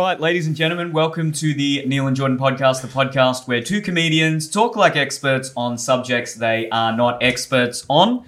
right, 0.00 0.18
ladies 0.18 0.46
and 0.46 0.56
gentlemen, 0.56 0.92
welcome 0.92 1.30
to 1.30 1.52
the 1.52 1.84
Neil 1.84 2.06
and 2.06 2.16
Jordan 2.16 2.38
podcast, 2.38 2.80
the 2.80 2.88
podcast 2.88 3.46
where 3.46 3.62
two 3.62 3.82
comedians 3.82 4.48
talk 4.48 4.74
like 4.74 4.96
experts 4.96 5.52
on 5.56 5.76
subjects 5.76 6.34
they 6.34 6.70
are 6.70 6.96
not 6.96 7.22
experts 7.22 7.84
on. 7.88 8.24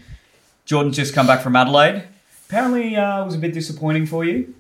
Jordan's 0.67 0.97
just 0.97 1.15
come 1.15 1.27
back 1.27 1.41
from 1.41 1.57
Adelaide. 1.57 2.05
Apparently, 2.47 2.95
uh, 2.95 3.23
it 3.23 3.25
was 3.25 3.35
a 3.35 3.39
bit 3.39 3.55
disappointing 3.55 4.05
for 4.05 4.23
you. 4.23 4.55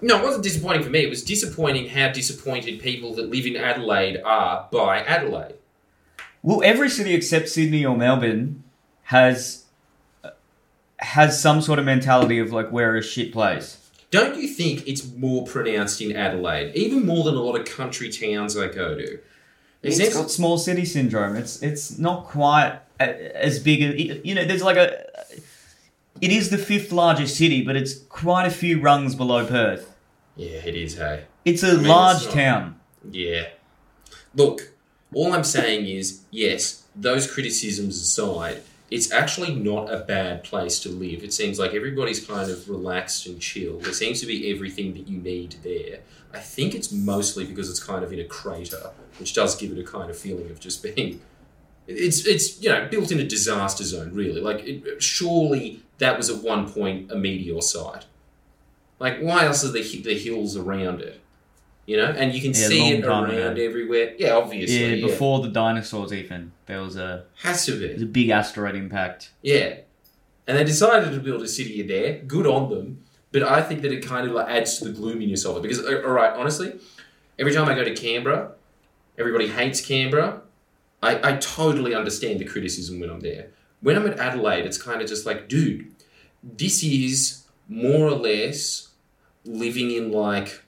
No, 0.00 0.18
it 0.18 0.22
wasn't 0.22 0.44
disappointing 0.44 0.84
for 0.84 0.90
me. 0.90 1.00
It 1.00 1.10
was 1.10 1.24
disappointing 1.24 1.88
how 1.88 2.10
disappointed 2.12 2.80
people 2.80 3.14
that 3.16 3.30
live 3.30 3.46
in 3.46 3.56
Adelaide 3.56 4.20
are 4.24 4.68
by 4.70 5.00
Adelaide. 5.00 5.54
Well, 6.42 6.62
every 6.62 6.88
city 6.88 7.14
except 7.14 7.48
Sydney 7.48 7.84
or 7.84 7.96
Melbourne 7.96 8.62
has 9.04 9.64
has 10.98 11.42
some 11.42 11.60
sort 11.60 11.80
of 11.80 11.84
mentality 11.84 12.38
of 12.38 12.52
like 12.52 12.70
we're 12.70 12.96
a 12.96 13.02
shit 13.02 13.32
place. 13.32 13.83
Don't 14.14 14.36
you 14.40 14.46
think 14.46 14.86
it's 14.86 15.04
more 15.14 15.44
pronounced 15.44 16.00
in 16.00 16.14
Adelaide, 16.14 16.72
even 16.76 17.04
more 17.04 17.24
than 17.24 17.34
a 17.34 17.40
lot 17.40 17.58
of 17.58 17.64
country 17.66 18.08
towns 18.10 18.56
I 18.56 18.68
go 18.68 18.94
to? 18.94 19.14
It 19.14 19.20
It's 19.82 20.14
got 20.14 20.30
small 20.30 20.56
city 20.56 20.84
syndrome. 20.84 21.34
It's 21.36 21.62
it's 21.62 21.98
not 21.98 22.18
quite 22.26 22.78
as 23.00 23.58
big 23.58 23.82
as 23.82 24.20
you 24.24 24.34
know. 24.36 24.44
There's 24.44 24.62
like 24.62 24.76
a. 24.76 24.88
It 26.20 26.30
is 26.30 26.50
the 26.50 26.58
fifth 26.58 26.92
largest 26.92 27.36
city, 27.36 27.62
but 27.64 27.74
it's 27.74 27.94
quite 28.08 28.46
a 28.46 28.50
few 28.50 28.80
rungs 28.80 29.16
below 29.16 29.44
Perth. 29.46 29.92
yeah, 30.36 30.60
it 30.70 30.76
is. 30.76 30.96
Hey, 30.96 31.24
It's 31.44 31.62
a 31.64 31.72
mean, 31.72 31.80
it's 31.80 31.88
large 31.88 32.24
not- 32.26 32.34
town. 32.34 32.80
yeah. 33.10 33.46
Look, 34.36 34.70
all 35.12 35.32
I'm 35.32 35.42
saying 35.44 35.86
is, 35.88 36.20
yes, 36.30 36.84
those 36.94 37.24
criticisms 37.34 38.00
aside, 38.00 38.62
it's 38.90 39.10
actually 39.10 39.54
not 39.54 39.92
a 39.92 40.00
bad 40.00 40.44
place 40.44 40.78
to 40.80 40.88
live. 40.88 41.24
It 41.24 41.32
seems 41.32 41.58
like 41.58 41.74
everybody's 41.74 42.24
kind 42.24 42.50
of 42.50 42.68
relaxed 42.68 43.26
and 43.26 43.40
chill. 43.40 43.78
There 43.78 43.92
seems 43.92 44.20
to 44.20 44.26
be 44.26 44.52
everything 44.52 44.92
that 44.94 45.08
you 45.08 45.18
need 45.18 45.56
there. 45.62 46.00
I 46.32 46.38
think 46.40 46.74
it's 46.74 46.92
mostly 46.92 47.44
because 47.44 47.70
it's 47.70 47.82
kind 47.82 48.04
of 48.04 48.12
in 48.12 48.18
a 48.18 48.24
crater, 48.24 48.90
which 49.18 49.34
does 49.34 49.56
give 49.56 49.72
it 49.72 49.78
a 49.78 49.84
kind 49.84 50.10
of 50.10 50.18
feeling 50.18 50.50
of 50.50 50.60
just 50.60 50.82
being. 50.94 51.20
It's 51.86 52.26
it's 52.26 52.62
you 52.62 52.70
know 52.70 52.88
built 52.90 53.12
in 53.12 53.20
a 53.20 53.24
disaster 53.26 53.84
zone 53.84 54.14
really. 54.14 54.40
Like 54.40 54.66
it, 54.66 55.02
surely 55.02 55.82
that 55.98 56.16
was 56.16 56.30
at 56.30 56.42
one 56.42 56.70
point 56.70 57.10
a 57.10 57.16
meteor 57.16 57.60
site. 57.60 58.06
Like 58.98 59.18
why 59.20 59.44
else 59.44 59.64
are 59.64 59.72
the 59.72 59.82
the 60.02 60.18
hills 60.18 60.56
around 60.56 61.00
it? 61.00 61.20
You 61.86 61.98
know, 61.98 62.06
and 62.06 62.34
you 62.34 62.40
can 62.40 62.52
Yeah, 62.52 62.66
see 62.68 62.92
it 62.92 63.04
around 63.04 63.30
ago. 63.30 63.54
everywhere. 63.62 64.14
Yeah, 64.18 64.34
obviously. 64.36 64.80
Yeah, 64.80 64.94
Yeah, 64.94 65.06
before 65.06 65.40
the 65.40 65.48
dinosaurs, 65.48 66.12
even 66.12 66.52
there 66.66 66.80
was 66.80 66.96
a 66.96 67.24
has 67.42 67.66
to 67.66 67.72
was 67.72 67.80
be. 67.80 68.02
a 68.02 68.06
big 68.06 68.30
asteroid 68.30 68.74
impact. 68.74 69.30
Yeah, 69.42 69.78
and 70.46 70.56
they 70.58 70.64
decided 70.64 71.12
to 71.12 71.20
build 71.20 71.42
a 71.42 71.48
city 71.48 71.82
there. 71.82 72.20
Good 72.26 72.46
on 72.46 72.70
them. 72.70 73.04
But 73.32 73.42
I 73.42 73.60
think 73.62 73.82
that 73.82 73.92
it 73.92 74.06
kind 74.06 74.26
of 74.28 74.32
like 74.34 74.48
adds 74.48 74.78
to 74.78 74.84
the 74.86 74.92
gloominess 74.92 75.44
of 75.44 75.56
it 75.56 75.62
because, 75.62 75.80
uh, 75.84 76.02
all 76.06 76.12
right, 76.12 76.32
honestly, 76.32 76.78
every 77.38 77.52
time 77.52 77.68
I 77.68 77.74
go 77.74 77.82
to 77.84 77.94
Canberra, 77.94 78.52
everybody 79.18 79.48
hates 79.48 79.84
Canberra. 79.84 80.40
I, 81.02 81.32
I 81.32 81.36
totally 81.36 81.94
understand 81.94 82.38
the 82.40 82.44
criticism 82.46 82.98
when 83.00 83.10
I'm 83.10 83.20
there. 83.20 83.48
When 83.82 83.96
I'm 83.96 84.06
at 84.06 84.18
Adelaide, 84.18 84.64
it's 84.64 84.80
kind 84.80 85.02
of 85.02 85.08
just 85.08 85.26
like, 85.26 85.48
dude, 85.50 85.92
this 86.42 86.82
is 86.82 87.44
more 87.68 88.06
or 88.06 88.12
less 88.12 88.88
living 89.44 89.90
in 89.90 90.10
like, 90.12 90.62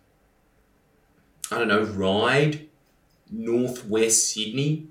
I 1.51 1.59
don't 1.59 1.69
know, 1.69 1.83
Ryde, 1.83 2.69
northwest 3.31 4.33
Sydney. 4.33 4.87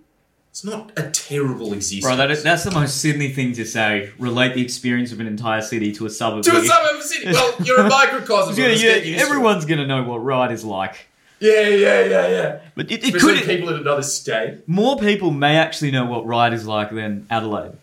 It's 0.51 0.63
not 0.63 0.93
a 0.97 1.09
terrible 1.09 1.73
existence. 1.73 2.05
Bro, 2.05 2.15
that 2.15 2.31
is, 2.31 2.41
that's 2.41 2.63
the 2.63 2.71
most 2.71 3.01
Sydney 3.01 3.29
thing 3.29 3.51
to 3.53 3.65
say. 3.65 4.11
Relate 4.17 4.53
the 4.53 4.61
experience 4.61 5.11
of 5.11 5.19
an 5.19 5.27
entire 5.27 5.61
city 5.61 5.91
to 5.93 6.05
a 6.05 6.09
suburb. 6.09 6.43
to 6.45 6.51
a 6.51 6.63
suburb 6.63 6.95
of 6.95 6.99
a 7.01 7.03
city. 7.03 7.31
Well, 7.31 7.55
you're 7.61 7.81
a 7.81 7.89
microcosm. 7.89 8.55
Yeah, 8.55 8.67
yeah, 8.67 8.75
get 8.75 9.05
used 9.05 9.19
to 9.19 9.25
it. 9.25 9.29
everyone's 9.29 9.65
know 9.85 10.03
what 10.03 10.23
Ryde 10.23 10.53
is 10.53 10.63
like. 10.63 11.07
Yeah, 11.41 11.67
yeah, 11.67 12.05
yeah, 12.05 12.27
yeah. 12.29 12.59
But 12.73 12.89
it, 12.89 13.03
it 13.03 13.19
could 13.19 13.43
people 13.43 13.67
in 13.69 13.81
another 13.81 14.01
state. 14.01 14.67
more 14.67 14.97
people 14.97 15.31
may 15.31 15.57
actually 15.57 15.91
know 15.91 16.05
what 16.05 16.25
Ryde 16.25 16.53
is 16.53 16.65
like 16.65 16.89
than 16.91 17.27
Adelaide. 17.29 17.73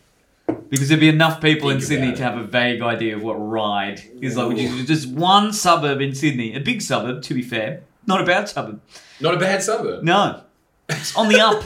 Because 0.71 0.89
there'd 0.89 1.01
be 1.01 1.11
enough 1.11 1.43
people 1.43 1.69
in 1.69 1.83
Sydney 1.83 2.09
about 2.09 2.17
to 2.17 2.23
have 2.23 2.39
a 2.39 2.45
vague 2.45 2.81
idea 2.81 3.17
of 3.17 3.23
what 3.23 3.35
Ryde 3.35 4.03
is 4.23 4.37
like, 4.39 4.49
which 4.49 4.59
is 4.61 4.87
just 4.87 5.09
one 5.09 5.53
suburb 5.53 6.01
in 6.01 6.15
Sydney. 6.15 6.55
A 6.55 6.61
big 6.61 6.81
suburb, 6.81 7.23
to 7.25 7.35
be 7.35 7.43
fair. 7.43 7.83
Not 8.07 8.21
a 8.21 8.25
bad 8.25 8.49
suburb. 8.49 8.81
Not 9.21 9.35
a 9.35 9.39
bad 9.39 9.63
suburb. 9.63 10.03
No. 10.03 10.43
It's 10.89 11.17
on 11.17 11.29
the 11.29 11.41
up. 11.41 11.63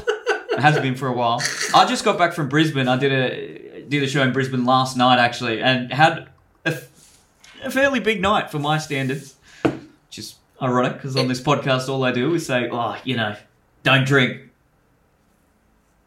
it 0.53 0.61
hasn't 0.61 0.83
been 0.83 0.95
for 0.95 1.09
a 1.09 1.13
while. 1.13 1.43
I 1.75 1.87
just 1.87 2.05
got 2.05 2.19
back 2.19 2.33
from 2.33 2.49
Brisbane. 2.49 2.89
I 2.89 2.97
did 2.97 3.13
a 3.13 3.85
did 3.89 4.03
a 4.03 4.09
show 4.09 4.23
in 4.23 4.33
Brisbane 4.33 4.65
last 4.65 4.97
night 4.97 5.19
actually 5.19 5.63
and 5.63 5.93
had 5.93 6.29
a, 6.65 6.77
a 7.63 7.71
fairly 7.71 8.01
big 8.01 8.21
night 8.21 8.51
for 8.51 8.59
my 8.59 8.79
standards. 8.79 9.35
Which 9.63 10.19
is 10.19 10.37
ironic 10.61 10.95
because 10.95 11.17
on 11.17 11.29
this 11.29 11.41
podcast 11.41 11.89
all 11.89 12.05
I 12.05 12.13
do 12.13 12.35
is 12.35 12.47
say, 12.47 12.69
oh, 12.71 12.97
you 13.05 13.17
know, 13.17 13.37
don't 13.83 14.07
drink. 14.07 14.43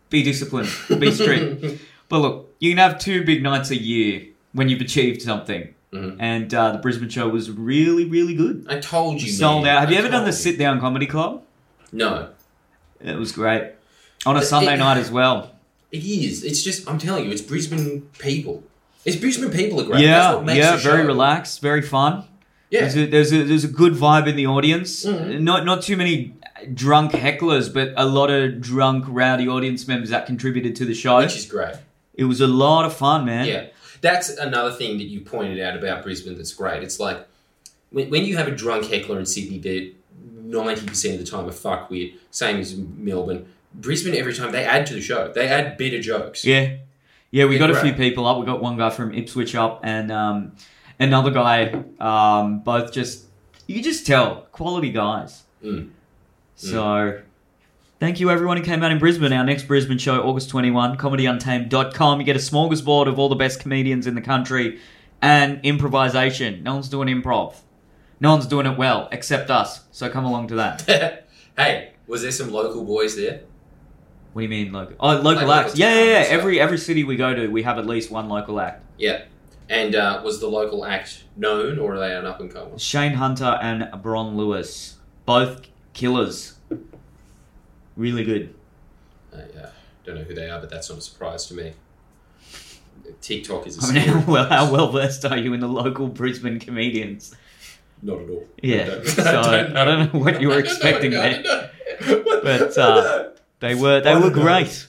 Be 0.09 0.23
disciplined. 0.23 0.69
Be 0.99 1.11
strict. 1.11 1.81
but 2.09 2.19
look, 2.19 2.55
you 2.59 2.71
can 2.71 2.77
have 2.79 2.99
two 2.99 3.23
big 3.23 3.43
nights 3.43 3.69
a 3.69 3.79
year 3.79 4.27
when 4.53 4.69
you've 4.69 4.81
achieved 4.81 5.21
something. 5.21 5.73
Mhm. 5.93 6.17
And 6.19 6.53
uh, 6.53 6.73
the 6.73 6.77
Brisbane 6.77 7.09
show 7.09 7.27
was 7.29 7.49
really, 7.49 8.05
really 8.05 8.35
good. 8.35 8.67
I 8.69 8.79
told 8.79 9.21
you. 9.21 9.31
Sold 9.31 9.63
man. 9.63 9.75
out. 9.75 9.79
Have 9.81 9.91
you 9.91 9.97
ever 9.97 10.09
done 10.09 10.25
the 10.25 10.31
sit 10.33 10.59
down 10.59 10.79
comedy 10.79 11.07
club? 11.07 11.43
No, 11.91 12.29
It 13.01 13.17
was 13.17 13.31
great. 13.31 13.71
On 14.25 14.35
a 14.35 14.39
But 14.39 14.45
Sunday 14.47 14.73
it- 14.75 14.77
night 14.77 14.97
as 14.97 15.09
well. 15.09 15.55
it 15.91 16.03
is. 16.03 16.43
It's 16.43 16.61
just. 16.61 16.87
I'm 16.87 16.99
telling 16.99 17.25
you, 17.25 17.31
it's 17.31 17.41
Brisbane 17.41 18.01
people. 18.19 18.63
It's 19.05 19.15
Brisbane 19.15 19.49
people 19.49 19.79
are 19.81 19.85
great. 19.85 19.93
That's 19.93 20.03
Yeah, 20.03 20.35
what 20.35 20.45
makes 20.45 20.57
yeah, 20.59 20.75
very 20.75 21.01
show. 21.01 21.07
relaxed, 21.07 21.61
very 21.61 21.81
fun. 21.81 22.25
Yeah. 22.69 22.81
There's 22.81 22.95
a, 22.97 23.05
there's 23.07 23.33
a 23.33 23.43
there's 23.43 23.63
a 23.63 23.69
good 23.69 23.93
vibe 23.93 24.27
in 24.27 24.35
the 24.35 24.45
audience. 24.45 25.05
Mhm. 25.05 25.39
Not 25.41 25.65
not 25.65 25.81
too 25.81 25.97
many 25.97 26.35
drunk 26.73 27.13
hecklers, 27.13 27.73
but 27.73 27.93
a 27.97 28.05
lot 28.05 28.29
of 28.29 28.61
drunk 28.61 29.05
rowdy 29.07 29.47
audience 29.47 29.87
members 29.87 30.09
that 30.11 30.27
contributed 30.27 30.75
to 30.75 30.85
the 30.85 30.93
show. 30.93 31.17
which 31.17 31.35
is 31.35 31.45
great. 31.47 31.75
It 32.13 32.25
was 32.25 32.41
a 32.41 32.47
lot 32.47 32.85
of 32.85 32.93
fun, 32.93 33.25
man. 33.25 33.47
Yeah, 33.47 33.67
that's 34.01 34.29
another 34.29 34.71
thing 34.71 34.97
that 34.97 35.05
you 35.05 35.21
pointed 35.21 35.59
out 35.59 35.77
about 35.77 36.03
Brisbane. 36.03 36.35
That's 36.35 36.53
great. 36.53 36.83
It's 36.83 36.99
like 36.99 37.27
when, 37.91 38.09
when 38.09 38.25
you 38.25 38.37
have 38.37 38.47
a 38.47 38.51
drunk 38.51 38.85
heckler 38.85 39.19
in 39.19 39.25
Sydney, 39.25 39.59
that 39.59 39.93
ninety 40.43 40.85
percent 40.85 41.19
of 41.19 41.25
the 41.25 41.29
time 41.29 41.47
are 41.47 41.51
fuck 41.51 41.89
with. 41.89 42.11
Same 42.31 42.57
as 42.57 42.75
Melbourne. 42.75 43.47
Brisbane, 43.73 44.15
every 44.15 44.33
time 44.33 44.51
they 44.51 44.65
add 44.65 44.85
to 44.87 44.93
the 44.93 45.01
show, 45.01 45.31
they 45.31 45.47
add 45.47 45.77
better 45.77 46.01
jokes. 46.01 46.43
Yeah, 46.43 46.77
yeah. 47.31 47.45
We 47.45 47.57
got 47.57 47.69
a 47.69 47.79
few 47.79 47.93
people 47.93 48.25
up. 48.25 48.39
We 48.39 48.45
got 48.45 48.61
one 48.61 48.77
guy 48.77 48.89
from 48.89 49.13
Ipswich 49.13 49.55
up, 49.55 49.81
and 49.83 50.11
um, 50.11 50.55
another 50.99 51.31
guy. 51.31 51.83
Um, 51.99 52.59
both 52.59 52.91
just 52.91 53.25
you 53.67 53.81
just 53.83 54.05
tell 54.05 54.47
quality 54.51 54.91
guys. 54.91 55.43
Mm. 55.63 55.91
So. 56.55 57.21
Thank 57.99 58.21
you, 58.21 58.29
everyone 58.29 58.55
who 58.55 58.63
came 58.63 58.81
out 58.81 58.93
in 58.93 58.97
Brisbane. 58.97 59.33
Our 59.33 59.43
next 59.43 59.63
Brisbane 59.63 59.97
show, 59.97 60.21
August 60.21 60.49
21, 60.49 60.95
comedyuntamed.com. 60.95 62.19
You 62.21 62.25
get 62.25 62.37
a 62.37 62.39
smorgasbord 62.39 63.07
of 63.07 63.19
all 63.19 63.27
the 63.27 63.35
best 63.35 63.59
comedians 63.59 64.07
in 64.07 64.15
the 64.15 64.21
country 64.21 64.79
and 65.21 65.59
improvisation. 65.65 66.63
No 66.63 66.75
one's 66.75 66.87
doing 66.87 67.09
improv. 67.09 67.55
No 68.21 68.31
one's 68.31 68.47
doing 68.47 68.65
it 68.67 68.77
well, 68.77 69.09
except 69.11 69.49
us. 69.49 69.83
So 69.91 70.09
come 70.09 70.23
along 70.23 70.47
to 70.47 70.55
that. 70.55 71.25
hey, 71.57 71.91
was 72.07 72.21
there 72.21 72.31
some 72.31 72.51
local 72.51 72.85
boys 72.85 73.17
there? 73.17 73.41
What 74.31 74.43
do 74.43 74.43
you 74.43 74.49
mean, 74.49 74.71
local? 74.71 74.95
Oh, 74.97 75.17
local 75.17 75.49
Like 75.49 75.65
acts. 75.65 75.77
Yeah, 75.77 75.93
yeah, 75.93 76.03
yeah. 76.05 76.25
Every 76.29 76.57
every 76.57 76.77
city 76.77 77.03
we 77.03 77.17
go 77.17 77.33
to, 77.35 77.47
we 77.47 77.63
have 77.63 77.77
at 77.77 77.85
least 77.85 78.11
one 78.11 78.29
local 78.29 78.61
act. 78.61 78.81
Yeah. 78.97 79.23
And 79.67 79.93
uh, 79.93 80.21
was 80.23 80.39
the 80.39 80.47
local 80.47 80.85
act 80.85 81.25
known, 81.35 81.77
or 81.77 81.95
are 81.95 81.99
they 81.99 82.15
an 82.15 82.25
up 82.25 82.39
and 82.39 82.49
comer? 82.49 82.79
Shane 82.79 83.15
Hunter 83.15 83.59
and 83.61 83.89
Bron 84.01 84.37
Lewis, 84.37 84.99
both 85.25 85.67
killers. 85.93 86.58
Really 87.99 88.23
good. 88.23 88.53
I 89.33 89.41
uh, 89.59 89.69
don't 90.05 90.15
know 90.15 90.23
who 90.23 90.33
they 90.33 90.49
are, 90.49 90.61
but 90.61 90.69
that's 90.69 90.89
not 90.89 90.99
a 90.99 91.01
surprise 91.01 91.47
to 91.47 91.53
me. 91.53 91.73
TikTok 93.19 93.67
is 93.67 93.77
a 93.77 93.87
I 93.87 93.91
mean, 93.91 94.07
how 94.07 94.19
well, 94.31 94.49
how 94.49 94.71
well 94.71 94.89
versed 94.89 95.25
are 95.25 95.35
you 95.37 95.51
in 95.51 95.59
the 95.59 95.67
local 95.67 96.07
Brisbane 96.07 96.61
comedians? 96.61 97.35
Not 98.01 98.21
at 98.21 98.29
all. 98.29 98.47
Yeah, 98.63 98.83
I 98.83 98.85
don't, 98.85 99.05
so 99.05 99.41
I 99.75 99.83
don't 99.83 100.13
know 100.13 100.19
what 100.21 100.39
you 100.39 100.47
were 100.47 100.53
I 100.59 100.61
don't 100.61 100.65
expecting 100.65 101.13
I 101.13 101.43
there. 101.43 101.71
don't 102.07 102.25
But, 102.43 102.77
uh, 102.77 103.29
They 103.59 103.75
were 103.75 103.99
they 103.99 104.15
were 104.15 104.29
great. 104.29 104.87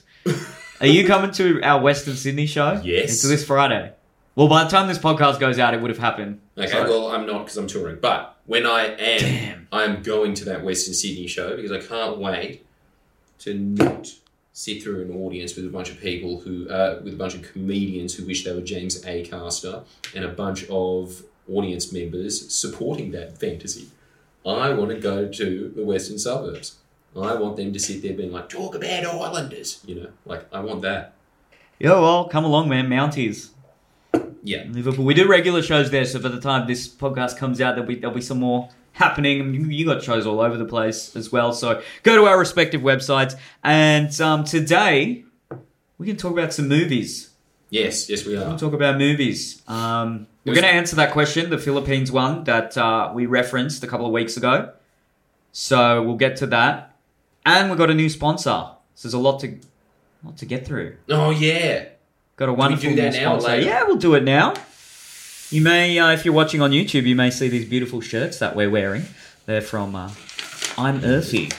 Are 0.79 0.87
you 0.87 1.05
coming 1.05 1.31
to 1.31 1.61
our 1.63 1.81
Western 1.81 2.15
Sydney 2.15 2.45
show? 2.45 2.79
Yes. 2.81 3.11
It's 3.11 3.23
this 3.23 3.45
Friday. 3.45 3.91
Well, 4.35 4.47
by 4.47 4.63
the 4.63 4.69
time 4.69 4.87
this 4.87 4.97
podcast 4.99 5.41
goes 5.41 5.59
out, 5.59 5.73
it 5.73 5.81
would 5.81 5.89
have 5.91 5.99
happened. 5.99 6.39
Okay, 6.57 6.71
So- 6.71 6.83
well, 6.85 7.11
I'm 7.11 7.27
not 7.27 7.39
because 7.39 7.57
I'm 7.57 7.67
touring. 7.67 7.97
But 8.01 8.37
when 8.45 8.65
I 8.65 8.85
am, 8.85 9.19
Damn. 9.19 9.67
I'm 9.73 10.01
going 10.01 10.33
to 10.35 10.45
that 10.45 10.63
Western 10.63 10.93
Sydney 10.93 11.27
show 11.27 11.57
because 11.57 11.73
I 11.73 11.79
can't 11.85 12.17
wait 12.17 12.65
to 13.41 13.53
not 13.53 14.13
sit 14.53 14.83
through 14.83 15.01
an 15.03 15.15
audience 15.15 15.55
with 15.55 15.65
a 15.65 15.69
bunch 15.69 15.89
of 15.89 15.99
people 15.99 16.41
who, 16.41 16.69
uh, 16.69 16.99
with 17.03 17.13
a 17.13 17.17
bunch 17.17 17.35
of 17.35 17.41
comedians 17.41 18.15
who 18.15 18.25
wish 18.25 18.43
they 18.43 18.53
were 18.53 18.61
James 18.61 19.05
A. 19.05 19.23
Caster 19.23 19.83
and 20.15 20.25
a 20.25 20.29
bunch 20.29 20.65
of 20.69 21.23
audience 21.49 21.91
members 21.91 22.53
supporting 22.53 23.11
that 23.11 23.37
fantasy. 23.37 23.89
I 24.45 24.73
want 24.73 24.89
to 24.91 24.99
go 24.99 25.27
to 25.27 25.71
the 25.75 25.83
Western 25.83 26.17
suburbs. 26.17 26.77
I 27.15 27.35
want 27.35 27.57
them 27.57 27.73
to 27.73 27.79
sit 27.79 28.01
there 28.01 28.13
being 28.13 28.31
like, 28.31 28.49
talk 28.49 28.73
about 28.75 28.89
Islanders, 29.05 29.81
you 29.85 29.95
know, 29.95 30.09
like 30.25 30.45
I 30.53 30.61
want 30.61 30.81
that. 30.83 31.13
Yeah, 31.79 31.99
well, 31.99 32.29
come 32.29 32.45
along, 32.45 32.69
man. 32.69 32.87
Mounties. 32.87 33.49
Yeah. 34.43 34.65
Liverpool. 34.69 35.05
We 35.05 35.13
do 35.13 35.27
regular 35.27 35.61
shows 35.61 35.91
there, 35.91 36.05
so 36.05 36.19
by 36.19 36.29
the 36.29 36.39
time 36.39 36.67
this 36.67 36.87
podcast 36.87 37.37
comes 37.37 37.59
out, 37.59 37.75
there'll 37.75 37.87
be 37.87 37.95
there'll 37.95 38.15
be 38.15 38.21
some 38.21 38.39
more 38.39 38.69
happening. 38.93 39.53
You- 39.71 39.85
got 39.85 40.03
shows 40.03 40.25
all 40.25 40.39
over 40.39 40.57
the 40.57 40.65
place 40.65 41.15
as 41.15 41.31
well. 41.31 41.53
So 41.53 41.81
go 42.03 42.15
to 42.15 42.25
our 42.25 42.37
respective 42.37 42.81
websites. 42.81 43.35
And 43.63 44.19
um, 44.21 44.43
today 44.43 45.25
we 45.97 46.07
can 46.07 46.17
talk 46.17 46.31
about 46.33 46.53
some 46.53 46.67
movies. 46.67 47.29
Yes, 47.69 48.09
yes, 48.09 48.25
we 48.25 48.35
are. 48.35 48.47
We'll 48.49 48.59
talk 48.59 48.73
about 48.73 48.97
movies. 48.97 49.61
Um, 49.67 50.27
we're 50.43 50.55
going 50.55 50.65
to 50.65 50.73
answer 50.73 50.97
that 50.97 51.11
question, 51.11 51.49
the 51.49 51.57
Philippines 51.57 52.11
one 52.11 52.43
that 52.43 52.77
uh, 52.77 53.11
we 53.13 53.27
referenced 53.27 53.83
a 53.83 53.87
couple 53.87 54.05
of 54.05 54.11
weeks 54.11 54.35
ago. 54.35 54.73
So 55.53 56.01
we'll 56.03 56.17
get 56.17 56.37
to 56.37 56.47
that, 56.47 56.95
and 57.45 57.69
we've 57.69 57.77
got 57.77 57.89
a 57.89 57.93
new 57.93 58.09
sponsor. 58.09 58.71
So 58.95 59.07
there's 59.07 59.13
a 59.13 59.19
lot 59.19 59.39
to, 59.41 59.57
lot 60.23 60.37
to 60.37 60.45
get 60.45 60.65
through. 60.65 60.97
Oh 61.09 61.29
yeah. 61.31 61.85
Got 62.35 62.49
a 62.49 62.53
wonderful 62.53 62.89
do 62.89 62.95
that 62.95 63.13
new 63.13 63.19
now 63.19 63.35
or 63.35 63.39
sponsor. 63.39 63.57
later? 63.57 63.69
Yeah, 63.69 63.83
we'll 63.83 63.97
do 63.97 64.15
it 64.15 64.23
now. 64.23 64.53
You 65.51 65.61
may, 65.61 65.99
uh, 65.99 66.11
if 66.11 66.23
you're 66.23 66.33
watching 66.33 66.61
on 66.61 66.71
YouTube, 66.71 67.03
you 67.03 67.15
may 67.15 67.29
see 67.29 67.49
these 67.49 67.65
beautiful 67.65 67.99
shirts 67.99 68.39
that 68.39 68.55
we're 68.55 68.69
wearing. 68.69 69.03
They're 69.45 69.59
from 69.59 69.95
uh, 69.95 70.09
I'm 70.77 71.03
Earthy. 71.03 71.51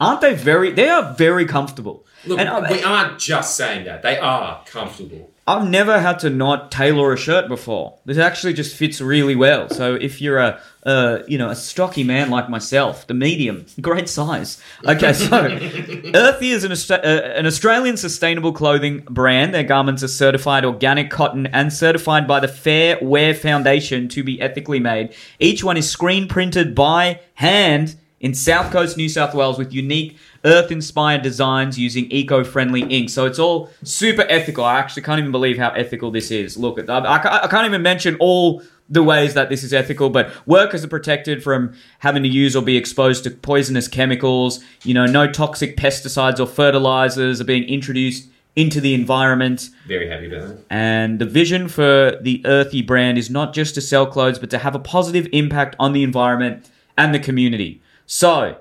Aren't 0.00 0.22
they 0.22 0.34
very? 0.34 0.72
They 0.72 0.88
are 0.88 1.14
very 1.14 1.46
comfortable. 1.46 2.04
Look, 2.24 2.38
And 2.38 2.68
we 2.68 2.82
aren't 2.82 3.18
just 3.18 3.56
saying 3.56 3.84
that; 3.84 4.02
they 4.02 4.18
are 4.18 4.62
comfortable. 4.66 5.32
I've 5.44 5.68
never 5.68 5.98
had 5.98 6.20
to 6.20 6.30
not 6.30 6.70
tailor 6.70 7.12
a 7.12 7.16
shirt 7.16 7.48
before. 7.48 7.98
This 8.04 8.16
actually 8.16 8.52
just 8.52 8.76
fits 8.76 9.00
really 9.00 9.34
well. 9.34 9.68
So 9.70 9.96
if 9.96 10.22
you're 10.22 10.38
a, 10.38 10.60
uh, 10.86 11.18
you 11.26 11.36
know, 11.36 11.50
a 11.50 11.56
stocky 11.56 12.04
man 12.04 12.30
like 12.30 12.48
myself, 12.48 13.08
the 13.08 13.14
medium, 13.14 13.66
great 13.80 14.08
size. 14.08 14.62
Okay, 14.86 15.12
so 15.12 15.36
Earthy 16.14 16.50
is 16.50 16.62
an, 16.62 16.70
Austra- 16.70 17.04
uh, 17.04 17.22
an 17.34 17.46
Australian 17.46 17.96
sustainable 17.96 18.52
clothing 18.52 19.00
brand. 19.00 19.52
Their 19.52 19.64
garments 19.64 20.04
are 20.04 20.08
certified 20.08 20.64
organic 20.64 21.10
cotton 21.10 21.46
and 21.48 21.72
certified 21.72 22.28
by 22.28 22.38
the 22.38 22.48
Fair 22.48 22.98
Wear 23.02 23.34
Foundation 23.34 24.08
to 24.10 24.22
be 24.22 24.40
ethically 24.40 24.78
made. 24.78 25.12
Each 25.40 25.64
one 25.64 25.76
is 25.76 25.90
screen 25.90 26.28
printed 26.28 26.72
by 26.72 27.20
hand 27.34 27.96
in 28.20 28.32
South 28.32 28.70
Coast, 28.70 28.96
New 28.96 29.08
South 29.08 29.34
Wales, 29.34 29.58
with 29.58 29.72
unique 29.72 30.16
earth-inspired 30.44 31.22
designs 31.22 31.78
using 31.78 32.10
eco-friendly 32.10 32.82
ink. 32.82 33.10
So 33.10 33.26
it's 33.26 33.38
all 33.38 33.70
super 33.84 34.26
ethical. 34.28 34.64
I 34.64 34.78
actually 34.78 35.02
can't 35.02 35.18
even 35.18 35.32
believe 35.32 35.58
how 35.58 35.70
ethical 35.70 36.10
this 36.10 36.30
is. 36.30 36.56
Look, 36.56 36.78
I, 36.88 36.98
I 36.98 37.44
I 37.44 37.48
can't 37.48 37.66
even 37.66 37.82
mention 37.82 38.16
all 38.18 38.62
the 38.88 39.02
ways 39.02 39.34
that 39.34 39.48
this 39.48 39.62
is 39.62 39.72
ethical, 39.72 40.10
but 40.10 40.30
workers 40.46 40.84
are 40.84 40.88
protected 40.88 41.42
from 41.42 41.74
having 42.00 42.22
to 42.22 42.28
use 42.28 42.54
or 42.54 42.62
be 42.62 42.76
exposed 42.76 43.24
to 43.24 43.30
poisonous 43.30 43.88
chemicals. 43.88 44.62
You 44.82 44.94
know, 44.94 45.06
no 45.06 45.30
toxic 45.30 45.76
pesticides 45.76 46.38
or 46.38 46.46
fertilizers 46.46 47.40
are 47.40 47.44
being 47.44 47.64
introduced 47.64 48.28
into 48.54 48.80
the 48.80 48.92
environment. 48.92 49.70
Very 49.88 50.08
happy 50.08 50.26
about 50.26 50.48
that. 50.48 50.58
And 50.68 51.18
the 51.18 51.24
vision 51.24 51.68
for 51.68 52.18
the 52.20 52.42
Earthy 52.44 52.82
brand 52.82 53.16
is 53.16 53.30
not 53.30 53.54
just 53.54 53.74
to 53.76 53.80
sell 53.80 54.06
clothes, 54.06 54.38
but 54.38 54.50
to 54.50 54.58
have 54.58 54.74
a 54.74 54.78
positive 54.78 55.26
impact 55.32 55.74
on 55.78 55.92
the 55.92 56.02
environment 56.02 56.70
and 56.98 57.14
the 57.14 57.18
community. 57.18 57.80
So, 58.04 58.58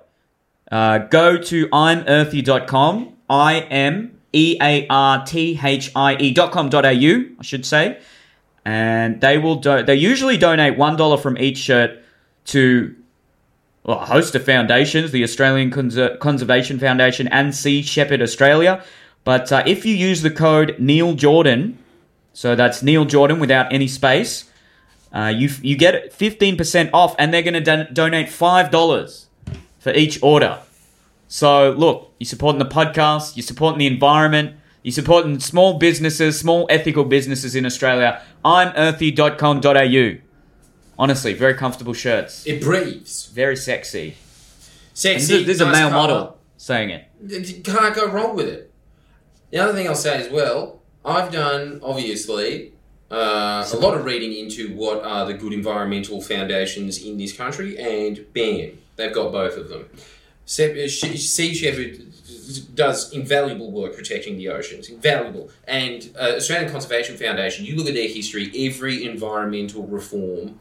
uh, 0.72 1.00
go 1.00 1.38
to 1.38 1.68
I'mEarthy.com, 1.68 3.14
I 3.30 3.60
M 3.60 4.20
E 4.34 4.58
A 4.62 4.88
R 4.90 5.26
T 5.26 5.60
H 5.62 5.92
I 5.96 6.16
E.com.au, 6.16 6.84
I 6.84 7.44
should 7.44 7.66
say. 7.66 8.00
And 8.64 9.20
they 9.22 9.38
will 9.38 9.56
do- 9.56 9.84
they 9.84 9.96
usually 9.96 10.38
donate 10.38 10.78
$1 10.78 11.20
from 11.22 11.38
each 11.38 11.58
shirt 11.58 12.00
to 12.46 12.96
well, 13.84 14.00
a 14.00 14.06
host 14.06 14.36
of 14.36 14.44
foundations, 14.46 15.12
the 15.12 15.24
Australian 15.24 15.72
Conser- 15.72 16.20
Conservation 16.20 16.78
Foundation 16.80 17.28
and 17.30 17.56
Sea 17.56 17.82
Shepherd 17.82 18.22
Australia. 18.22 18.84
But 19.24 19.52
uh, 19.52 19.64
if 19.66 19.86
you 19.86 19.96
use 19.96 20.22
the 20.22 20.30
code 20.30 20.76
Neil 20.78 21.14
Jordan, 21.16 21.80
so 22.34 22.56
that's 22.56 22.84
Neil 22.84 23.06
Jordan 23.06 23.40
without 23.40 23.74
any 23.74 23.88
space, 23.88 24.46
uh, 25.14 25.34
you 25.36 25.50
you 25.62 25.76
get 25.76 26.14
fifteen 26.14 26.56
percent 26.56 26.92
off, 26.94 27.16
and 27.20 27.34
they're 27.34 27.42
going 27.42 27.56
to 27.56 27.62
don- 27.62 27.88
donate 27.92 28.30
five 28.30 28.72
dollars 28.72 29.28
for 29.82 29.92
each 29.94 30.22
order. 30.24 30.60
So 31.28 31.72
look, 31.72 32.14
you're 32.20 32.28
supporting 32.28 32.60
the 32.60 32.66
podcast, 32.66 33.36
you're 33.36 33.44
supporting 33.44 33.80
the 33.80 33.88
environment, 33.88 34.56
you're 34.84 34.92
supporting 34.94 35.40
small 35.40 35.78
businesses, 35.78 36.40
small 36.40 36.66
ethical 36.70 37.04
businesses 37.04 37.56
in 37.56 37.66
Australia. 37.66 38.22
I'm 38.46 38.70
earthy.com.au. 38.76 40.16
Honestly, 41.00 41.34
very 41.34 41.54
comfortable 41.56 41.94
shirts, 41.94 42.46
It 42.46 42.62
breathes. 42.62 43.28
very 43.34 43.56
sexy. 43.56 44.10
And 44.10 44.16
Sexy. 44.94 45.14
This 45.20 45.30
is, 45.42 45.46
this 45.48 45.56
is 45.56 45.62
a 45.62 45.66
male 45.72 45.90
colour. 45.90 45.92
model 46.10 46.38
saying 46.58 46.90
it. 46.92 47.06
You 47.28 47.62
can't 47.64 47.96
go 47.96 48.08
wrong 48.08 48.36
with 48.36 48.48
it. 48.48 48.72
The 49.52 49.58
other 49.60 49.74
thing 49.74 49.88
I'll 49.88 49.96
say 49.96 50.22
as 50.26 50.32
well, 50.32 50.80
I've 51.04 51.32
done 51.32 51.80
obviously 51.82 52.74
uh, 53.10 53.68
a 53.74 53.78
lot 53.78 53.96
of 53.96 54.06
reading 54.06 54.34
into 54.34 54.76
what 54.76 55.04
are 55.04 55.26
the 55.26 55.34
good 55.34 55.54
environmental 55.54 56.22
foundations 56.22 57.02
in 57.04 57.18
this 57.18 57.34
country, 57.34 57.78
and 57.80 58.26
bam, 58.34 58.78
they've 59.02 59.14
got 59.14 59.32
both 59.32 59.58
of 59.58 59.70
them. 59.70 59.90
Se- 60.46 60.86
uh, 60.86 60.88
Sea 60.88 61.54
Shepherd 61.54 62.12
does 62.76 63.14
invaluable 63.14 63.72
work 63.72 63.96
protecting 63.96 64.38
the 64.38 64.50
oceans, 64.50 64.90
invaluable. 64.90 65.50
And 65.68 66.10
uh, 66.20 66.34
Australian 66.38 66.72
Conservation 66.72 67.18
Foundation, 67.18 67.66
you 67.66 67.76
look 67.76 67.88
at 67.88 67.94
their 67.94 68.08
history, 68.08 68.52
every 68.68 69.06
environmental 69.06 69.84
reform 69.88 70.60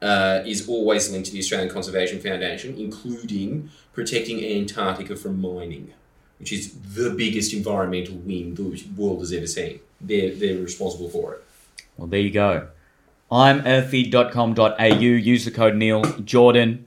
uh, 0.00 0.42
is 0.44 0.68
always 0.68 1.10
linked 1.10 1.26
to 1.26 1.32
the 1.32 1.38
Australian 1.38 1.70
Conservation 1.70 2.20
Foundation, 2.20 2.76
including 2.76 3.70
protecting 3.92 4.44
Antarctica 4.44 5.16
from 5.16 5.40
mining, 5.40 5.92
which 6.38 6.52
is 6.52 6.74
the 6.94 7.10
biggest 7.10 7.52
environmental 7.52 8.16
win 8.16 8.54
the 8.54 8.84
world 8.96 9.20
has 9.20 9.32
ever 9.32 9.46
seen. 9.46 9.80
They're, 10.00 10.34
they're 10.34 10.58
responsible 10.58 11.08
for 11.08 11.34
it. 11.34 11.44
Well, 11.96 12.08
there 12.08 12.20
you 12.20 12.30
go. 12.30 12.68
I'm 13.30 13.66
earthy.com.au. 13.66 14.84
Use 14.84 15.44
the 15.44 15.50
code 15.50 15.76
Neil 15.76 16.02
Jordan. 16.20 16.84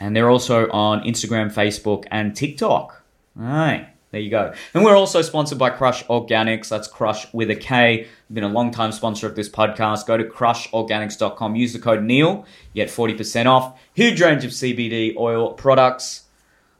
And 0.00 0.16
they're 0.16 0.30
also 0.30 0.68
on 0.70 1.02
Instagram, 1.02 1.52
Facebook, 1.52 2.06
and 2.10 2.34
TikTok. 2.34 3.02
All 3.38 3.46
right. 3.46 3.88
There 4.10 4.20
you 4.20 4.30
go. 4.30 4.52
And 4.74 4.84
we're 4.84 4.96
also 4.96 5.22
sponsored 5.22 5.58
by 5.58 5.70
Krush 5.70 6.04
Organics. 6.06 6.68
That's 6.68 6.88
Crush 6.88 7.32
with 7.32 7.48
a 7.50 7.54
K. 7.54 8.08
Been 8.32 8.42
a 8.42 8.48
long 8.48 8.72
time 8.72 8.90
sponsor 8.90 9.28
of 9.28 9.36
this 9.36 9.48
podcast. 9.48 10.06
Go 10.06 10.16
to 10.16 10.24
krushorganics.com. 10.24 11.54
Use 11.54 11.72
the 11.72 11.78
code 11.78 12.02
Neil. 12.02 12.44
You 12.72 12.84
get 12.84 12.88
40% 12.88 13.46
off. 13.46 13.78
Huge 13.94 14.20
range 14.20 14.44
of 14.44 14.50
CBD 14.50 15.16
oil 15.16 15.52
products. 15.52 16.24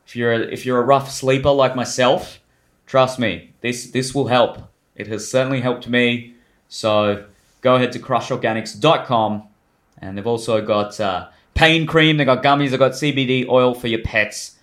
If 0.09 0.17
you're 0.17 0.33
a, 0.33 0.39
if 0.41 0.67
you're 0.67 0.81
a 0.81 0.85
rough 0.85 1.09
sleeper 1.09 1.53
like 1.53 1.77
myself, 1.77 2.41
trust 2.85 3.21
me, 3.21 3.53
this 3.61 3.91
this 3.91 4.13
will 4.13 4.27
help. 4.27 4.59
It 4.97 5.07
has 5.07 5.31
certainly 5.31 5.61
helped 5.61 5.89
me. 5.89 6.35
So 6.69 7.27
go 7.61 7.77
ahead 7.77 7.93
to 7.93 8.01
krushorganics.com. 8.01 9.45
And 9.99 10.19
they've 10.19 10.27
also 10.27 10.61
got 10.67 10.99
uh, 10.99 11.29
pain 11.55 11.87
cream, 11.87 12.17
they've 12.17 12.27
got 12.27 12.43
gummies, 12.43 12.71
they've 12.71 12.79
got 12.79 12.93
CBD 12.93 13.49
oil 13.49 13.75
for 13.75 13.87
your 13.89 14.01
pets. 14.03 14.57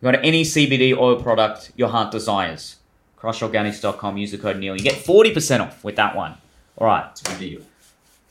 You've 0.00 0.12
got 0.12 0.24
any 0.24 0.42
CBD 0.42 0.96
oil 0.96 1.20
product 1.22 1.72
your 1.76 1.88
heart 1.88 2.10
desires. 2.10 2.76
Krushorganics.com, 3.18 4.16
use 4.16 4.32
the 4.32 4.38
code 4.38 4.56
Neil. 4.58 4.76
You 4.76 4.82
get 4.82 4.94
40% 4.94 5.60
off 5.60 5.84
with 5.84 5.96
that 5.96 6.16
one. 6.16 6.34
All 6.76 6.86
right, 6.88 7.06
It's 7.12 7.20
a 7.20 7.24
good 7.24 7.38
deal. 7.38 7.60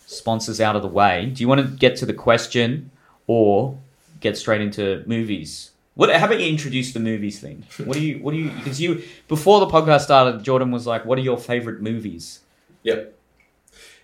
sponsors 0.06 0.60
out 0.60 0.76
of 0.76 0.82
the 0.82 0.88
way. 0.90 1.32
Do 1.34 1.42
you 1.42 1.48
want 1.48 1.62
to 1.62 1.68
get 1.78 1.96
to 1.98 2.06
the 2.06 2.14
question 2.14 2.92
or 3.28 3.78
get 4.20 4.38
straight 4.38 4.60
into 4.62 5.04
movies? 5.08 5.72
What? 5.96 6.14
How 6.14 6.26
about 6.26 6.40
you 6.40 6.48
introduce 6.48 6.94
the 6.94 7.00
movies 7.00 7.40
thing? 7.40 7.64
What 7.86 7.96
do 7.96 8.04
you? 8.06 8.20
What 8.20 8.32
do 8.32 8.38
you? 8.38 8.50
Because 8.50 8.82
you 8.82 9.04
before 9.28 9.60
the 9.60 9.68
podcast 9.68 10.02
started, 10.02 10.44
Jordan 10.44 10.72
was 10.72 10.88
like, 10.88 11.06
"What 11.06 11.18
are 11.18 11.22
your 11.22 11.38
favorite 11.38 11.82
movies?" 11.82 12.40
Yep. 12.84 13.14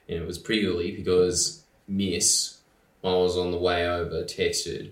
And 0.09 0.19
it 0.19 0.27
was 0.27 0.37
purely 0.37 0.91
because 0.91 1.63
Miss, 1.87 2.56
I 3.07 3.17
was 3.17 3.37
on 3.37 3.51
the 3.51 3.57
way 3.57 3.87
over, 3.87 4.23
texted 4.23 4.91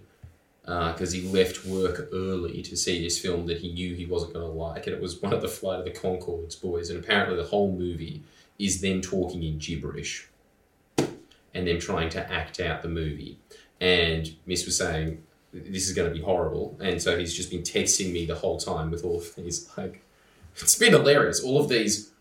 because 0.65 1.13
uh, 1.13 1.17
he 1.17 1.21
left 1.27 1.65
work 1.65 2.09
early 2.11 2.63
to 2.63 2.75
see 2.75 3.03
this 3.03 3.19
film 3.19 3.45
that 3.45 3.59
he 3.59 3.71
knew 3.71 3.93
he 3.93 4.07
wasn't 4.07 4.33
going 4.33 4.45
to 4.45 4.51
like, 4.51 4.87
and 4.87 4.95
it 4.95 5.01
was 5.01 5.21
one 5.21 5.31
of 5.31 5.41
the 5.41 5.47
Flight 5.47 5.79
of 5.79 5.85
the 5.85 5.91
Conchords 5.91 6.59
boys, 6.59 6.89
and 6.89 7.03
apparently 7.03 7.35
the 7.35 7.43
whole 7.43 7.71
movie 7.71 8.23
is 8.57 8.81
them 8.81 9.01
talking 9.01 9.43
in 9.43 9.59
gibberish 9.59 10.27
and 10.97 11.67
then 11.67 11.79
trying 11.79 12.09
to 12.09 12.31
act 12.31 12.59
out 12.59 12.81
the 12.81 12.89
movie. 12.89 13.37
And 13.79 14.35
Miss 14.45 14.65
was 14.65 14.77
saying, 14.77 15.21
"This 15.53 15.87
is 15.87 15.93
going 15.93 16.09
to 16.09 16.15
be 16.15 16.21
horrible," 16.21 16.75
and 16.81 17.01
so 17.01 17.17
he's 17.17 17.33
just 17.33 17.51
been 17.51 17.61
texting 17.61 18.11
me 18.11 18.25
the 18.25 18.35
whole 18.35 18.57
time 18.57 18.89
with 18.89 19.03
all 19.03 19.17
of 19.17 19.35
these 19.35 19.69
like. 19.77 20.01
It's 20.61 20.77
been 20.77 20.93
hilarious. 20.93 21.43
All 21.43 21.59
of 21.59 21.67
these 21.67 22.11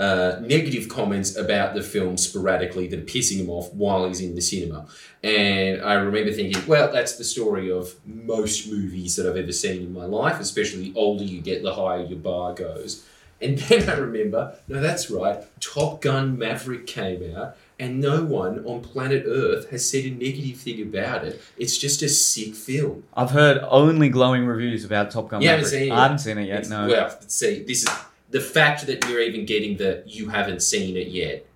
uh, 0.00 0.40
negative 0.40 0.88
comments 0.88 1.36
about 1.36 1.74
the 1.74 1.82
film 1.82 2.16
sporadically 2.16 2.88
that 2.88 2.98
are 2.98 3.02
pissing 3.02 3.36
him 3.38 3.50
off 3.50 3.72
while 3.74 4.06
he's 4.08 4.20
in 4.20 4.34
the 4.34 4.40
cinema. 4.40 4.86
And 5.22 5.82
I 5.82 5.92
remember 5.94 6.32
thinking, 6.32 6.66
well, 6.66 6.90
that's 6.90 7.16
the 7.16 7.24
story 7.24 7.70
of 7.70 7.94
most 8.06 8.68
movies 8.72 9.16
that 9.16 9.26
I've 9.28 9.36
ever 9.36 9.52
seen 9.52 9.82
in 9.82 9.92
my 9.92 10.06
life, 10.06 10.40
especially 10.40 10.90
the 10.90 10.98
older 10.98 11.22
you 11.24 11.40
get, 11.42 11.62
the 11.62 11.74
higher 11.74 12.02
your 12.02 12.18
bar 12.18 12.54
goes. 12.54 13.06
And 13.42 13.58
then 13.68 13.88
I 13.90 13.94
remember, 13.98 14.54
no, 14.68 14.80
that's 14.80 15.10
right, 15.10 15.44
Top 15.60 16.00
Gun 16.00 16.38
Maverick 16.38 16.86
came 16.86 17.34
out, 17.36 17.56
and 17.78 18.00
no 18.00 18.22
one 18.24 18.64
on 18.66 18.80
planet 18.82 19.24
Earth 19.26 19.70
has 19.70 19.88
said 19.88 20.04
a 20.04 20.10
negative 20.10 20.58
thing 20.58 20.82
about 20.82 21.24
it. 21.24 21.40
It's 21.58 21.76
just 21.78 22.02
a 22.02 22.08
sick 22.08 22.54
film. 22.54 23.04
I've 23.14 23.30
heard 23.30 23.58
only 23.68 24.08
glowing 24.10 24.46
reviews 24.46 24.84
about 24.84 25.10
Top 25.10 25.28
Gun. 25.28 25.42
You 25.42 25.48
haven't 25.48 25.64
Maverick. 25.64 25.80
seen 25.82 25.92
it 25.92 25.94
I 25.94 26.02
haven't 26.02 26.18
seen 26.18 26.38
it 26.38 26.46
yet. 26.46 26.54
It's- 26.60 26.70
No. 26.70 26.88
Well, 26.88 27.16
see, 27.26 27.62
this 27.64 27.82
is 27.82 27.88
the 28.30 28.40
fact 28.40 28.86
that 28.86 29.08
you're 29.08 29.20
even 29.20 29.44
getting 29.44 29.76
the 29.76 30.02
you 30.06 30.28
haven't 30.28 30.62
seen 30.62 30.96
it 30.96 31.08
yet 31.08 31.46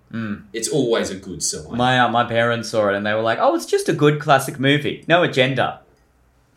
it's 0.53 0.69
always 0.69 1.09
a 1.09 1.15
good 1.15 1.43
sign. 1.43 1.75
My 1.75 1.99
uh, 1.99 2.09
my 2.09 2.23
parents 2.23 2.69
saw 2.69 2.89
it 2.89 2.95
and 2.95 3.05
they 3.05 3.13
were 3.13 3.21
like, 3.21 3.39
"Oh, 3.41 3.55
it's 3.55 3.65
just 3.65 3.89
a 3.89 3.93
good 3.93 4.21
classic 4.21 4.59
movie. 4.59 5.03
No 5.07 5.23
agenda. 5.23 5.81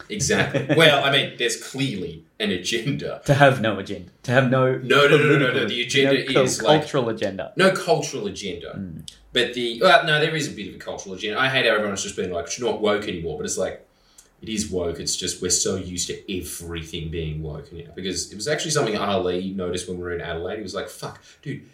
exactly. 0.08 0.76
well, 0.76 1.04
I 1.04 1.10
mean, 1.10 1.34
there's 1.38 1.62
clearly 1.62 2.24
an 2.38 2.50
agenda. 2.50 3.20
To 3.24 3.34
have 3.34 3.60
no 3.60 3.78
agenda. 3.78 4.10
To 4.24 4.30
have 4.30 4.50
no 4.50 4.76
No, 4.76 5.08
no, 5.08 5.16
no, 5.16 5.38
no, 5.38 5.52
no, 5.52 5.66
the 5.66 5.82
agenda 5.82 6.32
no 6.32 6.42
is, 6.42 6.62
like- 6.62 6.82
cultural 6.82 7.08
agenda. 7.08 7.52
No 7.56 7.72
cultural 7.72 8.26
agenda. 8.26 8.80
But 9.32 9.54
the 9.54 9.80
well, 9.82 10.06
no, 10.06 10.20
there 10.20 10.34
is 10.36 10.48
a 10.48 10.52
bit 10.52 10.68
of 10.68 10.74
a 10.76 10.78
cultural 10.78 11.14
agenda. 11.16 11.40
I 11.40 11.48
hate 11.48 11.66
how 11.66 11.74
everyone's 11.74 12.02
just 12.02 12.16
being 12.16 12.30
like, 12.30 12.46
it's 12.46 12.60
not 12.60 12.80
woke 12.80 13.08
anymore. 13.08 13.36
But 13.38 13.46
it's 13.46 13.58
like, 13.58 13.86
it 14.40 14.48
is 14.48 14.70
woke. 14.70 15.00
It's 15.00 15.16
just 15.16 15.42
we're 15.42 15.50
so 15.50 15.76
used 15.76 16.06
to 16.08 16.38
everything 16.38 17.10
being 17.10 17.42
woke 17.42 17.72
now. 17.72 17.90
Because 17.94 18.30
it 18.32 18.36
was 18.36 18.48
actually 18.48 18.70
something 18.70 18.96
Ali 18.96 19.50
noticed 19.50 19.88
when 19.88 19.98
we 19.98 20.04
were 20.04 20.14
in 20.14 20.20
Adelaide. 20.20 20.56
He 20.56 20.62
was 20.62 20.74
like, 20.74 20.88
fuck, 20.88 21.22
dude, 21.42 21.68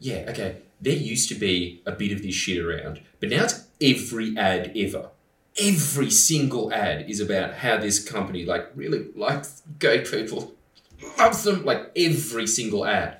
yeah, 0.00 0.24
okay. 0.28 0.56
There 0.80 0.94
used 0.94 1.28
to 1.28 1.34
be 1.34 1.82
a 1.86 1.92
bit 1.92 2.10
of 2.10 2.22
this 2.22 2.34
shit 2.34 2.58
around, 2.64 3.00
but 3.20 3.28
now 3.28 3.44
it's 3.44 3.66
every 3.80 4.36
ad 4.36 4.72
ever. 4.74 5.10
Every 5.60 6.10
single 6.10 6.72
ad 6.72 7.08
is 7.10 7.20
about 7.20 7.54
how 7.54 7.76
this 7.76 8.02
company 8.02 8.44
like 8.44 8.70
really 8.74 9.08
likes 9.14 9.62
gay 9.78 10.00
people, 10.00 10.54
loves 11.18 11.44
them. 11.44 11.64
Like 11.64 11.90
every 11.94 12.46
single 12.46 12.86
ad. 12.86 13.18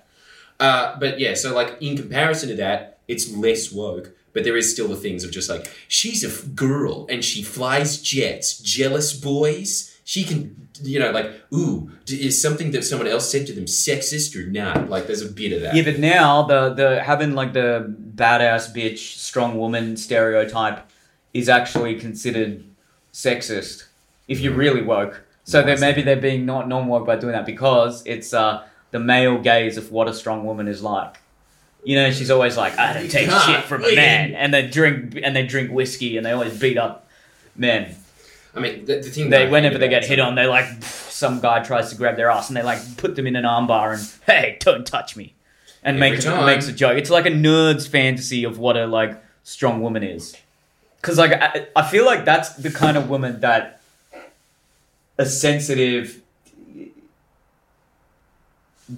Uh, 0.59 0.99
but 0.99 1.20
yeah, 1.20 1.35
so 1.35 1.54
like 1.54 1.76
in 1.80 1.97
comparison 1.97 2.49
to 2.49 2.54
that, 2.56 2.99
it's 3.06 3.35
less 3.35 3.70
woke. 3.70 4.14
But 4.33 4.45
there 4.45 4.57
is 4.57 4.71
still 4.71 4.89
the 4.89 4.97
things 4.97 5.25
of 5.25 5.33
just 5.33 5.51
like 5.51 5.71
she's 5.89 6.23
a 6.23 6.29
f- 6.29 6.55
girl 6.55 7.07
and 7.09 7.25
she 7.25 7.43
flies 7.43 8.01
jets. 8.01 8.59
Jealous 8.59 9.13
boys. 9.13 9.99
She 10.05 10.25
can, 10.25 10.69
you 10.83 10.99
know, 10.99 11.11
like 11.11 11.31
ooh, 11.53 11.91
is 12.09 12.41
something 12.41 12.71
that 12.73 12.85
someone 12.85 13.09
else 13.09 13.31
said 13.31 13.47
to 13.47 13.53
them 13.53 13.67
sexist 13.67 14.35
or 14.37 14.49
not? 14.51 14.89
Like 14.89 15.07
there's 15.07 15.23
a 15.23 15.31
bit 15.31 15.53
of 15.53 15.63
that. 15.63 15.75
Yeah, 15.75 15.85
but 15.85 15.99
now 15.99 16.43
the 16.43 16.75
the 16.75 17.03
having 17.03 17.35
like 17.35 17.53
the 17.53 17.95
badass 18.15 18.75
bitch, 18.75 18.99
strong 19.19 19.59
woman 19.59 19.97
stereotype 19.97 20.89
is 21.33 21.49
actually 21.49 21.99
considered 21.99 22.65
sexist 23.13 23.85
if 24.29 24.41
you're 24.41 24.55
really 24.55 24.83
woke. 24.83 25.25
So 25.45 25.67
is 25.67 25.81
maybe 25.81 26.03
they're 26.03 26.17
being 26.17 26.47
not 26.47 26.69
non 26.69 26.87
woke 26.87 27.07
by 27.07 27.17
doing 27.17 27.33
that 27.33 27.47
because 27.47 28.05
it's 28.07 28.33
uh, 28.33 28.65
the 28.93 29.01
male 29.01 29.39
gaze 29.39 29.77
of 29.77 29.91
what 29.91 30.09
a 30.09 30.15
strong 30.15 30.45
woman 30.45 30.69
is 30.69 30.83
like. 30.83 31.20
You 31.83 31.97
know, 31.97 32.11
she's 32.11 32.31
always 32.31 32.57
like, 32.57 32.79
I 32.79 32.93
don't 32.93 33.11
take 33.11 33.31
shit 33.31 33.65
from 33.65 33.85
a 33.85 33.95
man, 33.95 34.35
and 34.35 34.53
they 34.53 34.67
drink 34.67 35.19
and 35.23 35.35
they 35.35 35.47
drink 35.47 35.71
whiskey 35.73 36.17
and 36.17 36.27
they 36.27 36.33
always 36.33 36.59
beat 36.59 36.77
up 36.77 37.09
men. 37.57 37.97
I 38.55 38.61
mean, 38.61 38.85
the, 38.85 38.97
the 38.97 39.03
thing. 39.03 39.31
They 39.31 39.49
whenever 39.49 39.79
they 39.79 39.89
get 39.89 40.05
hit 40.05 40.19
on, 40.21 40.35
they 40.35 40.47
like 40.47 40.83
some 40.83 41.41
guy 41.41 41.63
tries 41.63 41.91
to 41.91 41.97
grab 41.97 42.17
their 42.17 42.31
ass 42.31 42.49
and 42.49 42.57
they 42.57 42.63
like 42.63 42.97
put 42.97 43.17
them 43.17 43.27
in 43.27 43.37
an 43.37 43.45
armbar 43.45 43.95
and 43.95 44.13
hey, 44.27 44.59
don't 44.61 44.87
touch 44.87 45.17
me, 45.17 45.35
and 45.83 45.97
Every 45.97 46.11
make 46.17 46.21
time. 46.21 46.45
makes 46.47 46.69
a 46.69 46.73
joke. 46.73 46.99
It's 46.99 47.11
like 47.11 47.27
a 47.27 47.31
nerd's 47.31 47.87
fantasy 47.87 48.45
of 48.45 48.59
what 48.59 48.77
a 48.77 48.87
like 48.87 49.23
strong 49.45 49.81
woman 49.81 50.03
is. 50.03 50.37
Because 51.01 51.17
like 51.17 51.33
I, 51.33 51.67
I 51.75 51.89
feel 51.89 52.05
like 52.05 52.25
that's 52.25 52.51
the 52.57 52.71
kind 52.71 52.97
of 52.97 53.09
woman 53.09 53.41
that 53.41 53.81
a 55.17 55.25
sensitive 55.25 56.21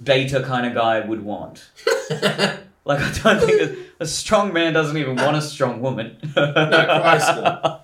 beta 0.03 0.41
kind 0.43 0.65
of 0.65 0.73
guy 0.73 0.99
would 1.01 1.23
want. 1.23 1.69
Like 2.85 2.99
I 2.99 3.35
don't 3.35 3.45
think 3.45 3.61
a, 3.61 4.03
a 4.03 4.05
strong 4.05 4.51
man 4.53 4.73
doesn't 4.73 4.97
even 4.97 5.15
want 5.15 5.37
a 5.37 5.41
strong 5.41 5.79
woman. 5.81 6.17
no, 6.35 6.51
Christ, 6.53 7.35
no. 7.35 7.79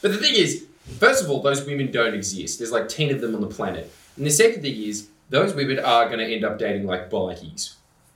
But 0.00 0.12
the 0.12 0.16
thing 0.18 0.34
is, 0.34 0.66
first 0.98 1.24
of 1.24 1.30
all, 1.30 1.42
those 1.42 1.64
women 1.66 1.90
don't 1.90 2.14
exist. 2.14 2.58
There's 2.58 2.72
like 2.72 2.88
10 2.88 3.10
of 3.10 3.20
them 3.20 3.34
on 3.34 3.40
the 3.40 3.48
planet. 3.48 3.92
And 4.16 4.24
the 4.24 4.30
second 4.30 4.62
thing 4.62 4.74
is, 4.76 5.08
those 5.28 5.54
women 5.54 5.78
are 5.78 6.06
going 6.06 6.20
to 6.20 6.24
end 6.24 6.44
up 6.44 6.58
dating 6.58 6.86
like 6.86 7.10
bikies. 7.10 7.74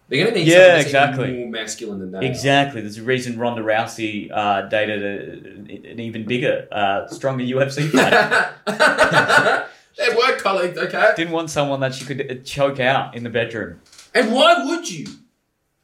They're 0.08 0.22
going 0.24 0.34
to 0.34 0.40
need 0.40 0.48
Yeah, 0.48 0.78
exactly. 0.78 1.32
more 1.32 1.48
masculine 1.48 1.98
than 1.98 2.14
are. 2.14 2.22
Exactly. 2.22 2.80
There's 2.82 2.98
a 2.98 3.02
reason 3.02 3.38
Ronda 3.38 3.62
Rousey 3.62 4.30
uh, 4.30 4.62
dated 4.62 5.02
a, 5.02 5.90
an 5.90 6.00
even 6.00 6.24
bigger, 6.24 6.68
uh, 6.70 7.06
stronger 7.08 7.44
UFC 7.44 7.88
fighter. 7.90 8.54
they 9.98 10.14
were 10.14 10.36
colleagues, 10.38 10.76
okay? 10.78 11.12
Didn't 11.16 11.32
want 11.32 11.50
someone 11.50 11.80
that 11.80 11.94
she 11.94 12.04
could 12.04 12.44
choke 12.44 12.78
out 12.80 13.14
in 13.14 13.24
the 13.24 13.30
bedroom. 13.30 13.80
And 14.14 14.32
why 14.32 14.64
would 14.64 14.90
you? 14.90 15.06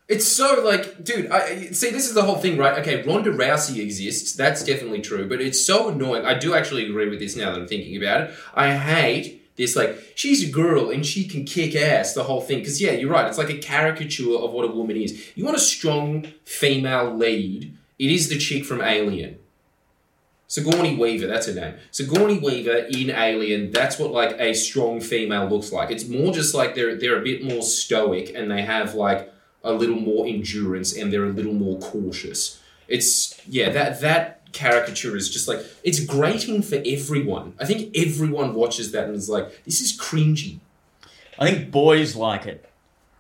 It's 0.08 0.26
so 0.26 0.62
like, 0.64 1.04
dude. 1.04 1.30
I 1.30 1.66
see. 1.70 1.90
This 1.90 2.08
is 2.08 2.14
the 2.14 2.22
whole 2.22 2.38
thing, 2.38 2.56
right? 2.56 2.78
Okay, 2.78 3.02
Ronda 3.02 3.30
Rousey 3.30 3.82
exists. 3.82 4.32
That's 4.32 4.64
definitely 4.64 5.02
true. 5.02 5.28
But 5.28 5.42
it's 5.42 5.64
so 5.64 5.90
annoying. 5.90 6.24
I 6.24 6.32
do 6.34 6.54
actually 6.54 6.86
agree 6.86 7.08
with 7.08 7.18
this 7.18 7.36
now 7.36 7.50
that 7.52 7.60
I'm 7.60 7.68
thinking 7.68 7.96
about 7.96 8.22
it. 8.22 8.34
I 8.54 8.74
hate 8.74 9.54
this. 9.56 9.76
Like, 9.76 10.12
she's 10.14 10.48
a 10.48 10.50
girl 10.50 10.90
and 10.90 11.04
she 11.04 11.28
can 11.28 11.44
kick 11.44 11.76
ass. 11.76 12.14
The 12.14 12.24
whole 12.24 12.40
thing. 12.40 12.60
Because 12.60 12.80
yeah, 12.80 12.92
you're 12.92 13.10
right. 13.10 13.26
It's 13.26 13.36
like 13.36 13.50
a 13.50 13.58
caricature 13.58 14.34
of 14.34 14.52
what 14.52 14.64
a 14.64 14.72
woman 14.72 14.96
is. 14.96 15.32
You 15.34 15.44
want 15.44 15.58
a 15.58 15.60
strong 15.60 16.26
female 16.44 17.14
lead. 17.14 17.76
It 17.98 18.10
is 18.10 18.30
the 18.30 18.38
chick 18.38 18.64
from 18.64 18.80
Alien. 18.80 19.38
Sigourney 20.46 20.96
Weaver, 20.96 21.26
that's 21.26 21.46
her 21.46 21.52
name. 21.52 21.74
Sigourney 21.90 22.38
Weaver 22.38 22.86
in 22.90 23.10
Alien, 23.10 23.70
that's 23.70 23.98
what 23.98 24.12
like 24.12 24.34
a 24.40 24.54
strong 24.54 24.98
female 24.98 25.46
looks 25.46 25.72
like. 25.72 25.90
It's 25.90 26.08
more 26.08 26.32
just 26.32 26.54
like 26.54 26.74
they're 26.74 26.96
they're 26.96 27.20
a 27.20 27.22
bit 27.22 27.44
more 27.44 27.60
stoic 27.60 28.32
and 28.34 28.50
they 28.50 28.62
have 28.62 28.94
like 28.94 29.30
a 29.68 29.72
little 29.72 30.00
more 30.00 30.26
endurance 30.26 30.96
and 30.96 31.12
they're 31.12 31.24
a 31.24 31.28
little 31.28 31.52
more 31.52 31.78
cautious. 31.78 32.60
It's 32.88 33.40
yeah, 33.46 33.68
that 33.70 34.00
that 34.00 34.52
caricature 34.52 35.14
is 35.16 35.28
just 35.28 35.46
like 35.46 35.60
it's 35.84 36.00
grating 36.00 36.62
for 36.62 36.82
everyone. 36.86 37.52
I 37.60 37.64
think 37.66 37.96
everyone 37.96 38.54
watches 38.54 38.92
that 38.92 39.04
and 39.04 39.14
is 39.14 39.28
like, 39.28 39.64
this 39.64 39.80
is 39.80 39.96
cringy. 39.96 40.58
I 41.38 41.50
think 41.50 41.70
boys 41.70 42.16
like 42.16 42.46
it. 42.46 42.64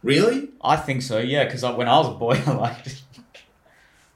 Really? 0.02 0.48
I 0.62 0.76
think 0.76 1.02
so, 1.02 1.18
yeah, 1.18 1.44
because 1.44 1.62
when 1.62 1.88
I 1.88 1.98
was 1.98 2.08
a 2.08 2.12
boy, 2.12 2.40
I 2.46 2.52
liked 2.52 2.86
it. 2.86 3.02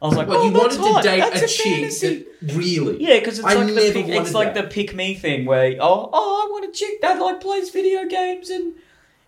I 0.00 0.06
was 0.06 0.16
like, 0.16 0.26
Well, 0.26 0.38
oh, 0.38 0.46
you 0.46 0.52
wanted 0.52 0.80
hot. 0.80 1.02
to 1.02 1.08
date 1.08 1.20
That's 1.20 1.42
a, 1.42 1.46
chick 1.46 1.90
that 2.00 2.54
really 2.56 3.00
Yeah, 3.00 3.18
because 3.20 3.38
it's 3.38 3.46
I 3.46 3.54
like 3.54 3.68
the 3.68 3.92
pick, 3.92 4.08
it's 4.08 4.34
like 4.34 4.54
that. 4.54 4.64
the 4.64 4.68
pick 4.68 4.96
me 4.96 5.14
thing 5.14 5.44
where 5.44 5.76
oh 5.80 6.10
oh 6.12 6.44
I 6.48 6.50
want 6.50 6.64
a 6.68 6.72
chick 6.72 7.00
that 7.02 7.20
like 7.20 7.40
plays 7.40 7.70
video 7.70 8.06
games 8.06 8.50
and 8.50 8.74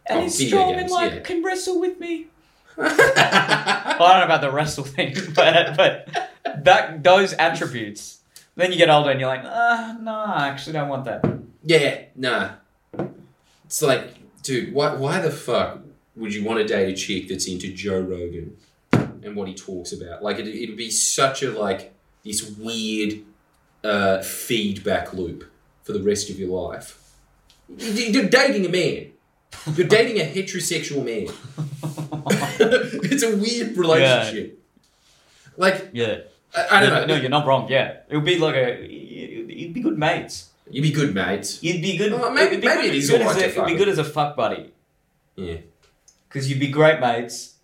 and 0.07 0.21
Oh, 0.21 0.25
is 0.25 0.37
strong 0.49 0.71
games, 0.73 0.83
and 0.83 0.91
like 0.91 1.13
yeah. 1.13 1.21
can 1.21 1.45
wrestle 1.45 1.79
with 1.81 2.01
me. 2.01 2.27
Well, 3.97 4.09
I 4.09 4.19
don't 4.19 4.29
know 4.29 4.35
about 4.35 4.41
the 4.41 4.51
wrestle 4.51 4.83
thing, 4.83 5.15
but 5.37 5.77
but 5.77 6.09
that 6.65 7.03
those 7.05 7.33
attributes. 7.35 8.21
Then 8.57 8.71
you 8.71 8.79
get 8.79 8.89
older 8.91 9.11
and 9.11 9.21
you're 9.21 9.29
like, 9.29 9.45
ah, 9.45 9.97
no, 10.01 10.13
I 10.13 10.49
actually 10.49 10.75
don't 10.75 10.89
want 10.89 11.05
that. 11.07 11.25
Yeah, 11.65 12.03
nah. 12.15 12.51
It's 13.65 13.83
like, 13.83 14.15
dude, 14.43 14.73
why, 14.73 14.95
why 14.95 15.21
the 15.21 15.31
fuck 15.31 15.81
would 16.15 16.33
you 16.33 16.45
want 16.45 16.61
to 16.61 16.65
date 16.65 16.93
a 16.93 16.97
chick 16.97 17.29
that's 17.29 17.49
into 17.49 17.73
Joe 17.73 18.01
Rogan 18.01 18.57
and 18.93 19.35
what 19.35 19.49
he 19.49 19.55
talks 19.55 19.93
about? 19.93 20.23
Like, 20.23 20.39
it, 20.39 20.47
it'd 20.47 20.77
be 20.77 20.91
such 20.91 21.43
a, 21.43 21.51
like, 21.51 21.93
this 22.25 22.49
weird 22.57 23.23
uh, 23.83 24.23
feedback 24.23 25.13
loop 25.13 25.51
for 25.83 25.93
the 25.93 26.03
rest 26.03 26.31
of 26.31 26.39
your 26.39 26.51
life. 26.51 27.01
You're 27.77 28.29
dating 28.29 28.67
a 28.67 28.69
man. 28.69 29.14
You're 29.77 29.87
dating 29.89 30.21
a 30.21 30.25
heterosexual 30.25 31.05
man. 31.05 31.29
it's 33.11 33.23
a 33.23 33.37
weird 33.37 33.77
relationship. 33.77 34.61
Like, 35.57 35.91
Yeah, 35.93 36.19
I, 36.57 36.79
I 36.79 36.81
don't 36.81 36.91
no, 36.91 37.01
know. 37.01 37.07
no, 37.07 37.15
you're 37.17 37.31
not 37.31 37.47
wrong. 37.47 37.69
Yeah, 37.69 37.99
it 38.09 38.17
would 38.17 38.25
be 38.25 38.39
like 38.39 38.55
a, 38.57 38.87
you'd 38.87 39.73
be 39.75 39.81
good 39.81 39.99
mates. 39.99 40.51
You'd 40.71 40.83
be 40.83 40.91
good 40.93 41.15
mates. 41.15 41.63
You'd 41.63 41.83
be 41.83 41.97
good. 41.97 42.13
Well, 42.13 42.31
maybe- 42.31 42.47
it'd 42.57 42.61
be 42.63 42.67
maybe 42.67 42.83
good, 42.83 42.95
it 42.95 42.95
is 42.97 43.11
good 43.11 43.21
alright 43.21 43.37
as 43.37 43.43
a, 43.43 43.45
it'd 43.47 43.65
be 43.67 43.71
fuck 43.73 43.79
good 43.79 43.89
as 43.89 43.99
a 43.99 44.05
fuck 44.05 44.37
buddy 44.37 44.73
Yeah. 45.37 45.59
because 46.29 46.49
you'd 46.51 46.61
be 46.61 46.69
great 46.69 47.01
mates, 47.01 47.55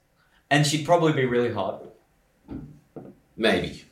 and 0.50 0.66
she'd 0.66 0.85
probably 0.85 1.12
be 1.12 1.25
really 1.25 1.52
hot. 1.52 1.82
Maybe. 3.37 3.85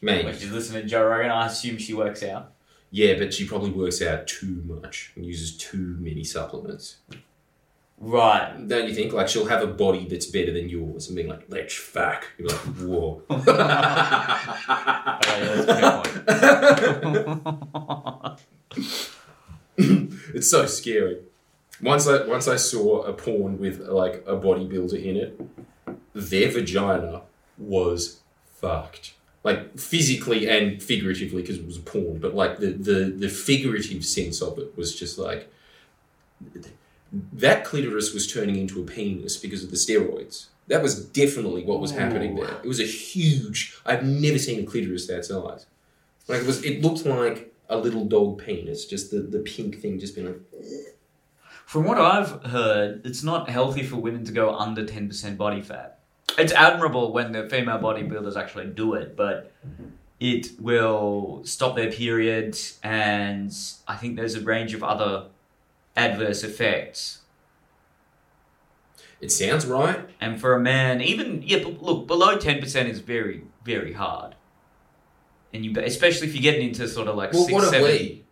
Maybe. 0.00 0.24
When 0.24 0.34
she's 0.38 0.50
listening 0.50 0.82
to 0.82 0.88
Joe 0.88 1.04
Rogan, 1.06 1.30
I 1.30 1.46
assume 1.46 1.78
she 1.78 1.94
works 1.94 2.22
out. 2.22 2.52
Yeah, 2.90 3.18
but 3.18 3.34
she 3.34 3.46
probably 3.46 3.70
works 3.70 4.00
out 4.02 4.26
too 4.26 4.62
much 4.66 5.12
and 5.16 5.24
uses 5.26 5.56
too 5.56 5.96
many 6.00 6.24
supplements. 6.24 6.96
Right. 7.98 8.66
Don't 8.66 8.88
you 8.88 8.94
think? 8.94 9.12
Like 9.12 9.28
she'll 9.28 9.46
have 9.46 9.62
a 9.62 9.66
body 9.66 10.06
that's 10.08 10.26
better 10.26 10.52
than 10.52 10.68
yours 10.68 11.06
and 11.06 11.16
being 11.16 11.28
like, 11.28 11.44
let's 11.48 11.74
fuck. 11.74 12.26
You're 12.38 12.48
like, 12.48 12.58
whoa. 12.58 13.22
Oh, 15.26 15.36
yeah, 15.36 15.54
that's 15.54 15.68
a 15.68 17.00
good 17.02 17.24
point. 17.72 18.40
it's 20.34 20.50
so 20.50 20.66
scary. 20.66 21.18
Once 21.80 22.06
I 22.06 22.24
once 22.26 22.46
I 22.46 22.56
saw 22.56 23.02
a 23.02 23.12
porn 23.12 23.58
with 23.58 23.80
like 23.80 24.22
a 24.26 24.36
bodybuilder 24.36 25.02
in 25.02 25.16
it, 25.16 25.40
their 26.14 26.50
vagina 26.50 27.22
was 27.58 28.20
fucked. 28.56 29.14
Like 29.42 29.78
physically 29.78 30.48
and 30.48 30.82
figuratively 30.82 31.42
because 31.42 31.58
it 31.58 31.66
was 31.66 31.76
a 31.76 31.82
porn, 31.82 32.18
but 32.18 32.34
like 32.34 32.58
the, 32.58 32.68
the 32.68 33.14
the 33.16 33.28
figurative 33.28 34.04
sense 34.04 34.40
of 34.40 34.58
it 34.58 34.76
was 34.76 34.94
just 34.94 35.18
like 35.18 35.52
that 37.32 37.64
clitoris 37.64 38.12
was 38.12 38.30
turning 38.32 38.56
into 38.56 38.82
a 38.82 38.84
penis 38.84 39.36
because 39.36 39.62
of 39.62 39.70
the 39.70 39.76
steroids. 39.76 40.46
That 40.68 40.82
was 40.82 41.04
definitely 41.04 41.62
what 41.64 41.80
was 41.80 41.92
happening 41.92 42.34
there. 42.36 42.56
It 42.62 42.68
was 42.68 42.80
a 42.80 42.84
huge. 42.86 43.76
I've 43.84 44.04
never 44.04 44.38
seen 44.38 44.60
a 44.60 44.66
clitoris 44.66 45.06
that 45.08 45.24
size. 45.24 45.66
Like 46.26 46.40
it 46.40 46.46
was. 46.46 46.64
It 46.64 46.80
looked 46.82 47.04
like 47.04 47.52
a 47.68 47.76
little 47.76 48.06
dog 48.06 48.42
penis. 48.44 48.86
Just 48.86 49.10
the, 49.10 49.18
the 49.20 49.40
pink 49.40 49.80
thing, 49.80 49.98
just 49.98 50.14
being 50.14 50.26
like. 50.28 50.40
From 51.66 51.84
what 51.84 51.98
I've 51.98 52.42
heard, 52.44 53.02
it's 53.04 53.22
not 53.22 53.48
healthy 53.48 53.82
for 53.82 53.96
women 53.96 54.24
to 54.24 54.32
go 54.32 54.54
under 54.54 54.84
ten 54.86 55.08
percent 55.08 55.36
body 55.36 55.60
fat. 55.60 55.98
it's 56.38 56.52
admirable 56.52 57.12
when 57.12 57.32
the 57.32 57.48
female 57.48 57.78
bodybuilders 57.78 58.36
actually 58.36 58.66
do 58.66 58.94
it, 58.94 59.16
but 59.16 59.52
it 60.20 60.58
will 60.60 61.42
stop 61.44 61.76
their 61.76 61.90
period, 61.90 62.58
and 62.82 63.54
I 63.86 63.96
think 63.96 64.16
there's 64.16 64.34
a 64.34 64.40
range 64.40 64.72
of 64.74 64.82
other 64.82 65.26
adverse 65.96 66.44
effects. 66.44 67.20
It 69.20 69.32
sounds 69.32 69.64
right. 69.66 70.00
And 70.20 70.40
for 70.40 70.54
a 70.54 70.60
man, 70.60 71.00
even 71.00 71.42
yeah, 71.42 71.64
look 71.80 72.06
below 72.06 72.36
ten 72.36 72.60
percent 72.60 72.88
is 72.88 73.00
very 73.00 73.42
very 73.64 73.94
hard. 73.94 74.34
And 75.52 75.64
you, 75.64 75.72
especially 75.80 76.26
if 76.28 76.34
you're 76.34 76.42
getting 76.42 76.68
into 76.68 76.86
sort 76.88 77.06
of 77.08 77.16
like 77.16 77.32
Well, 77.32 77.42
six, 77.44 77.52
what 77.54 77.64
are 77.64 77.68
seven. 77.68 77.86
we? 77.88 78.24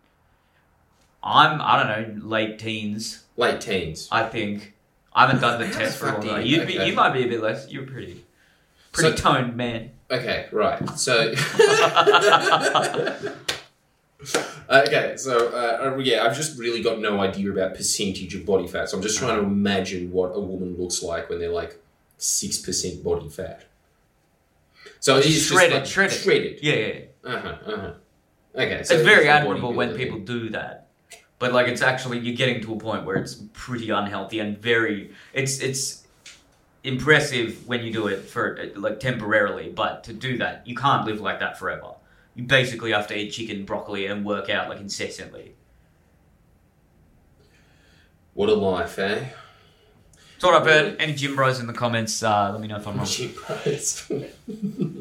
I'm 1.23 1.61
I 1.61 1.81
don't 1.81 1.87
know 2.21 2.27
late 2.27 2.59
teens. 2.59 3.23
Late 3.37 3.61
teens. 3.61 4.07
I 4.11 4.27
think 4.27 4.73
I 5.13 5.25
haven't 5.25 5.41
done 5.41 5.59
the 5.61 5.67
test 5.73 5.97
for 5.97 6.07
a 6.07 6.11
fuck 6.11 6.17
long 6.19 6.27
do 6.27 6.31
time. 6.31 6.41
you- 6.45 6.57
You'd 6.57 6.67
be 6.67 6.73
you 6.73 6.93
might 6.93 7.13
be 7.13 7.23
a 7.23 7.27
bit 7.27 7.41
less. 7.41 7.71
You're 7.71 7.87
pretty 7.87 8.23
pretty 8.91 9.15
So- 9.17 9.23
toned 9.33 9.55
man. 9.55 9.91
Okay, 10.11 10.47
right. 10.51 10.87
So. 10.99 11.33
okay, 14.69 15.15
so 15.17 15.49
uh, 15.49 15.93
uh, 15.93 15.97
yeah, 15.97 16.23
I've 16.25 16.35
just 16.35 16.57
really 16.57 16.81
got 16.81 16.99
no 16.99 17.19
idea 17.19 17.51
about 17.51 17.75
percentage 17.75 18.33
of 18.35 18.45
body 18.45 18.67
fat. 18.67 18.89
So 18.89 18.97
I'm 18.97 19.03
just 19.03 19.17
trying 19.17 19.37
to 19.39 19.43
imagine 19.43 20.11
what 20.11 20.29
a 20.35 20.39
woman 20.39 20.75
looks 20.77 21.03
like 21.03 21.29
when 21.29 21.39
they're 21.39 21.51
like 21.51 21.79
six 22.17 22.57
percent 22.57 23.03
body 23.03 23.29
fat. 23.29 23.65
So 24.99 25.17
it 25.17 25.25
is 25.25 25.45
Shredded, 25.45 25.87
shredded. 25.87 26.13
like 26.13 26.21
shredded. 26.23 26.59
Yeah, 26.61 26.75
yeah. 26.75 26.87
yeah. 26.87 27.31
Uh 27.35 27.39
huh. 27.41 27.55
Uh 27.65 27.77
huh. 27.77 27.93
Okay, 28.55 28.83
so 28.83 28.93
it's 28.95 29.03
very 29.03 29.27
admirable 29.27 29.73
when 29.73 29.95
people 29.95 30.19
do 30.19 30.49
that. 30.49 30.87
But 31.39 31.51
like 31.51 31.67
it's 31.67 31.81
actually 31.81 32.19
you're 32.19 32.35
getting 32.35 32.61
to 32.61 32.73
a 32.73 32.77
point 32.77 33.05
where 33.05 33.17
it's 33.17 33.35
pretty 33.53 33.89
unhealthy 33.89 34.39
and 34.39 34.57
very 34.57 35.11
it's 35.33 35.59
it's 35.59 36.05
impressive 36.83 37.67
when 37.67 37.83
you 37.83 37.91
do 37.91 38.07
it 38.07 38.21
for 38.21 38.59
like 38.75 38.99
temporarily, 38.99 39.69
but 39.69 40.03
to 40.05 40.13
do 40.13 40.37
that 40.37 40.65
you 40.65 40.75
can't 40.75 41.05
live 41.05 41.19
like 41.19 41.39
that 41.39 41.57
forever. 41.57 41.92
You 42.35 42.43
basically 42.43 42.91
have 42.91 43.07
to 43.07 43.17
eat 43.17 43.31
chicken, 43.31 43.65
broccoli, 43.65 44.05
and 44.07 44.25
work 44.25 44.49
out 44.49 44.69
like 44.69 44.79
incessantly. 44.79 45.55
What 48.33 48.49
a 48.49 48.53
life, 48.55 48.97
eh? 48.97 49.25
That's 50.15 50.43
what 50.43 50.55
I've 50.55 50.65
heard. 50.67 50.95
Any 50.99 51.13
gym 51.13 51.35
bros 51.35 51.59
in 51.59 51.67
the 51.67 51.73
comments, 51.73 52.23
uh, 52.23 52.51
let 52.51 52.59
me 52.59 52.67
know 52.67 52.77
if 52.77 52.87
I'm 52.87 52.97
wrong. 52.97 53.05
Cheap 53.05 53.35
price. 53.35 54.11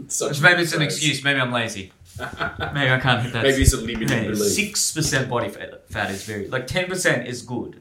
Such 0.09 0.41
Maybe 0.43 0.63
it's 0.63 0.75
an 0.75 0.83
excuse. 0.83 1.25
Maybe 1.25 1.41
I'm 1.41 1.51
lazy. 1.53 1.93
Maybe 2.19 2.91
I 2.91 3.01
can't 3.01 3.23
hit 3.23 3.33
that. 3.33 3.43
Maybe 3.43 3.63
it's 3.63 3.73
a 3.73 3.79
limited. 3.81 4.37
Six 4.37 4.93
percent 4.93 5.31
body 5.31 5.49
fat, 5.49 5.89
fat 5.89 6.11
is 6.11 6.25
very 6.25 6.47
like 6.49 6.67
ten 6.67 6.87
percent 6.87 7.27
is 7.27 7.43
good. 7.43 7.81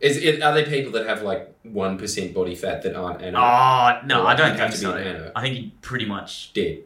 Is 0.00 0.16
it, 0.16 0.42
are 0.42 0.52
there 0.52 0.66
people 0.66 0.90
that 0.92 1.06
have 1.06 1.22
like 1.22 1.54
one 1.62 1.96
percent 1.96 2.34
body 2.34 2.56
fat 2.56 2.82
that 2.82 2.96
aren't 2.96 3.22
animal? 3.22 3.40
Oh 3.44 4.00
no, 4.04 4.22
Or 4.24 4.26
I 4.26 4.34
don't 4.34 4.54
you 4.54 4.58
have 4.58 4.70
think 4.70 4.80
to 4.82 4.86
be 4.88 4.92
so. 4.92 4.96
an 4.96 5.06
anno. 5.06 5.32
I 5.36 5.40
think 5.42 5.56
you 5.56 5.70
pretty 5.80 6.04
much. 6.06 6.52
Dead. 6.52 6.80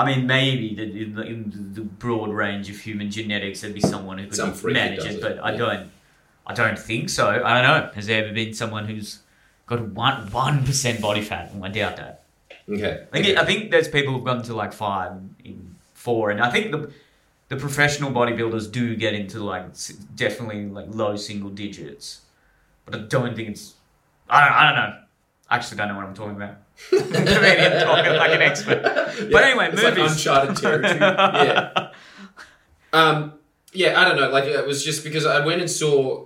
I 0.00 0.06
mean, 0.06 0.26
maybe 0.26 0.74
the, 0.74 0.84
in, 0.84 1.14
the, 1.14 1.22
in 1.22 1.74
the 1.74 1.82
broad 1.82 2.30
range 2.30 2.70
of 2.70 2.78
human 2.80 3.10
genetics, 3.10 3.60
there'd 3.60 3.74
be 3.74 3.82
someone 3.82 4.16
who 4.16 4.28
could 4.28 4.36
Some 4.36 4.72
manage 4.72 5.04
it, 5.04 5.16
it, 5.16 5.20
but 5.20 5.38
I 5.44 5.52
yeah. 5.52 5.58
don't. 5.58 5.90
I 6.46 6.54
don't 6.54 6.78
think 6.78 7.10
so. 7.10 7.28
I 7.28 7.60
don't 7.60 7.70
know. 7.70 7.90
Has 7.94 8.06
there 8.06 8.24
ever 8.24 8.32
been 8.32 8.54
someone 8.54 8.86
who's 8.86 9.18
got 9.66 9.82
one 9.82 10.30
one 10.30 10.64
percent 10.64 11.02
body 11.02 11.20
fat? 11.20 11.52
I 11.62 11.68
doubt 11.68 11.98
that. 11.98 12.22
Okay. 12.66 13.04
I 13.12 13.12
think, 13.12 13.26
okay. 13.26 13.36
I 13.36 13.44
think 13.44 13.70
there's 13.70 13.88
people 13.88 14.14
who've 14.14 14.24
gotten 14.24 14.42
to 14.44 14.54
like 14.54 14.72
five, 14.72 15.12
in 15.44 15.76
four, 15.92 16.30
and 16.30 16.40
I 16.40 16.50
think 16.50 16.72
the 16.72 16.90
the 17.48 17.56
professional 17.56 18.10
bodybuilders 18.10 18.72
do 18.72 18.96
get 18.96 19.12
into 19.12 19.44
like 19.44 19.66
definitely 20.16 20.64
like 20.64 20.86
low 20.88 21.14
single 21.16 21.50
digits, 21.50 22.22
but 22.86 22.94
I 22.94 22.98
don't 23.00 23.36
think 23.36 23.50
it's. 23.50 23.74
I 24.30 24.44
don't. 24.44 24.54
I 24.54 24.64
don't 24.66 24.76
know. 24.76 24.96
I 25.50 25.56
actually 25.56 25.76
don't 25.76 25.88
know 25.88 25.96
what 25.96 26.06
I'm 26.06 26.14
talking 26.14 26.36
about. 26.36 26.54
Comedian 26.90 27.84
talking 27.84 28.14
like 28.14 28.32
an 28.32 28.42
expert. 28.42 28.82
But 29.30 29.44
anyway, 29.44 29.70
it's 29.72 29.82
like 29.82 29.96
movies. 29.96 30.12
uncharted 30.12 30.56
territory. 30.56 30.98
yeah. 30.98 31.90
Um, 32.92 33.34
yeah, 33.72 34.00
I 34.00 34.04
don't 34.04 34.16
know. 34.16 34.30
Like 34.30 34.46
it 34.46 34.66
was 34.66 34.84
just 34.84 35.04
because 35.04 35.24
I 35.24 35.44
went 35.46 35.60
and 35.60 35.70
saw 35.70 36.24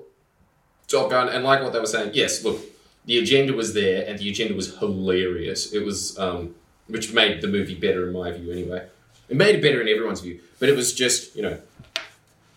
Top 0.89 1.11
Gun, 1.11 1.29
and 1.29 1.45
like 1.45 1.63
what 1.63 1.75
they 1.75 1.79
were 1.79 1.85
saying. 1.85 2.13
Yes, 2.15 2.43
look, 2.43 2.59
the 3.05 3.19
agenda 3.19 3.53
was 3.53 3.75
there, 3.75 4.07
and 4.09 4.19
the 4.19 4.31
agenda 4.31 4.55
was 4.55 4.79
hilarious. 4.79 5.75
It 5.75 5.85
was, 5.85 6.19
um, 6.19 6.55
which 6.87 7.13
made 7.13 7.43
the 7.43 7.49
movie 7.49 7.75
better 7.75 8.07
in 8.07 8.15
my 8.15 8.31
view, 8.33 8.51
anyway. 8.51 8.87
It 9.29 9.37
made 9.37 9.57
it 9.57 9.61
better 9.63 9.83
in 9.83 9.89
everyone's 9.89 10.21
view, 10.21 10.41
but 10.59 10.71
it 10.71 10.77
was 10.77 10.95
just, 10.95 11.37
you 11.37 11.43
know, 11.43 11.59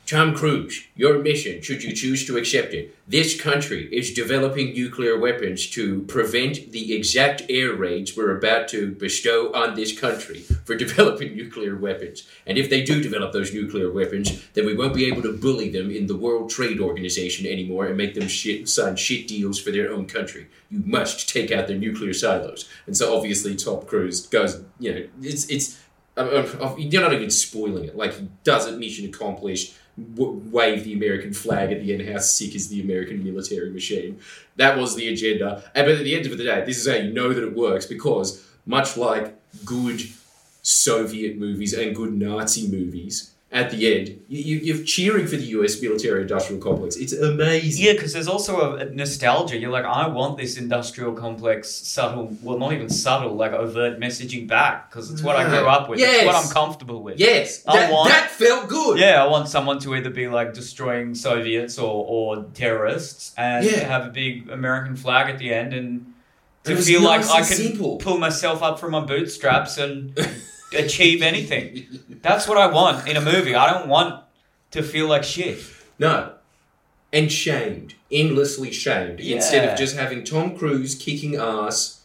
Tom 0.08 0.34
Cruise, 0.34 0.88
your 0.96 1.20
mission, 1.20 1.62
should 1.62 1.84
you 1.84 1.94
choose 1.94 2.26
to 2.26 2.38
accept 2.38 2.74
it, 2.74 2.96
this 3.10 3.40
country 3.40 3.90
is 3.92 4.14
developing 4.14 4.72
nuclear 4.72 5.20
weapons 5.20 5.70
to 5.72 6.04
prevent 6.04 6.72
the 6.72 6.96
exact 6.96 7.42
air 7.50 7.74
raids 7.74 8.16
we're 8.16 8.38
about 8.38 8.70
to 8.70 8.94
bestow 8.94 9.52
on 9.54 9.76
this 9.76 9.98
country 10.00 10.40
for 10.64 10.76
developing 10.78 11.36
nuclear 11.36 11.76
weapons. 11.76 12.26
And 12.46 12.58
if 12.58 12.70
they 12.70 12.86
do 12.86 13.04
develop 13.04 13.34
those 13.34 13.54
nuclear 13.54 13.92
weapons, 13.92 14.48
then 14.54 14.66
we 14.66 14.78
won't 14.78 14.96
be 14.96 15.08
able 15.08 15.24
to 15.24 15.38
bully 15.38 15.70
them 15.70 15.92
in 15.92 16.08
the 16.08 16.16
World 16.16 16.50
Trade 16.50 16.80
Organization 16.80 17.46
anymore 17.46 17.88
and 17.88 17.98
make 17.98 18.14
them 18.14 18.30
shit, 18.30 18.70
sign 18.70 18.96
shit 18.96 19.28
deals 19.28 19.60
for 19.60 19.72
their 19.72 19.92
own 19.92 20.06
country. 20.06 20.48
You 20.70 20.84
must 20.86 21.28
take 21.28 21.52
out 21.52 21.68
their 21.68 21.78
nuclear 21.78 22.14
silos. 22.14 22.70
And 22.86 22.96
so 22.96 23.14
obviously, 23.14 23.58
Tom 23.58 23.86
Cruise 23.86 24.26
goes, 24.26 24.64
you 24.80 24.94
know, 24.94 25.08
it's 25.22 25.50
it's. 25.50 25.82
Uh, 26.16 26.48
uh, 26.60 26.76
you're 26.80 27.04
not 27.04 27.14
even 27.14 27.30
spoiling 27.30 27.86
it. 27.86 27.96
Like 27.96 28.16
he 28.16 28.28
does 28.44 28.66
it, 28.66 28.80
mission 28.80 29.06
accomplished. 29.06 29.76
W- 29.98 30.42
wave 30.52 30.84
the 30.84 30.94
American 30.94 31.34
flag 31.34 31.72
at 31.72 31.82
the 31.82 31.94
end. 31.94 32.08
How 32.08 32.20
sick 32.20 32.54
is 32.56 32.70
the 32.70 32.82
American 32.82 33.24
military 33.24 33.72
machine? 33.72 34.20
That 34.56 34.78
was 34.78 34.96
the 34.96 35.08
agenda. 35.12 35.64
And 35.74 35.86
but 35.86 35.96
at 35.96 36.04
the 36.04 36.16
end 36.16 36.26
of 36.28 36.38
the 36.38 36.44
day, 36.44 36.64
this 36.66 36.78
is 36.78 36.88
how 36.88 36.96
you 36.96 37.12
know 37.12 37.34
that 37.34 37.44
it 37.44 37.56
works 37.56 37.86
because 37.86 38.46
much 38.66 38.96
like 38.98 39.36
good 39.66 40.02
Soviet 40.62 41.38
movies 41.38 41.74
and 41.74 41.96
good 41.96 42.14
Nazi 42.14 42.68
movies, 42.68 43.32
at 43.50 43.72
the 43.72 43.96
end 43.98 44.10
you, 44.28 44.40
you, 44.44 44.58
you're 44.58 44.84
cheering 44.86 45.26
for 45.26 45.38
the 45.38 45.46
U.S. 45.58 45.82
military-industrial 45.82 46.62
complex. 46.62 46.98
It's 46.98 47.14
amazing. 47.14 47.86
Yeah, 47.86 47.94
because 47.94 48.12
there's 48.12 48.28
also 48.28 48.76
a, 48.76 48.76
a 48.76 48.86
nostalgia. 48.90 49.58
You're 49.58 49.72
like, 49.72 49.86
I 49.86 50.06
want 50.10 50.38
this 50.38 50.58
industrial 50.58 51.14
complex, 51.14 51.70
subtle, 51.70 52.36
well, 52.44 52.58
not 52.58 52.74
even 52.74 52.90
subtle, 52.90 53.36
like 53.36 53.54
overt 53.54 54.02
messaging 54.02 54.50
back, 54.50 54.90
because 54.92 55.10
it's 55.12 55.22
what 55.24 55.38
I 55.38 55.48
grew 55.48 55.66
up 55.66 55.88
with. 55.88 56.00
It's 56.02 56.26
what 56.26 56.36
I'm 56.36 56.50
comfortable 56.52 57.02
with. 57.02 57.20
Yes, 57.20 57.64
I 57.66 57.78
that, 57.78 57.92
want- 57.94 58.10
that 58.10 58.30
felt 58.32 58.68
good. 58.68 59.00
Yeah, 59.00 59.24
I 59.24 59.28
want 59.28 59.48
someone 59.48 59.80
to 59.80 59.96
either 59.96 60.10
be 60.10 60.28
like 60.28 60.54
destroying 60.54 61.16
Soviets 61.16 61.80
or, 61.80 62.06
or 62.06 62.44
terrorists 62.54 63.34
and 63.38 63.64
Yeah. 63.66 63.80
have 63.88 64.06
a 64.06 64.10
big 64.10 64.50
American 64.50 64.98
flag 64.98 65.30
at 65.34 65.40
the 65.40 65.54
end 65.54 65.74
and 65.74 66.14
to 66.66 66.76
feel 66.76 67.02
nice 67.02 67.30
like 67.30 67.44
I 67.46 67.48
can 67.48 67.56
simple. 67.56 67.96
pull 67.98 68.18
myself 68.18 68.62
up 68.62 68.78
from 68.78 68.92
my 68.92 69.00
bootstraps 69.00 69.78
and 69.78 70.14
achieve 70.74 71.22
anything. 71.22 71.86
That's 72.22 72.48
what 72.48 72.58
I 72.58 72.68
want 72.68 73.08
in 73.08 73.18
a 73.18 73.22
movie. 73.22 73.56
I 73.56 73.72
don't 73.72 73.88
want 73.88 74.24
to 74.72 74.84
feel 74.84 75.08
like 75.08 75.24
shit. 75.24 75.60
No. 76.00 76.34
And 77.14 77.32
shamed. 77.32 77.96
Endlessly 78.12 78.72
shamed. 78.72 79.20
Instead 79.20 79.70
of 79.70 79.78
just 79.78 79.96
having 79.96 80.24
Tom 80.24 80.58
Cruise 80.58 80.96
kicking 80.96 81.36
ass 81.36 82.02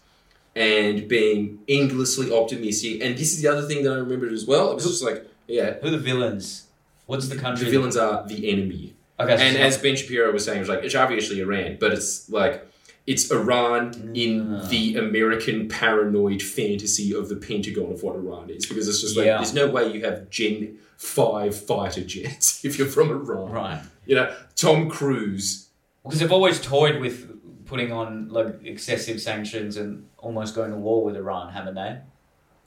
and 0.54 1.08
being 1.08 1.60
endlessly 1.68 2.32
optimistic. 2.32 3.00
And 3.02 3.16
this 3.16 3.32
is 3.32 3.42
the 3.42 3.48
other 3.48 3.66
thing 3.66 3.82
that 3.84 3.92
I 3.92 3.96
remembered 3.96 4.32
as 4.32 4.46
well. 4.46 4.70
It 4.70 4.74
was 4.74 4.86
just 4.86 5.02
like, 5.02 5.26
yeah, 5.46 5.74
Who 5.80 5.88
are 5.88 5.90
the 5.90 5.98
villains? 5.98 6.66
What's 7.06 7.28
the 7.28 7.36
country? 7.36 7.64
the 7.64 7.70
villains 7.70 7.96
are 7.96 8.26
the 8.26 8.50
enemy. 8.50 8.94
Okay, 9.18 9.36
so 9.36 9.42
And 9.42 9.56
it's 9.56 9.76
as 9.76 9.82
Ben 9.82 9.96
Shapiro 9.96 10.32
was 10.32 10.44
saying, 10.44 10.58
it 10.58 10.60
was 10.60 10.68
like, 10.68 10.84
it's 10.84 10.94
obviously 10.94 11.40
Iran, 11.40 11.78
but 11.80 11.92
it's 11.92 12.28
like, 12.30 12.66
it's 13.06 13.30
Iran 13.30 14.12
in 14.14 14.46
Mm. 14.46 14.68
the 14.68 14.96
American 14.96 15.68
paranoid 15.68 16.40
fantasy 16.42 17.12
of 17.14 17.28
the 17.28 17.36
Pentagon 17.36 17.92
of 17.92 18.02
what 18.02 18.14
Iran 18.16 18.48
is. 18.50 18.66
Because 18.66 18.86
it's 18.88 19.00
just 19.00 19.16
like, 19.16 19.26
Yeah. 19.26 19.38
there's 19.38 19.54
no 19.54 19.68
way 19.68 19.92
you 19.92 20.04
have 20.04 20.30
Gen 20.30 20.78
5 20.96 21.54
fighter 21.56 22.02
jets 22.04 22.64
if 22.64 22.78
you're 22.78 22.86
from 22.88 23.10
Iran. 23.10 23.50
right. 23.50 23.82
You 24.06 24.14
know, 24.16 24.34
Tom 24.56 24.88
Cruise. 24.88 25.68
Because 26.04 26.20
they've 26.20 26.32
always 26.32 26.60
toyed 26.60 27.00
with 27.00 27.28
putting 27.66 27.92
on 27.92 28.28
like 28.28 28.64
excessive 28.64 29.20
sanctions 29.20 29.76
and 29.76 30.06
almost 30.18 30.54
going 30.54 30.70
to 30.70 30.76
war 30.76 31.04
with 31.04 31.16
Iran, 31.16 31.52
haven't 31.52 31.74
they? 31.74 31.98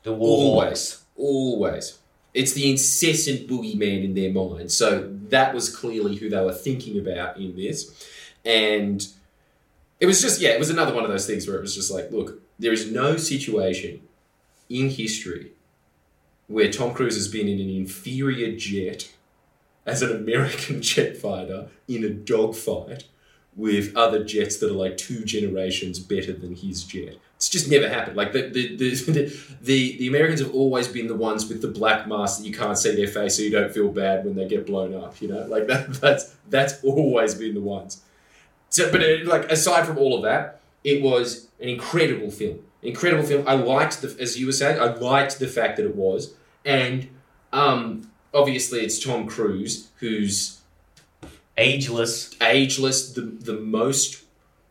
The 0.03 0.13
war. 0.13 0.61
Always. 0.63 0.99
Always. 1.15 1.99
It's 2.33 2.51
the 2.53 2.69
incessant 2.69 3.47
boogeyman 3.47 4.03
in 4.03 4.13
their 4.13 4.31
mind. 4.31 4.71
So 4.71 5.09
that 5.29 5.53
was 5.53 5.73
clearly 5.73 6.15
who 6.17 6.29
they 6.29 6.41
were 6.41 6.53
thinking 6.53 6.97
about 6.99 7.37
in 7.37 7.55
this. 7.55 8.05
And 8.43 9.07
it 9.99 10.05
was 10.05 10.21
just, 10.21 10.41
yeah, 10.41 10.49
it 10.49 10.59
was 10.59 10.69
another 10.69 10.93
one 10.93 11.03
of 11.03 11.09
those 11.09 11.25
things 11.25 11.47
where 11.47 11.57
it 11.57 11.61
was 11.61 11.75
just 11.75 11.91
like, 11.91 12.11
look, 12.11 12.41
there 12.59 12.73
is 12.73 12.91
no 12.91 13.17
situation 13.17 14.01
in 14.69 14.89
history 14.89 15.51
where 16.47 16.71
Tom 16.71 16.93
Cruise 16.93 17.15
has 17.15 17.27
been 17.27 17.47
in 17.47 17.59
an 17.59 17.69
inferior 17.69 18.55
jet 18.55 19.11
as 19.85 20.01
an 20.01 20.15
American 20.15 20.81
jet 20.81 21.17
fighter 21.17 21.69
in 21.87 22.03
a 22.03 22.09
dogfight 22.09 23.05
with 23.55 23.95
other 23.95 24.23
jets 24.23 24.57
that 24.57 24.69
are 24.69 24.73
like 24.73 24.97
two 24.97 25.23
generations 25.23 25.99
better 25.99 26.33
than 26.33 26.55
his 26.55 26.83
jet. 26.83 27.17
It's 27.37 27.49
just 27.49 27.69
never 27.69 27.87
happened. 27.87 28.17
Like 28.17 28.33
the 28.33 28.49
the, 28.49 28.75
the, 28.75 29.39
the, 29.61 29.97
the, 29.97 30.07
Americans 30.07 30.41
have 30.41 30.53
always 30.53 30.87
been 30.87 31.07
the 31.07 31.15
ones 31.15 31.47
with 31.47 31.61
the 31.61 31.67
black 31.69 32.07
mask 32.07 32.39
that 32.39 32.47
you 32.47 32.53
can't 32.53 32.77
see 32.77 32.95
their 32.95 33.07
face 33.07 33.37
so 33.37 33.43
you 33.43 33.51
don't 33.51 33.73
feel 33.73 33.89
bad 33.89 34.25
when 34.25 34.35
they 34.35 34.47
get 34.47 34.65
blown 34.65 34.93
up, 34.93 35.21
you 35.21 35.29
know? 35.29 35.45
Like 35.45 35.67
that 35.67 35.93
that's 35.95 36.35
that's 36.49 36.83
always 36.83 37.35
been 37.35 37.53
the 37.53 37.61
ones. 37.61 38.01
So 38.75 38.91
but 38.91 39.01
it, 39.01 39.25
like 39.25 39.45
aside 39.57 39.85
from 39.87 39.97
all 39.97 40.13
of 40.17 40.23
that, 40.23 40.59
it 40.83 41.01
was 41.01 41.47
an 41.61 41.69
incredible 41.69 42.29
film. 42.29 42.59
incredible 42.81 43.23
film. 43.23 43.47
I 43.47 43.53
liked 43.53 44.01
the, 44.01 44.09
as 44.19 44.37
you 44.37 44.45
were 44.47 44.51
saying, 44.61 44.79
I 44.81 44.87
liked 45.11 45.39
the 45.39 45.47
fact 45.47 45.77
that 45.77 45.85
it 45.85 45.95
was, 45.95 46.33
and 46.65 47.07
um, 47.53 48.11
obviously 48.33 48.79
it's 48.81 48.99
Tom 49.01 49.27
Cruise 49.27 49.89
who's 50.01 50.59
Ageless, 51.57 52.35
ageless, 52.41 53.13
the 53.13 53.21
the 53.21 53.53
most 53.53 54.25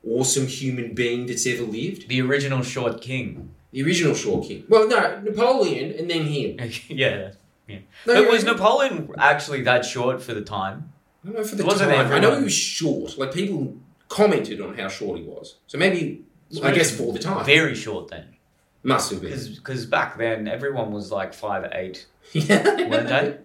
awesome 0.06 0.46
human 0.46 0.92
being 0.94 1.24
that's 1.24 1.46
ever 1.46 1.62
lived. 1.62 2.08
the 2.08 2.20
original 2.20 2.62
short 2.62 3.00
king. 3.00 3.54
The 3.72 3.82
original 3.82 4.14
Short 4.14 4.46
King. 4.46 4.64
Well, 4.68 4.86
no, 4.86 5.20
Napoleon, 5.20 5.98
and 5.98 6.08
then 6.08 6.26
him. 6.26 6.58
yeah. 6.88 7.32
Yeah. 7.66 7.78
No, 8.06 8.22
but 8.22 8.30
was 8.30 8.44
Napoleon 8.44 9.10
actually 9.18 9.62
that 9.62 9.84
short 9.84 10.22
for 10.22 10.32
the 10.32 10.42
time? 10.42 10.92
I 11.24 11.26
don't 11.26 11.36
know 11.38 11.44
for 11.44 11.56
the 11.56 11.64
Wasn't 11.64 11.90
time. 11.90 12.12
I 12.12 12.20
know 12.20 12.36
he 12.38 12.44
was 12.44 12.52
short. 12.52 13.18
Like 13.18 13.32
people 13.34 13.76
commented 14.08 14.60
on 14.60 14.76
how 14.76 14.88
short 14.88 15.18
he 15.18 15.24
was. 15.24 15.56
So 15.66 15.78
maybe 15.78 16.24
I 16.62 16.72
guess 16.72 16.96
for 16.96 17.12
the 17.12 17.18
time 17.18 17.44
Very 17.44 17.74
short 17.74 18.08
then. 18.08 18.36
must 18.82 19.10
have 19.10 19.20
been. 19.20 19.38
Because 19.54 19.86
back 19.86 20.18
then 20.18 20.46
everyone 20.48 20.92
was 20.92 21.10
like 21.10 21.34
five 21.34 21.70
eight, 21.72 22.06
yeah. 22.32 22.62
weren't 22.88 23.08
they? 23.08 23.38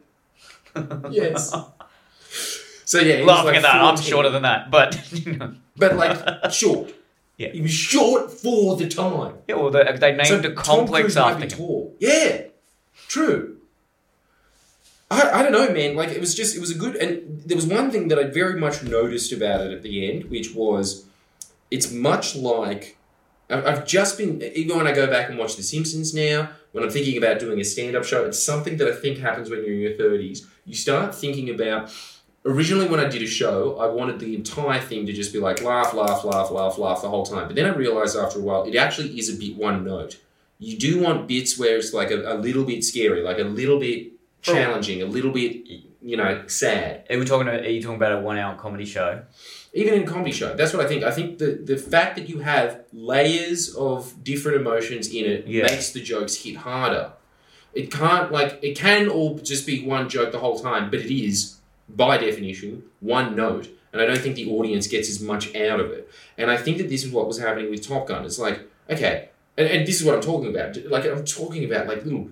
Yes. 1.09 1.53
So 2.85 2.99
yeah, 2.99 3.23
Laughing 3.25 3.45
like 3.47 3.55
at 3.57 3.61
that, 3.63 3.75
I'm 3.81 3.97
shorter 3.97 4.29
than 4.29 4.43
that, 4.43 4.71
but 4.71 5.11
you 5.25 5.37
know. 5.37 5.55
but 5.77 5.95
like 5.95 6.51
short. 6.51 6.93
Yeah. 7.37 7.49
he 7.53 7.61
was 7.61 7.71
short 7.71 8.31
for 8.31 8.75
the 8.75 8.89
time. 8.89 9.35
yeah. 9.47 9.55
Well, 9.55 9.69
they, 9.71 9.83
they 9.97 10.11
named 10.11 10.27
so 10.27 10.39
a 10.39 10.41
Tom 10.41 10.55
complex 10.55 11.03
Cruise 11.03 11.15
might 11.15 11.31
after 11.31 11.43
him. 11.45 11.49
tall. 11.49 11.95
Yeah, 11.99 12.41
true. 13.07 13.58
I, 15.11 15.39
I 15.39 15.43
don't 15.43 15.51
know, 15.51 15.71
man. 15.71 15.95
Like 15.95 16.09
it 16.09 16.19
was 16.19 16.35
just 16.35 16.55
it 16.55 16.59
was 16.59 16.71
a 16.71 16.77
good 16.77 16.95
and 16.95 17.41
there 17.43 17.55
was 17.55 17.65
one 17.65 17.91
thing 17.91 18.09
that 18.09 18.19
I 18.19 18.25
very 18.25 18.59
much 18.59 18.83
noticed 18.83 19.31
about 19.31 19.61
it 19.61 19.71
at 19.71 19.81
the 19.81 20.09
end, 20.09 20.29
which 20.29 20.53
was 20.53 21.05
it's 21.71 21.91
much 21.91 22.35
like 22.35 22.97
I've 23.49 23.87
just 23.87 24.17
been 24.17 24.41
even 24.43 24.77
when 24.77 24.87
I 24.87 24.93
go 24.93 25.07
back 25.07 25.29
and 25.29 25.39
watch 25.39 25.55
The 25.55 25.63
Simpsons 25.63 26.13
now. 26.13 26.51
When 26.71 26.83
I'm 26.83 26.91
thinking 26.91 27.17
about 27.17 27.39
doing 27.39 27.59
a 27.59 27.63
stand-up 27.63 28.03
show, 28.03 28.25
it's 28.25 28.43
something 28.43 28.77
that 28.77 28.87
I 28.87 28.95
think 28.95 29.17
happens 29.17 29.49
when 29.49 29.63
you're 29.63 29.73
in 29.73 29.79
your 29.79 29.93
30s. 29.93 30.45
You 30.65 30.75
start 30.75 31.15
thinking 31.15 31.49
about. 31.49 31.91
Originally, 32.45 32.87
when 32.87 33.01
I 33.01 33.09
did 33.09 33.21
a 33.21 33.27
show, 33.27 33.77
I 33.79 33.87
wanted 33.87 34.19
the 34.19 34.33
entire 34.33 34.79
thing 34.79 35.05
to 35.07 35.13
just 35.13 35.33
be 35.33 35.39
like 35.39 35.61
laugh, 35.61 35.93
laugh, 35.93 36.23
laugh, 36.23 36.51
laugh, 36.51 36.77
laugh 36.77 37.01
the 37.01 37.09
whole 37.09 37.25
time. 37.25 37.47
But 37.47 37.55
then 37.55 37.65
I 37.65 37.75
realized 37.75 38.15
after 38.15 38.39
a 38.39 38.41
while, 38.41 38.63
it 38.63 38.75
actually 38.75 39.19
is 39.19 39.33
a 39.33 39.37
bit 39.37 39.57
one 39.57 39.83
note. 39.83 40.19
You 40.57 40.77
do 40.77 41.01
want 41.01 41.27
bits 41.27 41.59
where 41.59 41.77
it's 41.77 41.93
like 41.93 42.11
a, 42.11 42.21
a 42.33 42.35
little 42.35 42.63
bit 42.63 42.83
scary, 42.83 43.21
like 43.23 43.39
a 43.39 43.43
little 43.43 43.79
bit. 43.79 44.13
Challenging, 44.41 45.01
a 45.01 45.05
little 45.05 45.31
bit, 45.31 45.65
you 46.01 46.17
know, 46.17 46.43
sad. 46.47 47.05
Are 47.09 47.17
we 47.17 47.25
talking? 47.25 47.47
About, 47.47 47.61
are 47.61 47.69
you 47.69 47.81
talking 47.81 47.97
about 47.97 48.13
a 48.13 48.19
one-hour 48.19 48.55
comedy 48.55 48.85
show? 48.85 49.21
Even 49.73 49.93
in 49.93 50.03
a 50.03 50.07
comedy 50.07 50.31
show, 50.31 50.55
that's 50.55 50.73
what 50.73 50.83
I 50.85 50.87
think. 50.89 51.03
I 51.03 51.11
think 51.11 51.37
the 51.37 51.59
the 51.63 51.77
fact 51.77 52.15
that 52.17 52.27
you 52.29 52.39
have 52.39 52.81
layers 52.93 53.75
of 53.75 54.23
different 54.23 54.61
emotions 54.61 55.07
in 55.13 55.25
it 55.25 55.45
Yeah. 55.47 55.63
makes 55.63 55.91
the 55.91 56.01
jokes 56.01 56.35
hit 56.43 56.55
harder. 56.57 57.11
It 57.73 57.91
can't 57.91 58.31
like 58.31 58.59
it 58.63 58.75
can 58.75 59.09
all 59.09 59.37
just 59.37 59.67
be 59.67 59.83
one 59.85 60.09
joke 60.09 60.31
the 60.31 60.39
whole 60.39 60.59
time, 60.59 60.89
but 60.89 60.99
it 61.01 61.13
is 61.13 61.57
by 61.87 62.17
definition 62.17 62.83
one 62.99 63.35
note, 63.35 63.67
and 63.93 64.01
I 64.01 64.05
don't 64.05 64.17
think 64.19 64.35
the 64.35 64.49
audience 64.49 64.87
gets 64.87 65.07
as 65.09 65.21
much 65.21 65.55
out 65.55 65.79
of 65.79 65.91
it. 65.91 66.09
And 66.37 66.49
I 66.49 66.57
think 66.57 66.77
that 66.79 66.89
this 66.89 67.03
is 67.03 67.11
what 67.11 67.27
was 67.27 67.37
happening 67.39 67.69
with 67.69 67.87
Top 67.87 68.07
Gun. 68.07 68.25
It's 68.25 68.39
like 68.39 68.61
okay, 68.89 69.29
and, 69.57 69.67
and 69.67 69.87
this 69.87 69.99
is 69.99 70.05
what 70.05 70.15
I'm 70.15 70.21
talking 70.21 70.49
about. 70.55 70.75
Like 70.85 71.05
I'm 71.05 71.25
talking 71.25 71.63
about 71.65 71.85
like 71.87 72.03
little. 72.05 72.29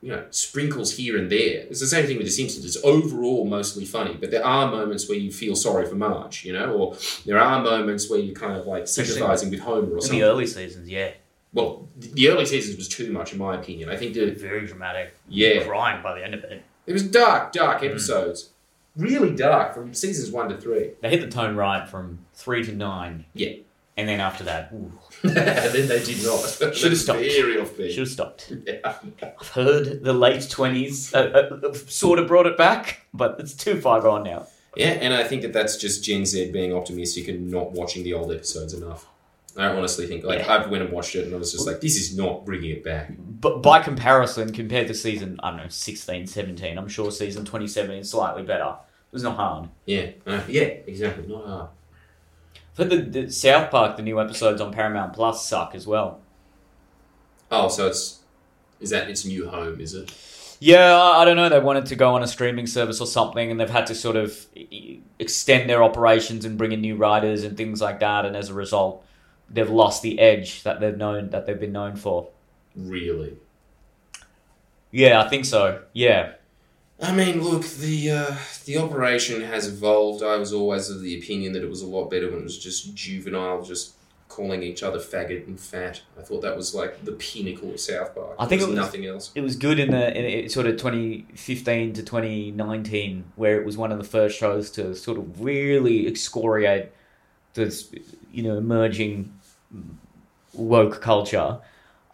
You 0.00 0.10
know, 0.12 0.24
sprinkles 0.30 0.96
here 0.96 1.16
and 1.18 1.28
there. 1.30 1.66
It's 1.68 1.80
the 1.80 1.86
same 1.88 2.06
thing 2.06 2.18
with 2.18 2.26
The 2.26 2.32
Simpsons. 2.32 2.64
It's 2.64 2.76
overall 2.84 3.44
mostly 3.46 3.84
funny, 3.84 4.14
but 4.14 4.30
there 4.30 4.46
are 4.46 4.70
moments 4.70 5.08
where 5.08 5.18
you 5.18 5.32
feel 5.32 5.56
sorry 5.56 5.86
for 5.86 5.96
Marge, 5.96 6.44
you 6.44 6.52
know, 6.52 6.72
or 6.72 6.96
there 7.26 7.38
are 7.38 7.60
moments 7.60 8.08
where 8.08 8.20
you're 8.20 8.34
kind 8.34 8.56
of 8.56 8.64
like 8.66 8.86
sympathizing 8.86 9.50
with 9.50 9.58
Homer 9.60 9.88
or 9.92 9.96
In 9.96 10.00
something. 10.02 10.20
the 10.20 10.24
early 10.24 10.46
seasons, 10.46 10.88
yeah, 10.88 11.10
Well, 11.52 11.88
the 11.98 12.28
early 12.28 12.46
seasons 12.46 12.76
was 12.76 12.88
too 12.88 13.10
much, 13.10 13.32
in 13.32 13.38
my 13.38 13.56
opinion. 13.56 13.88
I 13.88 13.96
think 13.96 14.14
that 14.14 14.38
very 14.38 14.66
dramatic. 14.66 15.14
yeah, 15.28 15.64
Crying 15.64 16.00
by 16.00 16.14
the 16.16 16.24
end 16.24 16.34
of 16.34 16.44
it. 16.44 16.62
it 16.86 16.92
was 16.92 17.02
dark, 17.02 17.50
dark 17.52 17.82
Mm. 17.82 17.88
episodes, 17.90 18.50
really 18.96 19.34
dark 19.34 19.74
from 19.74 19.94
seasons 19.94 20.30
one 20.30 20.48
to 20.50 20.56
three. 20.56 20.90
They 21.00 21.10
hit 21.10 21.22
the 21.22 21.28
tone 21.28 21.56
right 21.56 21.88
from 21.88 22.20
three 22.34 22.62
to 22.64 22.72
nine. 22.72 23.24
Yeah. 23.34 23.54
And 23.96 24.08
then 24.08 24.20
after 24.20 24.44
that, 24.44 24.70
ooh, 24.72 24.92
then 25.22 25.88
they 25.88 26.02
did 26.04 26.22
not. 26.24 26.74
Should've 26.74 26.98
stopped. 26.98 27.20
Very 27.20 27.60
off 27.60 27.76
beat. 27.76 27.90
should 27.90 28.00
have 28.00 28.08
stopped. 28.08 28.52
Yeah. 28.66 28.96
I've 29.22 29.48
heard 29.48 30.02
the 30.04 30.12
late 30.12 30.48
twenties 30.50 31.14
uh, 31.14 31.58
uh, 31.62 31.72
sort 31.74 32.18
of 32.18 32.28
brought 32.28 32.46
it 32.46 32.56
back, 32.56 33.06
but 33.12 33.36
it's 33.40 33.54
too 33.54 33.80
far 33.80 34.00
gone 34.00 34.22
now. 34.24 34.46
yeah, 34.76 34.90
and 34.90 35.12
I 35.14 35.24
think 35.24 35.42
that 35.42 35.52
that's 35.52 35.76
just 35.76 36.04
Gen 36.04 36.24
Z 36.26 36.52
being 36.52 36.72
optimistic 36.74 37.28
and 37.28 37.50
not 37.50 37.72
watching 37.72 38.04
the 38.04 38.14
old 38.14 38.32
episodes 38.32 38.74
enough. 38.74 39.06
I 39.56 39.66
honestly 39.66 40.06
think 40.06 40.22
like 40.22 40.38
Yeah. 40.40 40.54
I 40.54 40.66
went 40.68 40.84
and 40.84 40.92
watched 40.92 41.16
it 41.16 41.24
and 41.24 41.34
I 41.34 41.38
was 41.38 41.50
just 41.50 41.66
like, 41.66 41.80
this 41.80 41.96
is 41.96 42.16
not 42.16 42.44
bringing 42.46 42.70
it 42.70 42.84
back. 42.84 43.10
But 43.18 43.60
by 43.60 43.80
comparison, 43.82 44.52
compared 44.52 44.86
to 44.86 44.94
season, 44.94 45.40
I 45.42 45.50
don't 45.50 45.58
know, 45.58 45.68
16, 45.68 46.28
17, 46.28 46.78
I'm 46.78 46.86
sure 46.86 47.10
season 47.10 47.44
27 47.44 47.90
is 47.96 48.10
slightly 48.10 48.44
better. 48.44 48.76
It 49.10 49.12
was 49.12 49.24
not 49.24 49.34
hard. 49.36 49.68
Yeah, 49.84 50.10
uh, 50.26 50.42
yeah, 50.46 50.62
exactly. 50.86 51.26
Not 51.26 51.44
hard. 51.44 51.68
For 52.78 52.84
the, 52.84 52.98
the 52.98 53.28
South 53.28 53.72
Park, 53.72 53.96
the 53.96 54.04
new 54.04 54.20
episodes 54.20 54.60
on 54.60 54.72
Paramount 54.72 55.12
Plus 55.12 55.44
suck 55.44 55.74
as 55.74 55.84
well. 55.84 56.20
Oh, 57.50 57.66
so 57.66 57.88
it's 57.88 58.20
is 58.78 58.90
that 58.90 59.10
its 59.10 59.24
new 59.24 59.48
home? 59.48 59.80
Is 59.80 59.94
it? 59.94 60.14
Yeah, 60.60 60.96
I 60.96 61.24
don't 61.24 61.34
know. 61.34 61.48
They 61.48 61.58
wanted 61.58 61.86
to 61.86 61.96
go 61.96 62.14
on 62.14 62.22
a 62.22 62.28
streaming 62.28 62.68
service 62.68 63.00
or 63.00 63.08
something, 63.08 63.50
and 63.50 63.58
they've 63.58 63.68
had 63.68 63.88
to 63.88 63.96
sort 63.96 64.14
of 64.14 64.46
extend 65.18 65.68
their 65.68 65.82
operations 65.82 66.44
and 66.44 66.56
bring 66.56 66.70
in 66.70 66.80
new 66.80 66.94
writers 66.94 67.42
and 67.42 67.56
things 67.56 67.80
like 67.80 67.98
that. 67.98 68.24
And 68.24 68.36
as 68.36 68.48
a 68.48 68.54
result, 68.54 69.04
they've 69.50 69.68
lost 69.68 70.02
the 70.02 70.20
edge 70.20 70.62
that 70.62 70.78
they've 70.78 70.96
known 70.96 71.30
that 71.30 71.46
they've 71.46 71.58
been 71.58 71.72
known 71.72 71.96
for. 71.96 72.28
Really? 72.76 73.38
Yeah, 74.92 75.20
I 75.20 75.28
think 75.28 75.46
so. 75.46 75.82
Yeah, 75.94 76.34
I 77.00 77.14
mean, 77.14 77.42
look, 77.42 77.64
the 77.64 78.10
uh, 78.10 78.34
the 78.64 78.78
operation 78.78 79.42
has 79.42 79.68
evolved. 79.68 80.22
I 80.22 80.36
was 80.36 80.52
always 80.52 80.90
of 80.90 81.00
the 81.00 81.16
opinion 81.18 81.52
that 81.52 81.62
it 81.62 81.70
was 81.70 81.82
a 81.82 81.86
lot 81.86 82.10
better 82.10 82.28
when 82.30 82.40
it 82.40 82.44
was 82.44 82.58
just 82.58 82.94
juvenile, 82.94 83.62
just 83.62 83.94
calling 84.28 84.62
each 84.62 84.82
other 84.82 84.98
faggot 84.98 85.46
and 85.46 85.58
fat. 85.58 86.02
I 86.18 86.22
thought 86.22 86.42
that 86.42 86.56
was 86.56 86.74
like 86.74 87.04
the 87.04 87.12
pinnacle 87.12 87.70
of 87.70 87.80
South 87.80 88.14
Park. 88.14 88.34
I 88.38 88.46
think 88.46 88.62
it 88.62 88.66
was- 88.66 88.74
nothing 88.76 89.06
else. 89.06 89.30
it 89.34 89.40
was 89.40 89.56
good 89.56 89.78
in 89.78 89.90
the 89.90 90.16
in 90.16 90.24
it, 90.24 90.52
sort 90.52 90.66
of 90.66 90.76
2015 90.76 91.92
to 91.94 92.02
2019, 92.02 93.24
where 93.36 93.58
it 93.60 93.64
was 93.64 93.76
one 93.76 93.92
of 93.92 93.98
the 93.98 94.04
first 94.04 94.36
shows 94.38 94.70
to 94.72 94.94
sort 94.94 95.18
of 95.18 95.40
really 95.40 96.06
excoriate 96.06 96.90
this, 97.54 97.90
you 98.32 98.42
know, 98.42 98.56
emerging 98.58 99.32
woke 100.52 101.00
culture. 101.00 101.58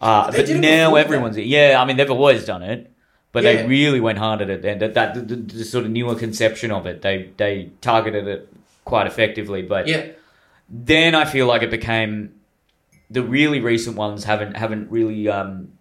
Uh, 0.01 0.31
but 0.31 0.47
now 0.49 0.89
before 0.89 0.97
that. 0.97 1.05
everyone's 1.05 1.37
yeah. 1.37 1.77
I 1.81 1.85
mean, 1.85 1.97
they've 1.97 2.09
always 2.11 2.45
done 2.45 2.61
it, 2.63 2.91
but 3.35 3.43
Yeah. 3.43 3.53
they 3.61 3.67
really 3.67 3.99
went 3.99 4.17
hard 4.17 4.41
at 4.41 4.49
it. 4.49 4.63
And 4.65 4.81
that, 4.81 4.93
that 4.93 5.13
the, 5.13 5.21
the, 5.21 5.35
the 5.35 5.63
sort 5.65 5.83
of 5.85 5.91
newer 5.91 6.15
conception 6.15 6.71
of 6.71 6.85
it, 6.87 7.01
they 7.01 7.29
they 7.37 7.69
targeted 7.81 8.27
it 8.27 8.49
quite 8.85 9.05
effectively. 9.07 9.61
But 9.61 9.87
Yeah, 9.87 10.07
then 10.69 11.13
I 11.15 11.25
feel 11.25 11.45
like 11.45 11.61
it 11.61 11.69
became 11.69 12.31
the 13.11 13.21
really 13.21 13.59
recent 13.59 13.97
ones 13.97 14.23
haven't 14.23 14.55
haven't 14.57 14.89
really 14.89 15.27
um, 15.29 15.73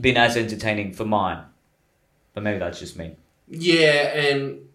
been 0.00 0.16
as 0.16 0.36
entertaining 0.36 0.92
for 0.94 1.04
mine. 1.04 1.42
But 2.34 2.44
maybe 2.44 2.58
that's 2.60 2.78
just 2.78 2.96
me. 2.96 3.16
yeah, 3.48 4.14
and 4.26 4.68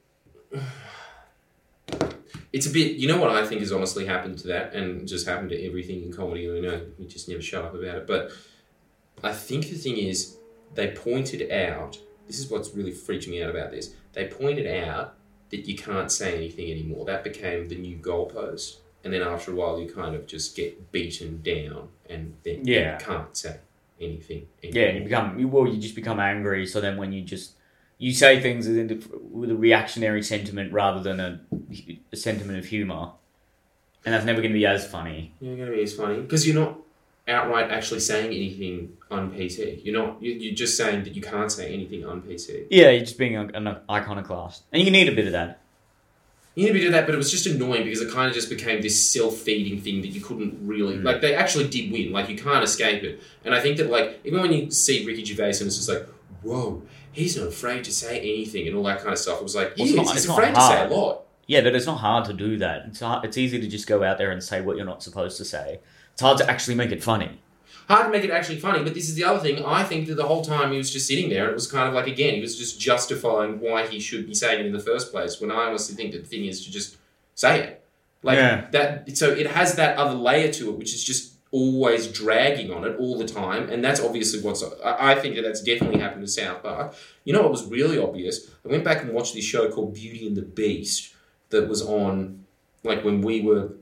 it's 2.52 2.66
a 2.68 2.70
bit. 2.70 2.98
You 2.98 3.08
know 3.08 3.18
what 3.18 3.30
I 3.32 3.46
think 3.46 3.62
has 3.62 3.72
honestly 3.72 4.06
happened 4.06 4.38
to 4.39 4.48
that, 4.50 4.74
and 4.74 5.08
just 5.08 5.26
happened 5.28 5.50
to 5.52 5.66
everything 5.66 6.04
in 6.04 6.12
comedy. 6.12 6.50
I 6.50 6.60
know 6.60 6.82
we 7.00 7.06
just 7.08 7.30
never 7.30 7.42
shut 7.42 7.63
up 7.66 7.74
about 7.74 7.96
it, 7.98 8.08
but 8.08 8.32
I 9.24 9.32
think 9.32 9.70
the 9.70 9.76
thing 9.76 9.98
is, 9.98 10.38
they 10.76 10.92
pointed 10.92 11.52
out. 11.52 12.00
This 12.28 12.40
is 12.40 12.50
what's 12.50 12.74
really 12.74 12.92
freaked 12.92 13.28
me 13.28 13.42
out 13.44 13.50
about 13.50 13.72
this. 13.72 13.94
They 14.14 14.28
pointed 14.28 14.68
out 14.84 15.16
that 15.50 15.68
you 15.68 15.76
can't 15.76 16.12
say 16.12 16.36
anything 16.36 16.72
anymore. 16.72 17.06
That 17.06 17.24
became 17.24 17.68
the 17.68 17.76
new 17.76 17.98
goalpost. 17.98 18.78
And 19.04 19.14
then 19.14 19.22
after 19.22 19.52
a 19.52 19.56
while, 19.56 19.80
you 19.80 19.92
kind 19.94 20.16
of 20.16 20.26
just 20.26 20.56
get 20.56 20.92
beaten 20.92 21.42
down, 21.42 21.90
and 22.10 22.36
then 22.44 22.66
Yeah. 22.66 22.98
you 22.98 23.06
can't 23.06 23.36
say 23.36 23.58
anything. 24.00 24.48
Yeah, 24.62 24.92
you 24.94 25.04
become 25.04 25.52
well, 25.52 25.68
you 25.68 25.80
just 25.80 25.96
become 25.96 26.20
angry. 26.20 26.66
So 26.66 26.80
then 26.80 26.96
when 26.98 27.12
you 27.12 27.22
just 27.22 27.54
you 27.98 28.12
say 28.14 28.40
things 28.42 28.68
with 28.68 28.78
a- 28.92 29.18
with 29.32 29.52
a 29.52 29.56
reactionary 29.56 30.24
sentiment 30.24 30.72
rather 30.74 31.02
than 31.04 31.20
a, 31.20 31.42
a 32.12 32.16
sentiment 32.16 32.58
of 32.60 32.66
humor, 32.66 33.12
and 34.06 34.14
that's 34.14 34.26
never 34.26 34.42
going 34.42 34.52
to 34.54 34.58
be 34.58 34.66
as 34.66 34.88
funny. 34.88 35.34
You're 35.42 35.56
going 35.58 35.70
to 35.70 35.76
be 35.76 35.84
as 35.84 35.94
funny 35.94 36.22
because 36.22 36.48
you're 36.48 36.56
not 36.56 36.80
outright 37.28 37.72
actually 37.72 38.00
saying 38.02 38.28
anything 38.28 38.94
on 39.10 39.32
PC. 39.32 39.82
You're 39.84 39.98
not. 39.98 40.22
you- 40.22 40.34
You're 40.34 40.56
just 40.56 40.76
saying 40.78 41.04
that 41.06 41.16
you 41.16 41.22
can't 41.22 41.52
say 41.52 41.74
anything 41.74 42.06
on 42.06 42.22
PC. 42.22 42.66
Yeah, 42.70 42.90
you're 42.90 43.06
just 43.06 43.18
being 43.18 43.36
an 43.36 43.78
iconoclast, 43.90 44.64
and 44.72 44.82
you 44.84 44.92
need 44.92 45.08
a 45.08 45.16
bit 45.16 45.26
of 45.28 45.32
that. 45.34 45.60
You 46.56 46.66
need 46.68 46.74
to 46.74 46.80
do 46.82 46.92
that, 46.92 47.08
but 47.08 47.16
it 47.16 47.18
was 47.18 47.32
just 47.32 47.48
annoying 47.48 47.84
because 47.84 48.02
it 48.02 48.12
kind 48.12 48.28
of 48.28 48.34
just 48.36 48.48
became 48.48 48.80
this 48.82 49.10
self-feeding 49.10 49.82
thing 49.82 50.02
that 50.02 50.10
you 50.10 50.22
couldn't 50.22 50.56
really 50.62 50.98
Mm. 50.98 51.04
like. 51.04 51.20
They 51.22 51.34
actually 51.34 51.68
did 51.68 51.92
win, 51.92 52.12
like 52.12 52.30
you 52.30 52.38
can't 52.38 52.64
escape 52.64 53.04
it. 53.04 53.22
And 53.44 53.56
I 53.56 53.60
think 53.60 53.78
that 53.78 53.90
like 53.90 54.20
even 54.24 54.40
when 54.42 54.54
you 54.54 54.70
see 54.70 55.04
Ricky 55.06 55.26
Gervais 55.26 55.44
and 55.60 55.62
it's 55.68 55.78
just 55.78 55.90
like, 55.90 56.06
whoa, 56.44 56.84
he's 57.12 57.36
not 57.38 57.48
afraid 57.48 57.84
to 57.86 57.92
say 57.92 58.20
anything 58.20 58.68
and 58.68 58.76
all 58.78 58.84
that 58.84 59.00
kind 59.00 59.14
of 59.14 59.18
stuff. 59.18 59.38
It 59.40 59.44
was 59.44 59.56
like, 59.56 59.74
Well, 59.78 59.88
it's 59.88 59.96
not- 59.96 60.08
He's 60.10 60.16
it's 60.18 60.28
not 60.28 60.38
afraid 60.38 60.54
to 60.56 60.62
say 60.62 60.86
a 60.86 60.88
lot. 60.90 61.22
Yeah, 61.48 61.62
but 61.62 61.74
it's 61.76 61.88
not 61.88 61.98
hard 61.98 62.26
to 62.26 62.34
do 62.34 62.58
that. 62.58 62.84
It's 62.88 63.00
hard, 63.00 63.26
it's 63.26 63.38
easy 63.38 63.60
to 63.60 63.68
just 63.68 63.88
go 63.88 64.04
out 64.04 64.20
there 64.20 64.30
and 64.32 64.44
say 64.44 64.62
what 64.62 64.78
you're 64.78 64.86
not 64.86 65.02
supposed 65.02 65.38
to 65.38 65.46
say. 65.46 65.80
It's 66.13 66.21
hard 66.21 66.38
to 66.39 66.49
actually 66.49 66.76
make 66.76 66.91
it 66.91 67.04
funny. 67.04 67.39
hard 67.88 68.06
to 68.06 68.12
make 68.12 68.23
it 68.23 68.32
actually 68.32 68.60
funny. 68.60 68.82
But 68.84 68.93
this 68.93 69.10
is 69.10 69.15
the 69.15 69.23
other 69.26 69.39
thing. 69.39 69.63
I 69.65 69.84
think 69.84 70.08
that 70.08 70.15
the 70.15 70.26
whole 70.26 70.43
time 70.43 70.71
he 70.71 70.78
was 70.78 70.91
just 70.91 71.08
sitting 71.08 71.30
there, 71.30 71.43
and 71.43 71.52
it 71.52 71.56
was 71.56 71.69
kind 71.71 71.88
of 71.88 71.93
like 71.93 72.08
again, 72.08 72.36
he 72.36 72.41
was 72.41 72.58
just 72.58 72.80
justifying 72.80 73.60
why 73.60 73.88
he 73.88 73.99
should 73.99 74.26
be 74.28 74.34
saying 74.34 74.60
it 74.62 74.65
in 74.65 74.73
the 74.73 74.80
first 74.80 75.12
place. 75.12 75.41
When 75.41 75.52
I 75.52 75.65
honestly 75.65 75.95
think 75.95 76.13
that 76.13 76.23
the 76.23 76.30
thing 76.30 76.45
is 76.45 76.63
to 76.65 76.71
just 76.71 76.97
say 77.36 77.60
it, 77.62 77.84
like 78.21 78.38
Yeah. 78.38 78.67
that. 78.71 79.17
So 79.17 79.30
it 79.32 79.47
has 79.47 79.76
that 79.76 79.97
other 79.97 80.15
layer 80.15 80.52
to 80.54 80.69
it, 80.69 80.78
which 80.78 80.93
is 80.93 81.04
just 81.04 81.34
always 81.52 82.08
dragging 82.08 82.71
on 82.73 82.84
it 82.86 82.95
all 82.99 83.17
the 83.17 83.26
time, 83.28 83.69
and 83.69 83.84
that's 83.84 83.99
obviously 83.99 84.39
what's. 84.41 84.63
I 84.84 85.12
I 85.12 85.15
think 85.19 85.36
that 85.36 85.41
that's 85.43 85.62
definitely 85.62 85.99
happened 85.99 86.21
to 86.26 86.32
South 86.32 86.63
Park. 86.63 86.95
You 87.26 87.34
know 87.34 87.41
what 87.41 87.52
was 87.52 87.65
really 87.65 87.97
obvious? 87.99 88.49
I 88.65 88.69
went 88.69 88.84
back 88.84 89.02
and 89.02 89.12
watched 89.13 89.34
this 89.36 89.43
show 89.45 89.69
called 89.69 89.93
Beauty 89.93 90.26
and 90.28 90.38
the 90.38 90.41
Beast 90.41 91.13
that 91.49 91.67
was 91.67 91.82
on, 91.82 92.45
like 92.84 93.04
when 93.04 93.21
we 93.21 93.41
were, 93.41 93.73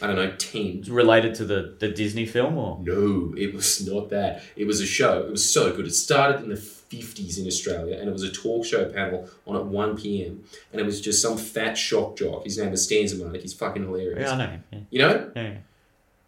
I 0.00 0.06
don't 0.06 0.16
know, 0.16 0.30
ten. 0.32 0.78
It's 0.80 0.88
related 0.88 1.34
to 1.36 1.44
the, 1.44 1.74
the 1.78 1.88
Disney 1.88 2.26
film 2.26 2.56
or 2.56 2.78
No, 2.82 3.34
it 3.36 3.54
was 3.54 3.86
not 3.86 4.10
that. 4.10 4.42
It 4.54 4.66
was 4.66 4.80
a 4.80 4.86
show. 4.86 5.22
It 5.22 5.30
was 5.30 5.50
so 5.50 5.74
good. 5.74 5.86
It 5.86 5.94
started 5.94 6.42
in 6.42 6.50
the 6.50 6.56
50s 6.56 7.38
in 7.38 7.46
Australia 7.46 7.98
and 7.98 8.08
it 8.08 8.12
was 8.12 8.22
a 8.22 8.30
talk 8.30 8.64
show 8.64 8.84
panel 8.86 9.28
on 9.46 9.56
at 9.56 9.64
1 9.64 9.96
p.m. 9.96 10.44
And 10.72 10.80
it 10.80 10.84
was 10.84 11.00
just 11.00 11.20
some 11.22 11.36
fat 11.36 11.74
shock 11.74 12.16
jock. 12.16 12.44
His 12.44 12.58
name 12.58 12.70
was 12.70 12.84
Stan 12.84 13.04
Zemanek. 13.04 13.42
He's 13.42 13.54
fucking 13.54 13.82
hilarious. 13.82 14.28
Yeah, 14.28 14.34
I 14.34 14.38
know 14.38 14.50
him. 14.50 14.64
Yeah. 14.70 14.78
You 14.90 14.98
know? 14.98 15.30
Yeah. 15.34 15.54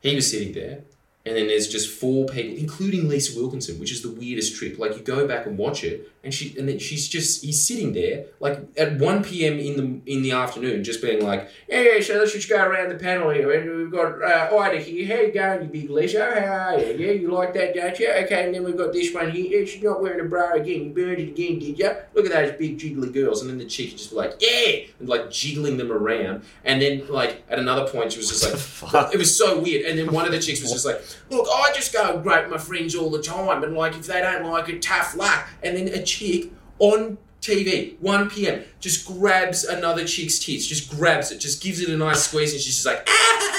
He 0.01 0.15
was 0.15 0.31
sitting 0.31 0.53
there. 0.53 0.81
And 1.27 1.37
then 1.37 1.49
there's 1.49 1.69
just 1.69 1.91
four 1.91 2.27
people, 2.27 2.57
including 2.57 3.07
Lisa 3.07 3.39
Wilkinson, 3.39 3.79
which 3.79 3.93
is 3.93 4.01
the 4.01 4.11
weirdest 4.11 4.57
trip. 4.57 4.79
Like 4.79 4.97
you 4.97 5.03
go 5.03 5.29
back 5.29 5.45
and 5.45 5.59
watch 5.59 5.85
it, 5.85 6.11
and 6.23 6.35
she 6.35 6.57
and 6.59 6.69
then 6.69 6.79
she's 6.79 7.09
just 7.09 7.43
he's 7.43 7.63
sitting 7.63 7.95
there, 7.95 8.27
like 8.41 8.59
at 8.77 8.99
one 8.99 9.25
p.m. 9.25 9.59
in 9.59 9.77
the 9.77 10.13
in 10.13 10.23
the 10.23 10.33
afternoon, 10.33 10.85
just 10.85 11.01
being 11.01 11.25
like, 11.25 11.49
"Hey, 11.69 12.03
so 12.03 12.19
let's 12.19 12.33
just 12.33 12.49
go 12.49 12.63
around 12.63 12.91
the 12.91 12.97
panel 12.97 13.31
here, 13.31 13.51
and 13.53 13.79
we've 13.79 13.91
got 13.91 14.23
uh, 14.23 14.55
Ida 14.55 14.79
here. 14.81 15.07
How 15.07 15.23
you 15.23 15.33
going, 15.33 15.63
you 15.63 15.69
big 15.69 15.91
Lisa? 15.91 16.25
How 16.25 16.75
are 16.75 16.79
you? 16.79 16.95
Yeah, 16.95 17.13
you 17.13 17.31
like 17.31 17.55
that, 17.55 17.75
don't 17.75 17.99
you? 17.99 18.11
Okay, 18.11 18.45
and 18.45 18.55
then 18.55 18.65
we've 18.65 18.77
got 18.77 18.93
this 18.93 19.15
one 19.15 19.31
here. 19.31 19.61
Yeah, 19.61 19.65
she's 19.65 19.83
not 19.83 20.03
wearing 20.03 20.21
a 20.21 20.29
bra 20.29 20.53
again. 20.53 20.85
You 20.85 20.91
burned 20.91 21.21
it 21.21 21.29
again, 21.31 21.59
did 21.59 21.79
you? 21.79 21.91
Look 22.15 22.27
at 22.27 22.33
those 22.33 22.53
big 22.59 22.79
jiggly 22.79 23.13
girls." 23.13 23.41
And 23.41 23.51
then 23.51 23.59
the 23.59 23.65
chick 23.65 23.91
just 23.91 24.11
be 24.11 24.17
like, 24.17 24.35
"Yeah," 24.41 24.87
and 24.99 25.09
like 25.09 25.31
jiggling 25.31 25.79
them 25.79 25.91
around. 25.91 26.43
And 26.65 26.83
then 26.83 27.09
like 27.09 27.45
at 27.49 27.59
another 27.59 27.91
point, 27.91 28.13
she 28.13 28.19
was 28.19 28.29
just 28.29 28.45
like, 28.83 29.15
it 29.15 29.19
was 29.19 29.37
so 29.37 29.59
weird. 29.59 29.87
And 29.87 29.99
then 29.99 30.13
one 30.13 30.27
of 30.27 30.33
the 30.33 30.39
chicks 30.39 30.61
was 30.61 30.73
just 30.73 30.85
like, 30.85 31.03
Look, 31.31 31.47
I 31.51 31.73
just 31.75 31.93
go 31.93 32.15
and 32.15 32.23
grape 32.23 32.49
my 32.49 32.59
friends 32.59 32.95
all 32.95 33.09
the 33.09 33.23
time, 33.23 33.63
and 33.65 33.75
like 33.75 33.95
if 33.95 34.07
they 34.07 34.21
don't 34.21 34.45
like 34.45 34.69
it, 34.69 34.83
tough 34.83 35.17
luck. 35.17 35.49
And 35.63 35.77
then 35.77 35.89
a 35.89 36.03
chick 36.11 36.51
on 36.79 37.19
TV, 37.41 37.99
1 38.01 38.31
p.m., 38.31 38.63
just 38.81 39.07
grabs 39.07 39.65
another 39.65 40.05
chick's 40.05 40.39
tits, 40.39 40.67
just 40.67 40.91
grabs 40.91 41.31
it, 41.33 41.39
just 41.39 41.63
gives 41.63 41.81
it 41.81 41.89
a 41.89 41.97
nice 41.97 42.25
squeeze, 42.25 42.53
and 42.53 42.61
she's 42.61 42.75
just 42.75 42.87
like, 42.87 43.07
ah! 43.09 43.51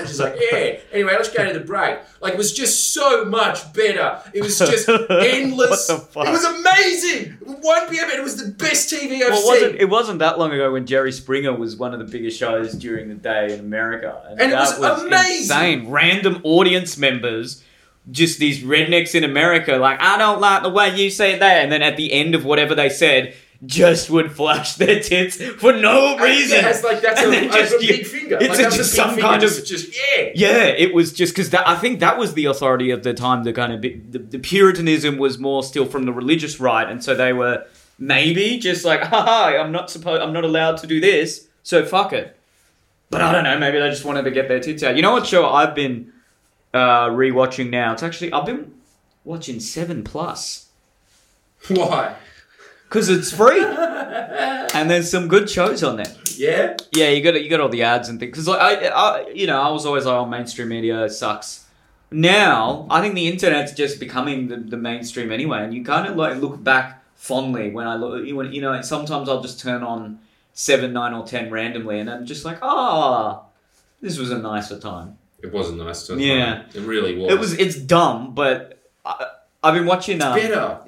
She's 0.00 0.20
like, 0.20 0.36
yeah. 0.50 0.78
Anyway, 0.92 1.12
let's 1.12 1.30
go 1.30 1.46
to 1.46 1.58
the 1.58 1.64
break. 1.64 1.98
Like, 2.20 2.34
it 2.34 2.38
was 2.38 2.52
just 2.52 2.92
so 2.92 3.24
much 3.24 3.72
better. 3.72 4.20
It 4.32 4.42
was 4.42 4.58
just 4.58 4.88
endless. 5.10 5.88
What 5.88 5.98
the 5.98 6.04
fuck? 6.04 6.26
It 6.26 6.30
was 6.30 6.44
amazing. 6.44 7.32
1 7.40 7.88
p.m. 7.88 8.10
and 8.10 8.18
it 8.18 8.22
was 8.22 8.42
the 8.42 8.50
best 8.52 8.92
TV 8.92 9.22
I've 9.22 9.30
Well, 9.30 9.40
it 9.40 9.46
wasn't, 9.46 9.76
it 9.76 9.88
wasn't 9.88 10.18
that 10.18 10.38
long 10.38 10.52
ago 10.52 10.72
when 10.72 10.86
Jerry 10.86 11.12
Springer 11.12 11.54
was 11.54 11.76
one 11.76 11.92
of 11.92 12.00
the 12.00 12.06
biggest 12.06 12.38
shows 12.38 12.72
during 12.74 13.08
the 13.08 13.14
day 13.14 13.52
in 13.52 13.60
America. 13.60 14.22
And 14.30 14.40
it 14.40 14.50
that 14.50 14.78
was 14.78 15.02
amazing. 15.02 15.42
insane. 15.42 15.90
Random 15.90 16.40
audience 16.42 16.98
members, 16.98 17.62
just 18.10 18.38
these 18.38 18.62
rednecks 18.62 19.14
in 19.14 19.24
America, 19.24 19.76
like, 19.76 20.00
I 20.00 20.18
don't 20.18 20.40
like 20.40 20.62
the 20.62 20.68
way 20.70 20.94
you 20.94 21.10
say 21.10 21.38
that. 21.38 21.62
And 21.62 21.72
then 21.72 21.82
at 21.82 21.96
the 21.96 22.12
end 22.12 22.34
of 22.34 22.44
whatever 22.44 22.74
they 22.74 22.88
said, 22.90 23.34
just 23.64 24.10
would 24.10 24.30
flash 24.32 24.74
their 24.76 25.00
tits 25.00 25.42
for 25.42 25.72
no 25.72 26.18
reason. 26.18 26.58
Yeah, 26.58 26.68
it's 26.68 26.84
like 26.84 27.00
that's 27.00 27.20
a, 27.22 27.24
And 27.24 27.46
a 27.46 27.48
just- 27.48 27.78
big 27.80 28.06
finger. 28.06 28.36
it's 28.40 28.58
like, 28.58 28.72
a- 28.72 28.76
just 28.76 28.92
a 28.98 29.02
big 29.02 29.10
some 29.12 29.18
kind 29.18 29.36
of- 29.36 29.48
just, 29.48 29.66
just 29.66 29.96
yeah. 29.96 30.30
Yeah, 30.34 30.64
it 30.66 30.92
was 30.92 31.12
just 31.14 31.34
because 31.34 31.52
I 31.54 31.76
think 31.76 32.00
that 32.00 32.18
was 32.18 32.34
the 32.34 32.44
authority 32.44 32.90
of 32.90 33.04
the 33.04 33.14
time. 33.14 33.44
The 33.44 33.52
kind 33.54 33.72
of 33.72 33.80
the, 33.80 34.18
the 34.18 34.38
Puritanism 34.38 35.16
was 35.16 35.38
more 35.38 35.62
still 35.62 35.86
from 35.86 36.04
the 36.04 36.12
religious 36.12 36.60
right, 36.60 36.86
and 36.88 37.02
so 37.02 37.14
they 37.14 37.32
were 37.32 37.64
maybe 37.98 38.58
just 38.58 38.84
like, 38.84 39.02
haha, 39.02 39.56
I'm 39.58 39.72
not 39.72 39.88
supposed, 39.90 40.20
I'm 40.20 40.32
not 40.34 40.44
allowed 40.44 40.76
to 40.78 40.86
do 40.86 41.00
this, 41.00 41.46
so 41.62 41.86
fuck 41.86 42.12
it. 42.12 42.36
But 43.08 43.20
I 43.22 43.30
don't 43.32 43.44
know. 43.44 43.58
Maybe 43.58 43.78
they 43.78 43.88
just 43.90 44.04
wanted 44.04 44.24
to 44.24 44.30
get 44.30 44.48
their 44.48 44.58
tits 44.60 44.82
out. 44.82 44.96
You 44.96 45.02
know 45.02 45.12
what 45.12 45.26
show 45.26 45.48
I've 45.48 45.74
been 45.74 46.12
uh, 46.74 47.08
rewatching 47.08 47.70
now? 47.70 47.92
It's 47.92 48.02
actually 48.02 48.32
I've 48.32 48.46
been 48.46 48.74
watching 49.24 49.60
Seven 49.60 50.04
Plus 50.04 50.68
Why? 51.68 52.16
because 52.94 53.08
it's 53.08 53.32
free, 53.32 53.64
and 53.64 54.90
there's 54.90 55.10
some 55.10 55.28
good 55.28 55.48
shows 55.50 55.82
on 55.82 55.96
there. 55.96 56.14
Yeah. 56.36 56.76
Yeah, 56.92 57.08
you 57.10 57.22
got 57.22 57.42
you 57.42 57.48
got 57.48 57.60
all 57.60 57.68
the 57.68 57.82
ads 57.82 58.08
and 58.08 58.20
things. 58.20 58.32
Because 58.32 58.48
like 58.48 58.60
I, 58.60 58.88
I, 58.88 59.28
you 59.30 59.46
know, 59.46 59.60
I 59.60 59.70
was 59.70 59.86
always 59.86 60.04
like, 60.04 60.14
"Oh, 60.14 60.26
mainstream 60.26 60.68
media 60.68 61.08
sucks." 61.08 61.64
Now 62.10 62.86
I 62.90 63.00
think 63.00 63.14
the 63.14 63.26
internet's 63.26 63.72
just 63.72 63.98
becoming 63.98 64.48
the, 64.48 64.56
the 64.56 64.76
mainstream 64.76 65.32
anyway, 65.32 65.64
and 65.64 65.74
you 65.74 65.84
kind 65.84 66.06
of 66.06 66.16
like 66.16 66.40
look 66.40 66.62
back 66.62 67.02
fondly 67.16 67.70
when 67.70 67.86
I 67.86 67.96
look. 67.96 68.24
You 68.26 68.40
you 68.42 68.60
know, 68.60 68.80
sometimes 68.82 69.28
I'll 69.28 69.42
just 69.42 69.60
turn 69.60 69.82
on 69.82 70.20
seven, 70.52 70.92
nine, 70.92 71.14
or 71.14 71.26
ten 71.26 71.50
randomly, 71.50 71.98
and 71.98 72.08
I'm 72.10 72.26
just 72.26 72.44
like, 72.44 72.58
"Ah, 72.62 73.42
this 74.00 74.18
was 74.18 74.30
a 74.30 74.38
nicer 74.38 74.78
time." 74.78 75.18
It 75.44 75.52
wasn't 75.52 75.78
nice 75.78 76.06
to 76.06 76.18
Yeah. 76.18 76.64
It 76.74 76.80
really 76.80 77.18
was. 77.18 77.32
It 77.32 77.38
was. 77.38 77.52
It's 77.52 77.76
dumb, 77.76 78.34
but 78.34 78.82
I, 79.04 79.26
I've 79.62 79.74
been 79.74 79.84
watching. 79.84 80.22
Um, 80.22 80.34
better. 80.34 80.80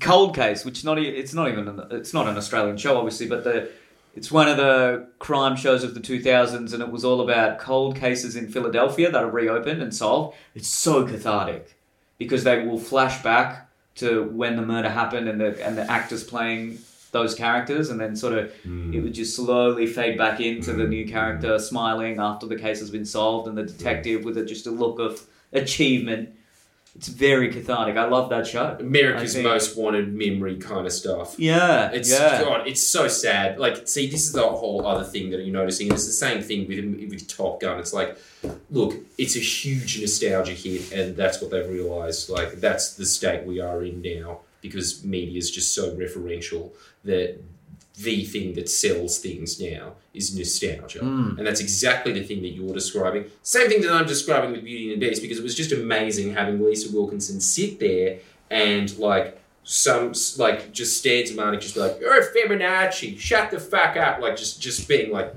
Cold 0.00 0.34
Case, 0.34 0.64
which 0.64 0.84
not 0.84 0.98
it's 0.98 1.32
not 1.32 1.48
even 1.48 1.68
an, 1.68 1.82
it's 1.90 2.12
not 2.12 2.26
an 2.26 2.36
Australian 2.36 2.76
show, 2.76 2.96
obviously, 2.96 3.28
but 3.28 3.44
the 3.44 3.70
it's 4.16 4.32
one 4.32 4.48
of 4.48 4.56
the 4.56 5.06
crime 5.20 5.54
shows 5.54 5.84
of 5.84 5.94
the 5.94 6.00
2000s, 6.00 6.72
and 6.72 6.82
it 6.82 6.90
was 6.90 7.04
all 7.04 7.20
about 7.20 7.60
cold 7.60 7.94
cases 7.94 8.34
in 8.34 8.48
Philadelphia 8.48 9.10
that 9.12 9.22
are 9.22 9.30
reopened 9.30 9.80
and 9.80 9.94
solved. 9.94 10.36
It's 10.54 10.68
so 10.68 11.06
cathartic 11.06 11.76
because 12.18 12.42
they 12.42 12.66
will 12.66 12.80
flash 12.80 13.22
back 13.22 13.70
to 13.96 14.24
when 14.24 14.56
the 14.56 14.62
murder 14.62 14.88
happened 14.88 15.28
and 15.28 15.40
the 15.40 15.64
and 15.64 15.78
the 15.78 15.88
actors 15.88 16.24
playing 16.24 16.78
those 17.12 17.34
characters, 17.34 17.90
and 17.90 18.00
then 18.00 18.14
sort 18.14 18.34
of 18.34 18.54
hmm. 18.62 18.92
it 18.94 19.00
would 19.00 19.14
just 19.14 19.36
slowly 19.36 19.86
fade 19.86 20.16
back 20.16 20.40
into 20.40 20.72
the 20.72 20.84
hmm. 20.84 20.90
new 20.90 21.08
character 21.08 21.58
smiling 21.58 22.18
after 22.18 22.46
the 22.46 22.56
case 22.56 22.80
has 22.80 22.90
been 22.90 23.04
solved, 23.04 23.48
and 23.48 23.56
the 23.56 23.64
detective 23.64 24.24
with 24.24 24.36
a, 24.36 24.44
just 24.44 24.66
a 24.66 24.70
look 24.70 24.98
of 24.98 25.26
achievement. 25.52 26.36
It's 26.96 27.06
very 27.06 27.52
cathartic. 27.52 27.96
I 27.96 28.06
love 28.06 28.30
that 28.30 28.48
show. 28.48 28.76
America's 28.80 29.36
most 29.36 29.76
wanted 29.76 30.12
memory 30.12 30.56
kind 30.56 30.86
of 30.86 30.92
stuff. 30.92 31.38
Yeah, 31.38 31.88
It's 31.92 32.10
yeah. 32.10 32.42
God, 32.42 32.66
it's 32.66 32.82
so 32.82 33.06
sad. 33.06 33.60
Like, 33.60 33.86
see, 33.86 34.10
this 34.10 34.26
is 34.26 34.32
the 34.32 34.42
whole 34.42 34.84
other 34.84 35.04
thing 35.04 35.30
that 35.30 35.38
you're 35.44 35.54
noticing, 35.54 35.86
and 35.86 35.94
it's 35.94 36.06
the 36.06 36.12
same 36.12 36.42
thing 36.42 36.66
with 36.66 37.10
with 37.10 37.28
Top 37.28 37.60
Gun. 37.60 37.78
It's 37.78 37.92
like, 37.92 38.18
look, 38.70 38.94
it's 39.16 39.36
a 39.36 39.40
huge 39.40 40.00
nostalgia 40.00 40.52
hit, 40.52 40.90
and 40.92 41.16
that's 41.16 41.40
what 41.40 41.52
they've 41.52 41.68
realized. 41.68 42.28
Like, 42.28 42.60
that's 42.60 42.94
the 42.94 43.06
state 43.06 43.46
we 43.46 43.60
are 43.60 43.84
in 43.84 44.02
now 44.02 44.40
because 44.60 45.04
media 45.04 45.38
is 45.38 45.50
just 45.50 45.74
so 45.74 45.94
referential 45.96 46.70
that 47.04 47.40
the 48.02 48.24
thing 48.24 48.54
that 48.54 48.68
sells 48.68 49.18
things 49.18 49.60
now 49.60 49.92
is 50.14 50.36
nostalgia. 50.36 51.00
Mm. 51.00 51.38
And 51.38 51.46
that's 51.46 51.60
exactly 51.60 52.12
the 52.12 52.22
thing 52.22 52.42
that 52.42 52.48
you're 52.48 52.72
describing. 52.74 53.26
Same 53.42 53.68
thing 53.68 53.82
that 53.82 53.92
I'm 53.92 54.06
describing 54.06 54.52
with 54.52 54.64
Beauty 54.64 54.92
and 54.92 55.02
the 55.02 55.08
Beast 55.08 55.22
because 55.22 55.38
it 55.38 55.42
was 55.42 55.54
just 55.54 55.72
amazing 55.72 56.34
having 56.34 56.62
Lisa 56.62 56.94
Wilkinson 56.94 57.40
sit 57.40 57.78
there 57.78 58.18
and 58.50 58.96
like 58.98 59.38
some 59.64 60.12
like 60.38 60.72
just 60.72 60.98
Stan 60.98 61.24
Zemanek 61.24 61.60
just 61.60 61.74
be 61.74 61.80
like, 61.80 62.00
You're 62.00 62.20
a 62.20 62.32
feminazi, 62.32 63.18
shut 63.18 63.50
the 63.50 63.60
fuck 63.60 63.96
up 63.96 64.20
like 64.20 64.36
just 64.36 64.60
just 64.62 64.88
being 64.88 65.12
like 65.12 65.34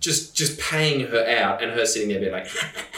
just 0.00 0.34
just 0.34 0.58
paying 0.58 1.06
her 1.06 1.24
out 1.38 1.62
and 1.62 1.70
her 1.70 1.86
sitting 1.86 2.08
there 2.08 2.20
being 2.20 2.32
like 2.32 2.48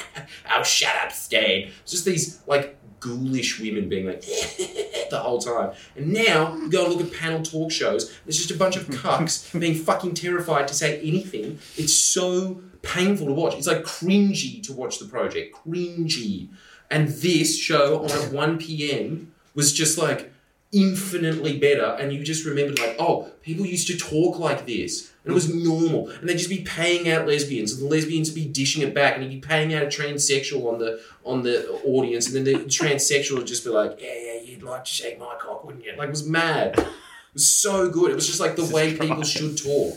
Oh 0.51 0.63
shut 0.63 0.95
up, 1.05 1.13
Stan. 1.13 1.69
It's 1.83 1.93
just 1.93 2.05
these 2.05 2.41
like 2.47 2.79
ghoulish 3.05 3.61
women 3.61 3.89
being 3.89 4.07
like 4.07 4.23
the 5.11 5.19
whole 5.21 5.39
time. 5.39 5.73
And 5.97 6.13
now 6.13 6.57
you 6.57 6.71
go 6.71 6.87
and 6.87 6.95
look 6.95 7.07
at 7.07 7.13
panel 7.13 7.43
talk 7.43 7.71
shows, 7.71 8.13
there's 8.25 8.39
just 8.39 8.51
a 8.51 8.57
bunch 8.57 8.77
of 8.77 8.87
cucks 8.87 9.59
being 9.61 9.75
fucking 9.75 10.15
terrified 10.15 10.67
to 10.69 10.75
say 10.75 10.99
anything. 11.01 11.59
It's 11.77 11.95
so 11.95 12.63
painful 12.83 13.27
to 13.27 13.33
watch. 13.33 13.55
It's 13.55 13.67
like 13.67 13.85
cringy 13.85 14.63
to 14.65 14.73
watch 14.73 14.99
the 14.99 15.05
project. 15.07 15.55
Cringy. 15.55 16.49
And 16.91 17.09
this 17.09 17.59
show 17.59 18.03
on 18.03 18.11
at 18.11 18.33
1 18.33 18.59
p.m. 18.59 19.33
was 19.55 19.73
just 19.73 19.99
like 19.99 20.33
infinitely 20.75 21.59
better. 21.59 21.97
And 21.99 22.13
you 22.13 22.23
just 22.25 22.45
remembered, 22.45 22.79
like, 22.79 22.97
oh, 22.99 23.31
people 23.43 23.65
used 23.65 23.87
to 23.87 23.97
talk 23.97 24.39
like 24.39 24.67
this. 24.67 25.13
And 25.25 25.31
it 25.31 25.35
was 25.35 25.55
normal. 25.55 26.11
And 26.11 26.29
they'd 26.29 26.37
just 26.37 26.51
be 26.51 26.63
paying 26.63 27.09
out 27.09 27.27
lesbians, 27.27 27.73
and 27.73 27.83
the 27.83 27.95
lesbians 27.95 28.31
would 28.31 28.35
be 28.35 28.47
dishing 28.47 28.83
it 28.83 28.95
back, 28.95 29.15
and 29.15 29.23
he'd 29.23 29.41
be 29.41 29.47
paying 29.47 29.73
out 29.73 29.83
a 29.83 29.87
transsexual 29.87 30.71
on 30.71 30.79
the 30.79 31.01
on 31.25 31.43
the 31.43 31.71
audience, 31.85 32.27
and 32.27 32.37
then 32.37 32.45
the 32.45 32.65
transsexual 32.65 33.39
would 33.39 33.47
just 33.47 33.65
be 33.65 33.71
like, 33.71 33.99
Yeah, 34.01 34.15
yeah, 34.15 34.41
you'd 34.43 34.63
like 34.63 34.85
to 34.85 34.91
shake 34.91 35.19
my 35.19 35.35
cock, 35.41 35.65
wouldn't 35.65 35.85
you? 35.85 35.95
Like 35.97 36.09
it 36.09 36.11
was 36.11 36.29
mad. 36.29 36.79
It 36.79 36.87
was 37.33 37.49
so 37.49 37.89
good. 37.91 38.11
It 38.11 38.15
was 38.15 38.27
just 38.27 38.41
like 38.41 38.57
the 38.57 38.67
way 38.67 38.97
people 38.97 39.23
should 39.23 39.57
talk. 39.57 39.97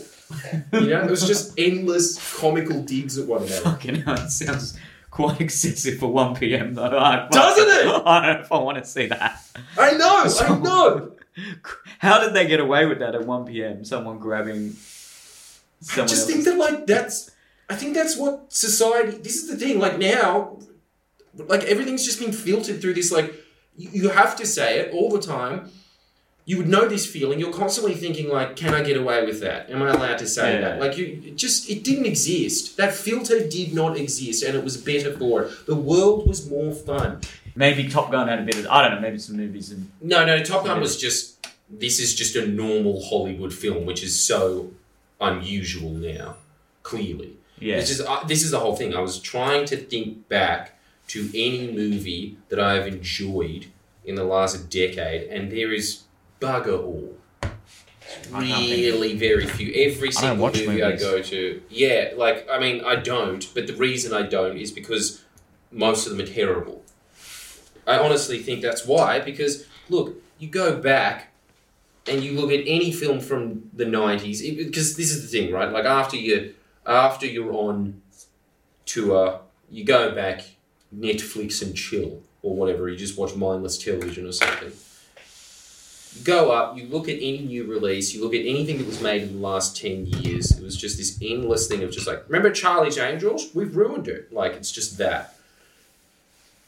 You 0.72 0.88
know, 0.88 1.04
it 1.04 1.10
was 1.10 1.26
just 1.26 1.58
endless 1.58 2.38
comical 2.38 2.82
digs 2.82 3.16
at 3.18 3.26
one 3.26 3.42
another. 3.42 3.60
Fucking 3.60 4.02
hell, 4.02 4.14
it 4.14 4.30
sounds 4.30 4.78
quite 5.10 5.40
excessive 5.46 5.98
for 5.98 6.08
1 6.12 6.36
p.m. 6.36 6.74
though. 6.74 6.98
I, 6.98 7.28
Doesn't 7.30 7.68
it? 7.68 8.02
I 8.06 8.26
don't 8.26 8.34
know 8.36 8.40
if 8.42 8.52
I 8.52 8.58
want 8.58 8.78
to 8.78 8.84
see 8.84 9.06
that. 9.06 9.40
I 9.78 9.92
know, 9.92 10.24
I 10.24 10.58
know. 10.62 11.12
How 11.98 12.20
did 12.20 12.34
they 12.34 12.46
get 12.46 12.60
away 12.60 12.86
with 12.86 12.98
that 12.98 13.14
at 13.14 13.24
1 13.24 13.46
p.m.? 13.46 13.84
Someone 13.84 14.18
grabbing 14.18 14.70
I 14.70 15.84
someone 15.84 16.08
just 16.08 16.22
else. 16.22 16.26
think 16.26 16.44
that 16.44 16.56
like 16.56 16.86
that's 16.86 17.30
I 17.70 17.76
think 17.76 17.94
that's 17.94 18.16
what 18.16 18.52
society 18.52 19.18
this 19.18 19.36
is 19.36 19.48
the 19.48 19.56
thing, 19.56 19.78
like 19.78 19.98
now 19.98 20.58
like 21.34 21.62
everything's 21.64 22.04
just 22.04 22.18
been 22.18 22.32
filtered 22.32 22.80
through 22.80 22.94
this. 22.94 23.12
Like 23.12 23.32
you, 23.76 23.90
you 23.92 24.08
have 24.08 24.34
to 24.36 24.46
say 24.46 24.80
it 24.80 24.92
all 24.92 25.10
the 25.10 25.20
time. 25.20 25.70
You 26.48 26.56
would 26.56 26.68
know 26.74 26.88
this 26.88 27.04
feeling. 27.14 27.38
You're 27.38 27.52
constantly 27.52 27.94
thinking 27.94 28.26
like, 28.38 28.56
"Can 28.56 28.72
I 28.78 28.82
get 28.82 28.96
away 28.96 29.18
with 29.28 29.40
that? 29.46 29.68
Am 29.70 29.82
I 29.82 29.90
allowed 29.90 30.16
to 30.24 30.26
say 30.26 30.54
Yeah. 30.54 30.60
that?" 30.62 30.80
Like 30.80 30.96
you 30.96 31.04
it 31.28 31.36
just 31.36 31.68
it 31.68 31.80
didn't 31.84 32.06
exist. 32.06 32.78
That 32.78 32.94
filter 32.94 33.38
did 33.46 33.74
not 33.74 33.98
exist, 34.04 34.42
and 34.42 34.56
it 34.56 34.64
was 34.64 34.76
better 34.78 35.12
for 35.20 35.42
it. 35.42 35.66
The 35.66 35.74
world 35.90 36.26
was 36.26 36.48
more 36.48 36.72
fun. 36.72 37.20
Maybe 37.54 37.82
Top 37.88 38.10
Gun 38.10 38.28
had 38.28 38.38
a 38.38 38.46
bit 38.50 38.56
of 38.60 38.66
I 38.68 38.78
don't 38.82 38.94
know. 38.94 39.00
Maybe 39.06 39.18
some 39.18 39.36
movies 39.36 39.70
and 39.72 39.90
No, 40.00 40.24
no, 40.24 40.42
Top 40.42 40.64
Gun 40.64 40.80
was 40.80 40.96
just 40.96 41.46
this 41.84 42.00
is 42.00 42.14
just 42.14 42.34
a 42.34 42.46
normal 42.46 42.96
Hollywood 43.10 43.52
film, 43.52 43.84
which 43.84 44.02
is 44.02 44.18
so 44.18 44.70
unusual 45.20 45.90
now. 45.90 46.36
Clearly, 46.82 47.32
yeah. 47.60 47.76
It's 47.76 47.88
just, 47.88 48.00
uh, 48.08 48.24
this 48.26 48.42
is 48.42 48.50
the 48.52 48.60
whole 48.60 48.74
thing. 48.74 48.94
I 48.94 49.00
was 49.00 49.18
trying 49.20 49.66
to 49.66 49.76
think 49.76 50.28
back 50.30 50.78
to 51.08 51.28
any 51.34 51.70
movie 51.72 52.38
that 52.48 52.58
I 52.58 52.74
have 52.76 52.86
enjoyed 52.86 53.66
in 54.06 54.14
the 54.14 54.24
last 54.24 54.70
decade, 54.70 55.28
and 55.28 55.52
there 55.52 55.72
is 55.72 56.04
bugger 56.40 56.82
all. 56.82 57.14
I 58.32 58.46
can't 58.46 58.58
think 58.68 58.70
Really, 58.70 59.16
very 59.16 59.46
few. 59.46 59.72
Every 59.74 60.12
single 60.12 60.46
movie 60.46 60.66
movies. 60.66 60.82
I 60.82 60.96
go 60.96 61.22
to, 61.22 61.62
yeah, 61.68 62.12
like 62.16 62.46
I 62.50 62.58
mean, 62.58 62.84
I 62.84 62.96
don't. 62.96 63.46
But 63.54 63.66
the 63.66 63.74
reason 63.74 64.12
I 64.12 64.22
don't 64.22 64.56
is 64.56 64.70
because 64.70 65.24
most 65.70 66.06
of 66.06 66.16
them 66.16 66.26
are 66.26 66.30
terrible. 66.30 66.82
I 67.86 67.98
honestly 67.98 68.38
think 68.38 68.62
that's 68.62 68.86
why. 68.86 69.20
Because 69.20 69.66
look, 69.88 70.16
you 70.38 70.48
go 70.48 70.78
back 70.80 71.32
and 72.06 72.22
you 72.22 72.32
look 72.32 72.50
at 72.50 72.60
any 72.66 72.92
film 72.92 73.20
from 73.20 73.70
the 73.74 73.84
nineties. 73.84 74.42
Because 74.42 74.96
this 74.96 75.10
is 75.10 75.22
the 75.22 75.28
thing, 75.28 75.52
right? 75.52 75.70
Like 75.70 75.84
after 75.84 76.16
you 76.16 76.54
after 76.86 77.26
you're 77.26 77.52
on 77.52 78.00
tour, 78.86 79.40
you 79.70 79.84
go 79.84 80.14
back, 80.14 80.44
Netflix 80.96 81.62
and 81.62 81.74
chill 81.76 82.22
or 82.42 82.56
whatever. 82.56 82.88
You 82.88 82.96
just 82.96 83.18
watch 83.18 83.34
mindless 83.34 83.78
television 83.78 84.26
or 84.26 84.32
something. 84.32 84.72
Go 86.24 86.50
up, 86.50 86.76
you 86.76 86.86
look 86.86 87.08
at 87.08 87.16
any 87.16 87.40
new 87.40 87.64
release, 87.64 88.12
you 88.12 88.22
look 88.22 88.34
at 88.34 88.40
anything 88.40 88.78
that 88.78 88.86
was 88.86 89.00
made 89.00 89.22
in 89.22 89.34
the 89.34 89.38
last 89.38 89.76
10 89.80 90.06
years. 90.06 90.50
It 90.56 90.62
was 90.62 90.76
just 90.76 90.96
this 90.96 91.18
endless 91.22 91.68
thing 91.68 91.82
of 91.82 91.90
just 91.90 92.06
like, 92.06 92.24
remember 92.28 92.50
Charlie's 92.50 92.98
Angels? 92.98 93.50
We've 93.54 93.76
ruined 93.76 94.08
it. 94.08 94.32
Like, 94.32 94.52
it's 94.52 94.70
just 94.70 94.98
that. 94.98 95.36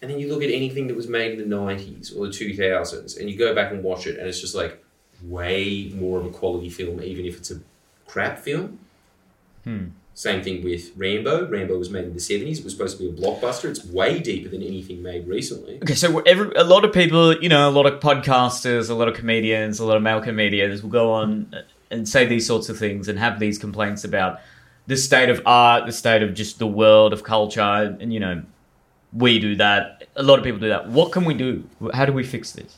And 0.03 0.11
then 0.11 0.19
you 0.19 0.33
look 0.33 0.43
at 0.43 0.51
anything 0.51 0.87
that 0.89 0.97
was 0.97 1.09
made 1.09 1.39
in 1.39 1.49
the 1.49 1.57
90s 1.57 2.17
or 2.17 2.27
the 2.27 2.33
2000s, 2.33 3.19
and 3.19 3.29
you 3.31 3.37
go 3.37 3.55
back 3.55 3.71
and 3.71 3.83
watch 3.83 4.07
it, 4.07 4.19
and 4.19 4.27
it's 4.27 4.41
just 4.41 4.55
like 4.55 4.83
way 5.23 5.93
more 5.95 6.19
of 6.19 6.27
a 6.27 6.31
quality 6.31 6.71
film, 6.71 7.03
even 7.03 7.27
if 7.27 7.37
it's 7.37 7.51
a 7.51 7.61
crap 8.07 8.39
film. 8.39 8.79
Hmm. 9.65 9.89
Same 10.21 10.43
thing 10.43 10.63
with 10.63 10.93
Rambo. 10.99 11.49
Rambo 11.49 11.79
was 11.79 11.89
made 11.89 12.05
in 12.05 12.13
the 12.13 12.21
70s. 12.21 12.59
It 12.59 12.65
was 12.65 12.75
supposed 12.75 12.99
to 12.99 13.03
be 13.03 13.09
a 13.09 13.23
blockbuster. 13.23 13.71
It's 13.71 13.83
way 13.87 14.19
deeper 14.19 14.51
than 14.51 14.63
anything 14.63 15.03
made 15.03 15.27
recently. 15.27 15.77
Okay, 15.77 15.95
so 15.95 16.19
every, 16.19 16.53
a 16.57 16.63
lot 16.63 16.85
of 16.85 16.93
people, 16.93 17.43
you 17.43 17.49
know, 17.49 17.67
a 17.67 17.71
lot 17.71 17.87
of 17.87 18.01
podcasters, 18.01 18.91
a 18.91 18.95
lot 18.95 19.09
of 19.09 19.15
comedians, 19.15 19.79
a 19.79 19.87
lot 19.87 19.97
of 19.97 20.03
male 20.03 20.21
comedians 20.21 20.83
will 20.83 20.91
go 20.91 21.11
on 21.11 21.55
and 21.91 22.07
say 22.07 22.27
these 22.27 22.47
sorts 22.47 22.69
of 22.69 22.79
things 22.79 23.09
and 23.09 23.19
have 23.19 23.41
these 23.41 23.59
complaints 23.59 24.05
about 24.05 24.41
the 24.87 24.95
state 24.99 25.31
of 25.31 25.41
art, 25.47 25.87
the 25.87 25.93
state 25.93 26.23
of 26.23 26.35
just 26.35 26.59
the 26.59 26.67
world 26.67 27.15
of 27.15 27.25
culture, 27.25 27.97
and 27.99 28.13
you 28.13 28.21
know, 28.21 28.43
we 29.15 29.39
do 29.39 29.57
that. 29.57 30.07
A 30.17 30.23
lot 30.23 30.39
of 30.39 30.45
people 30.45 30.61
do 30.61 30.69
that. 30.69 30.87
What 30.91 31.13
can 31.13 31.25
we 31.25 31.33
do? 31.33 31.65
How 31.95 32.05
do 32.05 32.13
we 32.13 32.25
fix 32.25 32.53
this? 32.53 32.77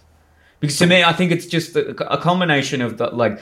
Because 0.60 0.78
to 0.78 0.86
me, 0.86 1.02
I 1.02 1.12
think 1.12 1.32
it's 1.32 1.46
just 1.46 1.74
a, 1.74 1.88
a 2.08 2.18
combination 2.18 2.80
of 2.80 2.98
the 2.98 3.08
like 3.08 3.40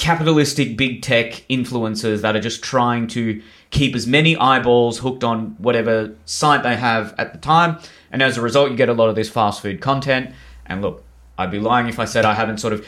capitalistic 0.00 0.78
big 0.78 1.02
tech 1.02 1.44
influencers 1.50 2.22
that 2.22 2.34
are 2.34 2.40
just 2.40 2.62
trying 2.62 3.06
to 3.06 3.42
keep 3.68 3.94
as 3.94 4.06
many 4.06 4.34
eyeballs 4.34 5.00
hooked 5.00 5.22
on 5.22 5.50
whatever 5.58 6.16
site 6.24 6.62
they 6.62 6.74
have 6.74 7.14
at 7.18 7.34
the 7.34 7.38
time. 7.38 7.78
And 8.10 8.22
as 8.22 8.38
a 8.38 8.40
result, 8.40 8.70
you 8.70 8.78
get 8.78 8.88
a 8.88 8.94
lot 8.94 9.10
of 9.10 9.14
this 9.14 9.28
fast 9.28 9.60
food 9.60 9.82
content. 9.82 10.34
And 10.64 10.80
look, 10.80 11.04
I'd 11.36 11.50
be 11.50 11.60
lying 11.60 11.86
if 11.86 11.98
I 11.98 12.06
said 12.06 12.24
I 12.24 12.32
haven't 12.32 12.58
sort 12.58 12.72
of 12.72 12.86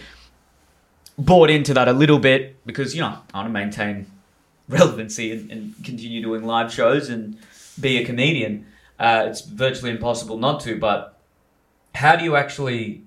bought 1.19 1.51
into 1.51 1.75
that 1.75 1.87
a 1.87 1.93
little 1.93 2.19
bit 2.19 2.57
because, 2.65 2.95
you 2.95 3.03
know, 3.03 3.19
I 3.35 3.39
want 3.41 3.49
to 3.49 3.53
maintain 3.53 4.07
relevancy 4.67 5.33
and, 5.33 5.53
and 5.53 5.75
continue 5.85 6.23
doing 6.23 6.45
live 6.45 6.73
shows 6.73 7.11
and 7.11 7.37
be 7.79 7.99
a 7.99 8.07
comedian. 8.07 8.65
Uh, 8.99 9.27
it's 9.27 9.43
virtually 9.43 9.91
impossible 9.91 10.39
not 10.39 10.61
to, 10.61 10.79
but 10.79 11.19
how 11.95 12.17
do 12.17 12.25
you 12.25 12.37
actually 12.37 13.03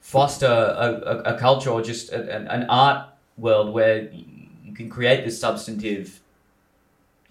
foster 0.00 0.46
a, 0.46 1.30
a, 1.30 1.34
a 1.34 1.38
culture 1.38 1.70
or 1.70 1.82
just 1.82 2.10
a, 2.10 2.34
an, 2.34 2.48
an 2.48 2.66
art 2.68 3.08
world 3.38 3.72
where 3.72 4.10
you 4.64 4.74
can 4.74 4.90
create 4.90 5.24
this 5.24 5.40
substantive, 5.40 6.20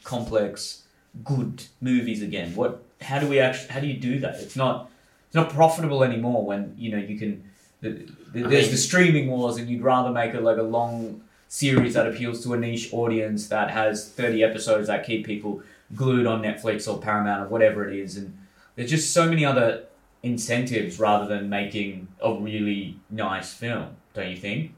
complex, 0.03 0.83
good 1.23 1.63
movies 1.81 2.21
again? 2.21 2.55
What? 2.55 2.83
How 3.01 3.19
do 3.19 3.27
we 3.27 3.39
actually? 3.39 3.69
How 3.69 3.79
do 3.79 3.87
you 3.87 3.97
do 3.97 4.19
that? 4.19 4.35
It's 4.35 4.55
not. 4.55 4.89
It's 5.27 5.35
not 5.35 5.49
profitable 5.49 6.03
anymore 6.03 6.45
when 6.45 6.73
you 6.77 6.91
know 6.91 6.97
you 6.97 7.17
can. 7.19 7.43
The, 7.81 7.89
the, 8.33 8.41
there's 8.41 8.65
mean- 8.65 8.71
the 8.71 8.77
streaming 8.77 9.29
wars, 9.29 9.57
and 9.57 9.69
you'd 9.69 9.83
rather 9.83 10.09
make 10.09 10.33
it 10.33 10.41
like 10.41 10.57
a 10.57 10.63
long 10.63 11.21
series 11.49 11.93
that 11.93 12.07
appeals 12.07 12.43
to 12.43 12.53
a 12.53 12.57
niche 12.57 12.89
audience 12.91 13.47
that 13.47 13.71
has 13.71 14.09
30 14.09 14.43
episodes 14.43 14.87
that 14.87 15.05
keep 15.05 15.25
people 15.25 15.61
glued 15.95 16.25
on 16.25 16.41
Netflix 16.41 16.91
or 16.91 16.99
Paramount 16.99 17.45
or 17.45 17.47
whatever 17.47 17.87
it 17.87 17.97
is. 17.97 18.17
And 18.17 18.37
there's 18.75 18.89
just 18.89 19.13
so 19.13 19.29
many 19.29 19.45
other 19.45 19.85
incentives 20.23 20.99
rather 20.99 21.25
than 21.25 21.49
making 21.49 22.07
a 22.21 22.33
really 22.33 22.99
nice 23.09 23.53
film, 23.53 23.95
don't 24.13 24.29
you 24.29 24.35
think? 24.37 24.73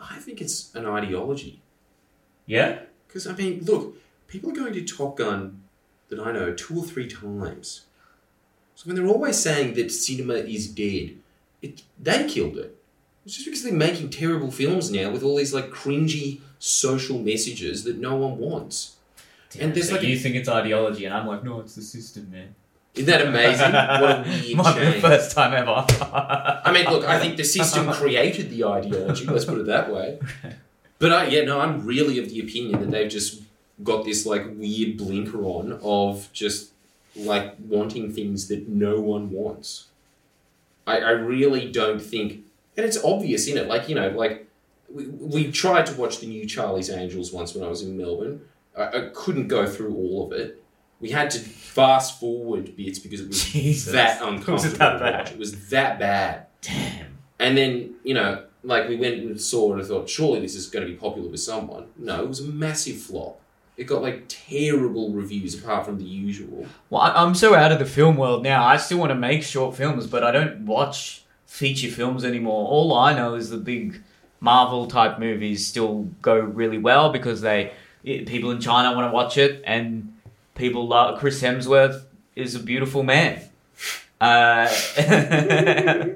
I 0.00 0.16
think 0.18 0.40
it's 0.40 0.74
an 0.74 0.86
ideology. 0.86 1.60
Yeah? 2.46 2.80
Because, 3.06 3.26
I 3.26 3.34
mean, 3.34 3.64
look, 3.64 3.94
people 4.28 4.50
are 4.50 4.54
going 4.54 4.72
to 4.74 4.84
Top 4.84 5.16
Gun 5.16 5.62
that 6.08 6.20
I 6.20 6.32
know 6.32 6.52
two 6.54 6.78
or 6.78 6.84
three 6.84 7.08
times. 7.08 7.82
So 8.74 8.86
when 8.86 8.96
they're 8.96 9.06
always 9.06 9.36
saying 9.36 9.74
that 9.74 9.90
cinema 9.90 10.34
is 10.34 10.68
dead, 10.68 11.16
it, 11.62 11.82
they 12.00 12.28
killed 12.28 12.58
it. 12.58 12.76
It's 13.24 13.34
just 13.34 13.46
because 13.46 13.64
they're 13.64 13.72
making 13.72 14.10
terrible 14.10 14.50
films 14.52 14.90
now 14.90 15.10
with 15.10 15.22
all 15.22 15.36
these 15.36 15.52
like 15.52 15.70
cringy 15.70 16.40
social 16.58 17.18
messages 17.18 17.82
that 17.84 17.96
no 17.96 18.14
one 18.16 18.38
wants. 18.38 18.96
And 19.58 19.74
there's 19.74 19.88
so 19.88 19.94
like 19.96 20.04
a- 20.04 20.06
you 20.06 20.18
think 20.18 20.36
it's 20.36 20.48
ideology, 20.48 21.06
and 21.06 21.14
I'm 21.14 21.26
like, 21.26 21.42
no, 21.42 21.60
it's 21.60 21.74
the 21.74 21.82
system, 21.82 22.30
man. 22.30 22.54
Isn't 22.96 23.06
that 23.06 23.26
amazing? 23.26 23.72
what 23.72 24.02
a 24.02 24.24
weird 24.26 24.56
Might 24.56 24.78
be 24.78 24.84
the 24.86 25.00
first 25.00 25.36
time 25.36 25.52
ever. 25.52 25.84
I 26.00 26.72
mean, 26.72 26.86
look, 26.86 27.04
I 27.04 27.18
think 27.18 27.36
the 27.36 27.44
system 27.58 27.92
created 27.92 28.50
the 28.50 28.64
ideology. 28.64 29.26
Let's 29.26 29.44
put 29.44 29.58
it 29.58 29.66
that 29.66 29.92
way. 29.92 30.18
But 30.98 31.12
I, 31.12 31.26
yeah, 31.26 31.44
no, 31.44 31.60
I'm 31.60 31.84
really 31.84 32.18
of 32.18 32.30
the 32.30 32.40
opinion 32.40 32.80
that 32.80 32.90
they've 32.90 33.10
just 33.10 33.42
got 33.84 34.04
this 34.06 34.24
like 34.24 34.46
weird 34.56 34.96
blinker 34.96 35.42
on 35.42 35.78
of 35.82 36.32
just 36.32 36.72
like 37.14 37.54
wanting 37.58 38.12
things 38.12 38.48
that 38.48 38.68
no 38.68 39.00
one 39.00 39.30
wants. 39.30 39.88
I, 40.86 40.98
I 40.98 41.10
really 41.10 41.70
don't 41.70 42.00
think, 42.00 42.44
and 42.76 42.86
it's 42.86 43.02
obvious 43.04 43.46
in 43.46 43.58
it. 43.58 43.68
Like 43.68 43.88
you 43.88 43.94
know, 43.94 44.08
like 44.08 44.46
we, 44.90 45.06
we 45.06 45.52
tried 45.52 45.86
to 45.86 45.94
watch 45.94 46.20
the 46.20 46.26
new 46.26 46.46
Charlie's 46.46 46.90
Angels 46.90 47.32
once 47.32 47.54
when 47.54 47.64
I 47.64 47.68
was 47.68 47.82
in 47.82 47.96
Melbourne. 47.96 48.40
I, 48.76 48.84
I 48.84 49.10
couldn't 49.12 49.48
go 49.48 49.66
through 49.66 49.94
all 49.94 50.26
of 50.26 50.32
it. 50.32 50.62
We 51.00 51.10
had 51.10 51.30
to 51.32 51.38
fast 51.38 52.18
forward 52.18 52.74
bits 52.76 52.98
because 52.98 53.20
it 53.20 53.28
was 53.28 53.44
Jesus. 53.44 53.92
that 53.92 54.20
Was 54.24 54.32
uncomfortable. 54.34 54.74
it 54.74 54.78
that 54.78 54.92
to 54.94 54.98
bad? 54.98 55.14
watch. 55.18 55.32
It 55.32 55.38
was 55.38 55.68
that 55.68 55.98
bad. 55.98 56.46
Damn. 56.62 57.18
And 57.38 57.56
then, 57.56 57.94
you 58.02 58.14
know, 58.14 58.44
like 58.62 58.88
we 58.88 58.96
went 58.96 59.14
and 59.16 59.40
saw 59.40 59.74
it 59.74 59.78
and 59.78 59.86
thought, 59.86 60.08
surely 60.08 60.40
this 60.40 60.54
is 60.54 60.68
going 60.68 60.86
to 60.86 60.90
be 60.90 60.96
popular 60.96 61.28
with 61.28 61.40
someone. 61.40 61.86
No, 61.96 62.22
it 62.22 62.28
was 62.28 62.40
a 62.40 62.44
massive 62.44 62.96
flop. 62.96 63.40
It 63.76 63.84
got 63.84 64.00
like 64.00 64.24
terrible 64.28 65.10
reviews 65.12 65.54
apart 65.62 65.84
from 65.84 65.98
the 65.98 66.04
usual. 66.04 66.66
Well, 66.88 67.02
I'm 67.02 67.34
so 67.34 67.54
out 67.54 67.72
of 67.72 67.78
the 67.78 67.84
film 67.84 68.16
world 68.16 68.42
now. 68.42 68.64
I 68.64 68.78
still 68.78 68.96
want 68.98 69.10
to 69.10 69.14
make 69.14 69.42
short 69.42 69.76
films, 69.76 70.06
but 70.06 70.24
I 70.24 70.30
don't 70.30 70.64
watch 70.64 71.24
feature 71.44 71.90
films 71.90 72.24
anymore. 72.24 72.66
All 72.68 72.94
I 72.94 73.14
know 73.14 73.34
is 73.34 73.50
the 73.50 73.58
big 73.58 74.02
Marvel 74.40 74.86
type 74.86 75.18
movies 75.18 75.66
still 75.66 76.08
go 76.22 76.36
really 76.38 76.78
well 76.78 77.12
because 77.12 77.42
they 77.42 77.72
people 78.02 78.50
in 78.50 78.60
China 78.60 78.96
want 78.96 79.10
to 79.10 79.14
watch 79.14 79.36
it, 79.36 79.62
and 79.66 80.14
people 80.56 80.88
love 80.88 81.20
Chris 81.20 81.40
Hemsworth 81.42 82.04
is 82.34 82.54
a 82.54 82.60
beautiful 82.60 83.02
man. 83.02 83.40
Uh, 84.20 84.68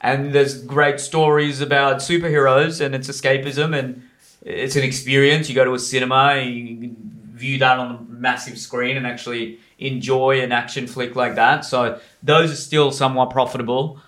and 0.00 0.32
there's 0.32 0.62
great 0.62 1.00
stories 1.00 1.60
about 1.60 1.96
superheroes 1.96 2.80
and 2.80 2.94
it's 2.94 3.08
escapism 3.08 3.76
and 3.76 4.08
it's 4.42 4.76
an 4.76 4.82
experience. 4.82 5.48
You 5.48 5.54
go 5.54 5.64
to 5.64 5.74
a 5.74 5.78
cinema, 5.78 6.36
you 6.36 6.96
view 7.32 7.58
that 7.58 7.78
on 7.78 7.94
a 7.94 8.12
massive 8.12 8.58
screen 8.58 8.96
and 8.96 9.06
actually 9.06 9.58
enjoy 9.78 10.40
an 10.40 10.52
action 10.52 10.86
flick 10.86 11.16
like 11.16 11.34
that. 11.34 11.64
So 11.64 12.00
those 12.22 12.52
are 12.52 12.56
still 12.56 12.92
somewhat 12.92 13.30
profitable. 13.30 13.98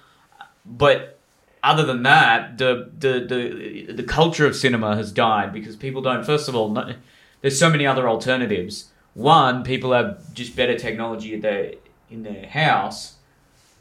But 0.65 1.19
other 1.63 1.85
than 1.85 2.03
that, 2.05 2.59
the 2.59 2.91
the 2.97 3.21
the, 3.21 3.93
the 3.93 4.03
culture 4.03 4.47
of 4.47 4.55
cinema 4.55 4.97
has 4.97 5.11
died 5.13 5.53
because 5.53 5.77
people 5.77 6.03
don't. 6.03 6.25
First 6.25 6.49
of 6.49 6.55
all, 6.55 6.69
no, 6.69 6.95
there's 7.41 7.59
so 7.59 7.71
many 7.71 7.87
other 7.87 8.09
alternatives. 8.09 8.92
One, 9.15 9.63
people 9.63 9.93
have 9.93 10.33
just 10.35 10.57
better 10.57 10.79
technology 10.79 11.35
at 11.35 11.43
their 11.43 11.75
in 12.11 12.23
their 12.23 12.47
house 12.47 13.17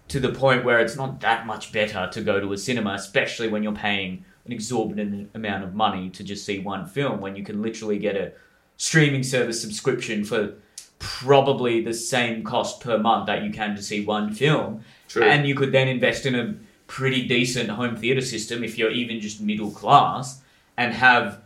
to 0.08 0.20
the 0.20 0.30
point 0.30 0.66
where 0.66 0.80
it's 0.80 0.96
not 0.96 1.22
that 1.22 1.46
much 1.46 1.72
better 1.72 2.10
to 2.12 2.22
go 2.22 2.40
to 2.40 2.52
a 2.54 2.58
cinema, 2.58 2.94
especially 2.94 3.48
when 3.48 3.64
you're 3.64 3.72
paying 3.72 4.26
an 4.46 4.52
exorbitant 4.52 5.30
amount 5.34 5.64
of 5.64 5.74
money 5.74 6.10
to 6.10 6.24
just 6.24 6.46
see 6.46 6.60
one 6.60 6.86
film 6.86 7.22
when 7.22 7.36
you 7.36 7.44
can 7.44 7.62
literally 7.62 7.98
get 7.98 8.16
a 8.16 8.32
streaming 8.78 9.24
service 9.24 9.62
subscription 9.62 10.24
for 10.24 10.56
probably 11.00 11.82
the 11.82 11.94
same 11.94 12.44
cost 12.44 12.82
per 12.82 12.98
month 12.98 13.28
that 13.28 13.44
you 13.44 13.52
can 13.52 13.76
to 13.76 13.82
see 13.82 14.04
one 14.04 14.34
film. 14.34 14.84
True. 15.08 15.24
And 15.24 15.48
you 15.48 15.56
could 15.56 15.72
then 15.72 15.88
invest 15.88 16.26
in 16.26 16.36
a 16.36 16.56
pretty 16.88 17.28
decent 17.28 17.70
home 17.70 17.96
theater 17.96 18.22
system 18.22 18.64
if 18.64 18.78
you're 18.78 18.92
even 18.92 19.20
just 19.20 19.40
middle 19.40 19.72
class 19.72 20.42
and 20.78 20.94
have 20.94 21.42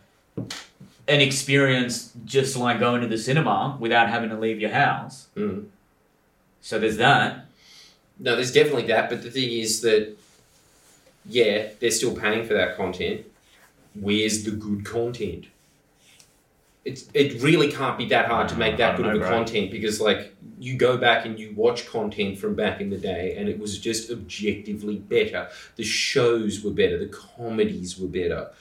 an 1.08 1.22
experience 1.22 2.12
just 2.26 2.58
like 2.58 2.80
going 2.80 3.02
to 3.02 3.08
the 3.08 3.18
cinema 3.18 3.78
without 3.80 4.10
having 4.10 4.30
to 4.30 4.38
leave 4.38 4.60
your 4.60 4.72
house. 4.72 5.28
Mm. 5.36 5.68
So 6.62 6.80
there's 6.80 6.98
that. 6.98 7.46
No, 8.20 8.36
there's 8.36 8.52
definitely 8.52 8.88
that, 8.88 9.10
but 9.10 9.22
the 9.22 9.30
thing 9.30 9.52
is 9.52 9.82
that, 9.82 10.16
yeah, 11.28 11.68
they're 11.80 11.92
still 11.92 12.16
paying 12.16 12.48
for 12.48 12.54
that 12.54 12.78
content. 12.78 13.26
Where's 13.94 14.44
the 14.44 14.52
good 14.52 14.86
content? 14.86 15.46
It's, 16.86 17.10
it 17.14 17.42
really 17.42 17.72
can't 17.72 17.98
be 17.98 18.08
that 18.10 18.28
hard 18.28 18.48
to 18.50 18.56
make 18.56 18.78
that 18.78 18.98
don't 18.98 19.06
good 19.06 19.16
of 19.16 19.22
a 19.22 19.28
content 19.28 19.72
because, 19.72 20.00
like, 20.00 20.36
you 20.60 20.78
go 20.78 20.98
back 20.98 21.26
and 21.26 21.38
you 21.38 21.54
watch 21.56 21.88
content 21.88 22.38
from 22.38 22.56
back 22.56 22.80
in 22.80 22.90
the 22.90 22.98
day 22.98 23.36
and 23.38 23.50
it 23.50 23.60
was 23.60 23.80
just 23.80 24.10
objectively 24.10 24.98
better. 24.98 25.50
The 25.76 25.84
shows 25.84 26.64
were 26.64 26.72
better, 26.72 26.98
the 26.98 27.08
comedies 27.08 28.00
were 28.00 28.08
better. 28.08 28.52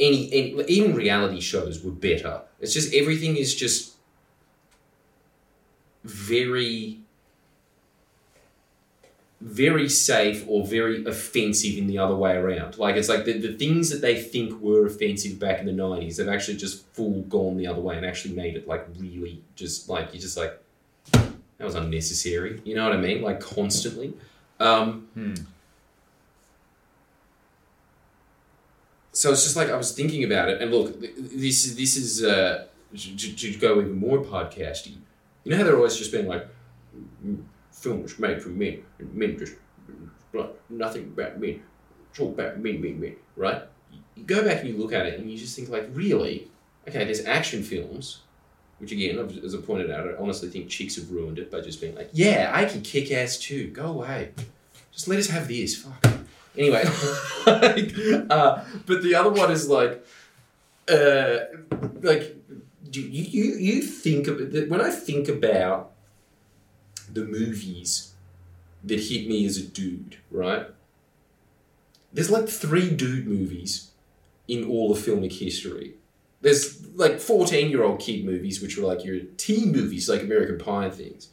Any, 0.00 0.32
any 0.32 0.64
even 0.68 0.94
reality 0.94 1.40
shows 1.40 1.82
were 1.82 1.90
better. 1.90 2.42
It's 2.60 2.72
just 2.72 2.94
everything 2.94 3.36
is 3.36 3.54
just 3.54 3.94
very 6.04 7.00
very 9.40 9.88
safe 9.88 10.44
or 10.48 10.66
very 10.66 11.04
offensive 11.04 11.78
in 11.78 11.86
the 11.86 11.96
other 11.96 12.14
way 12.16 12.34
around. 12.36 12.76
Like 12.76 12.96
it's 12.96 13.08
like 13.08 13.24
the, 13.24 13.38
the 13.38 13.56
things 13.56 13.88
that 13.90 14.00
they 14.00 14.20
think 14.20 14.60
were 14.60 14.86
offensive 14.86 15.38
back 15.38 15.60
in 15.60 15.66
the 15.66 15.72
nineties 15.72 16.18
have 16.18 16.28
actually 16.28 16.56
just 16.56 16.84
full 16.88 17.22
gone 17.22 17.56
the 17.56 17.66
other 17.66 17.80
way 17.80 17.96
and 17.96 18.04
actually 18.04 18.34
made 18.34 18.56
it 18.56 18.66
like 18.66 18.86
really 18.98 19.40
just 19.54 19.88
like 19.88 20.12
you're 20.12 20.20
just 20.20 20.36
like 20.36 20.58
that 21.12 21.64
was 21.64 21.74
unnecessary. 21.76 22.60
You 22.64 22.74
know 22.74 22.84
what 22.88 22.96
I 22.96 23.00
mean? 23.00 23.22
Like 23.22 23.40
constantly. 23.40 24.14
Um, 24.60 25.08
Hmm. 25.14 25.34
So 29.18 29.32
it's 29.32 29.42
just 29.42 29.56
like 29.56 29.68
I 29.68 29.76
was 29.76 29.90
thinking 29.90 30.22
about 30.22 30.48
it, 30.48 30.62
and 30.62 30.70
look, 30.70 31.00
this 31.00 31.74
this 31.74 31.96
is 31.96 32.22
uh, 32.22 32.66
to, 32.96 33.34
to 33.34 33.58
go 33.58 33.80
even 33.80 33.98
more 33.98 34.18
podcasty. 34.18 34.94
You 35.42 35.50
know 35.50 35.56
how 35.56 35.64
they're 35.64 35.76
always 35.76 35.96
just 35.96 36.12
being 36.12 36.28
like, 36.28 36.46
"Mm, 37.26 37.42
films 37.72 38.16
made 38.20 38.40
for 38.40 38.50
men, 38.50 38.84
and 39.00 39.12
men 39.12 39.36
just 39.36 39.54
like 40.32 40.54
nothing 40.70 41.02
about 41.16 41.40
men. 41.40 41.60
It's 42.10 42.20
all 42.20 42.28
about 42.28 42.60
men, 42.60 42.80
men, 42.80 43.00
men, 43.00 43.16
right? 43.34 43.62
You 44.14 44.22
go 44.22 44.44
back 44.44 44.60
and 44.60 44.68
you 44.68 44.76
look 44.76 44.92
at 44.92 45.06
it, 45.06 45.18
and 45.18 45.28
you 45.28 45.36
just 45.36 45.56
think 45.56 45.68
like, 45.68 45.88
really? 45.92 46.48
Okay, 46.86 47.02
there's 47.02 47.24
action 47.24 47.64
films, 47.64 48.20
which 48.78 48.92
again, 48.92 49.18
as 49.44 49.52
I 49.52 49.58
pointed 49.58 49.90
out, 49.90 50.06
I 50.06 50.12
honestly 50.16 50.48
think 50.48 50.68
chicks 50.68 50.94
have 50.94 51.10
ruined 51.10 51.40
it 51.40 51.50
by 51.50 51.60
just 51.60 51.80
being 51.80 51.96
like, 51.96 52.10
yeah, 52.12 52.52
I 52.54 52.66
can 52.66 52.82
kick 52.82 53.10
ass 53.10 53.36
too. 53.36 53.66
Go 53.70 53.86
away. 53.86 54.30
Just 54.92 55.08
let 55.08 55.18
us 55.18 55.28
have 55.28 55.48
this. 55.48 55.74
Fuck. 55.74 56.17
Anyway, 56.58 56.84
like, 57.46 57.94
uh, 58.30 58.64
but 58.84 59.02
the 59.02 59.14
other 59.14 59.30
one 59.30 59.50
is 59.52 59.68
like, 59.68 60.04
uh, 60.88 61.38
like 62.00 62.36
you 62.92 63.02
you 63.02 63.44
you 63.56 63.82
think 63.82 64.26
of 64.26 64.54
it 64.54 64.68
when 64.68 64.80
I 64.80 64.90
think 64.90 65.28
about 65.28 65.92
the 67.12 67.24
movies 67.24 68.14
that 68.84 68.98
hit 68.98 69.28
me 69.28 69.46
as 69.46 69.56
a 69.56 69.62
dude, 69.62 70.16
right? 70.30 70.66
There's 72.12 72.30
like 72.30 72.48
three 72.48 72.90
dude 72.90 73.26
movies 73.26 73.90
in 74.48 74.64
all 74.64 74.90
of 74.90 74.98
filmic 74.98 75.38
history. 75.38 75.94
There's 76.40 76.84
like 76.96 77.20
14 77.20 77.70
year 77.70 77.84
old 77.84 78.00
kid 78.00 78.24
movies, 78.24 78.60
which 78.60 78.78
are 78.78 78.82
like 78.86 79.04
your 79.04 79.20
teen 79.36 79.72
movies, 79.72 80.08
like 80.08 80.22
American 80.22 80.58
Pie 80.58 80.86
and 80.86 80.94
things. 80.94 81.28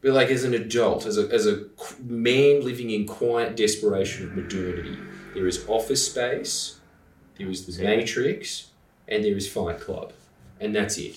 But 0.00 0.12
like 0.12 0.28
as 0.28 0.44
an 0.44 0.54
adult, 0.54 1.06
as 1.06 1.18
a, 1.18 1.28
as 1.32 1.46
a 1.46 1.64
man 2.04 2.64
living 2.64 2.90
in 2.90 3.06
quiet 3.06 3.56
desperation 3.56 4.26
of 4.26 4.36
modernity, 4.36 4.96
there 5.34 5.46
is 5.46 5.64
Office 5.68 6.06
Space, 6.06 6.78
there 7.36 7.48
is 7.48 7.66
The 7.66 7.82
Yeah. 7.82 7.96
Matrix, 7.96 8.68
and 9.08 9.24
there 9.24 9.36
is 9.36 9.48
Fight 9.50 9.80
Club. 9.80 10.12
And 10.60 10.74
that's 10.74 10.98
it. 10.98 11.16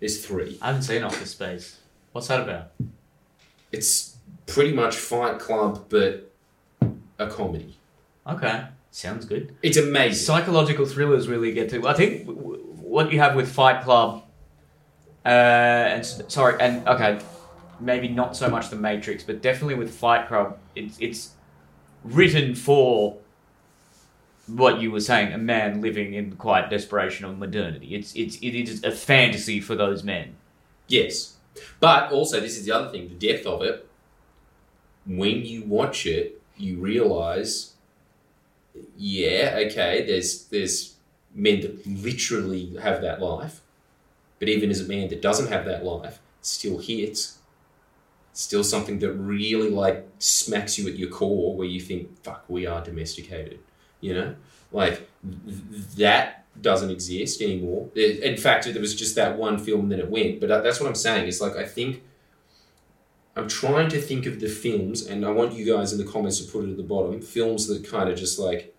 There's 0.00 0.24
three. 0.24 0.58
I 0.62 0.68
haven't 0.68 0.82
seen 0.82 1.02
Office 1.02 1.30
Space. 1.32 1.78
What's 2.12 2.28
that 2.28 2.40
about? 2.40 2.70
It's 3.72 4.16
pretty 4.46 4.72
much 4.72 4.96
Fight 4.96 5.38
Club, 5.38 5.86
but 5.88 6.32
a 7.18 7.26
comedy. 7.28 7.76
Okay, 8.26 8.64
sounds 8.90 9.24
good. 9.26 9.54
It's 9.62 9.76
amazing. 9.76 10.24
Psychological 10.24 10.86
thrillers 10.86 11.28
really 11.28 11.52
get 11.52 11.68
to. 11.70 11.86
I 11.86 11.94
think 11.94 12.26
what 12.26 13.12
you 13.12 13.18
have 13.18 13.34
with 13.34 13.50
Fight 13.50 13.82
Club, 13.84 14.22
uh, 15.24 15.28
and 15.28 16.06
sorry, 16.06 16.56
and 16.60 16.86
okay, 16.88 17.18
maybe 17.80 18.08
not 18.08 18.36
so 18.36 18.48
much 18.48 18.70
the 18.70 18.76
Matrix, 18.76 19.22
but 19.22 19.42
definitely 19.42 19.74
with 19.74 19.94
Fight 19.94 20.28
Club, 20.28 20.58
it's 20.74 20.96
it's 21.00 21.30
written 22.04 22.54
for 22.54 23.18
what 24.46 24.80
you 24.80 24.90
were 24.90 25.00
saying, 25.00 25.32
a 25.32 25.38
man 25.38 25.80
living 25.80 26.14
in 26.14 26.36
quiet 26.36 26.70
desperation 26.70 27.24
of 27.26 27.38
modernity. 27.38 27.94
It's 27.94 28.14
it's 28.14 28.36
it 28.36 28.54
is 28.54 28.82
a 28.84 28.90
fantasy 28.90 29.60
for 29.60 29.74
those 29.74 30.02
men. 30.02 30.34
Yes. 30.86 31.34
But 31.80 32.12
also, 32.12 32.40
this 32.40 32.56
is 32.56 32.64
the 32.64 32.72
other 32.72 32.90
thing 32.90 33.08
the 33.08 33.14
depth 33.14 33.46
of 33.46 33.62
it. 33.62 33.86
When 35.06 35.44
you 35.44 35.62
watch 35.64 36.06
it, 36.06 36.40
you 36.56 36.78
realize, 36.78 37.72
yeah, 38.96 39.58
okay, 39.66 40.04
there's, 40.06 40.44
there's 40.46 40.94
men 41.34 41.60
that 41.60 41.86
literally 41.86 42.76
have 42.82 43.00
that 43.02 43.20
life. 43.20 43.60
But 44.38 44.48
even 44.48 44.70
as 44.70 44.80
a 44.80 44.84
man 44.84 45.08
that 45.08 45.22
doesn't 45.22 45.48
have 45.48 45.64
that 45.64 45.84
life, 45.84 46.20
still 46.42 46.78
hits. 46.78 47.37
Still 48.38 48.62
something 48.62 49.00
that 49.00 49.14
really 49.14 49.68
like 49.68 50.06
smacks 50.20 50.78
you 50.78 50.86
at 50.86 50.96
your 50.96 51.10
core 51.10 51.56
where 51.56 51.66
you 51.66 51.80
think, 51.80 52.22
fuck, 52.22 52.44
we 52.46 52.66
are 52.66 52.80
domesticated. 52.80 53.58
You 54.00 54.14
know? 54.14 54.36
Like, 54.70 55.08
th- 55.28 55.58
that 55.96 56.44
doesn't 56.62 56.88
exist 56.88 57.42
anymore. 57.42 57.88
In 57.96 58.36
fact, 58.36 58.72
there 58.72 58.80
was 58.80 58.94
just 58.94 59.16
that 59.16 59.36
one 59.36 59.58
film 59.58 59.88
then 59.88 59.98
it 59.98 60.08
went. 60.08 60.38
But 60.38 60.62
that's 60.62 60.78
what 60.78 60.88
I'm 60.88 60.94
saying. 60.94 61.26
It's 61.26 61.40
like, 61.40 61.56
I 61.56 61.64
think 61.64 62.04
I'm 63.34 63.48
trying 63.48 63.88
to 63.88 64.00
think 64.00 64.24
of 64.24 64.38
the 64.38 64.48
films, 64.48 65.04
and 65.04 65.26
I 65.26 65.32
want 65.32 65.54
you 65.54 65.66
guys 65.74 65.92
in 65.92 65.98
the 65.98 66.04
comments 66.04 66.38
to 66.38 66.48
put 66.48 66.64
it 66.64 66.70
at 66.70 66.76
the 66.76 66.84
bottom. 66.84 67.20
Films 67.20 67.66
that 67.66 67.90
kind 67.90 68.08
of 68.08 68.16
just 68.16 68.38
like. 68.38 68.72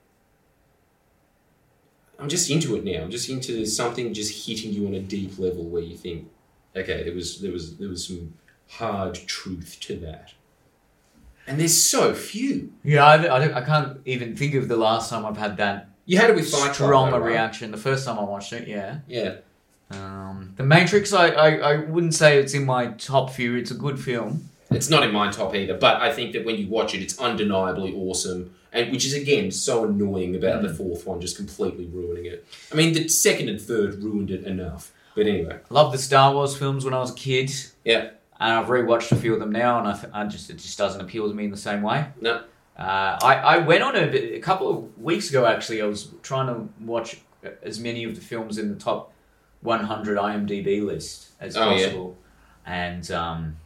I'm 2.17 2.29
just 2.29 2.49
into 2.49 2.77
it 2.77 2.85
now. 2.85 3.01
I'm 3.01 3.11
just 3.11 3.27
into 3.27 3.65
something 3.65 4.13
just 4.13 4.47
hitting 4.47 4.71
you 4.71 4.87
on 4.87 4.93
a 4.93 5.01
deep 5.01 5.37
level 5.37 5.65
where 5.65 5.81
you 5.81 5.97
think, 5.97 6.29
okay, 6.77 7.03
there 7.03 7.13
was 7.13 7.41
there 7.41 7.51
was 7.51 7.75
there 7.75 7.89
was 7.89 8.07
some 8.07 8.33
hard 8.69 9.15
truth 9.15 9.77
to 9.81 9.95
that. 9.97 10.33
And 11.47 11.59
there's 11.59 11.81
so 11.83 12.13
few. 12.13 12.71
Yeah, 12.83 13.03
I, 13.05 13.13
I, 13.35 13.39
don't- 13.39 13.53
I 13.55 13.61
can't 13.61 13.99
even 14.05 14.35
think 14.35 14.53
of 14.53 14.67
the 14.67 14.77
last 14.77 15.09
time 15.09 15.25
I've 15.25 15.37
had 15.37 15.57
that 15.57 15.89
You 16.05 16.17
had 16.17 16.29
it 16.29 16.35
with 16.35 16.49
Fight 16.51 16.73
strong 16.75 17.11
a 17.13 17.19
reaction. 17.19 17.71
The 17.71 17.77
first 17.77 18.05
time 18.05 18.19
I 18.19 18.23
watched 18.23 18.53
it, 18.53 18.67
yeah. 18.67 18.99
Yeah. 19.07 19.37
Um, 19.91 20.53
the 20.55 20.63
Matrix, 20.63 21.11
I, 21.13 21.29
I, 21.29 21.49
I 21.55 21.75
wouldn't 21.77 22.13
say 22.13 22.37
it's 22.37 22.53
in 22.53 22.65
my 22.65 22.87
top 22.87 23.31
few. 23.31 23.55
It's 23.55 23.71
a 23.71 23.75
good 23.75 23.99
film. 23.99 24.49
It's 24.69 24.87
not 24.91 25.01
in 25.01 25.11
my 25.11 25.31
top 25.31 25.55
either, 25.55 25.75
but 25.75 25.99
I 25.99 26.11
think 26.13 26.33
that 26.33 26.45
when 26.45 26.55
you 26.57 26.67
watch 26.67 26.93
it, 26.93 27.01
it's 27.01 27.17
undeniably 27.17 27.95
awesome, 27.95 28.53
and 28.71 28.91
which 28.91 29.03
is 29.03 29.15
again 29.15 29.49
so 29.49 29.85
annoying 29.85 30.35
about 30.35 30.61
the 30.61 30.71
fourth 30.71 31.07
one, 31.07 31.19
just 31.19 31.35
completely 31.37 31.87
ruining 31.87 32.27
it. 32.27 32.45
I 32.71 32.75
mean, 32.75 32.93
the 32.93 33.07
second 33.07 33.49
and 33.49 33.59
third 33.59 34.03
ruined 34.03 34.29
it 34.29 34.43
enough, 34.43 34.91
but 35.15 35.25
anyway, 35.25 35.57
I 35.71 35.73
loved 35.73 35.95
the 35.95 35.97
Star 35.97 36.31
Wars 36.35 36.55
films 36.55 36.85
when 36.85 36.93
I 36.93 36.99
was 36.99 37.09
a 37.09 37.15
kid. 37.15 37.49
Yeah. 37.83 38.11
And 38.39 38.53
I've 38.53 38.67
rewatched 38.67 39.11
a 39.11 39.15
few 39.17 39.33
of 39.33 39.39
them 39.39 39.51
now, 39.51 39.79
and 39.79 39.87
I, 39.87 39.93
th- 39.93 40.13
I 40.13 40.25
just 40.25 40.49
it 40.49 40.57
just 40.57 40.77
doesn't 40.77 41.01
appeal 41.01 41.27
to 41.27 41.33
me 41.33 41.43
in 41.45 41.51
the 41.51 41.57
same 41.57 41.81
way. 41.81 42.05
No. 42.21 42.43
Uh, 42.77 43.19
I, 43.21 43.35
I 43.35 43.57
went 43.57 43.83
on 43.83 43.95
a, 43.97 44.07
bit- 44.07 44.35
a 44.35 44.39
couple 44.39 44.69
of 44.69 44.97
weeks 45.01 45.29
ago, 45.29 45.45
actually. 45.45 45.81
I 45.81 45.85
was 45.85 46.09
trying 46.23 46.47
to 46.47 46.69
watch 46.85 47.17
as 47.63 47.79
many 47.79 48.05
of 48.05 48.15
the 48.15 48.21
films 48.21 48.57
in 48.57 48.69
the 48.69 48.75
top 48.79 49.11
100 49.61 50.17
IMDb 50.17 50.85
list 50.85 51.31
as 51.41 51.57
Oh, 51.57 51.69
yeah. 51.75 51.83
possible. 51.87 52.17
And 52.65 53.09
um, 53.11 53.57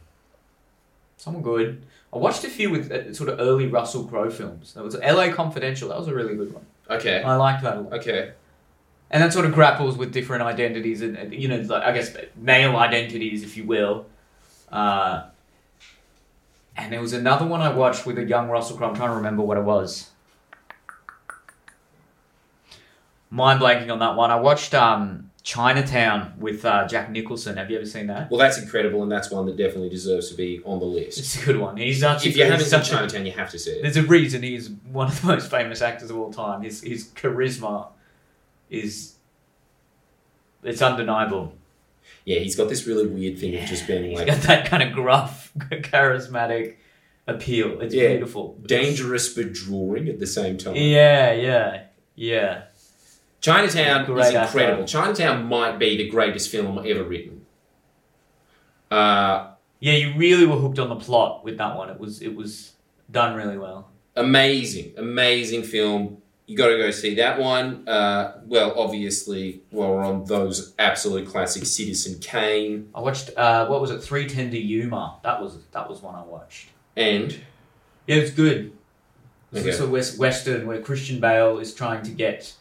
some 1.16 1.34
were 1.34 1.40
good. 1.40 1.86
I 2.12 2.18
watched 2.18 2.42
a 2.44 2.48
few 2.48 2.70
with 2.70 2.90
uh, 2.90 3.14
sort 3.14 3.28
of 3.28 3.38
early 3.40 3.66
Russell 3.68 4.04
Crowe 4.04 4.30
films. 4.30 4.74
That 4.74 4.82
was 4.84 4.96
LA 4.96 5.30
Confidential. 5.32 5.88
That 5.90 5.98
was 5.98 6.08
a 6.08 6.14
really 6.14 6.34
good 6.36 6.52
one. 6.52 6.64
okay, 6.90 7.22
I 7.22 7.36
liked 7.36 7.62
that 7.62 7.76
a 7.76 7.80
lot. 7.80 7.92
okay, 7.94 8.32
And 9.10 9.22
that 9.22 9.32
sort 9.32 9.46
of 9.46 9.52
grapples 9.54 9.96
with 9.96 10.12
different 10.12 10.42
identities 10.42 11.02
and, 11.02 11.16
and, 11.16 11.32
you 11.32 11.46
know, 11.48 11.58
like, 11.58 11.82
I 11.84 11.92
guess 11.92 12.16
male 12.36 12.76
identities, 12.76 13.42
if 13.44 13.56
you 13.56 13.64
will. 13.64 14.06
Uh, 14.74 15.26
and 16.76 16.92
there 16.92 17.00
was 17.00 17.12
another 17.12 17.46
one 17.46 17.62
I 17.62 17.72
watched 17.72 18.04
with 18.04 18.18
a 18.18 18.24
young 18.24 18.48
Russell 18.50 18.76
Crowe. 18.76 18.88
I'm 18.88 18.96
trying 18.96 19.10
to 19.10 19.14
remember 19.16 19.42
what 19.42 19.56
it 19.56 19.62
was. 19.62 20.10
Mind 23.30 23.60
blanking 23.60 23.90
on 23.90 24.00
that 24.00 24.16
one. 24.16 24.32
I 24.32 24.36
watched 24.36 24.74
um, 24.74 25.30
Chinatown 25.44 26.34
with 26.38 26.64
uh, 26.64 26.88
Jack 26.88 27.10
Nicholson. 27.10 27.56
Have 27.56 27.70
you 27.70 27.76
ever 27.76 27.86
seen 27.86 28.08
that? 28.08 28.30
well, 28.30 28.38
that's 28.38 28.58
incredible, 28.58 29.04
and 29.04 29.10
that's 29.10 29.30
one 29.30 29.46
that 29.46 29.56
definitely 29.56 29.90
deserves 29.90 30.28
to 30.30 30.34
be 30.34 30.60
on 30.64 30.80
the 30.80 30.84
list. 30.84 31.18
It's 31.18 31.40
a 31.40 31.46
good 31.46 31.58
one. 31.58 31.76
He's 31.76 32.00
such 32.00 32.26
If 32.26 32.36
you 32.36 32.44
haven't 32.44 32.66
seen 32.66 32.82
Chinatown, 32.82 33.26
you 33.26 33.32
have 33.32 33.50
to 33.50 33.58
see 33.58 33.70
it. 33.70 33.82
There's 33.82 33.96
a 33.96 34.02
reason 34.02 34.42
he's 34.42 34.70
one 34.90 35.06
of 35.06 35.20
the 35.20 35.26
most 35.34 35.50
famous 35.50 35.82
actors 35.82 36.10
of 36.10 36.16
all 36.16 36.32
time. 36.32 36.62
His 36.62 36.80
his 36.82 37.08
charisma 37.10 37.88
is 38.70 39.14
it's 40.64 40.82
undeniable. 40.82 41.54
Yeah, 42.24 42.38
he's 42.38 42.56
got 42.56 42.68
this 42.68 42.86
really 42.86 43.06
weird 43.06 43.38
thing 43.38 43.54
of 43.56 43.64
just 43.68 43.86
being 43.86 44.04
He's 44.10 44.18
like 44.18 44.26
got 44.28 44.40
that 44.42 44.66
kind 44.66 44.82
of 44.82 44.92
gruff, 44.92 45.52
charismatic 45.58 46.76
appeal. 47.26 47.80
It's 47.80 47.94
Yeah. 47.94 48.08
beautiful. 48.10 48.58
dangerous 48.66 49.32
but 49.34 49.52
drawing 49.52 50.08
at 50.08 50.18
the 50.20 50.26
same 50.26 50.56
time. 50.56 50.74
Yeah, 50.76 51.32
yeah, 51.32 51.82
yeah. 52.14 52.62
Chinatown 53.40 54.02
is 54.18 54.28
incredible. 54.34 54.82
actor. 54.84 54.86
Chinatown 54.86 55.44
might 55.46 55.78
be 55.78 55.98
the 55.98 56.08
greatest 56.08 56.50
film 56.50 56.78
ever 56.78 57.04
written. 57.04 57.42
Uh, 58.90 59.48
Yeah, 59.80 59.94
you 59.94 60.14
really 60.16 60.46
were 60.46 60.56
hooked 60.56 60.78
on 60.78 60.88
the 60.88 60.96
plot 60.96 61.44
with 61.44 61.58
that 61.58 61.76
one. 61.76 61.90
It 61.90 61.98
was 62.00 62.22
it 62.22 62.34
was 62.34 62.72
done 63.10 63.34
really 63.36 63.58
well. 63.58 63.90
amazing, 64.16 64.94
amazing 64.96 65.62
film. 65.62 66.18
You 66.46 66.56
got 66.58 66.68
to 66.68 66.76
go 66.76 66.90
see 66.90 67.14
that 67.14 67.38
one. 67.38 67.88
Uh, 67.88 68.40
well, 68.44 68.78
obviously, 68.78 69.62
while 69.70 69.92
we're 69.92 70.04
on 70.04 70.24
those 70.24 70.74
absolute 70.78 71.26
classics, 71.26 71.70
Citizen 71.70 72.18
Kane 72.20 72.90
I 72.94 73.00
watched 73.00 73.30
uh, 73.36 73.66
what 73.66 73.80
was 73.80 73.90
it, 73.90 74.02
Three 74.02 74.28
Ten 74.28 74.50
to 74.50 74.58
Yuma. 74.58 75.16
That 75.22 75.40
was 75.40 75.58
that 75.72 75.88
was 75.88 76.02
one 76.02 76.14
I 76.14 76.22
watched. 76.22 76.68
and 76.96 77.32
Yeah, 78.06 78.16
it's 78.16 78.30
good. 78.32 78.72
It's 79.52 79.66
Okay. 79.66 79.84
of 79.84 79.90
west, 79.90 80.18
western 80.18 80.66
where 80.66 80.82
Christian 80.82 81.20
Bale 81.20 81.58
is 81.58 81.72
trying 81.74 82.02
to 82.02 82.10
get. 82.10 82.52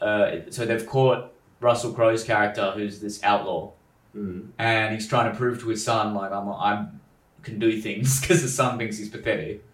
Uh, 0.00 0.36
so 0.50 0.64
they've 0.64 0.86
caught 0.86 1.32
Russell 1.60 1.92
Crowe's 1.92 2.22
character, 2.24 2.70
who's 2.70 3.00
this 3.00 3.22
outlaw, 3.24 3.72
mm, 4.16 4.48
and 4.58 4.94
he's 4.94 5.08
trying 5.08 5.30
to 5.30 5.36
prove 5.36 5.60
to 5.60 5.68
his 5.68 5.84
son 5.84 6.14
like 6.14 6.30
I'm 6.32 6.48
I'm 6.48 7.00
can 7.42 7.58
do 7.58 7.80
things 7.80 8.20
because 8.22 8.40
the 8.42 8.48
son 8.48 8.78
thinks 8.78 8.96
he's 8.98 9.08
pathetic, 9.08 9.64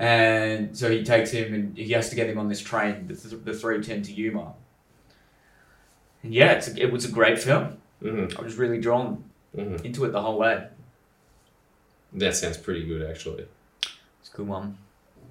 and 0.00 0.76
so 0.76 0.90
he 0.90 1.04
takes 1.04 1.30
him 1.30 1.52
and 1.52 1.76
he 1.76 1.92
has 1.92 2.08
to 2.08 2.16
get 2.16 2.28
him 2.28 2.38
on 2.38 2.48
this 2.48 2.60
train, 2.60 3.06
the, 3.06 3.14
th- 3.14 3.44
the 3.44 3.52
three 3.52 3.82
ten 3.82 4.02
to 4.02 4.12
Yuma. 4.12 4.54
And 6.22 6.32
yeah, 6.34 6.52
it's 6.52 6.68
a, 6.68 6.82
it 6.82 6.90
was 6.90 7.04
a 7.04 7.12
great 7.12 7.38
film. 7.38 7.76
mhm, 8.02 8.38
I 8.38 8.42
was 8.42 8.56
really 8.56 8.80
drawn 8.80 9.22
mhm. 9.54 9.84
into 9.84 10.04
it 10.06 10.12
the 10.12 10.22
whole 10.22 10.38
way. 10.38 10.68
that 12.14 12.34
sounds 12.34 12.56
pretty 12.56 12.86
good 12.86 13.02
actually. 13.08 13.46
It's 14.20 14.32
a 14.32 14.36
good 14.36 14.48
one. 14.48 14.78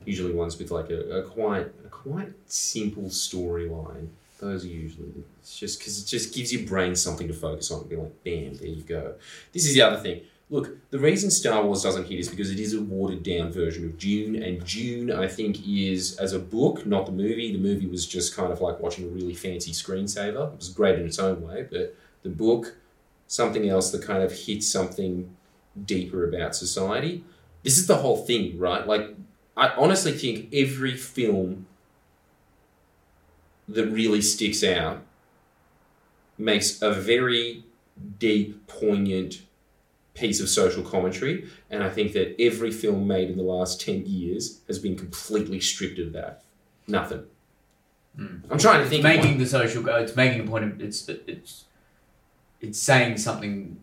Usually 0.06 0.34
ones 0.34 0.58
with 0.60 0.70
like 0.72 0.90
a, 0.92 1.20
a 1.20 1.24
quite 1.24 1.68
a 1.86 1.90
quite 1.90 2.32
simple 2.46 3.04
storyline. 3.06 4.08
Those 4.40 4.64
are 4.66 4.68
usually 4.70 5.12
it's 5.42 5.58
just 5.58 5.80
because 5.80 6.02
it 6.02 6.06
just 6.06 6.34
gives 6.34 6.54
your 6.54 6.66
brain 6.68 6.96
something 6.96 7.28
to 7.28 7.34
focus 7.34 7.72
on. 7.72 7.88
Be 7.88 7.96
like, 7.96 8.24
bam, 8.24 8.54
there 8.54 8.68
you 8.68 8.84
go. 8.84 9.16
This 9.52 9.66
is 9.66 9.74
the 9.74 9.82
other 9.82 9.98
thing. 9.98 10.22
Look, 10.52 10.90
the 10.90 10.98
reason 10.98 11.30
Star 11.30 11.64
Wars 11.64 11.84
doesn't 11.84 12.08
hit 12.08 12.20
is 12.20 12.28
because 12.28 12.50
it 12.50 12.60
is 12.60 12.74
a 12.74 12.82
watered 12.82 13.22
down 13.22 13.52
version 13.52 13.86
of 13.86 14.00
Dune, 14.00 14.42
and 14.42 14.66
Dune, 14.66 15.12
I 15.12 15.28
think, 15.28 15.68
is 15.68 16.18
as 16.18 16.34
a 16.34 16.40
book, 16.40 16.88
not 16.88 17.06
the 17.06 17.12
movie. 17.12 17.52
The 17.52 17.60
movie 17.60 17.86
was 17.86 18.08
just 18.08 18.36
kind 18.36 18.52
of 18.52 18.60
like 18.60 18.80
watching 18.80 19.06
a 19.06 19.10
really 19.10 19.36
fancy 19.36 19.72
screensaver. 19.72 20.52
It 20.52 20.58
was 20.58 20.70
great 20.70 20.98
in 20.98 21.06
its 21.06 21.20
own 21.20 21.44
way, 21.44 21.68
but 21.70 21.96
the 22.24 22.30
book, 22.30 22.78
something 23.28 23.70
else 23.70 23.92
that 23.92 24.02
kind 24.02 24.24
of 24.24 24.32
hits 24.32 24.68
something 24.68 25.36
deeper 25.86 26.28
about 26.28 26.56
society. 26.56 27.24
This 27.62 27.78
is 27.78 27.86
the 27.86 27.98
whole 27.98 28.18
thing, 28.18 28.58
right? 28.58 28.88
Like, 28.88 29.16
I 29.56 29.70
honestly 29.78 30.14
think 30.14 30.52
every 30.52 30.98
film 30.98 31.68
that 33.68 33.86
really 33.86 34.22
sticks 34.22 34.64
out 34.64 35.04
makes 36.40 36.82
a 36.82 36.92
very 36.92 37.66
deep, 38.18 38.66
poignant 38.66 39.44
piece 40.20 40.40
of 40.40 40.50
social 40.50 40.84
commentary. 40.84 41.48
And 41.70 41.84
I 41.84 41.90
think 41.90 42.14
that 42.14 42.36
every 42.40 42.72
film 42.72 43.08
made 43.08 43.30
in 43.30 43.38
the 43.38 43.44
last 43.44 43.82
10 43.82 44.06
years 44.06 44.62
has 44.68 44.80
been 44.80 44.96
completely 44.96 45.60
stripped 45.60 46.00
of 46.00 46.14
that. 46.14 46.44
Nothing. 46.88 47.24
Mm. 48.18 48.42
I'm 48.50 48.58
trying 48.58 48.84
to 48.84 48.90
think. 48.90 49.06
of 49.06 49.12
making 49.12 49.38
the 49.38 49.46
social 49.46 49.84
go. 49.84 49.96
It's 49.98 50.16
making 50.16 50.42
a 50.42 50.50
point. 50.50 50.66
Of, 50.66 50.82
it's 50.82 51.08
it's 51.08 51.66
it's 52.60 52.80
saying 52.80 53.18
something 53.18 53.82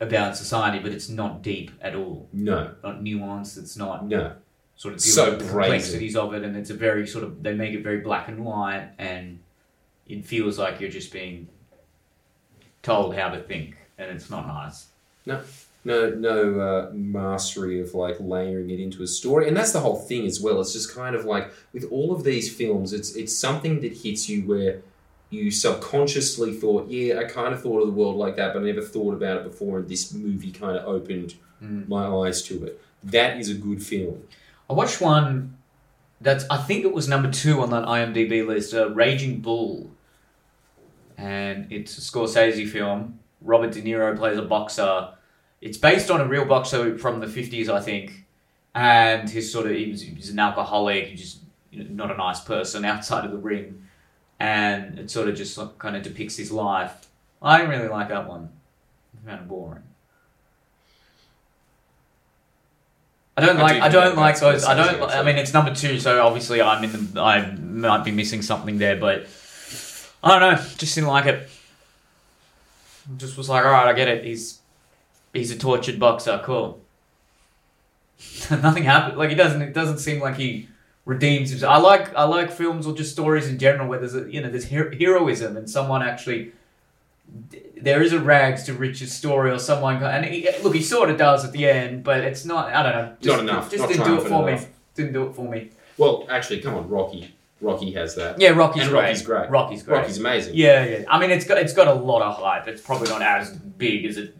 about 0.00 0.36
society, 0.36 0.78
but 0.78 0.92
it's 0.92 1.08
not 1.08 1.42
deep 1.42 1.72
at 1.80 1.94
all. 1.94 2.28
No, 2.32 2.74
Not 2.82 3.02
nuanced. 3.02 3.58
It's 3.58 3.76
not 3.76 4.06
no. 4.06 4.36
sort 4.76 4.94
of 4.94 5.00
So 5.00 5.32
the 5.32 5.44
complexities 5.44 6.16
of 6.16 6.34
it, 6.34 6.44
and 6.44 6.56
it's 6.56 6.70
a 6.70 6.74
very 6.74 7.06
sort 7.06 7.24
of 7.24 7.42
they 7.42 7.54
make 7.54 7.74
it 7.74 7.82
very 7.82 7.98
black 7.98 8.28
and 8.28 8.44
white, 8.44 8.90
and 8.98 9.40
it 10.06 10.24
feels 10.24 10.58
like 10.58 10.80
you're 10.80 10.90
just 10.90 11.12
being 11.12 11.48
told 12.82 13.14
how 13.16 13.28
to 13.30 13.40
think, 13.40 13.76
and 13.98 14.10
it's 14.10 14.30
not 14.30 14.46
nice. 14.46 14.86
No 15.26 15.40
no 15.84 16.60
uh, 16.60 16.90
mastery 16.92 17.80
of 17.80 17.94
like 17.94 18.16
layering 18.20 18.70
it 18.70 18.78
into 18.80 19.02
a 19.02 19.06
story. 19.06 19.48
And 19.48 19.56
that's 19.56 19.72
the 19.72 19.80
whole 19.80 19.96
thing 19.96 20.26
as 20.26 20.40
well. 20.40 20.60
It's 20.60 20.72
just 20.72 20.94
kind 20.94 21.16
of 21.16 21.24
like 21.24 21.52
with 21.72 21.84
all 21.90 22.12
of 22.12 22.22
these 22.24 22.54
films 22.54 22.92
it's 22.92 23.14
it's 23.16 23.36
something 23.36 23.80
that 23.80 23.92
hits 23.98 24.28
you 24.28 24.42
where 24.42 24.80
you 25.30 25.50
subconsciously 25.50 26.52
thought 26.52 26.90
yeah 26.90 27.18
i 27.18 27.24
kind 27.24 27.54
of 27.54 27.62
thought 27.62 27.80
of 27.80 27.86
the 27.86 27.92
world 27.94 28.16
like 28.16 28.36
that 28.36 28.52
but 28.52 28.60
i 28.62 28.66
never 28.66 28.82
thought 28.82 29.14
about 29.14 29.38
it 29.38 29.44
before 29.44 29.78
and 29.78 29.88
this 29.88 30.12
movie 30.12 30.50
kind 30.52 30.76
of 30.76 30.86
opened 30.86 31.34
Mm. 31.62 31.86
my 31.88 32.04
eyes 32.06 32.42
to 32.42 32.64
it. 32.66 32.80
That 33.04 33.38
is 33.38 33.48
a 33.48 33.54
good 33.54 33.80
film. 33.82 34.24
I 34.68 34.72
watched 34.72 35.00
one 35.00 35.56
that's 36.20 36.44
I 36.50 36.56
think 36.56 36.84
it 36.84 36.92
was 36.92 37.06
number 37.08 37.30
two 37.30 37.60
on 37.60 37.70
that 37.70 37.84
IMDb 37.84 38.44
list, 38.46 38.74
uh, 38.74 38.90
Raging 38.90 39.38
Bull, 39.40 39.90
and 41.16 41.70
it's 41.70 41.96
a 41.98 42.00
Scorsese 42.00 42.68
film. 42.68 43.20
Robert 43.44 43.72
De 43.72 43.82
Niro 43.82 44.16
plays 44.16 44.38
a 44.38 44.42
boxer. 44.42 45.08
It's 45.60 45.78
based 45.78 46.10
on 46.10 46.20
a 46.20 46.26
real 46.26 46.44
boxer 46.44 46.98
from 46.98 47.20
the 47.20 47.28
fifties, 47.28 47.68
I 47.68 47.80
think, 47.80 48.24
and 48.74 49.28
he's 49.28 49.52
sort 49.52 49.66
of 49.66 49.72
he 49.72 49.90
was, 49.90 50.02
he 50.02 50.14
was 50.14 50.28
an 50.28 50.38
alcoholic, 50.38 51.06
he 51.06 51.16
just 51.16 51.38
you 51.70 51.84
know, 51.84 51.90
not 51.90 52.14
a 52.14 52.16
nice 52.16 52.40
person 52.40 52.84
outside 52.92 53.24
of 53.24 53.30
the 53.30 53.38
ring, 53.38 53.86
and 54.40 54.98
it 54.98 55.10
sort 55.10 55.28
of 55.28 55.36
just 55.36 55.58
kind 55.78 55.96
of 55.96 56.02
depicts 56.02 56.36
his 56.36 56.50
life. 56.50 57.06
I 57.40 57.58
didn't 57.58 57.70
really 57.70 57.88
like 57.88 58.08
that 58.08 58.28
one. 58.28 58.50
I 59.22 59.26
found 59.28 59.42
it 59.42 59.48
boring. 59.48 59.82
I 63.36 63.46
don't 63.46 63.56
I 63.56 63.62
like. 63.62 63.76
do 63.76 63.82
I 63.82 63.88
don't 63.88 64.16
like 64.16 64.38
those. 64.40 64.64
I 64.64 64.74
don't. 64.74 65.02
I 65.10 65.22
mean, 65.22 65.36
it's 65.36 65.54
number 65.54 65.74
two, 65.74 65.98
so 65.98 66.24
obviously 66.24 66.60
I'm 66.60 66.84
in 66.84 66.92
the. 66.92 67.20
I 67.20 67.50
might 67.54 68.04
be 68.04 68.10
missing 68.10 68.42
something 68.42 68.76
there, 68.78 68.96
but 68.96 69.26
I 70.22 70.38
don't 70.38 70.52
know. 70.52 70.62
Just 70.76 70.94
didn't 70.94 71.08
like 71.08 71.26
it. 71.26 71.48
Just 73.16 73.36
was 73.36 73.48
like, 73.48 73.64
all 73.64 73.72
right, 73.72 73.88
I 73.88 73.92
get 73.92 74.08
it. 74.08 74.24
He's 74.24 74.60
he's 75.32 75.50
a 75.50 75.58
tortured 75.58 75.98
boxer. 75.98 76.40
Cool. 76.44 76.80
Nothing 78.50 78.84
happened. 78.84 79.18
Like 79.18 79.30
he 79.30 79.34
doesn't. 79.36 79.62
It 79.62 79.74
doesn't 79.74 79.98
seem 79.98 80.20
like 80.20 80.36
he 80.36 80.68
redeems 81.04 81.50
himself. 81.50 81.72
I 81.72 81.78
like. 81.78 82.14
I 82.14 82.24
like 82.24 82.50
films 82.50 82.86
or 82.86 82.94
just 82.94 83.12
stories 83.12 83.48
in 83.48 83.58
general 83.58 83.88
where 83.88 83.98
there's 83.98 84.14
a 84.14 84.30
you 84.30 84.40
know 84.40 84.50
there's 84.50 84.66
hero- 84.66 84.94
heroism 84.96 85.56
and 85.56 85.68
someone 85.68 86.02
actually. 86.02 86.52
There 87.80 88.02
is 88.02 88.12
a 88.12 88.20
rags 88.20 88.64
to 88.64 88.74
riches 88.74 89.12
story 89.12 89.50
or 89.50 89.58
someone, 89.58 90.02
and 90.02 90.24
he, 90.24 90.48
look, 90.62 90.74
he 90.74 90.82
sort 90.82 91.08
of 91.08 91.16
does 91.16 91.44
at 91.44 91.52
the 91.52 91.66
end, 91.68 92.04
but 92.04 92.20
it's 92.20 92.44
not. 92.44 92.72
I 92.72 92.82
don't 92.82 92.92
know. 92.92 93.16
Just, 93.20 93.36
Not 93.36 93.40
enough, 93.40 93.70
Just 93.70 93.80
not 93.80 93.88
didn't 93.88 94.04
do 94.06 94.14
it 94.16 94.22
for 94.22 94.28
triumphant 94.28 94.60
me. 94.60 94.74
Didn't 94.94 95.12
do 95.14 95.26
it 95.28 95.34
for 95.34 95.48
me. 95.48 95.70
well 95.98 96.26
actually 96.28 96.60
come 96.60 96.74
on 96.74 96.88
rocky 96.88 97.34
rocky 97.62 97.92
has 97.92 98.14
that 98.16 98.38
Yeah, 98.40 98.50
Rocky's 98.50 98.82
And 98.82 98.90
great. 98.90 99.02
Rocky's 99.02 99.22
great. 99.22 99.50
Rocky's 99.50 99.82
great. 99.82 99.98
rocky's 99.98 100.18
amazing 100.18 100.54
Yeah, 100.54 100.84
yeah. 100.84 101.04
I 101.08 101.18
mean, 101.18 101.30
it's 101.30 101.46
got 101.46 101.58
it's 101.58 101.72
got 101.72 101.88
a 101.88 101.94
lot 101.94 102.20
of 102.22 102.36
hype. 102.36 102.68
It's 102.68 102.82
probably 102.82 103.08
not 103.08 103.22
as 103.22 103.50
big 103.52 104.04
as 104.04 104.16
it 104.18 104.34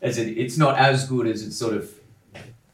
as 0.00 0.18
it. 0.18 0.28
It's 0.38 0.56
not 0.56 0.78
as 0.78 1.08
good 1.08 1.26
as 1.26 1.46
it's 1.46 1.56
sort 1.56 1.74
of 1.74 1.90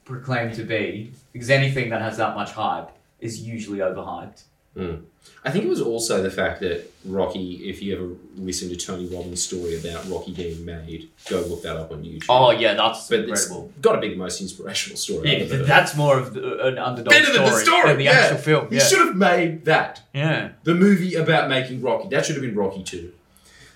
proclaimed 0.04 0.54
to 0.54 0.64
be. 0.64 1.12
Because 1.32 1.50
anything 1.50 1.90
that 1.90 2.02
has 2.02 2.16
that 2.16 2.34
much 2.34 2.50
hype 2.52 2.90
is 3.20 3.40
usually 3.40 3.78
overhyped. 3.78 4.42
Mm. 4.76 5.04
I 5.44 5.50
think 5.50 5.64
it 5.64 5.68
was 5.68 5.80
also 5.80 6.22
the 6.22 6.30
fact 6.30 6.60
that 6.60 6.90
Rocky, 7.04 7.68
if 7.68 7.82
you 7.82 7.96
ever 7.96 8.08
listen 8.36 8.68
to 8.68 8.76
Tony 8.76 9.06
Robbins' 9.06 9.42
story 9.42 9.78
about 9.78 10.08
Rocky 10.08 10.32
being 10.32 10.64
made, 10.64 11.10
go 11.28 11.40
look 11.40 11.62
that 11.62 11.76
up 11.76 11.90
on 11.92 12.02
YouTube. 12.02 12.26
Oh 12.28 12.50
yeah, 12.50 12.74
that's 12.74 13.08
but 13.08 13.20
it's 13.20 13.46
incredible. 13.46 13.72
got 13.80 13.92
to 13.94 14.00
be 14.00 14.10
the 14.10 14.16
most 14.16 14.40
inspirational 14.40 14.98
story. 14.98 15.38
Yeah, 15.38 15.62
that's 15.62 15.96
more 15.96 16.18
of 16.18 16.34
the, 16.34 16.62
uh, 16.62 16.68
an 16.68 16.78
underdog 16.78 17.10
Better 17.10 17.32
than 17.32 17.42
the 17.42 17.48
story 17.48 17.64
story, 17.64 17.88
than 17.88 17.98
the 17.98 18.04
yeah. 18.04 18.10
actual 18.12 18.38
film. 18.38 18.68
Yeah, 18.70 18.80
should 18.80 18.98
have 18.98 19.16
made 19.16 19.64
that 19.64 20.02
yeah. 20.12 20.50
the 20.64 20.74
movie 20.74 21.14
about 21.14 21.48
making 21.48 21.80
Rocky. 21.80 22.08
That 22.08 22.26
should 22.26 22.36
have 22.36 22.44
been 22.44 22.54
Rocky 22.54 22.82
Two. 22.82 23.12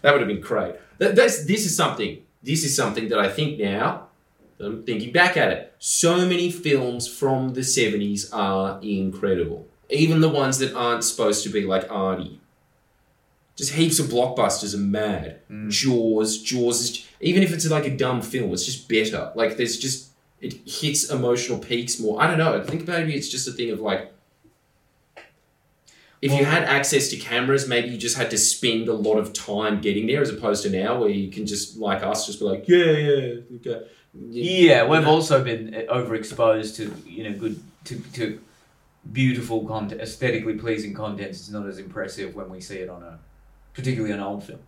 That 0.02 0.12
would 0.12 0.20
have 0.20 0.28
been 0.28 0.42
great. 0.42 0.74
That, 0.98 1.16
that's 1.16 1.44
this 1.44 1.64
is 1.64 1.74
something. 1.74 2.22
This 2.42 2.62
is 2.62 2.76
something 2.76 3.08
that 3.08 3.18
I 3.18 3.30
think 3.30 3.58
now. 3.58 4.08
I'm 4.60 4.82
thinking 4.84 5.12
back 5.12 5.36
at 5.36 5.50
it. 5.50 5.74
So 5.78 6.26
many 6.26 6.50
films 6.50 7.08
from 7.08 7.54
the 7.54 7.64
seventies 7.64 8.30
are 8.32 8.78
incredible. 8.82 9.66
Even 9.94 10.20
the 10.20 10.28
ones 10.28 10.58
that 10.58 10.74
aren't 10.74 11.04
supposed 11.04 11.44
to 11.44 11.48
be 11.48 11.62
like 11.62 11.90
arty. 11.90 12.40
Just 13.56 13.74
heaps 13.74 14.00
of 14.00 14.06
blockbusters 14.06 14.74
are 14.74 14.78
mad. 14.78 15.40
Mm. 15.48 15.70
Jaws, 15.70 16.42
Jaws 16.42 16.80
is 16.80 17.06
even 17.20 17.42
if 17.42 17.52
it's 17.52 17.68
like 17.70 17.86
a 17.86 17.96
dumb 17.96 18.20
film, 18.20 18.52
it's 18.52 18.66
just 18.66 18.88
better. 18.88 19.32
Like 19.34 19.56
there's 19.56 19.78
just 19.78 20.10
it 20.40 20.54
hits 20.66 21.10
emotional 21.10 21.58
peaks 21.58 22.00
more. 22.00 22.20
I 22.20 22.26
don't 22.26 22.38
know. 22.38 22.60
I 22.60 22.64
think 22.64 22.86
maybe 22.86 23.14
it's 23.14 23.28
just 23.28 23.46
a 23.46 23.52
thing 23.52 23.70
of 23.70 23.80
like 23.80 24.12
if 26.24 26.32
you 26.32 26.44
had 26.44 26.64
access 26.64 27.08
to 27.08 27.16
cameras, 27.16 27.68
maybe 27.68 27.90
you 27.90 27.98
just 27.98 28.16
had 28.16 28.30
to 28.30 28.38
spend 28.38 28.88
a 28.88 28.94
lot 28.94 29.18
of 29.18 29.34
time 29.34 29.82
getting 29.82 30.06
there, 30.06 30.22
as 30.22 30.30
opposed 30.30 30.62
to 30.62 30.70
now 30.70 30.98
where 30.98 31.10
you 31.10 31.30
can 31.30 31.44
just 31.44 31.76
like 31.76 32.02
us, 32.02 32.26
just 32.26 32.38
be 32.38 32.46
like, 32.46 32.66
yeah, 32.66 32.92
yeah, 32.92 33.34
okay. 33.56 33.86
Yeah, 34.14 34.88
we've 34.88 35.02
know? 35.02 35.10
also 35.10 35.44
been 35.44 35.74
uh, 35.74 35.92
overexposed 35.92 36.76
to 36.76 36.94
you 37.06 37.28
know 37.28 37.38
good 37.38 37.60
to, 37.84 38.00
to 38.14 38.40
beautiful 39.12 39.66
content, 39.66 40.00
aesthetically 40.00 40.54
pleasing 40.54 40.94
content. 40.94 41.30
It's 41.30 41.50
not 41.50 41.66
as 41.66 41.78
impressive 41.78 42.34
when 42.34 42.48
we 42.48 42.60
see 42.60 42.78
it 42.78 42.88
on 42.88 43.02
a, 43.02 43.18
particularly 43.74 44.12
an 44.14 44.20
old 44.20 44.44
film. 44.44 44.60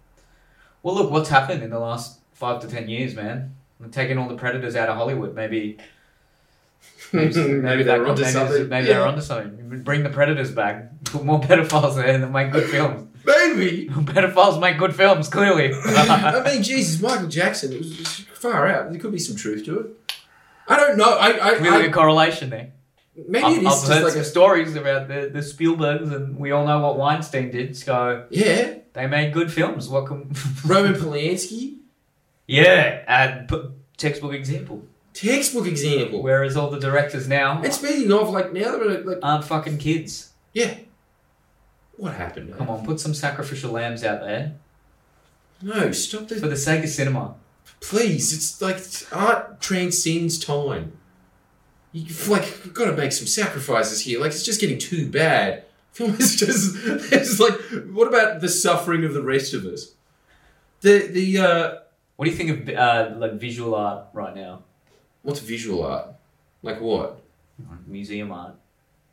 Well, 0.83 0.95
look, 0.95 1.11
what's 1.11 1.29
happened 1.29 1.63
in 1.63 1.71
the 1.71 1.79
last 1.79 2.21
five 2.33 2.61
to 2.61 2.69
ten 2.69 2.89
years, 2.89 3.15
man? 3.15 3.55
Taking 3.91 4.19
all 4.19 4.29
the 4.29 4.37
predators 4.37 4.75
out 4.77 4.89
of 4.89 4.97
Hollywood. 4.97 5.35
Maybe, 5.35 5.79
maybe, 7.13 7.35
maybe, 7.61 7.83
they're 7.83 8.07
onto 8.07 8.25
something. 8.25 8.69
Maybe 8.69 8.87
Yeah. 8.89 8.95
they're 8.95 9.07
onto 9.07 9.21
something. 9.21 9.83
Bring 9.83 10.03
the 10.03 10.11
predators 10.11 10.51
back. 10.51 11.05
Put 11.05 11.25
more 11.25 11.41
pedophiles 11.43 11.97
there, 11.97 12.07
and 12.15 12.33
make 12.33 12.53
good 12.53 12.69
films. 12.69 13.09
Maybe. 13.25 13.89
pedophiles 13.91 14.61
make 14.61 14.79
good 14.79 14.95
films, 14.95 15.29
clearly. 15.29 15.73
I 15.75 16.43
mean, 16.45 16.63
Jesus, 16.63 17.01
Michael 17.03 17.29
Jackson. 17.29 17.77
Was 17.77 17.93
it 17.93 17.99
was 17.99 18.09
far 18.35 18.67
out. 18.69 18.91
There 18.91 19.01
could 19.01 19.13
be 19.13 19.19
some 19.19 19.37
truth 19.37 19.65
to 19.67 19.81
it. 19.81 19.87
I 20.69 20.77
don't 20.77 20.97
know. 20.97 21.17
I, 21.19 21.53
I, 21.53 21.55
Clearly, 21.57 21.85
I 21.85 21.87
a 21.89 21.93
correlation 21.93 22.51
there. 22.51 22.71
Maybe 23.29 23.45
I've, 23.45 23.57
it 23.59 23.63
is 23.63 23.67
I've 23.67 23.73
just 23.73 23.89
heard 23.89 24.03
like 24.05 24.13
some 24.13 24.21
a 24.23 24.25
stories 24.25 24.75
about 24.77 25.09
the, 25.09 25.31
the 25.33 25.41
Spielbergs, 25.41 26.13
and 26.15 26.37
we 26.39 26.51
all 26.53 26.67
know 26.67 26.81
what 26.81 26.99
Weinstein 26.99 27.51
did. 27.51 27.77
So 27.77 28.27
yeah. 28.31 28.75
they 28.93 29.07
made 29.07 29.33
good 29.33 29.53
films. 29.53 29.89
What 29.89 30.07
can? 30.07 30.31
Roman 30.67 30.95
Polanski, 30.95 31.77
yeah, 32.47 33.03
and 33.09 33.49
textbook 33.97 34.33
example. 34.35 34.83
textbook 35.15 35.67
example. 35.67 36.23
Whereas 36.23 36.57
all 36.57 36.71
the 36.71 36.79
directors 36.81 37.27
now 37.27 37.61
And 37.63 37.73
speaking 37.73 38.13
of, 38.13 38.31
like 38.31 38.53
now 38.53 38.77
they're 38.77 39.01
like, 39.01 39.19
aren't 39.23 39.45
fucking 39.45 39.79
kids. 39.79 40.31
yeah. 40.53 40.75
What 41.99 42.13
happened? 42.15 42.51
Man? 42.51 42.59
Come 42.59 42.69
on, 42.69 42.85
put 42.85 43.01
some 43.01 43.15
sacrificial 43.15 43.73
lambs 43.73 44.05
out 44.05 44.21
there 44.21 44.53
No, 45.63 45.91
stop 45.93 46.29
this. 46.29 46.41
for 46.41 46.47
the 46.49 46.57
sake 46.57 46.85
of 46.85 46.91
cinema. 46.91 47.35
please. 47.81 48.35
It's 48.35 48.61
like 48.61 48.79
art 49.19 49.61
transcends 49.63 50.39
time. 50.39 50.93
You 51.97 52.31
like 52.31 52.43
you've 52.65 52.75
got 52.75 52.87
to 52.87 52.93
make 52.93 53.13
some 53.13 53.27
sacrifices 53.27 54.03
here. 54.03 54.21
Like 54.21 54.33
it's 54.33 54.43
just 54.43 54.61
getting 54.61 54.79
too 54.79 55.09
bad. 55.09 55.65
Film 55.93 56.15
is 56.17 56.37
just 56.37 56.77
it's 57.11 57.41
like 57.41 57.59
what 57.91 58.07
about 58.07 58.43
the 58.43 58.51
suffering 58.51 59.05
of 59.05 59.15
the 59.15 59.23
rest 59.23 59.55
of 59.55 59.65
us? 59.65 59.95
The 60.83 61.07
the 61.07 61.39
uh 61.39 61.75
What 62.17 62.27
do 62.27 62.31
you 62.31 62.37
think 62.37 62.69
of 62.69 62.77
uh, 62.77 63.15
like 63.17 63.35
visual 63.35 63.75
art 63.75 64.09
right 64.13 64.35
now? 64.35 64.63
what's 65.23 65.41
visual 65.41 65.85
art? 65.85 66.09
Like 66.63 66.81
what? 66.81 67.21
Museum 67.87 68.31
art. 68.31 68.55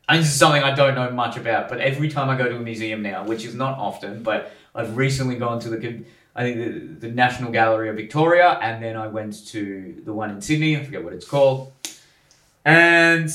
And 0.08 0.20
this 0.20 0.28
is 0.28 0.38
something 0.38 0.62
I 0.62 0.74
don't 0.74 0.94
know 0.94 1.10
much 1.10 1.36
about, 1.36 1.68
but 1.68 1.80
every 1.80 2.08
time 2.08 2.28
I 2.28 2.36
go 2.36 2.48
to 2.48 2.56
a 2.56 2.60
museum 2.60 3.02
now, 3.02 3.24
which 3.24 3.44
is 3.44 3.54
not 3.54 3.78
often, 3.78 4.22
but 4.22 4.52
I've 4.74 4.96
recently 4.96 5.36
gone 5.36 5.58
to 5.60 5.70
the 5.70 6.04
I 6.36 6.42
think 6.42 6.56
the, 6.56 7.08
the 7.08 7.14
National 7.14 7.50
Gallery 7.50 7.88
of 7.88 7.96
Victoria, 7.96 8.58
and 8.60 8.82
then 8.82 8.96
I 8.96 9.06
went 9.06 9.46
to 9.48 10.02
the 10.04 10.12
one 10.12 10.30
in 10.30 10.40
Sydney. 10.40 10.76
I 10.76 10.84
forget 10.84 11.02
what 11.02 11.12
it's 11.12 11.26
called, 11.26 11.72
and 12.64 13.30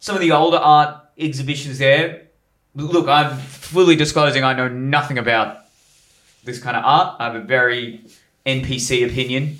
some 0.00 0.14
of 0.16 0.20
the 0.20 0.32
older 0.32 0.56
art 0.58 0.96
exhibitions 1.18 1.78
there. 1.78 2.22
Look, 2.74 3.08
I'm 3.08 3.36
fully 3.38 3.96
disclosing 3.96 4.44
I 4.44 4.54
know 4.54 4.68
nothing 4.68 5.18
about 5.18 5.58
this 6.44 6.58
kind 6.60 6.76
of 6.76 6.84
art. 6.84 7.16
I 7.20 7.24
have 7.26 7.34
a 7.36 7.40
very 7.40 8.00
NPC 8.46 9.06
opinion. 9.08 9.58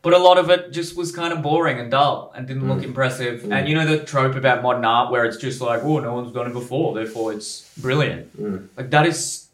But 0.00 0.14
a 0.14 0.18
lot 0.18 0.36
of 0.36 0.50
it 0.50 0.72
just 0.72 0.96
was 0.96 1.12
kind 1.12 1.32
of 1.32 1.42
boring 1.42 1.78
and 1.78 1.88
dull 1.88 2.32
and 2.34 2.48
didn't 2.48 2.66
look 2.66 2.80
Mm. 2.80 2.84
impressive. 2.86 3.42
Mm. 3.42 3.52
And 3.52 3.68
you 3.68 3.76
know 3.76 3.86
the 3.86 4.04
trope 4.04 4.34
about 4.34 4.60
modern 4.60 4.84
art 4.84 5.12
where 5.12 5.24
it's 5.24 5.36
just 5.36 5.60
like, 5.60 5.84
oh, 5.84 6.00
no 6.00 6.12
one's 6.14 6.32
done 6.34 6.48
it 6.48 6.52
before, 6.52 6.92
therefore 6.92 7.32
it's 7.32 7.70
brilliant. 7.78 8.36
Mm. 8.40 8.66
Like 8.76 8.90
that 8.90 9.06
is. 9.06 9.46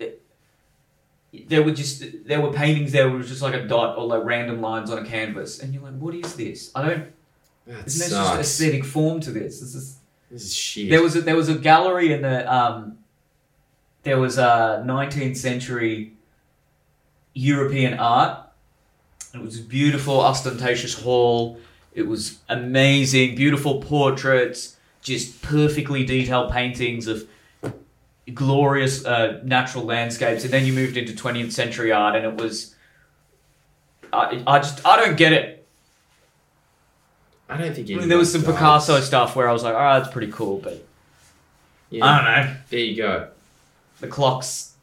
There 1.47 1.63
were 1.63 1.73
just 1.73 2.03
there 2.27 2.41
were 2.41 2.53
paintings 2.53 2.93
there 2.93 3.07
where 3.07 3.17
it 3.17 3.19
was 3.19 3.29
just 3.29 3.43
like 3.43 3.55
a 3.55 3.67
dot 3.67 3.99
or 3.99 4.07
like 4.07 4.25
random 4.25 4.61
lines 4.61 4.91
on 4.91 4.99
a 4.99 5.07
canvas, 5.07 5.61
and 5.61 5.75
you're 5.75 5.83
like, 5.83 5.99
what 5.99 6.15
is 6.15 6.35
this? 6.37 6.71
I 6.75 6.87
don't. 6.87 7.13
That 7.67 7.87
Isn't 7.87 8.11
there 8.11 8.19
just 8.25 8.41
aesthetic 8.41 8.85
form 8.85 9.21
to 9.21 9.31
this? 9.31 9.61
This 9.61 9.75
is 9.75 9.99
This 10.31 10.45
is 10.45 10.55
shit. 10.57 10.89
there 10.89 11.03
was 11.03 11.17
a, 11.17 11.21
there 11.21 11.37
was 11.37 11.51
a 11.51 11.55
gallery 11.55 12.13
in 12.15 12.23
the 12.23 12.51
um, 12.51 12.99
there 14.05 14.19
was 14.19 14.39
a 14.39 14.83
19th 14.87 15.37
century 15.37 16.15
European 17.35 17.99
art. 17.99 18.41
It 19.35 19.43
was 19.43 19.59
a 19.59 19.63
beautiful, 19.63 20.21
ostentatious 20.21 21.03
hall. 21.03 21.59
It 21.93 22.07
was 22.07 22.39
amazing, 22.49 23.35
beautiful 23.35 23.83
portraits, 23.83 24.77
just 25.03 25.43
perfectly 25.43 26.05
detailed 26.05 26.51
paintings 26.51 27.07
of 27.07 27.29
glorious 28.35 29.05
uh, 29.05 29.41
natural 29.45 29.85
landscapes. 29.85 30.45
And 30.45 30.53
then 30.53 30.65
you 30.67 30.73
moved 30.73 30.97
into 30.97 31.13
20th 31.13 31.53
century 31.53 31.93
art, 31.93 32.17
and 32.17 32.25
it 32.25 32.35
was. 32.37 32.75
I, 34.13 34.43
I 34.47 34.59
just 34.59 34.85
I 34.87 34.97
don't 35.05 35.17
get 35.17 35.33
it. 35.33 35.67
I 37.49 37.57
don't 37.57 37.75
think 37.75 37.91
I 37.91 37.95
mean, 37.95 38.09
there 38.09 38.19
was 38.19 38.31
some 38.33 38.43
does. 38.43 38.53
Picasso 38.55 39.01
stuff 39.01 39.35
where 39.35 39.49
I 39.49 39.53
was 39.53 39.63
like, 39.63 39.75
oh, 39.75 39.99
that's 40.01 40.13
pretty 40.13 40.31
cool, 40.33 40.59
but 40.59 40.85
Yeah. 41.91 42.05
I 42.05 42.17
don't 42.17 42.25
know. 42.47 42.57
there 42.71 42.81
you 42.81 42.97
go. 42.97 43.29
The 44.01 44.07
clocks 44.07 44.75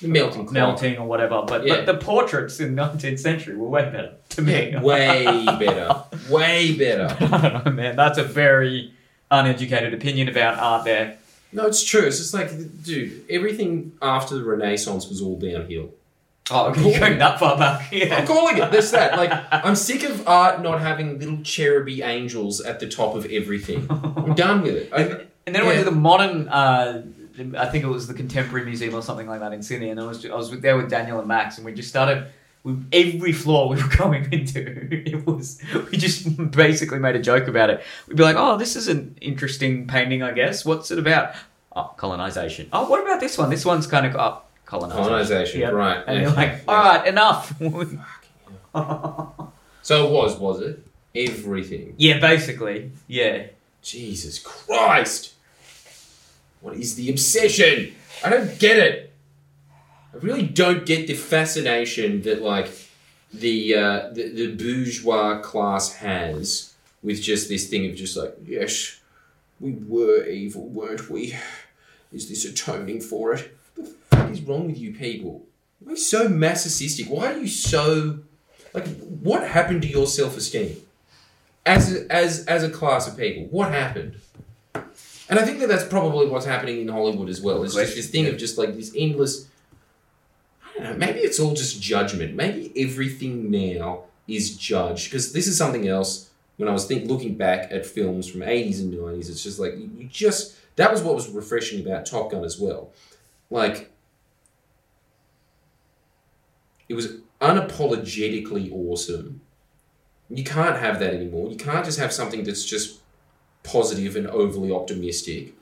The 0.00 0.08
melting 0.08 0.42
clock. 0.46 0.52
melting 0.52 0.98
or 0.98 1.06
whatever. 1.06 1.42
But, 1.46 1.64
Yeah. 1.64 1.76
but 1.76 1.86
the 1.86 1.94
portraits 2.04 2.58
in 2.58 2.74
the 2.74 2.82
19th 2.82 3.20
century 3.20 3.56
were 3.56 3.68
way 3.68 3.84
better 3.84 4.14
to 4.30 4.42
me. 4.42 4.70
Yeah, 4.72 4.82
way 4.82 5.44
better. 5.46 6.02
Way 6.28 6.76
better. 6.76 7.16
I 7.34 7.48
don't 7.48 7.64
know, 7.66 7.72
man. 7.72 7.94
That's 7.96 8.18
a 8.18 8.24
very 8.24 8.92
uneducated 9.30 9.94
opinion 9.94 10.28
about 10.28 10.58
art 10.58 10.84
there. 10.84 11.18
No, 11.52 11.66
it's 11.66 11.84
true. 11.84 12.06
It's 12.06 12.18
just 12.18 12.32
like, 12.34 12.50
dude, 12.82 13.24
everything 13.28 13.92
after 14.00 14.36
the 14.36 14.44
Renaissance 14.44 15.08
was 15.08 15.20
all 15.20 15.38
downhill. 15.38 15.90
Oh, 16.50 16.70
okay, 16.70 16.90
you're 16.90 16.98
going 16.98 17.18
that 17.18 17.38
far 17.38 17.56
back. 17.56 17.88
Yeah. 17.92 18.16
I'm 18.16 18.26
calling 18.26 18.58
it 18.58 18.70
this, 18.72 18.90
that. 18.90 19.16
Like, 19.16 19.32
I'm 19.52 19.76
sick 19.76 20.02
of 20.02 20.26
art 20.26 20.60
not 20.60 20.80
having 20.80 21.18
little 21.18 21.36
cheruby 21.38 22.04
angels 22.04 22.60
at 22.60 22.80
the 22.80 22.88
top 22.88 23.14
of 23.14 23.26
everything. 23.26 23.86
I'm 23.90 24.34
done 24.34 24.62
with 24.62 24.74
it. 24.74 24.92
I, 24.92 25.26
And 25.46 25.54
then 25.54 25.62
I 25.62 25.66
went 25.66 25.78
to 25.78 25.84
the 25.84 25.90
modern, 25.92 26.48
uh, 26.48 27.04
I 27.56 27.66
think 27.66 27.84
it 27.84 27.88
was 27.88 28.08
the 28.08 28.14
Contemporary 28.14 28.66
Museum 28.66 28.94
or 28.94 29.02
something 29.02 29.26
like 29.26 29.40
that 29.40 29.52
in 29.52 29.62
Sydney, 29.62 29.90
and 29.90 30.00
I 30.00 30.04
was 30.04 30.26
I 30.26 30.34
was 30.34 30.50
there 30.60 30.76
with 30.76 30.90
Daniel 30.90 31.18
and 31.18 31.28
Max, 31.28 31.56
and 31.56 31.64
we 31.64 31.72
just 31.72 31.88
started. 31.88 32.26
We, 32.64 32.76
every 32.92 33.32
floor 33.32 33.68
we 33.68 33.82
were 33.82 33.88
going 33.96 34.32
into, 34.32 34.88
it 35.08 35.26
was 35.26 35.60
we 35.90 35.98
just 35.98 36.50
basically 36.52 37.00
made 37.00 37.16
a 37.16 37.20
joke 37.20 37.48
about 37.48 37.70
it. 37.70 37.82
We'd 38.06 38.16
be 38.16 38.22
like, 38.22 38.36
"Oh, 38.36 38.56
this 38.56 38.76
is 38.76 38.86
an 38.88 39.16
interesting 39.20 39.86
painting, 39.88 40.22
I 40.22 40.30
guess. 40.32 40.64
What's 40.64 40.90
it 40.92 40.98
about? 40.98 41.34
Oh, 41.74 41.92
colonization. 41.96 42.68
Oh, 42.72 42.88
what 42.88 43.02
about 43.02 43.18
this 43.20 43.36
one? 43.38 43.48
This 43.50 43.64
one's 43.64 43.86
kind 43.86 44.04
of 44.06 44.14
oh, 44.14 44.42
colonization. 44.66 45.04
colonization, 45.04 45.60
Yep. 45.62 45.72
right. 45.72 46.04
And 46.06 46.16
yeah. 46.16 46.22
you're 46.22 46.32
like, 46.36 46.48
Yeah. 46.66 46.68
all 46.68 46.84
right, 46.84 47.06
enough. 47.06 47.54
So 49.82 50.06
it 50.06 50.12
was, 50.12 50.38
was 50.38 50.60
it? 50.60 50.86
Everything. 51.14 51.94
yeah, 51.98 52.18
basically, 52.20 52.92
yeah. 53.08 53.46
Jesus 53.82 54.38
Christ! 54.38 55.34
What 56.60 56.76
is 56.76 56.94
the 56.94 57.10
obsession? 57.10 57.92
I 58.24 58.30
don't 58.30 58.56
get 58.60 58.78
it. 58.78 59.11
I 60.14 60.16
really 60.18 60.46
don't 60.46 60.84
get 60.84 61.06
the 61.06 61.14
fascination 61.14 62.22
that 62.22 62.42
like 62.42 62.70
the 63.32 63.74
uh, 63.74 64.10
the, 64.12 64.28
the 64.28 64.54
bourgeois 64.54 65.40
class 65.40 65.94
has 65.94 66.74
with 67.02 67.22
just 67.22 67.48
this 67.48 67.68
thing 67.68 67.88
of 67.88 67.96
just 67.96 68.16
like 68.16 68.34
yes, 68.44 69.00
we 69.60 69.72
were 69.72 70.24
evil, 70.26 70.68
weren't 70.68 71.08
we? 71.08 71.36
Is 72.12 72.28
this 72.28 72.44
atoning 72.44 73.00
for 73.00 73.34
it? 73.34 73.56
What 73.74 73.86
the 73.86 74.16
fuck 74.16 74.30
is 74.30 74.42
wrong 74.42 74.66
with 74.66 74.78
you 74.78 74.92
people? 74.92 75.42
Why 75.80 75.92
are 75.92 75.94
you 75.94 75.96
so 75.96 76.28
masochistic? 76.28 77.08
Why 77.08 77.32
are 77.32 77.38
you 77.38 77.48
so 77.48 78.18
like? 78.74 78.86
What 79.00 79.48
happened 79.48 79.82
to 79.82 79.88
your 79.88 80.06
self 80.06 80.36
esteem? 80.36 80.76
as 81.64 81.94
as 82.10 82.44
as 82.46 82.62
a 82.62 82.70
class 82.70 83.06
of 83.06 83.16
people. 83.16 83.44
What 83.50 83.70
happened? 83.70 84.16
And 85.28 85.38
I 85.38 85.44
think 85.44 85.60
that 85.60 85.68
that's 85.68 85.84
probably 85.84 86.26
what's 86.26 86.44
happening 86.44 86.80
in 86.82 86.88
Hollywood 86.88 87.28
as 87.28 87.40
well. 87.40 87.62
It's 87.62 87.74
just 87.74 87.94
this 87.94 88.10
thing 88.10 88.26
of 88.26 88.36
just 88.36 88.58
like 88.58 88.74
this 88.74 88.92
endless. 88.96 89.48
Know. 90.78 90.94
Maybe 90.94 91.20
it's 91.20 91.38
all 91.38 91.54
just 91.54 91.80
judgment. 91.80 92.34
Maybe 92.34 92.72
everything 92.76 93.50
now 93.50 94.04
is 94.26 94.56
judged 94.56 95.10
because 95.10 95.32
this 95.32 95.46
is 95.46 95.56
something 95.56 95.88
else. 95.88 96.30
When 96.56 96.68
I 96.68 96.72
was 96.72 96.86
think 96.86 97.08
looking 97.08 97.34
back 97.34 97.72
at 97.72 97.86
films 97.86 98.28
from 98.28 98.42
eighties 98.42 98.80
and 98.80 98.92
nineties, 98.92 99.30
it's 99.30 99.42
just 99.42 99.58
like 99.58 99.74
you 99.76 100.08
just 100.10 100.56
that 100.76 100.92
was 100.92 101.02
what 101.02 101.14
was 101.14 101.28
refreshing 101.28 101.84
about 101.84 102.06
Top 102.06 102.30
Gun 102.30 102.44
as 102.44 102.58
well. 102.58 102.92
Like 103.50 103.90
it 106.88 106.94
was 106.94 107.16
unapologetically 107.40 108.70
awesome 108.72 109.40
you 110.34 110.44
can't 110.44 110.78
have 110.78 110.98
that 111.00 111.14
anymore. 111.14 111.50
You 111.50 111.56
can't 111.56 111.84
just 111.84 111.98
have 111.98 112.12
something 112.12 112.44
that's 112.44 112.64
just 112.64 113.00
positive 113.62 114.16
and 114.16 114.26
overly 114.26 114.72
optimistic. 114.72 115.54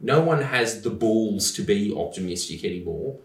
No 0.00 0.20
one 0.20 0.42
has 0.42 0.82
the 0.82 0.90
balls 0.90 1.52
to 1.52 1.62
be 1.62 1.94
optimistic 1.94 2.64
anymore. 2.64 3.16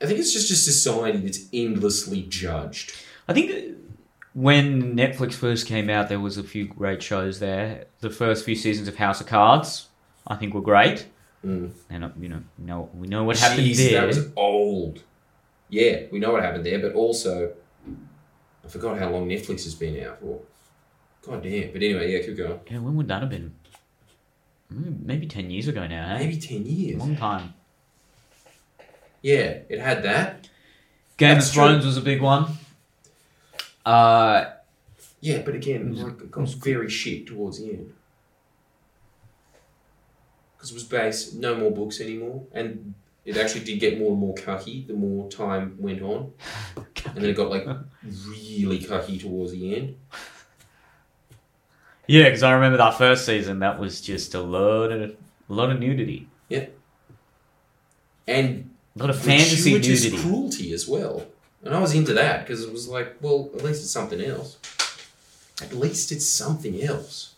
I 0.00 0.06
think 0.06 0.18
it's 0.18 0.32
just 0.32 0.50
a 0.50 0.56
society 0.56 1.18
that's 1.18 1.48
endlessly 1.52 2.22
judged. 2.22 2.94
I 3.28 3.32
think 3.32 3.76
when 4.34 4.94
Netflix 4.94 5.32
first 5.32 5.66
came 5.66 5.88
out, 5.88 6.08
there 6.10 6.20
was 6.20 6.36
a 6.36 6.42
few 6.42 6.66
great 6.66 7.02
shows 7.02 7.38
there. 7.38 7.86
The 8.00 8.10
first 8.10 8.44
few 8.44 8.54
seasons 8.54 8.88
of 8.88 8.96
House 8.96 9.20
of 9.20 9.26
Cards, 9.26 9.88
I 10.26 10.36
think, 10.36 10.52
were 10.52 10.60
great. 10.60 11.06
Mm. 11.44 11.72
And 11.88 12.04
uh, 12.04 12.10
you 12.20 12.28
know, 12.28 12.42
know 12.58 12.90
we 12.94 13.06
know 13.06 13.24
what 13.24 13.38
happened 13.38 13.74
there. 13.74 14.00
That 14.00 14.06
was 14.06 14.28
old. 14.36 15.02
Yeah, 15.68 16.02
we 16.12 16.18
know 16.18 16.32
what 16.32 16.42
happened 16.42 16.66
there, 16.66 16.78
but 16.78 16.94
also, 16.94 17.52
I 18.64 18.68
forgot 18.68 18.98
how 18.98 19.10
long 19.10 19.28
Netflix 19.28 19.64
has 19.64 19.74
been 19.74 20.04
out 20.04 20.20
for. 20.20 20.40
God 21.22 21.42
damn. 21.42 21.72
But 21.72 21.82
anyway, 21.82 22.12
yeah, 22.12 22.24
keep 22.24 22.36
going. 22.36 22.60
Yeah, 22.70 22.78
when 22.78 22.94
would 22.96 23.08
that 23.08 23.22
have 23.22 23.30
been? 23.30 23.54
Mm, 24.72 25.04
Maybe 25.04 25.26
ten 25.26 25.50
years 25.50 25.68
ago 25.68 25.86
now. 25.86 26.14
Eh? 26.14 26.18
Maybe 26.18 26.36
10 26.36 26.66
years. 26.66 26.98
long 26.98 27.16
time. 27.16 27.54
Yeah, 29.22 29.58
it 29.68 29.80
had 29.80 30.02
that. 30.04 30.48
Game 31.16 31.34
That's 31.34 31.48
of 31.48 31.54
Thrones 31.54 31.86
was 31.86 31.96
a 31.96 32.00
big 32.02 32.20
one. 32.20 32.46
Uh, 33.84 34.46
Yeah, 35.20 35.42
but 35.42 35.54
again, 35.54 35.90
was- 35.90 36.02
like, 36.02 36.20
it 36.20 36.30
got 36.30 36.48
very 36.50 36.88
shit 36.90 37.26
towards 37.26 37.58
the 37.58 37.70
end. 37.70 37.92
Because 40.56 40.70
it 40.70 40.74
was 40.74 40.84
based, 40.84 41.34
no 41.34 41.54
more 41.56 41.70
books 41.70 42.00
anymore, 42.00 42.44
and 42.52 42.94
it 43.24 43.36
actually 43.36 43.64
did 43.64 43.78
get 43.80 43.98
more 43.98 44.10
and 44.12 44.20
more 44.20 44.34
cucky 44.34 44.86
the 44.86 44.92
more 44.94 45.28
time 45.30 45.76
went 45.78 46.02
on. 46.02 46.32
And 47.06 47.18
then 47.22 47.30
it 47.30 47.36
got 47.36 47.50
like 47.50 47.64
really 48.02 48.80
cucky 48.80 49.20
towards 49.20 49.52
the 49.52 49.76
end. 49.76 49.96
yeah, 52.08 52.24
because 52.24 52.42
I 52.42 52.50
remember 52.52 52.78
that 52.78 52.98
first 52.98 53.24
season. 53.24 53.60
That 53.60 53.78
was 53.78 54.00
just 54.00 54.34
a 54.34 54.40
lot 54.40 54.90
of 54.90 55.10
a 55.10 55.16
lot 55.52 55.70
of 55.70 55.78
nudity, 55.78 56.26
Yeah. 56.48 56.66
And 58.26 58.70
a 58.96 58.98
lot 58.98 59.10
of 59.10 59.20
fantasy 59.20 59.72
gratuitous 59.72 60.04
nudity. 60.04 60.22
cruelty 60.22 60.72
as 60.72 60.88
well. 60.88 61.26
And 61.62 61.74
I 61.74 61.80
was 61.80 61.94
into 61.94 62.14
that 62.14 62.40
because 62.40 62.62
it 62.62 62.72
was 62.72 62.88
like, 62.88 63.16
well, 63.20 63.50
at 63.54 63.62
least 63.62 63.82
it's 63.82 63.90
something 63.90 64.20
else. 64.20 64.56
At 65.60 65.72
least 65.72 66.12
it's 66.12 66.26
something 66.26 66.80
else. 66.82 67.34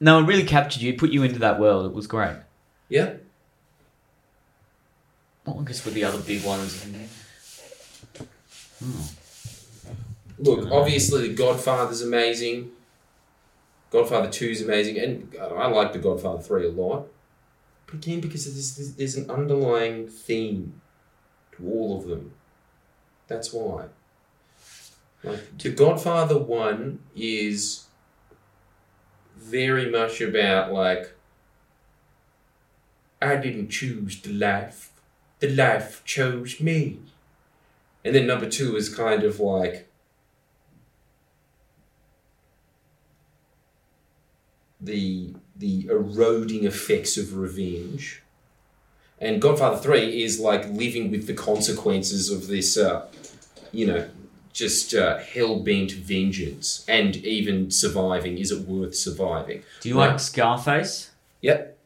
No, 0.00 0.20
it 0.20 0.26
really 0.26 0.44
captured 0.44 0.82
you. 0.82 0.92
It 0.92 0.98
put 0.98 1.10
you 1.10 1.22
into 1.22 1.38
that 1.40 1.58
world. 1.58 1.86
It 1.86 1.92
was 1.92 2.06
great. 2.06 2.36
Yeah. 2.88 3.14
What 5.44 5.58
I 5.58 5.64
guess 5.64 5.84
were 5.84 5.90
the 5.90 6.04
other 6.04 6.18
big 6.18 6.44
ones? 6.44 6.84
Hmm. 8.78 9.00
Look, 10.38 10.70
obviously, 10.70 11.28
The 11.28 11.34
Godfather's 11.34 12.02
amazing. 12.02 12.70
Godfather 13.90 14.28
2 14.28 14.46
is 14.46 14.62
amazing. 14.62 14.98
And 14.98 15.34
I 15.40 15.66
like 15.68 15.92
The 15.92 15.98
Godfather 15.98 16.42
3 16.42 16.66
a 16.66 16.70
lot. 16.70 17.08
Again, 17.92 18.20
because 18.20 18.44
there's, 18.44 18.94
there's, 18.96 19.16
an 19.16 19.30
underlying 19.30 20.08
theme 20.08 20.80
to 21.52 21.66
all 21.66 21.98
of 21.98 22.06
them. 22.06 22.32
That's 23.28 23.52
why. 23.52 23.86
Like, 25.24 25.58
The 25.58 25.70
Godfather 25.70 26.38
1 26.38 26.98
is 27.16 27.86
very 29.36 29.90
much 29.90 30.20
about, 30.20 30.72
like, 30.72 31.14
I 33.20 33.36
didn't 33.36 33.70
choose 33.70 34.20
the 34.20 34.32
life, 34.32 34.92
the 35.40 35.48
life 35.48 36.02
chose 36.04 36.60
me. 36.60 37.00
And 38.04 38.14
then 38.14 38.26
number 38.26 38.48
two 38.48 38.76
is 38.76 38.94
kind 38.94 39.24
of 39.24 39.40
like 39.40 39.88
the 44.80 45.34
the 45.58 45.86
eroding 45.88 46.64
effects 46.64 47.16
of 47.16 47.36
revenge. 47.36 48.22
And 49.20 49.42
Godfather 49.42 49.76
3 49.78 50.22
is 50.22 50.38
like 50.38 50.68
living 50.70 51.10
with 51.10 51.26
the 51.26 51.34
consequences 51.34 52.30
of 52.30 52.46
this, 52.46 52.76
uh, 52.76 53.06
you 53.72 53.86
know, 53.86 54.08
just 54.52 54.94
uh, 54.94 55.18
hell 55.18 55.60
bent 55.60 55.92
vengeance 55.92 56.84
and 56.88 57.16
even 57.16 57.70
surviving. 57.70 58.38
Is 58.38 58.50
it 58.52 58.66
worth 58.68 58.94
surviving? 58.94 59.62
Do 59.80 59.88
you 59.88 59.98
Right. 59.98 60.10
like 60.12 60.20
Scarface? 60.20 61.10
Yep. 61.42 61.76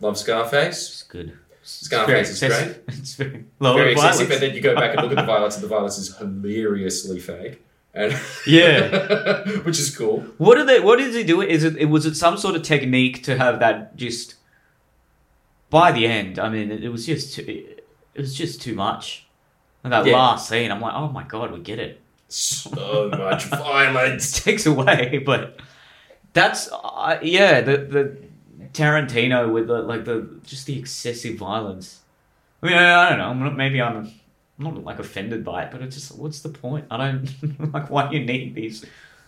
Love 0.00 0.16
Scarface. 0.18 0.78
It's 0.90 1.02
good. 1.02 1.32
Scarface 1.62 2.30
is 2.30 2.40
very 2.40 2.64
great. 2.64 2.76
It's 2.88 3.14
very 3.14 3.44
Very 3.60 3.92
excessive, 3.92 4.28
violence. 4.28 4.30
and 4.32 4.42
then 4.42 4.54
you 4.54 4.60
go 4.60 4.74
back 4.74 4.92
and 4.96 5.02
look 5.02 5.12
at 5.12 5.20
the 5.20 5.26
violence, 5.26 5.54
and 5.56 5.64
the 5.64 5.68
violence 5.68 5.98
is 5.98 6.16
hilariously 6.16 7.20
fake. 7.20 7.62
And 7.94 8.18
Yeah. 8.46 9.44
which 9.64 9.78
is 9.78 9.96
cool. 9.96 10.20
What 10.38 10.58
are 10.58 10.64
they? 10.64 10.80
What 10.80 10.98
did 10.98 11.14
he 11.14 11.24
do? 11.24 11.40
Is 11.42 11.64
it? 11.64 11.88
was 11.88 12.06
it 12.06 12.14
some 12.16 12.36
sort 12.36 12.54
of 12.56 12.62
technique 12.62 13.22
to 13.24 13.36
have 13.36 13.58
that 13.60 13.96
just? 13.96 14.36
By 15.70 15.92
the 15.92 16.06
end, 16.06 16.38
I 16.38 16.48
mean, 16.48 16.70
it, 16.72 16.82
it 16.84 16.88
was 16.88 17.06
just 17.06 17.34
too, 17.34 17.44
it 17.46 18.20
was 18.20 18.34
just 18.34 18.60
too 18.60 18.74
much. 18.74 19.26
And 19.84 19.92
that 19.92 20.04
Yeah. 20.04 20.14
last 20.16 20.48
scene, 20.48 20.70
I'm 20.70 20.80
like, 20.80 20.94
oh 20.94 21.08
my 21.08 21.22
god, 21.22 21.52
we 21.52 21.60
get 21.60 21.78
it. 21.78 22.00
So 22.28 23.08
much 23.10 23.44
violence. 23.46 24.36
It 24.38 24.42
takes 24.42 24.66
away, 24.66 25.22
but 25.24 25.60
that's 26.32 26.68
uh, 26.72 27.18
yeah, 27.22 27.60
the 27.60 27.76
the 27.78 28.16
Tarantino 28.72 29.52
with 29.52 29.66
the 29.68 29.80
like 29.82 30.04
the 30.04 30.28
just 30.46 30.66
the 30.66 30.78
excessive 30.78 31.38
violence. 31.38 32.00
I 32.62 32.66
mean, 32.66 32.76
I, 32.76 33.06
I 33.06 33.08
don't 33.08 33.18
know. 33.18 33.28
I'm 33.30 33.40
not, 33.40 33.56
maybe 33.56 33.80
I'm, 33.80 34.12
I'm 34.60 34.74
not 34.74 34.84
like 34.84 34.98
offended 34.98 35.44
by 35.44 35.62
it, 35.64 35.70
but 35.70 35.80
it's 35.82 35.96
just 35.96 36.16
what's 36.18 36.40
the 36.40 36.50
point? 36.50 36.84
I 36.90 36.96
don't 36.98 37.72
like 37.72 37.88
why 37.90 38.08
do 38.10 38.16
you 38.18 38.24
need 38.24 38.54
these 38.54 38.84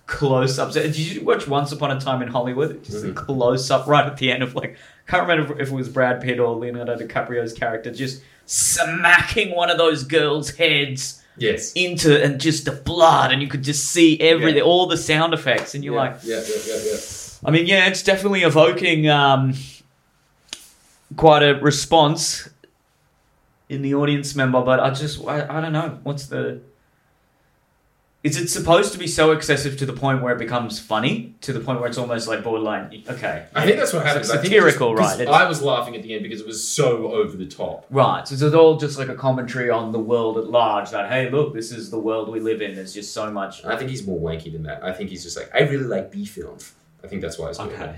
close 0.07 0.59
ups. 0.59 0.75
Did 0.75 0.97
you 0.99 1.25
watch 1.25 1.49
Once 1.49 1.73
Upon 1.73 1.91
a 1.97 1.99
Time 2.01 2.21
in 2.23 2.29
Hollywood? 2.29 2.85
Just 2.85 3.05
a 3.05 3.09
Mhm. 3.09 3.15
close 3.15 3.71
up 3.71 3.87
right 3.87 4.05
at 4.05 4.17
the 4.19 4.31
end 4.31 4.43
of 4.43 4.55
like 4.55 4.77
I 5.09 5.11
can't 5.11 5.27
remember 5.29 5.59
if 5.61 5.69
it 5.69 5.75
was 5.75 5.89
Brad 5.89 6.21
Pitt 6.21 6.39
or 6.39 6.55
Leonardo 6.55 6.97
DiCaprio's 6.97 7.53
character 7.55 7.91
just 7.91 8.23
smacking 8.47 9.55
one 9.55 9.71
of 9.71 9.79
those 9.79 10.05
girls' 10.05 10.51
heads 10.51 11.21
Yes. 11.39 11.73
into 11.73 12.23
and 12.23 12.39
just 12.39 12.67
the 12.67 12.73
blood, 12.73 13.33
and 13.33 13.41
you 13.41 13.49
could 13.49 13.63
just 13.65 13.87
see 13.89 14.21
everything, 14.21 14.57
Yeah. 14.59 14.63
all 14.65 14.87
the 14.87 14.99
sound 14.99 15.33
effects, 15.33 15.75
and 15.75 15.83
you're 15.83 15.95
yeah, 15.95 16.01
like, 16.01 16.17
yeah, 16.25 16.43
yeah, 16.47 16.57
yeah, 16.67 16.81
yeah. 16.93 16.99
I 17.45 17.51
mean, 17.51 17.67
yeah, 17.67 17.87
it's 17.87 18.03
definitely 18.03 18.43
evoking 18.43 19.09
um, 19.09 19.55
quite 21.17 21.43
a 21.43 21.55
response 21.55 22.49
in 23.73 23.83
the 23.83 23.95
audience 23.95 24.35
member, 24.37 24.61
but 24.63 24.79
I 24.81 24.91
just, 24.91 25.25
I, 25.27 25.47
I 25.49 25.61
don't 25.61 25.73
know, 25.73 25.99
what's 26.03 26.27
the. 26.27 26.61
Is 28.23 28.37
it 28.41 28.47
supposed 28.49 28.93
to 28.93 28.99
be 29.01 29.09
so 29.09 29.33
excessive 29.33 29.77
to 29.79 29.85
the 29.87 29.93
point 29.93 30.23
where 30.23 30.33
it 30.33 30.39
becomes 30.39 30.79
funny? 30.79 31.35
To 31.41 31.53
the 31.53 31.59
point 31.59 31.81
where 31.81 31.89
it's 31.89 31.99
almost 31.99 32.29
like 32.29 32.45
borderline, 32.45 33.03
okay. 33.09 33.47
I 33.53 33.65
think 33.67 33.79
that's 33.79 33.93
what 33.93 34.07
happens. 34.07 34.31
I 34.31 34.35
think 34.37 34.47
satirical, 34.53 34.95
just- 34.97 35.19
right, 35.19 35.27
I 35.27 35.49
was 35.49 35.61
laughing 35.61 35.97
at 35.97 36.05
the 36.05 36.15
end 36.15 36.23
because 36.23 36.41
it 36.41 36.47
was 36.47 36.63
so 36.63 37.11
over 37.13 37.37
the 37.37 37.47
top. 37.47 37.85
Right, 37.91 38.29
so 38.29 38.35
it's 38.47 38.55
all 38.55 38.77
just 38.77 38.97
like 38.97 39.09
a 39.09 39.17
commentary 39.17 39.71
on 39.71 39.91
the 39.91 39.99
world 39.99 40.39
at 40.39 40.47
large 40.49 40.91
that, 40.91 41.11
hey, 41.11 41.31
look, 41.31 41.53
this 41.53 41.73
is 41.73 41.91
the 41.91 41.99
world 41.99 42.29
we 42.29 42.39
live 42.39 42.63
in. 42.63 42.77
There's 42.77 42.95
just 42.95 43.13
so 43.13 43.29
much. 43.33 43.65
I 43.65 43.77
think 43.77 43.91
he's 43.91 44.07
more 44.07 44.21
wanky 44.21 44.53
than 44.53 44.63
that. 44.65 44.85
I 44.85 44.93
think 44.93 45.11
he's 45.11 45.25
just 45.25 45.37
like, 45.37 45.51
I 45.53 45.61
really 45.63 45.87
like 45.87 46.13
B 46.13 46.25
films. 46.25 46.75
I 47.03 47.09
think 47.09 47.23
that's 47.23 47.39
why 47.39 47.49
he's 47.49 47.59
doing 47.59 47.71
Okay. 47.73 47.97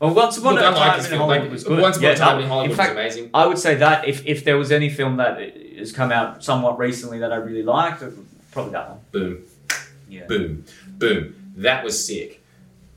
Well, 0.00 0.12
Once 0.14 0.36
Upon 0.38 0.54
Look, 0.56 0.62
a 0.64 0.74
Time 0.76 0.98
in. 1.00 1.18
Hollywood 1.18 1.42
Like, 1.42 1.50
was 1.50 1.64
good. 1.64 1.80
Once 1.80 1.96
Upon 1.96 2.04
Yeah, 2.08 2.14
a 2.14 2.16
Time 2.16 2.40
in 2.42 2.48
Hollywood 2.48 2.70
in 2.72 2.76
fact, 2.76 2.94
was 2.96 3.00
amazing. 3.14 3.30
I 3.32 3.46
would 3.46 3.58
say 3.58 3.76
that 3.76 4.06
if, 4.08 4.26
if 4.26 4.44
there 4.44 4.58
was 4.58 4.70
any 4.72 4.90
film 4.90 5.16
that 5.18 5.38
has 5.78 5.92
come 5.92 6.12
out 6.12 6.44
somewhat 6.44 6.78
recently 6.78 7.18
that 7.20 7.32
I 7.32 7.36
really 7.36 7.62
liked, 7.62 8.02
probably 8.52 8.72
that 8.72 8.90
one. 8.90 8.98
Boom. 9.12 9.42
Yeah. 10.08 10.26
Boom, 10.26 10.64
boom. 10.98 11.34
That 11.56 11.84
was 11.84 12.04
sick. 12.06 12.42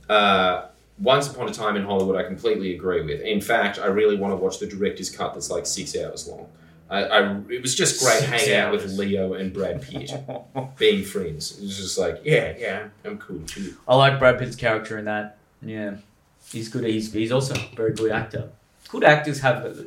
Uh, 0.09 0.65
Once 0.99 1.31
Upon 1.31 1.47
a 1.47 1.53
Time 1.53 1.75
in 1.75 1.83
Hollywood, 1.83 2.15
I 2.15 2.23
completely 2.23 2.75
agree 2.75 3.01
with. 3.03 3.21
In 3.21 3.41
fact, 3.41 3.79
I 3.79 3.85
really 3.87 4.17
want 4.17 4.31
to 4.33 4.35
watch 4.37 4.59
the 4.59 4.67
director's 4.67 5.09
cut 5.09 5.33
that's 5.33 5.49
like 5.49 5.65
six 5.65 5.95
hours 5.95 6.27
long. 6.27 6.47
I, 6.89 7.03
I 7.03 7.37
it 7.49 7.61
was 7.61 7.75
just 7.75 8.01
great 8.01 8.19
Six 8.19 8.29
hanging 8.29 8.55
out 8.55 8.71
with. 8.71 8.85
Leo 8.97 9.33
and 9.33 9.51
Brad 9.53 9.81
Pitt, 9.81 10.09
being 10.77 11.03
friends. 11.03 11.57
It 11.59 11.63
was 11.63 11.75
just 11.77 11.97
like, 11.97 12.21
yeah, 12.23 12.53
yeah, 12.57 12.87
I'm 13.03 13.17
cool 13.17 13.41
too. 13.41 13.75
I 13.87 13.95
like 13.95 14.19
Brad 14.19 14.39
Pitt's 14.39 14.55
character 14.55 14.97
in 14.97 15.03
that. 15.05 15.37
Yeah, 15.61 15.95
he's 16.51 16.69
good. 16.69 16.83
He's 16.85 17.11
he's 17.13 17.31
also 17.31 17.55
a 17.55 17.75
very 17.75 17.93
good 17.93 18.11
actor. 18.11 18.49
Good 18.89 19.03
actors 19.03 19.39
have 19.41 19.65
a, 19.65 19.85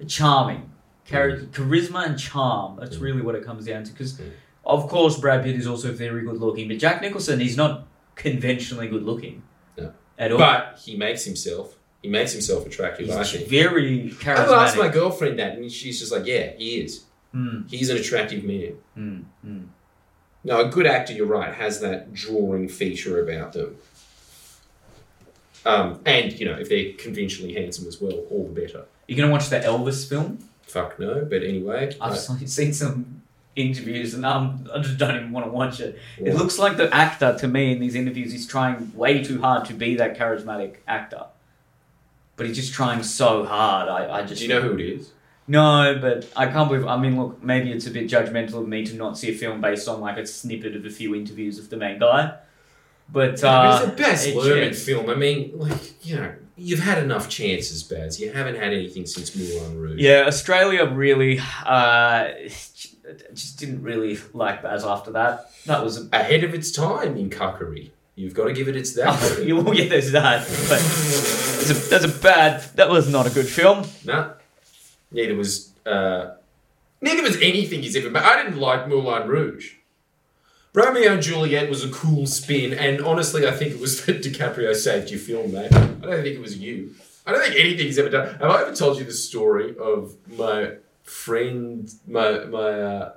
a 0.00 0.04
charming 0.04 0.70
char- 1.08 1.38
charisma 1.52 2.06
and 2.06 2.18
charm. 2.18 2.76
That's 2.80 2.96
Mm. 2.96 3.02
really 3.02 3.22
what 3.22 3.34
it 3.34 3.44
comes 3.44 3.64
down 3.66 3.84
to. 3.84 3.92
Because 3.92 4.14
Mm. 4.14 4.30
of 4.64 4.88
course 4.88 5.18
Brad 5.18 5.42
Pitt 5.44 5.56
is 5.56 5.66
also 5.66 5.92
very 5.92 6.22
good 6.22 6.38
looking, 6.38 6.68
but 6.68 6.78
Jack 6.78 7.00
Nicholson 7.02 7.40
he's 7.40 7.56
not 7.56 7.86
conventionally 8.16 8.88
good 8.88 9.02
looking 9.02 9.42
No. 9.78 9.92
at 10.18 10.32
all. 10.32 10.38
But 10.38 10.80
he 10.84 10.96
makes 10.96 11.24
himself. 11.24 11.76
He 12.02 12.08
makes 12.10 12.32
himself 12.32 12.66
attractive. 12.66 13.08
I 13.10 13.18
he's 13.18 13.32
think. 13.32 13.48
very 13.48 14.14
I 14.26 14.30
asked 14.64 14.76
my 14.76 14.88
girlfriend 14.88 15.38
that, 15.38 15.56
and 15.56 15.72
she's 15.72 15.98
just 16.00 16.12
like, 16.12 16.26
"Yeah, 16.26 16.52
he 16.58 16.80
is. 16.82 17.04
Mm, 17.34 17.68
He's 17.70 17.88
an 17.90 17.96
attractive 17.96 18.44
man." 18.44 18.74
mm, 18.96 19.24
mm. 19.44 19.66
No, 20.46 20.60
a 20.60 20.68
good 20.68 20.86
actor, 20.86 21.14
you're 21.14 21.26
right, 21.26 21.54
has 21.54 21.80
that 21.80 22.12
drawing 22.12 22.68
feature 22.68 23.22
about 23.24 23.54
them. 23.54 23.76
Um, 25.64 26.00
and 26.04 26.32
you 26.32 26.46
know, 26.46 26.58
if 26.58 26.68
they're 26.68 26.92
conventionally 26.94 27.54
handsome 27.54 27.86
as 27.88 28.00
well, 28.00 28.12
all 28.30 28.50
the 28.52 28.60
better. 28.60 28.84
You're 29.06 29.18
gonna 29.18 29.32
watch 29.32 29.48
the 29.48 29.60
Elvis 29.60 30.08
film? 30.08 30.38
Fuck 30.62 30.98
no, 30.98 31.24
but 31.24 31.42
anyway. 31.42 31.96
I've 32.00 32.18
seen 32.48 32.72
some 32.72 33.22
interviews 33.56 34.14
and 34.14 34.26
um, 34.26 34.68
I 34.74 34.80
just 34.80 34.98
don't 34.98 35.14
even 35.14 35.32
want 35.32 35.46
to 35.46 35.52
watch 35.52 35.80
it. 35.80 35.98
It 36.18 36.34
looks 36.34 36.58
like 36.58 36.76
the 36.76 36.92
actor 36.92 37.36
to 37.38 37.48
me 37.48 37.72
in 37.72 37.78
these 37.78 37.94
interviews 37.94 38.32
he's 38.32 38.46
trying 38.46 38.94
way 38.94 39.22
too 39.22 39.40
hard 39.40 39.64
to 39.66 39.74
be 39.74 39.94
that 39.96 40.18
charismatic 40.18 40.76
actor. 40.88 41.26
But 42.36 42.46
he's 42.46 42.56
just 42.56 42.72
trying 42.72 43.02
so 43.04 43.44
hard. 43.44 43.88
I, 43.88 44.18
I 44.18 44.22
just 44.24 44.40
do 44.40 44.48
you 44.48 44.54
know 44.54 44.60
who 44.60 44.74
it 44.74 44.80
is? 44.80 45.12
No, 45.46 45.98
but 46.00 46.30
I 46.34 46.46
can't 46.46 46.68
believe. 46.68 46.86
I 46.86 46.96
mean, 46.96 47.20
look, 47.20 47.42
maybe 47.42 47.70
it's 47.70 47.86
a 47.86 47.90
bit 47.90 48.08
judgmental 48.08 48.54
of 48.54 48.68
me 48.68 48.84
to 48.86 48.94
not 48.96 49.18
see 49.18 49.30
a 49.30 49.34
film 49.34 49.60
based 49.60 49.86
on 49.88 50.00
like 50.00 50.16
a 50.16 50.26
snippet 50.26 50.74
of 50.74 50.84
a 50.84 50.90
few 50.90 51.14
interviews 51.14 51.58
of 51.58 51.70
the 51.70 51.76
main 51.76 51.98
guy. 51.98 52.34
But 53.10 53.42
uh, 53.44 53.80
it's 53.82 53.92
a 53.92 53.96
Baz 53.96 54.26
it 54.26 54.34
Luhrmann 54.36 54.68
just- 54.70 54.86
film. 54.86 55.08
I 55.10 55.14
mean, 55.14 55.52
like 55.54 56.04
you 56.06 56.16
know, 56.16 56.32
you've 56.56 56.80
had 56.80 56.98
enough 57.02 57.28
chances, 57.28 57.82
Baz. 57.82 58.20
You 58.20 58.32
haven't 58.32 58.56
had 58.56 58.72
anything 58.72 59.06
since 59.06 59.34
Moulin 59.36 59.78
Rouge. 59.78 60.00
Yeah, 60.00 60.24
Australia 60.26 60.84
really 60.86 61.40
uh, 61.64 62.28
just 63.34 63.58
didn't 63.58 63.82
really 63.82 64.18
like 64.32 64.62
Baz 64.62 64.84
after 64.84 65.12
that. 65.12 65.50
That 65.66 65.82
was 65.84 65.98
a, 66.06 66.08
Ahead 66.12 66.44
of 66.44 66.54
its 66.54 66.70
time 66.72 67.16
in 67.16 67.30
cuckery. 67.30 67.90
You've 68.16 68.34
got 68.34 68.44
to 68.44 68.52
give 68.52 68.68
it 68.68 68.76
its 68.76 68.94
that. 68.94 69.08
oh, 69.20 69.40
you 69.42 69.56
will 69.56 69.72
get 69.72 69.90
there's 69.90 70.12
that, 70.12 70.46
but 70.46 70.68
that's 70.80 71.70
a, 71.70 71.74
that's 71.90 72.04
a 72.04 72.20
bad. 72.22 72.62
That 72.76 72.88
was 72.90 73.08
not 73.08 73.26
a 73.26 73.30
good 73.30 73.46
film. 73.48 73.86
No. 74.04 74.32
Neither 75.12 75.34
was 75.36 75.72
Uh, 75.86 76.34
neither 77.00 77.22
was 77.22 77.36
anything 77.36 77.82
he's 77.82 77.96
ever 77.96 78.10
made. 78.10 78.22
I 78.22 78.42
didn't 78.42 78.58
like 78.58 78.88
Moulin 78.88 79.28
Rouge. 79.28 79.72
Romeo 80.74 81.12
and 81.12 81.22
Juliet 81.22 81.70
was 81.70 81.84
a 81.84 81.88
cool 81.90 82.26
spin, 82.26 82.72
and 82.74 83.00
honestly, 83.00 83.46
I 83.46 83.52
think 83.52 83.72
it 83.72 83.80
was 83.80 84.04
that 84.06 84.22
DiCaprio 84.22 84.74
saved 84.74 85.10
your 85.10 85.20
film, 85.20 85.52
mate. 85.52 85.72
I 85.72 85.78
don't 85.78 86.22
think 86.22 86.36
it 86.36 86.40
was 86.40 86.58
you. 86.58 86.94
I 87.24 87.32
don't 87.32 87.42
think 87.42 87.58
anything 87.58 87.86
he's 87.86 87.98
ever 87.98 88.10
done. 88.10 88.26
Have 88.34 88.50
I 88.50 88.62
ever 88.62 88.74
told 88.74 88.98
you 88.98 89.04
the 89.04 89.12
story 89.12 89.74
of 89.78 90.16
my 90.36 90.72
friend, 91.04 91.90
my 92.06 92.44
my 92.44 92.70
uh, 92.70 93.12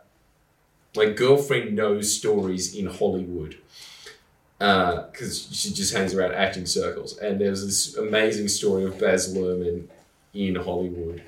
my 0.95 1.05
girlfriend 1.09 1.75
knows 1.75 2.15
stories 2.15 2.75
in 2.75 2.85
Hollywood 2.85 3.57
because 4.59 5.49
she 5.51 5.71
just 5.71 5.93
hangs 5.93 6.13
around 6.13 6.33
acting 6.33 6.65
circles. 6.65 7.17
And 7.17 7.41
there's 7.41 7.65
this 7.65 7.95
amazing 7.95 8.47
story 8.47 8.85
of 8.85 8.99
Baz 8.99 9.33
Luhrmann 9.33 9.87
in 10.33 10.55
Hollywood, 10.55 11.23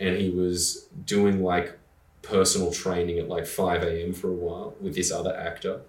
and 0.00 0.16
he 0.16 0.30
was 0.30 0.86
doing 1.04 1.42
like 1.42 1.78
personal 2.22 2.72
training 2.72 3.18
at 3.18 3.28
like 3.28 3.46
5 3.46 3.82
a.m. 3.82 4.12
for 4.12 4.28
a 4.28 4.34
while 4.34 4.76
with 4.80 4.94
this 4.94 5.10
other 5.10 5.36
actor. 5.36 5.80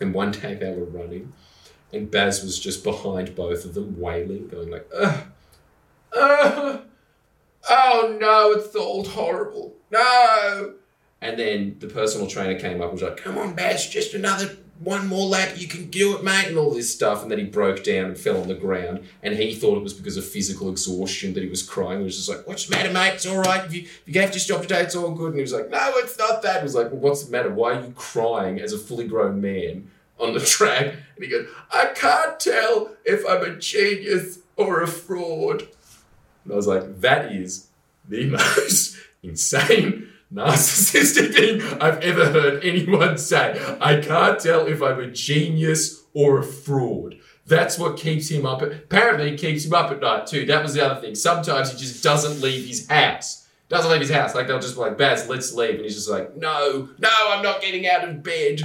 And 0.00 0.12
one 0.12 0.32
day 0.32 0.54
they 0.54 0.72
were 0.72 0.84
running, 0.84 1.32
and 1.92 2.10
Baz 2.10 2.42
was 2.42 2.58
just 2.58 2.82
behind 2.82 3.36
both 3.36 3.64
of 3.64 3.74
them, 3.74 4.00
wailing, 4.00 4.48
going 4.48 4.70
like, 4.70 4.88
ugh, 4.94 5.24
oh 6.14 6.82
no, 8.20 8.52
it's 8.52 8.74
all 8.74 9.04
horrible, 9.04 9.74
no. 9.90 10.74
And 11.20 11.38
then 11.38 11.76
the 11.78 11.86
personal 11.86 12.26
trainer 12.26 12.58
came 12.58 12.80
up 12.80 12.90
and 12.90 13.00
was 13.00 13.02
like, 13.02 13.18
come 13.18 13.38
on, 13.38 13.54
Baz, 13.54 13.88
just 13.88 14.14
another 14.14 14.56
one 14.78 15.06
more 15.06 15.26
lap, 15.26 15.50
you 15.56 15.68
can 15.68 15.90
do 15.90 16.16
it, 16.16 16.24
mate, 16.24 16.48
and 16.48 16.58
all 16.58 16.72
this 16.72 16.92
stuff. 16.92 17.22
And 17.22 17.30
then 17.30 17.38
he 17.38 17.44
broke 17.44 17.84
down 17.84 18.06
and 18.06 18.18
fell 18.18 18.40
on 18.40 18.48
the 18.48 18.54
ground. 18.54 19.06
And 19.22 19.34
he 19.34 19.54
thought 19.54 19.76
it 19.76 19.82
was 19.82 19.94
because 19.94 20.16
of 20.16 20.24
physical 20.24 20.70
exhaustion 20.70 21.34
that 21.34 21.42
he 21.42 21.48
was 21.48 21.62
crying. 21.62 21.98
He 21.98 22.04
was 22.04 22.16
just 22.16 22.28
like, 22.28 22.46
What's 22.46 22.66
the 22.66 22.76
matter, 22.76 22.92
mate? 22.92 23.14
It's 23.14 23.26
all 23.26 23.38
right. 23.38 23.64
If 23.64 23.74
you, 23.74 23.82
if 23.82 24.02
you 24.06 24.20
have 24.20 24.32
to 24.32 24.40
stop 24.40 24.62
today, 24.62 24.82
it's 24.82 24.96
all 24.96 25.12
good. 25.12 25.28
And 25.28 25.36
he 25.36 25.42
was 25.42 25.52
like, 25.52 25.70
No, 25.70 25.92
it's 25.96 26.18
not 26.18 26.42
that. 26.42 26.58
He 26.58 26.62
was 26.64 26.74
like, 26.74 26.90
Well, 26.90 27.00
what's 27.00 27.24
the 27.24 27.30
matter? 27.30 27.50
Why 27.50 27.74
are 27.74 27.84
you 27.84 27.92
crying 27.96 28.60
as 28.60 28.72
a 28.72 28.78
fully 28.78 29.06
grown 29.06 29.40
man 29.40 29.90
on 30.18 30.34
the 30.34 30.40
track? 30.40 30.94
And 31.16 31.24
he 31.24 31.28
goes, 31.28 31.48
I 31.72 31.92
can't 31.94 32.40
tell 32.40 32.90
if 33.04 33.24
I'm 33.28 33.42
a 33.42 33.56
genius 33.56 34.40
or 34.56 34.82
a 34.82 34.88
fraud. 34.88 35.68
And 36.44 36.52
I 36.52 36.56
was 36.56 36.66
like, 36.66 37.00
That 37.00 37.32
is 37.32 37.68
the 38.08 38.26
most 38.30 38.96
insane 39.22 40.11
narcissistic 40.32 41.34
thing 41.34 41.60
I've 41.80 42.00
ever 42.00 42.26
heard 42.26 42.64
anyone 42.64 43.18
say. 43.18 43.60
I 43.80 44.00
can't 44.00 44.38
tell 44.38 44.66
if 44.66 44.82
I'm 44.82 45.00
a 45.00 45.10
genius 45.10 46.04
or 46.14 46.38
a 46.38 46.42
fraud. 46.42 47.18
That's 47.46 47.78
what 47.78 47.96
keeps 47.96 48.28
him 48.28 48.46
up. 48.46 48.62
Apparently, 48.62 49.34
it 49.34 49.40
keeps 49.40 49.64
him 49.64 49.74
up 49.74 49.90
at 49.90 50.00
night 50.00 50.26
too. 50.26 50.46
That 50.46 50.62
was 50.62 50.74
the 50.74 50.84
other 50.84 51.00
thing. 51.00 51.14
Sometimes 51.14 51.72
he 51.72 51.78
just 51.78 52.02
doesn't 52.02 52.40
leave 52.40 52.66
his 52.66 52.88
house. 52.88 53.46
Doesn't 53.68 53.90
leave 53.90 54.00
his 54.00 54.10
house. 54.10 54.34
Like 54.34 54.46
they'll 54.46 54.60
just 54.60 54.74
be 54.74 54.80
like, 54.80 54.98
Baz, 54.98 55.28
let's 55.28 55.52
leave, 55.54 55.76
and 55.76 55.84
he's 55.84 55.94
just 55.94 56.10
like, 56.10 56.36
No, 56.36 56.88
no, 56.98 57.10
I'm 57.28 57.42
not 57.42 57.60
getting 57.60 57.86
out 57.86 58.08
of 58.08 58.22
bed. 58.22 58.60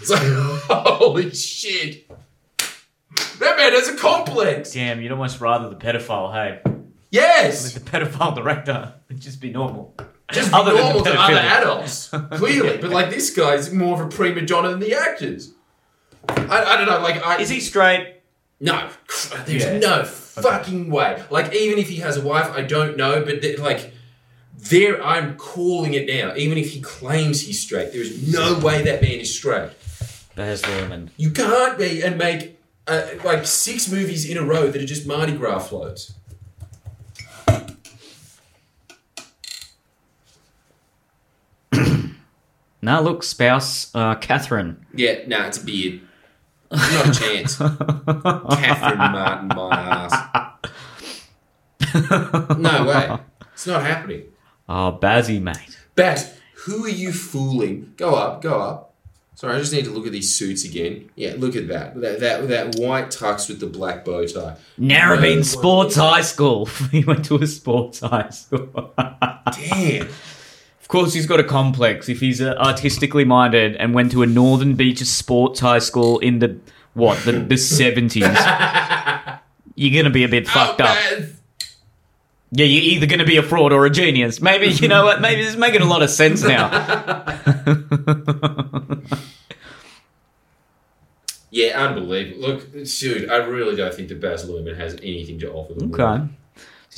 It's 0.00 0.10
like, 0.10 0.22
holy 0.68 1.30
shit. 1.30 2.08
That 3.38 3.56
man 3.56 3.72
has 3.72 3.88
a 3.88 3.96
complex. 3.96 4.72
Damn, 4.72 5.00
you'd 5.00 5.12
almost 5.12 5.40
rather 5.40 5.68
the 5.68 5.76
pedophile, 5.76 6.32
hey? 6.32 6.60
Yes. 7.10 7.72
The 7.72 7.80
pedophile 7.80 8.34
director 8.34 8.94
would 9.08 9.20
just 9.20 9.40
be 9.40 9.50
normal. 9.50 9.94
Just 10.32 10.52
Other 10.52 10.72
be 10.72 10.78
normal 10.78 11.04
to 11.04 11.14
other 11.18 11.34
adults, 11.36 12.08
clearly. 12.32 12.78
But 12.78 12.90
like 12.90 13.10
this 13.10 13.30
guy's 13.34 13.72
more 13.72 14.00
of 14.00 14.06
a 14.06 14.10
prima 14.14 14.42
donna 14.42 14.70
than 14.70 14.80
the 14.80 14.94
actors. 14.94 15.52
I, 16.28 16.62
I 16.64 16.76
don't 16.76 16.86
know. 16.86 17.00
Like, 17.00 17.24
I, 17.24 17.40
Is 17.40 17.48
he 17.48 17.60
straight? 17.60 18.16
No, 18.60 18.90
there's 19.46 19.64
Yeah. 19.64 19.78
no 19.78 20.04
fucking 20.04 20.90
way. 20.90 21.22
Like, 21.30 21.54
even 21.54 21.78
if 21.78 21.88
he 21.88 21.96
has 21.96 22.16
a 22.16 22.20
wife, 22.20 22.50
I 22.50 22.62
don't 22.62 22.96
know. 22.96 23.24
But 23.24 23.40
th- 23.40 23.58
like, 23.58 23.92
there, 24.58 25.02
I'm 25.02 25.36
calling 25.36 25.94
it 25.94 26.06
now. 26.06 26.34
Even 26.36 26.58
if 26.58 26.72
he 26.72 26.80
claims 26.80 27.40
he's 27.42 27.60
straight, 27.60 27.92
there 27.92 28.02
is 28.02 28.30
no 28.32 28.58
way 28.58 28.82
that 28.82 29.00
man 29.00 29.12
is 29.20 29.34
straight. 29.34 29.70
Baz 30.34 30.62
Luhrmann. 30.62 31.08
You 31.16 31.30
can't 31.30 31.78
be 31.78 32.02
and 32.02 32.18
make 32.18 32.58
uh, 32.86 33.06
like 33.24 33.46
six 33.46 33.90
movies 33.90 34.28
in 34.28 34.36
a 34.36 34.42
row 34.42 34.68
that 34.70 34.82
are 34.82 34.86
just 34.86 35.06
Mardi 35.06 35.32
Gras 35.36 35.60
floats. 35.68 36.12
Now 42.80 43.00
look, 43.00 43.22
spouse, 43.22 43.94
uh, 43.94 44.14
Catherine. 44.16 44.86
Yeah, 44.94 45.26
nah, 45.26 45.46
it's 45.46 45.58
a 45.60 45.64
beard. 45.64 46.00
Not 46.70 47.08
a 47.08 47.12
chance. 47.18 47.56
Catherine 47.56 48.98
Martin, 48.98 49.48
my 49.48 49.70
ass. 49.72 50.14
No 52.58 52.84
way. 52.86 53.18
It's 53.54 53.66
not 53.66 53.82
happening. 53.82 54.24
Oh, 54.68 54.98
Bazzy, 55.00 55.40
mate. 55.40 55.78
Bat, 55.94 56.32
who 56.66 56.84
are 56.84 56.90
you 56.90 57.12
fooling? 57.12 57.94
Go 57.96 58.14
up, 58.14 58.42
go 58.42 58.60
up. 58.60 58.94
Sorry, 59.34 59.54
I 59.54 59.58
just 59.60 59.72
need 59.72 59.84
to 59.84 59.90
look 59.92 60.04
at 60.06 60.12
these 60.12 60.34
suits 60.34 60.64
again. 60.64 61.10
Yeah, 61.14 61.34
look 61.38 61.54
at 61.54 61.68
that. 61.68 62.00
That 62.00 62.20
that, 62.20 62.48
that 62.48 62.74
white 62.76 63.06
tux 63.06 63.48
with 63.48 63.60
the 63.60 63.66
black 63.68 64.04
bow 64.04 64.26
tie. 64.26 64.56
Narrabeen 64.78 65.36
No. 65.36 65.42
Sports 65.42 65.94
High 65.94 66.22
School. 66.22 66.66
he 66.90 67.04
went 67.04 67.24
to 67.26 67.36
a 67.36 67.46
sports 67.46 68.00
high 68.00 68.30
school. 68.30 68.92
Damn. 69.52 70.08
Of 70.88 70.92
course, 70.92 71.12
he's 71.12 71.26
got 71.26 71.38
a 71.38 71.44
complex. 71.44 72.08
If 72.08 72.20
he's 72.20 72.40
uh, 72.40 72.54
artistically 72.58 73.26
minded 73.26 73.76
and 73.76 73.92
went 73.92 74.10
to 74.12 74.22
a 74.22 74.26
Northern 74.26 74.74
Beaches 74.74 75.12
sports 75.12 75.60
high 75.60 75.80
school 75.80 76.18
in 76.20 76.38
the 76.38 76.58
what 76.94 77.22
the 77.26 77.32
the 77.32 77.58
seventies, 77.78 78.22
you're 79.74 80.02
gonna 80.02 80.08
be 80.08 80.24
a 80.24 80.28
bit 80.28 80.48
fucked 80.48 80.80
up. 80.80 80.96
Yeah, 82.50 82.64
you're 82.64 82.94
either 82.94 83.04
gonna 83.04 83.26
be 83.26 83.36
a 83.36 83.42
fraud 83.42 83.74
or 83.74 83.84
a 83.84 83.90
genius. 83.90 84.40
Maybe 84.40 84.68
you 84.68 84.88
know 84.88 85.04
what? 85.04 85.20
Maybe 85.20 85.42
it's 85.42 85.56
making 85.56 85.82
a 85.82 85.84
lot 85.84 86.02
of 86.02 86.08
sense 86.08 86.42
now. 86.42 86.70
Yeah, 91.50 91.82
unbelievable. 91.82 92.48
Look, 92.48 92.72
dude, 92.72 93.30
I 93.30 93.36
really 93.38 93.74
don't 93.74 93.94
think 93.94 94.08
that 94.08 94.20
Baz 94.20 94.44
Luhrmann 94.48 94.76
has 94.76 94.94
anything 95.02 95.38
to 95.40 95.50
offer 95.52 95.74
the 95.74 95.86
world. 95.86 95.94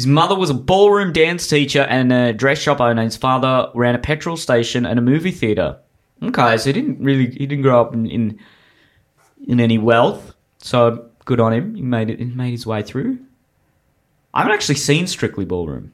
His 0.00 0.06
mother 0.06 0.34
was 0.34 0.48
a 0.48 0.54
ballroom 0.54 1.12
dance 1.12 1.46
teacher 1.46 1.82
and 1.82 2.10
a 2.10 2.32
dress 2.32 2.56
shop 2.56 2.80
owner. 2.80 3.02
His 3.02 3.18
father 3.18 3.70
ran 3.74 3.94
a 3.94 3.98
petrol 3.98 4.38
station 4.38 4.86
and 4.86 4.98
a 4.98 5.02
movie 5.02 5.30
theater. 5.30 5.78
Okay, 6.22 6.56
so 6.56 6.70
he 6.70 6.72
didn't 6.72 7.00
really 7.00 7.26
he 7.26 7.44
didn't 7.46 7.60
grow 7.60 7.82
up 7.82 7.92
in 7.92 8.06
in, 8.06 8.38
in 9.46 9.60
any 9.60 9.76
wealth. 9.76 10.32
So 10.56 11.10
good 11.26 11.38
on 11.38 11.52
him. 11.52 11.74
He 11.74 11.82
made 11.82 12.08
it. 12.08 12.18
He 12.18 12.24
made 12.24 12.52
his 12.52 12.66
way 12.66 12.82
through. 12.82 13.18
I 14.32 14.38
haven't 14.38 14.54
actually 14.54 14.76
seen 14.76 15.06
Strictly 15.06 15.44
Ballroom. 15.44 15.92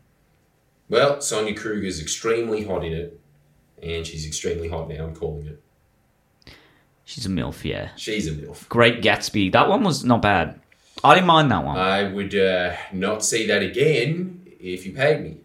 Well, 0.89 1.21
Sonia 1.21 1.57
Kruger 1.57 1.89
is 1.89 2.01
extremely 2.01 2.63
hot 2.63 2.85
in 2.85 2.93
it, 2.93 3.21
and 3.83 4.07
she's 4.07 4.25
extremely 4.25 4.69
hot 4.69 4.89
now. 4.89 5.03
I'm 5.03 5.17
calling 5.17 5.49
it. 5.49 5.61
She's 7.05 7.27
a 7.27 7.29
milf, 7.29 7.65
yeah. 7.65 7.89
She's 7.97 8.29
a 8.29 8.31
milf. 8.31 8.69
Great 8.69 9.03
Gatsby. 9.03 9.51
That 9.51 9.69
one 9.69 9.83
was 9.83 10.05
not 10.05 10.23
bad. 10.23 10.61
I 11.05 11.15
didn't 11.15 11.27
mind 11.27 11.51
that 11.51 11.65
one. 11.65 11.77
I 11.77 12.05
would 12.05 12.35
uh, 12.35 12.75
not 12.93 13.25
see 13.25 13.47
that 13.47 13.63
again 13.63 14.47
if 14.61 14.87
you 14.87 14.93
paid 14.93 15.21
me. 15.23 15.37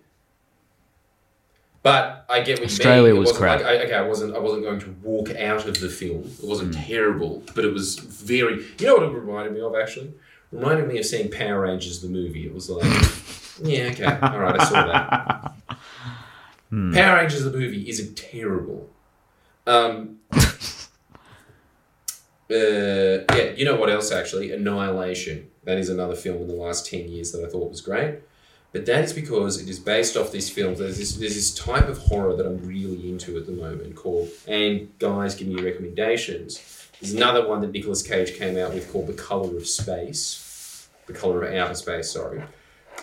But 1.83 2.25
I 2.29 2.41
get 2.41 2.59
what 2.59 2.69
Australia 2.69 3.07
you 3.09 3.13
mean. 3.13 3.17
It 3.17 3.19
was 3.19 3.31
crap. 3.37 3.57
Like, 3.61 3.65
I, 3.67 3.83
okay, 3.85 3.93
I 3.95 4.01
wasn't. 4.03 4.35
I 4.35 4.39
wasn't 4.39 4.63
going 4.63 4.79
to 4.81 4.89
walk 5.01 5.31
out 5.35 5.67
of 5.67 5.79
the 5.79 5.89
film. 5.89 6.23
It 6.41 6.45
wasn't 6.47 6.75
Hmm. 6.75 6.81
terrible, 6.83 7.43
but 7.55 7.65
it 7.65 7.73
was 7.73 7.95
very. 7.97 8.63
You 8.79 8.85
know 8.87 8.93
what 8.95 9.03
it 9.03 9.09
reminded 9.11 9.53
me 9.53 9.61
of? 9.61 9.75
Actually, 9.75 10.07
It 10.07 10.13
reminded 10.51 10.87
me 10.87 10.99
of 10.99 11.05
seeing 11.05 11.31
Power 11.31 11.61
Rangers 11.61 12.01
the 12.01 12.07
movie. 12.09 12.45
It 12.45 12.53
was 12.53 12.69
like, 12.69 12.83
yeah, 13.63 13.85
okay, 13.85 14.03
all 14.05 14.39
right, 14.39 14.59
I 14.59 14.63
saw 14.65 14.85
that. 14.87 15.77
Hmm. 16.69 16.93
Power 16.93 17.17
Rangers 17.17 17.43
the 17.43 17.51
movie 17.51 17.89
isn't 17.89 18.15
terrible. 18.15 18.87
Um, 19.65 20.19
uh, 22.51 23.23
yeah, 23.35 23.51
you 23.55 23.65
know 23.65 23.75
what 23.75 23.89
else 23.89 24.11
actually? 24.11 24.51
Annihilation. 24.51 25.49
That 25.63 25.77
is 25.77 25.89
another 25.89 26.15
film 26.15 26.41
in 26.41 26.47
the 26.47 26.55
last 26.55 26.85
10 26.87 27.09
years 27.09 27.31
that 27.31 27.43
I 27.45 27.49
thought 27.49 27.69
was 27.69 27.81
great. 27.81 28.19
But 28.73 28.85
that 28.85 29.03
is 29.03 29.13
because 29.13 29.61
it 29.61 29.69
is 29.69 29.79
based 29.79 30.15
off 30.15 30.31
this 30.31 30.49
film. 30.49 30.75
There's 30.75 30.97
this, 30.97 31.15
there's 31.15 31.35
this 31.35 31.53
type 31.53 31.89
of 31.89 31.97
horror 31.97 32.35
that 32.35 32.45
I'm 32.45 32.65
really 32.65 33.09
into 33.09 33.37
at 33.37 33.45
the 33.45 33.51
moment 33.51 33.95
called, 33.95 34.29
and 34.47 34.97
guys, 34.97 35.35
give 35.35 35.49
me 35.49 35.61
recommendations. 35.61 36.89
There's 36.99 37.13
another 37.13 37.47
one 37.47 37.61
that 37.61 37.71
Nicolas 37.71 38.01
Cage 38.01 38.35
came 38.35 38.57
out 38.57 38.73
with 38.73 38.91
called 38.91 39.07
The 39.07 39.13
Color 39.13 39.57
of 39.57 39.67
Space. 39.67 40.87
The 41.07 41.13
Color 41.13 41.43
of 41.43 41.53
Outer 41.53 41.73
Space, 41.73 42.11
sorry. 42.11 42.43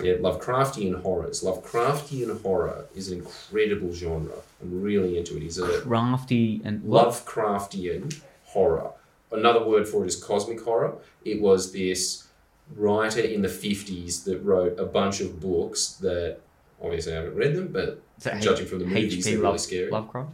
Yeah, 0.02 0.14
Lovecraftian 0.14 1.02
horrors. 1.02 1.42
Lovecraftian 1.42 2.40
horror 2.42 2.86
is 2.94 3.10
an 3.10 3.18
incredible 3.18 3.92
genre. 3.92 4.36
I'm 4.62 4.80
really 4.80 5.18
into 5.18 5.36
it. 5.36 5.42
Is 5.42 5.58
it. 5.58 5.82
Crafty 5.82 6.60
and? 6.64 6.82
Lovecraftian 6.82 8.20
horror. 8.44 8.92
Another 9.30 9.62
word 9.64 9.86
for 9.88 10.04
it 10.04 10.08
is 10.08 10.16
cosmic 10.22 10.60
horror. 10.62 10.96
It 11.24 11.40
was 11.40 11.72
this 11.72 12.28
writer 12.74 13.20
in 13.20 13.42
the 13.42 13.48
50s 13.48 14.24
that 14.24 14.38
wrote 14.42 14.78
a 14.78 14.84
bunch 14.86 15.20
of 15.20 15.40
books 15.40 15.92
that 16.00 16.38
obviously 16.82 17.12
I 17.12 17.16
haven't 17.16 17.34
read 17.34 17.54
them, 17.54 17.68
but 17.68 18.00
judging 18.40 18.66
from 18.66 18.78
the 18.80 18.86
movies, 18.86 19.24
they're 19.24 19.38
really 19.38 19.58
scary. 19.58 19.90
Lovecraft. 19.90 20.32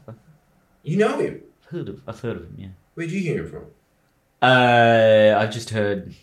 You 0.83 0.97
know 0.99 1.19
him. 1.19 1.41
heard 1.71 1.89
of. 1.89 2.03
I've 2.07 2.21
heard 2.21 2.37
of 2.37 2.43
him. 2.45 2.55
Yeah. 2.59 2.69
Where'd 2.95 3.11
you 3.11 3.21
hear 3.21 3.43
him 3.45 3.51
from? 3.51 3.65
Uh, 4.43 5.35
I've 5.39 5.51
just 5.53 5.71
heard. 5.71 6.15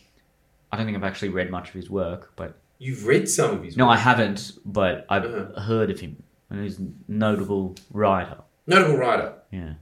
I 0.71 0.77
don't 0.77 0.85
think 0.85 0.97
I've 0.97 1.03
actually 1.03 1.29
read 1.29 1.49
much 1.49 1.69
of 1.69 1.73
his 1.73 1.89
work, 1.89 2.31
but 2.35 2.57
You've 2.77 3.05
read 3.05 3.29
some 3.29 3.51
of 3.57 3.63
his 3.63 3.77
no, 3.77 3.87
I 3.89 3.97
haven't. 3.97 4.53
But 4.65 5.05
I've 5.09 5.25
Uh-huh. 5.25 5.61
heard 5.61 5.89
of 5.91 5.99
him. 5.99 6.23
And 6.49 6.63
he's 6.63 6.79
a 6.79 6.87
notable 7.07 7.75
writer. 7.91 8.37
Notable 8.67 8.97
writer. 8.97 9.33
Yeah. 9.51 9.73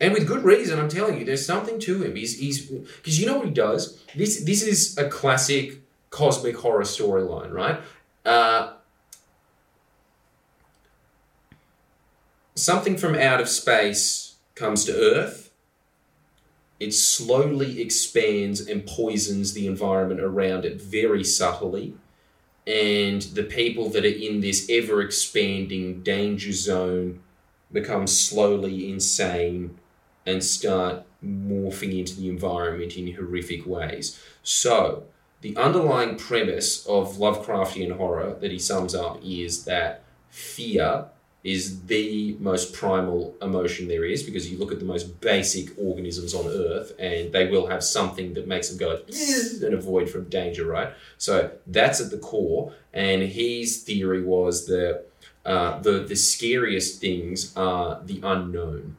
And 0.00 0.14
with 0.14 0.26
good 0.26 0.44
reason, 0.44 0.78
I'm 0.78 0.88
telling 0.88 1.18
you, 1.18 1.26
there's 1.26 1.44
something 1.44 1.78
to 1.80 2.02
him. 2.02 2.16
He's 2.16 2.38
he's 2.38 2.64
because 2.66 3.20
you 3.20 3.26
know 3.26 3.36
what 3.36 3.46
he 3.46 3.52
does. 3.52 4.02
This 4.16 4.42
this 4.44 4.62
is 4.62 4.96
a 4.96 5.08
classic 5.08 5.82
cosmic 6.08 6.56
horror 6.56 6.84
storyline, 6.84 7.52
right? 7.52 7.80
Uh, 8.24 8.72
something 12.54 12.96
from 12.96 13.14
out 13.14 13.40
of 13.40 13.48
space 13.48 14.36
comes 14.54 14.84
to 14.86 14.92
Earth. 14.92 15.52
It 16.78 16.94
slowly 16.94 17.82
expands 17.82 18.66
and 18.66 18.86
poisons 18.86 19.52
the 19.52 19.66
environment 19.66 20.20
around 20.20 20.64
it 20.64 20.80
very 20.80 21.22
subtly. 21.22 21.92
And 22.66 23.20
the 23.22 23.42
people 23.42 23.90
that 23.90 24.04
are 24.04 24.08
in 24.08 24.40
this 24.40 24.66
ever 24.70 25.02
expanding 25.02 26.02
danger 26.02 26.52
zone 26.52 27.20
become 27.70 28.06
slowly 28.06 28.90
insane 28.90 29.78
and 30.26 30.42
start 30.42 31.04
morphing 31.24 31.98
into 31.98 32.16
the 32.16 32.28
environment 32.28 32.96
in 32.96 33.14
horrific 33.14 33.66
ways. 33.66 34.20
So, 34.42 35.04
the 35.40 35.56
underlying 35.56 36.16
premise 36.16 36.86
of 36.86 37.16
Lovecraftian 37.16 37.96
horror 37.96 38.36
that 38.40 38.50
he 38.50 38.58
sums 38.58 38.94
up 38.94 39.20
is 39.24 39.64
that 39.64 40.02
fear 40.28 41.06
is 41.42 41.86
the 41.86 42.36
most 42.38 42.74
primal 42.74 43.34
emotion 43.40 43.88
there 43.88 44.04
is 44.04 44.22
because 44.22 44.50
you 44.50 44.58
look 44.58 44.72
at 44.72 44.78
the 44.78 44.84
most 44.84 45.20
basic 45.22 45.70
organisms 45.78 46.34
on 46.34 46.46
earth 46.46 46.92
and 46.98 47.32
they 47.32 47.48
will 47.48 47.66
have 47.66 47.82
something 47.82 48.34
that 48.34 48.46
makes 48.46 48.68
them 48.68 48.76
go 48.76 49.00
and 49.64 49.74
avoid 49.74 50.10
from 50.10 50.24
danger, 50.24 50.66
right? 50.66 50.92
So 51.16 51.50
that's 51.66 52.00
at 52.00 52.10
the 52.10 52.18
core. 52.18 52.74
And 52.92 53.22
his 53.22 53.82
theory 53.82 54.22
was 54.22 54.66
that 54.66 55.06
uh, 55.46 55.78
the 55.80 56.00
the 56.00 56.16
scariest 56.16 57.00
things 57.00 57.56
are 57.56 58.02
the 58.04 58.20
unknown, 58.22 58.96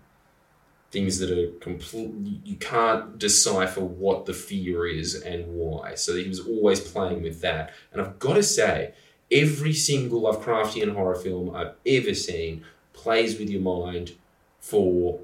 things 0.92 1.20
that 1.20 1.32
are 1.32 1.52
complete. 1.60 2.12
You 2.44 2.56
can't 2.58 3.18
decipher 3.18 3.80
what 3.82 4.26
the 4.26 4.34
fear 4.34 4.86
is 4.86 5.16
and 5.16 5.48
why. 5.56 5.96
So 5.96 6.16
he 6.16 6.28
was 6.28 6.40
always 6.46 6.80
playing 6.82 7.24
with 7.24 7.42
that. 7.42 7.74
And 7.92 8.02
I've 8.02 8.20
got 8.20 8.34
to 8.34 8.44
say, 8.44 8.94
every 9.32 9.74
single 9.74 10.22
Lovecraftian 10.22 10.94
horror 10.94 11.16
film 11.16 11.56
I've 11.56 11.74
ever 11.86 12.14
seen 12.14 12.66
plays 12.94 13.40
with 13.40 13.50
your 13.50 13.62
mind 13.62 14.12
for 14.60 15.20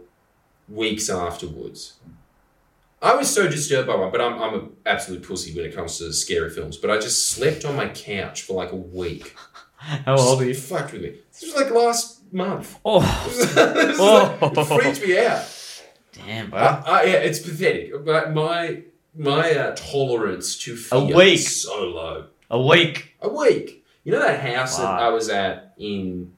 weeks 0.70 1.09
afterwards. 1.09 1.97
I 3.01 3.13
was 3.15 3.30
so 3.30 3.47
disturbed 3.47 3.88
by 3.88 3.95
one, 3.95 4.11
but 4.11 4.22
I'm, 4.22 4.41
I'm 4.41 4.53
an 4.55 4.70
absolute 4.86 5.22
pussy 5.24 5.53
when 5.55 5.65
it 5.65 5.76
comes 5.76 5.97
to 5.99 6.11
scary 6.13 6.49
films. 6.49 6.78
But 6.78 6.89
I 6.89 6.97
just 6.97 7.28
slept 7.30 7.63
on 7.65 7.76
my 7.76 7.89
couch 7.89 8.41
for 8.43 8.53
like 8.53 8.72
a 8.72 8.76
week. 8.76 9.36
How 9.76 10.18
old 10.18 10.41
are 10.41 10.45
you? 10.45 10.55
Fucked 10.55 10.93
with 10.93 11.01
me. 11.03 11.15
This 11.32 11.43
was 11.43 11.55
like 11.55 11.70
last 11.72 12.34
month. 12.34 12.80
Oh, 12.84 12.99
This 13.28 13.99
was 13.99 13.99
like- 13.99 14.57
it 14.57 14.65
freaked 14.95 15.07
me 15.07 15.20
out. 15.20 15.45
Damn, 16.26 16.49
bro. 16.49 16.59
Uh, 16.59 16.84
uh, 16.86 17.01
yeah, 17.05 17.13
it's 17.13 17.39
pathetic. 17.39 18.05
But 18.05 18.34
my 18.34 18.84
my 19.15 19.51
uh, 19.51 19.76
tolerance 19.76 20.57
to 20.59 20.76
fear 20.76 21.15
week. 21.15 21.36
is 21.36 21.61
so 21.61 21.84
low. 21.84 22.26
A 22.49 22.61
week. 22.61 23.15
A 23.22 23.30
week. 23.30 23.86
You 24.03 24.13
know 24.13 24.20
that 24.20 24.39
house 24.39 24.78
that 24.78 24.86
I 24.86 25.09
was 25.09 25.30
at 25.30 25.74
in 25.78 26.34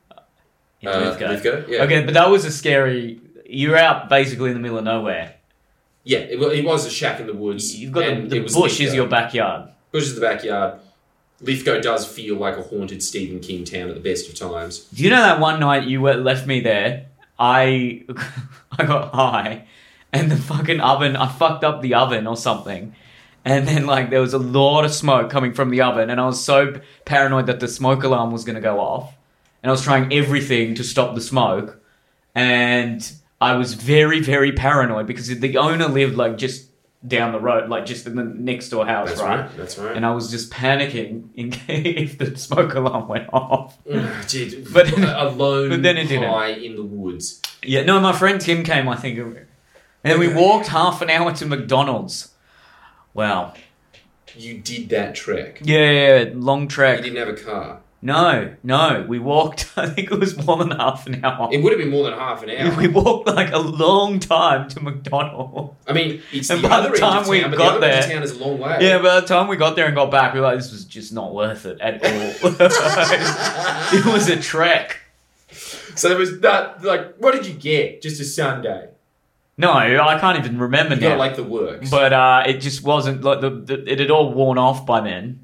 in 0.82 0.88
uh, 0.88 1.00
Lithgow. 1.00 1.66
Yeah. 1.68 1.84
Okay, 1.84 2.04
but 2.04 2.14
that 2.14 2.30
was 2.30 2.46
a 2.46 2.52
scary. 2.52 3.22
You're 3.46 3.78
out 3.78 4.10
basically 4.10 4.50
in 4.50 4.56
the 4.56 4.62
middle 4.62 4.78
of 4.78 4.84
nowhere. 4.84 5.36
Yeah, 6.04 6.20
it, 6.20 6.42
it 6.42 6.66
was 6.66 6.86
a 6.86 6.90
shack 6.90 7.20
in 7.20 7.28
the 7.28 7.34
woods. 7.34 7.76
You've 7.76 7.92
got 7.92 8.30
the, 8.30 8.40
the 8.40 8.54
bush 8.54 8.80
is 8.80 8.94
your 8.94 9.08
backyard. 9.08 9.70
bush 9.92 10.04
is 10.04 10.16
the 10.16 10.22
backyard. 10.22 10.80
Lithgow 11.42 11.80
does 11.80 12.06
feel 12.08 12.36
like 12.36 12.58
a 12.58 12.62
haunted 12.62 13.02
Stephen 13.02 13.40
King 13.40 13.64
town 13.64 13.90
at 13.90 13.96
the 13.96 14.02
best 14.02 14.28
of 14.30 14.36
times. 14.36 14.80
Do 14.94 15.04
you 15.04 15.10
know 15.10 15.22
that 15.22 15.40
one 15.40 15.60
night 15.60 15.86
you 15.86 16.02
left 16.02 16.48
me 16.48 16.60
there? 16.60 17.06
I 17.38 18.06
I 18.80 18.86
got 18.86 19.14
high, 19.14 19.66
and 20.14 20.32
the 20.32 20.38
fucking 20.38 20.80
oven. 20.80 21.16
I 21.16 21.28
fucked 21.28 21.64
up 21.64 21.82
the 21.82 21.94
oven 21.96 22.28
or 22.28 22.38
something, 22.38 22.96
and 23.44 23.68
then 23.68 23.86
like 23.86 24.10
there 24.10 24.22
was 24.22 24.34
a 24.34 24.40
lot 24.40 24.86
of 24.86 24.94
smoke 24.94 25.30
coming 25.30 25.54
from 25.54 25.70
the 25.70 25.82
oven, 25.82 26.10
and 26.10 26.20
I 26.20 26.26
was 26.26 26.44
so 26.44 26.80
paranoid 27.06 27.48
that 27.48 27.60
the 27.60 27.68
smoke 27.68 28.04
alarm 28.04 28.32
was 28.32 28.44
gonna 28.44 28.62
go 28.62 28.80
off, 28.80 29.14
and 29.62 29.70
I 29.70 29.74
was 29.74 29.84
trying 29.84 30.14
everything 30.14 30.76
to 30.76 30.84
stop 30.84 31.14
the 31.14 31.22
smoke, 31.22 31.82
and 32.34 33.12
I 33.42 33.56
was 33.56 33.74
very 33.74 34.22
very 34.22 34.52
paranoid 34.54 35.08
because 35.08 35.28
the 35.28 35.58
owner 35.58 35.88
lived 35.88 36.16
like 36.16 36.38
just 36.38 36.69
down 37.08 37.32
the 37.32 37.40
road, 37.40 37.70
like 37.70 37.86
just 37.86 38.06
in 38.08 38.16
the 38.16 38.24
next 38.26 38.70
door 38.70 38.86
house, 38.86 39.08
That's 39.10 39.22
right? 39.22 39.40
right. 39.42 39.58
That's 39.58 39.78
right. 39.78 39.96
And 39.96 40.06
I 40.06 40.12
was 40.14 40.30
just 40.30 40.52
panicking 40.52 41.30
in 41.36 41.50
case 41.68 42.12
if 42.12 42.18
the 42.18 42.38
smoke 42.38 42.74
alarm 42.74 43.08
went 43.08 43.30
off. 43.32 43.78
Dude, 44.28 44.68
But- 44.74 44.92
alone, 44.98 45.70
but 45.70 45.82
then 45.84 45.98
it 45.98 46.08
didn't. 46.10 46.30
high 46.30 46.50
in 46.50 46.76
the 46.76 46.84
woods. 46.84 47.42
Yeah, 47.64 47.84
no, 47.84 48.00
my 48.00 48.12
friend 48.14 48.40
Tim 48.42 48.64
came, 48.64 48.88
I 48.90 48.96
think. 48.96 49.18
And 49.18 49.46
then 50.04 50.20
we 50.20 50.28
walked 50.34 50.68
half 50.68 51.02
an 51.02 51.10
hour 51.10 51.34
to 51.36 51.46
McDonald's. 51.46 52.34
Wow. 53.14 53.54
You 54.36 54.60
did 54.60 54.90
that 54.90 55.16
trek. 55.16 55.60
Yeah, 55.64 55.78
yeah, 55.92 56.18
yeah, 56.24 56.30
long 56.36 56.68
trek. 56.68 57.00
You 57.00 57.12
didn't 57.12 57.28
have 57.28 57.30
a 57.30 57.42
car. 57.42 57.80
No, 58.02 58.56
no, 58.64 59.06
we 59.10 59.20
walked, 59.20 59.74
I 59.78 59.88
think 59.90 60.10
it 60.10 60.18
was 60.20 60.38
more 60.46 60.56
than 60.56 60.72
half 60.72 61.06
an 61.06 61.24
hour. 61.26 61.50
It 61.52 61.62
would 61.62 61.74
have 61.74 61.80
been 61.80 61.90
more 61.90 62.06
than 62.06 62.14
half 62.14 62.42
an 62.44 62.50
hour. 62.58 62.78
We 62.78 62.88
walked 62.88 63.28
like 63.28 63.52
a 63.52 63.58
long 63.60 64.20
time 64.20 64.70
to 64.70 64.80
McDonald's. 64.82 65.74
I 65.86 65.92
mean, 65.92 66.22
it's 66.32 66.50
And 66.50 66.64
the 66.64 66.70
by 66.70 66.78
other 66.78 66.92
the 66.92 66.98
time 66.98 67.28
we 67.28 67.42
town, 67.42 67.52
got 67.52 67.58
the 67.58 67.64
other 67.64 67.86
end 67.88 67.96
of 67.96 68.04
there- 68.08 68.14
town 68.14 68.24
is 68.24 68.32
a 68.32 68.40
long 68.46 68.58
way. 68.60 68.78
Yeah, 68.80 69.00
by 69.02 69.20
the 69.20 69.28
time 69.28 69.50
we 69.50 69.58
got 69.58 69.76
there 69.76 69.86
and 69.88 69.96
got 69.96 70.12
back, 70.12 70.34
we 70.34 70.40
were 70.40 70.46
like, 70.46 70.58
this 70.60 70.72
was 70.72 70.86
just 70.86 71.12
not 71.12 71.34
worth 71.34 71.66
it 71.66 71.82
at 71.82 71.96
all. 71.96 72.52
it 74.00 74.06
was 74.06 74.30
a 74.30 74.40
trek. 74.40 75.00
so 75.52 76.08
there 76.08 76.18
was 76.18 76.40
that. 76.40 76.82
Like, 76.84 77.18
what 77.18 77.34
did 77.34 77.46
you 77.46 77.54
get? 77.54 78.02
Just 78.02 78.22
a 78.22 78.24
Sunday. 78.26 78.88
No, 79.58 79.74
I 79.74 80.18
can't 80.22 80.38
even 80.40 80.58
remember 80.58 80.96
You 80.96 81.02
now. 81.02 81.10
got 81.10 81.18
like 81.18 81.36
the 81.36 81.44
works. 81.44 81.90
but 81.90 82.14
uh, 82.14 82.44
it 82.46 82.60
just 82.62 82.82
wasn't 82.82 83.24
like 83.24 83.42
the, 83.42 83.50
the 83.50 83.92
it 83.92 84.00
had 84.00 84.10
all 84.10 84.32
worn 84.34 84.58
off 84.58 84.86
by 84.86 85.02
then. 85.02 85.42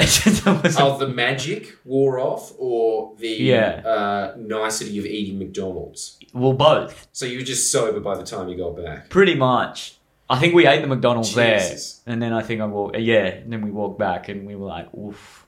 It 0.00 0.06
just 0.08 0.46
was 0.46 0.76
of 0.78 0.98
the 0.98 1.08
magic 1.08 1.76
wore 1.84 2.18
off, 2.18 2.52
or 2.58 3.14
the 3.18 3.28
Yeah. 3.28 3.82
uh, 3.84 4.34
nicety 4.38 4.98
of 4.98 5.06
eating 5.06 5.38
McDonald's. 5.38 6.18
well, 6.32 6.52
both. 6.52 7.08
So 7.12 7.26
you 7.26 7.38
were 7.38 7.44
just 7.44 7.70
sober 7.72 8.00
by 8.00 8.16
the 8.16 8.24
time 8.24 8.48
you 8.48 8.56
got 8.56 8.76
back. 8.76 9.08
Pretty 9.10 9.34
much. 9.34 9.96
I 10.28 10.38
think 10.38 10.54
we 10.54 10.66
ate 10.66 10.80
the 10.80 10.86
McDonald's 10.86 11.34
Jesus. 11.34 12.00
there, 12.04 12.12
and 12.12 12.22
then 12.22 12.32
I 12.32 12.42
think 12.42 12.60
I 12.60 12.66
walked. 12.66 12.96
Yeah, 12.98 13.24
and 13.26 13.52
then 13.52 13.62
we 13.62 13.70
walked 13.70 13.98
back, 13.98 14.28
and 14.28 14.46
we 14.46 14.54
were 14.54 14.66
like, 14.66 14.92
"Oof." 14.94 15.44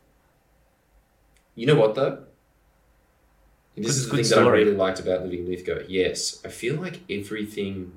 You 1.55 1.66
know 1.66 1.76
what 1.76 1.94
though? 1.94 2.24
This 3.76 3.86
Good- 3.86 3.90
is 4.20 4.28
the 4.28 4.36
thing 4.36 4.44
that 4.44 4.48
I 4.48 4.50
really 4.53 4.74
liked 4.74 5.00
about 5.00 5.22
living 5.22 5.40
in 5.40 5.46
Lithgow. 5.48 5.80
Yes, 5.88 6.40
I 6.44 6.48
feel 6.48 6.74
like 6.80 7.00
everything, 7.09 7.92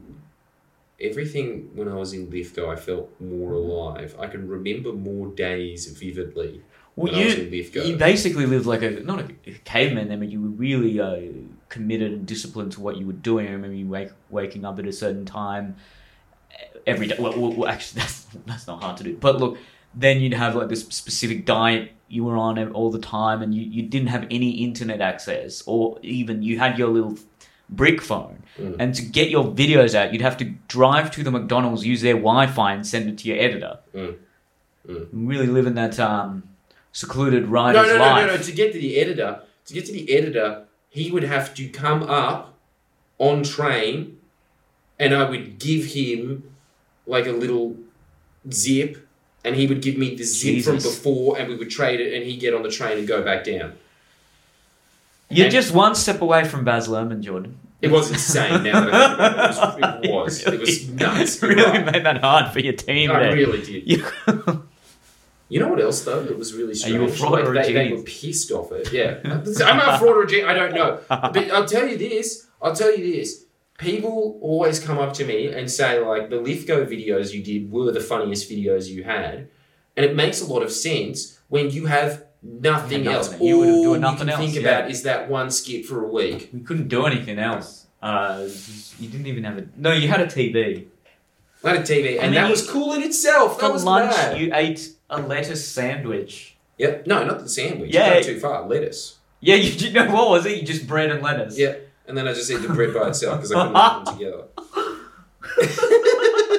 everything 0.99 1.71
when 1.75 1.87
I 1.87 1.95
was 1.95 2.13
in 2.13 2.29
Lithgow, 2.29 2.71
I 2.71 2.75
felt 2.75 3.09
more 3.19 3.53
alive. 3.53 4.15
I 4.19 4.27
can 4.27 4.47
remember 4.47 4.93
more 4.93 5.27
days 5.27 5.87
vividly 5.87 6.61
Well, 6.95 7.11
when 7.11 7.21
I 7.21 7.25
was 7.25 7.35
in 7.35 7.53
you 7.53 7.81
you 7.83 7.97
basically 7.97 8.45
lived 8.45 8.65
like 8.65 8.81
a 8.81 8.91
not 9.01 9.19
a 9.19 9.51
caveman 9.65 10.07
then, 10.07 10.19
but 10.19 10.29
you 10.29 10.41
were 10.41 10.49
really 10.49 10.99
uh, 10.99 11.19
committed 11.69 12.11
and 12.11 12.25
disciplined 12.25 12.71
to 12.73 12.81
what 12.81 12.97
you 12.97 13.05
were 13.05 13.13
doing. 13.13 13.47
I 13.47 13.51
remember 13.51 13.75
you 13.75 13.87
wake, 13.87 14.11
waking 14.29 14.65
up 14.65 14.79
at 14.79 14.87
a 14.87 14.93
certain 14.93 15.25
time 15.25 15.75
every 16.87 17.07
day. 17.07 17.15
Well, 17.19 17.37
well, 17.39 17.53
well, 17.53 17.69
actually, 17.69 18.01
that's 18.01 18.27
that's 18.45 18.67
not 18.67 18.81
hard 18.81 18.97
to 18.97 19.03
do. 19.03 19.17
But 19.17 19.39
look, 19.39 19.57
then 19.93 20.21
you'd 20.21 20.33
have 20.33 20.55
like 20.55 20.69
this 20.69 20.81
specific 20.81 21.45
diet 21.45 21.91
you 22.07 22.23
were 22.23 22.37
on 22.37 22.59
all 22.73 22.91
the 22.91 22.99
time, 22.99 23.41
and 23.41 23.53
you, 23.53 23.63
you 23.63 23.83
didn't 23.83 24.09
have 24.09 24.27
any 24.29 24.51
internet 24.63 25.01
access, 25.01 25.63
or 25.65 25.97
even 26.03 26.43
you 26.43 26.59
had 26.59 26.77
your 26.77 26.87
little 26.89 27.17
brick 27.69 28.01
phone. 28.01 28.43
Mm. 28.57 28.75
And 28.79 28.95
to 28.95 29.01
get 29.01 29.29
your 29.29 29.45
videos 29.45 29.95
out, 29.95 30.13
you'd 30.13 30.21
have 30.21 30.37
to 30.37 30.45
drive 30.67 31.11
to 31.11 31.23
the 31.23 31.31
McDonald's, 31.31 31.85
use 31.85 32.01
their 32.01 32.13
Wi-Fi, 32.13 32.73
and 32.73 32.87
send 32.87 33.09
it 33.09 33.17
to 33.19 33.27
your 33.27 33.37
editor. 33.37 33.79
Mm. 33.93 34.15
Mm. 34.87 35.07
Really 35.11 35.47
living 35.47 35.75
that 35.75 35.99
um, 35.99 36.43
secluded 36.91 37.43
no, 37.43 37.49
writer's 37.49 37.87
no, 37.87 37.97
no, 37.97 37.99
life. 37.99 38.27
no, 38.27 38.35
no. 38.35 38.41
To 38.41 38.51
get 38.51 38.73
to 38.73 38.79
the 38.79 38.97
editor, 38.97 39.41
to 39.65 39.73
get 39.73 39.85
to 39.87 39.91
the 39.91 40.15
editor, 40.15 40.65
he 40.89 41.11
would 41.11 41.23
have 41.23 41.53
to 41.55 41.67
come 41.69 42.03
up 42.03 42.53
on 43.17 43.43
train, 43.43 44.19
and 44.99 45.13
I 45.13 45.29
would 45.29 45.59
give 45.59 45.85
him 45.85 46.55
like 47.07 47.25
a 47.27 47.31
little 47.31 47.75
zip, 48.51 49.07
and 49.43 49.55
he 49.55 49.67
would 49.67 49.81
give 49.81 49.97
me 49.97 50.15
the 50.15 50.23
zip 50.23 50.63
from 50.63 50.75
before, 50.75 51.37
and 51.37 51.49
we 51.49 51.55
would 51.55 51.69
trade 51.69 51.99
it, 51.99 52.13
and 52.13 52.23
he'd 52.25 52.39
get 52.39 52.53
on 52.53 52.63
the 52.63 52.71
train 52.71 52.97
and 52.97 53.07
go 53.07 53.23
back 53.23 53.43
down. 53.43 53.73
You're 55.29 55.45
And- 55.45 55.53
just 55.53 55.73
one 55.73 55.95
step 55.95 56.21
away 56.21 56.43
from 56.45 56.63
Baz 56.63 56.87
Luhrmann, 56.87 57.21
Jordan. 57.21 57.57
It 57.81 57.91
was 57.91 58.09
insane. 58.09 58.63
Now 58.63 58.85
that 58.85 58.93
I 58.93 59.51
think 59.51 59.77
about 59.77 60.03
it, 60.03 60.09
it 60.09 60.13
was. 60.13 60.41
It 60.47 60.59
was, 60.59 60.69
it 60.69 60.89
was 60.89 60.89
nuts. 60.89 61.41
You 61.41 61.47
really 61.49 61.63
Right. 61.63 61.85
made 61.91 62.05
that 62.05 62.21
hard 62.21 62.51
for 62.51 62.59
your 62.59 62.73
team 62.73 63.11
I 63.11 63.19
there. 63.19 63.33
really 63.35 63.61
did. 63.61 63.83
You- 63.89 64.63
know 65.59 65.67
what 65.67 65.79
else 65.81 66.03
though 66.03 66.23
that 66.23 66.37
was 66.37 66.53
really 66.53 66.73
strange? 66.73 66.95
you 66.95 67.03
a 67.03 67.07
fraud 67.07 67.39
or 67.47 67.55
a 67.55 67.63
they, 67.63 67.73
they 67.73 67.93
were 67.93 68.01
pissed 68.01 68.51
off 68.51 68.71
it. 68.71 68.91
Yeah, 68.91 69.19
I'm 69.23 69.79
a 69.79 69.97
fraud 69.99 70.15
or 70.17 70.23
a 70.23 70.27
genius. 70.27 70.49
I 70.49 70.53
don't 70.53 70.73
know. 70.73 70.99
But 71.09 71.51
I'll 71.51 71.65
tell 71.65 71.87
you 71.87 71.97
this. 71.97 72.47
I'll 72.61 72.75
tell 72.75 72.95
you 72.95 73.15
this. 73.15 73.45
People 73.77 74.39
always 74.41 74.79
come 74.79 74.97
up 74.97 75.13
to 75.13 75.25
me 75.25 75.47
and 75.47 75.69
say 75.69 75.99
like 75.99 76.29
the 76.29 76.37
Lithgow 76.37 76.85
videos 76.85 77.33
you 77.33 77.43
did 77.43 77.71
were 77.71 77.91
the 77.91 77.99
funniest 77.99 78.49
videos 78.49 78.87
you 78.87 79.03
had, 79.03 79.49
and 79.95 80.05
it 80.05 80.15
makes 80.15 80.41
a 80.41 80.45
lot 80.45 80.63
of 80.63 80.71
sense 80.71 81.39
when 81.49 81.69
you 81.69 81.85
have 81.85 82.24
nothing 82.45 83.03
Yeah, 83.05 83.11
else. 83.13 83.31
nothing. 83.31 83.47
You 83.47 83.57
would 83.59 83.67
have 83.67 83.77
you 83.77 83.97
nothing 83.97 84.29
else, 84.29 84.39
think 84.39 84.55
yeah. 84.55 84.61
about 84.61 84.91
is 84.91 85.03
that 85.03 85.29
one 85.29 85.49
skit 85.51 85.85
for 85.85 86.03
a 86.03 86.07
week. 86.07 86.49
We 86.53 86.59
couldn't 86.61 86.87
do 86.87 87.05
anything 87.05 87.39
else. 87.39 87.87
Uh, 88.01 88.47
you 88.99 89.09
didn't 89.09 89.27
even 89.27 89.43
have 89.43 89.57
a. 89.57 89.67
No, 89.77 89.91
you 89.91 90.07
had 90.07 90.21
a 90.21 90.27
TV. 90.27 90.85
I 91.63 91.69
had 91.69 91.77
a 91.79 91.83
TV, 91.83 92.15
and, 92.17 92.25
And 92.25 92.35
that 92.35 92.49
was 92.51 92.69
cool 92.69 92.93
in 92.93 93.01
itself. 93.01 93.55
For 93.55 93.61
That 93.67 93.73
was 93.73 93.83
lunch, 93.83 94.11
bad. 94.11 94.37
you 94.39 94.51
ate 94.53 94.91
a 95.09 95.19
lettuce 95.19 95.67
sandwich. 95.67 96.55
Yep. 96.77 97.07
No, 97.07 97.25
not 97.25 97.39
the 97.39 97.49
sandwich. 97.49 97.91
Yeah. 97.93 98.21
Too 98.21 98.39
far. 98.39 98.67
Lettuce. 98.67 99.17
Yeah, 99.39 99.55
you, 99.63 99.71
you 99.71 99.91
know 99.93 100.13
what 100.13 100.29
was 100.29 100.45
it? 100.45 100.57
You 100.59 100.63
just 100.67 100.85
bread 100.87 101.09
and 101.09 101.23
lettuce. 101.23 101.57
Yeah. 101.57 101.75
And 102.07 102.15
then 102.15 102.27
I 102.27 102.33
just 102.33 102.51
ate 102.51 102.61
the 102.61 102.69
bread 102.69 102.93
by 102.93 103.07
itself 103.07 103.37
because 103.41 103.51
I 103.51 103.55
couldn't 103.65 103.75
eat 103.75 104.05
them 104.05 104.17
together. 104.19 104.43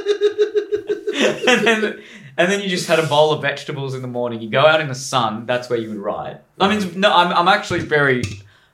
and 1.48 1.66
then 1.66 2.02
and 2.38 2.52
then 2.52 2.60
you 2.60 2.68
just 2.68 2.86
had 2.86 2.98
a 2.98 3.06
bowl 3.06 3.32
of 3.32 3.42
vegetables 3.42 3.94
in 3.94 4.02
the 4.02 4.08
morning. 4.08 4.40
You 4.42 4.50
go 4.50 4.60
out 4.66 4.80
in 4.80 4.88
the 4.88 4.94
sun. 4.94 5.46
That's 5.46 5.70
where 5.70 5.78
you 5.78 5.88
would 5.90 5.98
ride. 5.98 6.40
I 6.60 6.68
mean, 6.74 7.00
no, 7.00 7.12
I'm, 7.12 7.32
I'm 7.32 7.48
actually 7.48 7.80
very. 7.80 8.22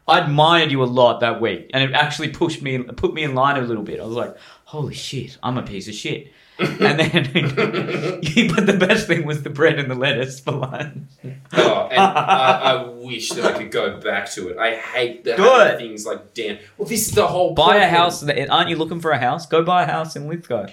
I 0.09 0.19
admired 0.19 0.73
you 0.73 0.83
a 0.83 0.85
lot 0.85 1.21
that 1.21 1.41
week, 1.41 1.71
and 1.73 1.85
it 1.89 1.95
actually 1.95 2.29
pushed 2.31 2.61
me, 2.61 2.79
put 2.83 3.15
me 3.15 3.23
in 3.23 3.37
line 3.37 3.57
a 3.57 3.65
little 3.65 3.85
bit. 3.85 4.01
I 4.01 4.05
was 4.05 4.17
like, 4.17 4.37
"Holy 4.65 4.95
shit, 4.95 5.39
I'm 5.45 5.59
a 5.59 5.63
piece 5.63 5.87
of 5.87 5.95
shit." 5.95 6.33
and 6.59 6.99
then, 7.01 7.33
but 7.33 8.67
the 8.67 8.77
best 8.79 9.07
thing 9.07 9.25
was 9.25 9.43
the 9.43 9.49
bread 9.51 9.79
and 9.79 9.91
the 9.91 9.95
lettuce 9.95 10.39
for 10.39 10.53
lunch. 10.53 11.09
Oh, 11.55 11.89
and 11.91 11.99
I, 12.01 12.61
I 12.61 12.89
wish 12.89 13.31
that 13.31 13.45
I 13.45 13.57
could 13.57 13.71
go 13.71 13.99
back 14.01 14.31
to 14.33 14.49
it. 14.49 14.59
I 14.59 14.77
hate 14.77 15.25
the 15.25 15.35
Do 15.37 15.79
things 15.79 16.05
like 16.05 16.35
damn. 16.35 16.59
Well, 16.77 16.87
this 16.87 17.09
is 17.09 17.15
the 17.15 17.27
whole. 17.27 17.55
Buy 17.55 17.77
a 17.77 17.89
house. 17.89 18.21
that- 18.21 18.51
Aren't 18.51 18.69
you 18.71 18.77
looking 18.77 19.01
for 19.01 19.13
a 19.13 19.19
house? 19.19 19.47
Go 19.47 19.63
buy 19.63 19.85
a 19.85 19.87
house 19.87 20.15
in 20.15 20.29
Lithgow. 20.29 20.67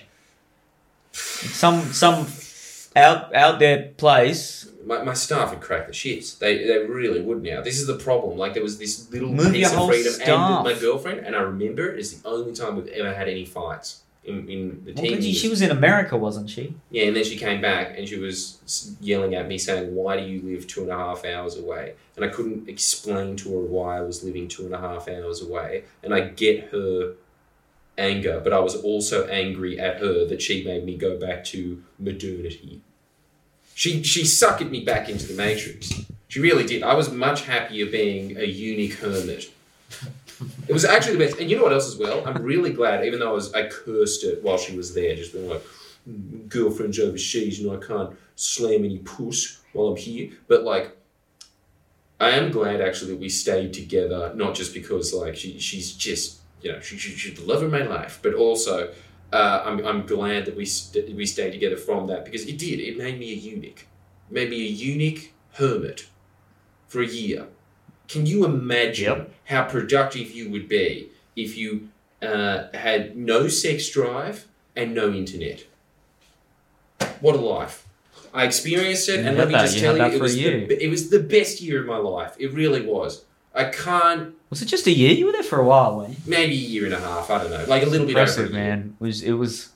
Some 1.11 1.81
some 1.93 2.27
out 2.95 3.33
out 3.35 3.59
there 3.59 3.91
place. 3.97 4.67
My, 4.85 5.03
my 5.03 5.13
staff 5.13 5.51
would 5.51 5.61
crack 5.61 5.87
the 5.87 5.93
shits. 5.93 6.39
They 6.39 6.65
they 6.65 6.79
really 6.85 7.21
would 7.21 7.43
now. 7.43 7.61
This 7.61 7.79
is 7.79 7.87
the 7.87 7.97
problem. 7.97 8.37
Like 8.37 8.53
there 8.53 8.63
was 8.63 8.77
this 8.79 9.11
little 9.11 9.29
Move 9.29 9.51
piece 9.53 9.71
of 9.71 9.85
freedom, 9.87 10.13
staff. 10.13 10.27
and 10.29 10.63
my 10.63 10.79
girlfriend, 10.79 11.19
and 11.25 11.35
I 11.35 11.41
remember 11.41 11.93
it 11.93 11.99
is 11.99 12.21
the 12.21 12.27
only 12.27 12.53
time 12.53 12.75
we've 12.75 12.87
ever 12.87 13.13
had 13.13 13.27
any 13.27 13.45
fights 13.45 14.01
in, 14.23 14.49
in 14.49 14.83
the 14.85 14.93
Well, 14.93 15.03
did 15.03 15.35
she 15.35 15.49
was 15.49 15.61
in 15.61 15.71
America, 15.71 16.17
wasn't 16.17 16.49
she? 16.49 16.75
Yeah, 16.91 17.05
and 17.05 17.15
then 17.15 17.23
she 17.23 17.37
came 17.37 17.61
back 17.61 17.97
and 17.97 18.07
she 18.07 18.17
was 18.17 18.95
yelling 18.99 19.35
at 19.35 19.47
me 19.47 19.57
saying, 19.57 19.93
Why 19.93 20.17
do 20.19 20.25
you 20.25 20.41
live 20.41 20.67
two 20.67 20.81
and 20.81 20.91
a 20.91 20.97
half 20.97 21.25
hours 21.25 21.57
away? 21.57 21.93
And 22.15 22.25
I 22.25 22.29
couldn't 22.29 22.67
explain 22.67 23.35
to 23.37 23.49
her 23.53 23.59
why 23.65 23.97
I 23.97 24.01
was 24.01 24.23
living 24.23 24.47
two 24.47 24.65
and 24.65 24.73
a 24.73 24.79
half 24.79 25.07
hours 25.07 25.41
away. 25.41 25.83
And 26.03 26.13
I 26.13 26.21
get 26.21 26.69
her 26.69 27.13
anger, 27.99 28.41
but 28.43 28.53
I 28.53 28.59
was 28.59 28.75
also 28.75 29.27
angry 29.27 29.79
at 29.79 29.99
her 29.99 30.25
that 30.25 30.41
she 30.41 30.63
made 30.63 30.85
me 30.85 30.97
go 30.97 31.19
back 31.19 31.43
to 31.45 31.83
modernity. 31.99 32.81
She, 33.75 34.03
she 34.03 34.23
suckered 34.23 34.71
me 34.71 34.83
back 34.83 35.09
into 35.09 35.27
the 35.27 35.35
Matrix. 35.35 35.93
She 36.27 36.39
really 36.39 36.65
did. 36.65 36.83
I 36.83 36.95
was 36.95 37.11
much 37.11 37.43
happier 37.45 37.85
being 37.85 38.37
a 38.37 38.43
unique 38.43 38.93
hermit. 38.95 39.51
It 40.67 40.73
was 40.73 40.85
actually 40.85 41.13
the 41.17 41.25
best. 41.25 41.39
And 41.39 41.49
you 41.49 41.57
know 41.57 41.63
what 41.63 41.73
else 41.73 41.87
as 41.87 41.97
well? 41.97 42.25
I'm 42.25 42.41
really 42.41 42.71
glad, 42.71 43.05
even 43.05 43.19
though 43.19 43.29
I 43.29 43.33
was 43.33 43.53
I 43.53 43.67
cursed 43.67 44.23
it 44.23 44.43
while 44.43 44.57
she 44.57 44.75
was 44.75 44.93
there, 44.93 45.15
just 45.15 45.33
being 45.33 45.49
like, 45.49 45.63
girlfriend's 46.47 46.99
overseas 46.99 47.59
and 47.59 47.71
I 47.71 47.85
can't 47.85 48.15
slam 48.35 48.85
any 48.85 48.99
puss 48.99 49.59
while 49.73 49.87
I'm 49.87 49.97
here. 49.97 50.31
But 50.47 50.63
like, 50.63 50.95
I 52.19 52.31
am 52.31 52.51
glad 52.51 52.81
actually 52.81 53.11
that 53.11 53.19
we 53.19 53.29
stayed 53.29 53.73
together, 53.73 54.33
not 54.35 54.55
just 54.55 54.73
because 54.73 55.13
like 55.13 55.35
she, 55.35 55.59
she's 55.59 55.93
just 55.93 56.38
you 56.61 56.71
know 56.71 56.79
she, 56.79 56.97
she, 56.97 57.11
she's 57.11 57.37
the 57.39 57.45
love 57.45 57.63
of 57.63 57.71
my 57.71 57.83
life, 57.83 58.19
but 58.21 58.33
also 58.33 58.93
uh, 59.31 59.61
I'm, 59.65 59.85
I'm 59.85 60.05
glad 60.05 60.45
that 60.45 60.55
we 60.55 60.65
st- 60.65 61.15
we 61.15 61.25
stayed 61.25 61.51
together 61.51 61.77
from 61.77 62.07
that 62.07 62.25
because 62.25 62.45
it 62.45 62.57
did 62.57 62.79
it 62.79 62.97
made 62.97 63.19
me 63.19 63.31
a 63.31 63.35
eunuch, 63.35 63.81
it 64.29 64.31
made 64.31 64.49
me 64.49 64.61
a 64.65 64.69
eunuch 64.69 65.31
hermit 65.53 66.07
for 66.87 67.01
a 67.01 67.07
year. 67.07 67.47
Can 68.07 68.25
you 68.25 68.43
imagine 68.45 69.05
Yep. 69.05 69.31
how 69.45 69.63
productive 69.65 70.31
you 70.31 70.49
would 70.49 70.67
be 70.67 71.09
if 71.35 71.55
you 71.57 71.89
uh, 72.21 72.63
had 72.73 73.15
no 73.15 73.47
sex 73.47 73.87
drive 73.89 74.47
and 74.75 74.95
no 74.95 75.11
internet? 75.13 75.65
What 77.21 77.35
a 77.35 77.39
life! 77.39 77.85
I 78.33 78.45
experienced 78.45 79.09
it, 79.09 79.21
You 79.21 79.27
and 79.27 79.37
let 79.37 79.47
me 79.47 79.53
that, 79.53 79.61
just 79.61 79.75
you 79.75 79.81
tell 79.81 79.97
you, 79.97 80.03
it 80.03 80.21
was 80.21 80.35
the, 80.35 80.83
it 80.85 80.89
was 80.89 81.09
the 81.09 81.19
best 81.19 81.61
year 81.61 81.81
of 81.81 81.87
my 81.87 81.97
life. 81.97 82.35
It 82.39 82.53
really 82.53 82.85
was. 82.85 83.23
I 83.53 83.65
can't. 83.65 84.35
Was 84.49 84.61
it 84.61 84.65
just 84.65 84.87
a 84.87 84.91
year? 84.91 85.11
You 85.13 85.25
were 85.27 85.31
there 85.31 85.43
for 85.43 85.59
a 85.59 85.65
while, 85.65 85.97
weren't 85.97 86.11
you? 86.11 86.15
Maybe 86.25 86.53
a 86.53 86.55
year 86.55 86.85
and 86.85 86.93
a 86.93 86.99
half. 86.99 87.29
I 87.29 87.39
don't 87.39 87.51
know. 87.51 87.65
Like 87.67 87.83
a 87.83 87.85
little 87.85 88.07
bit 88.07 88.15
over. 88.15 88.21
Impressive, 88.21 88.49
a 88.51 88.53
year. 88.53 88.61
man. 88.61 88.95
It 88.99 89.03
was 89.03 89.21
it 89.23 89.33
was 89.33 89.69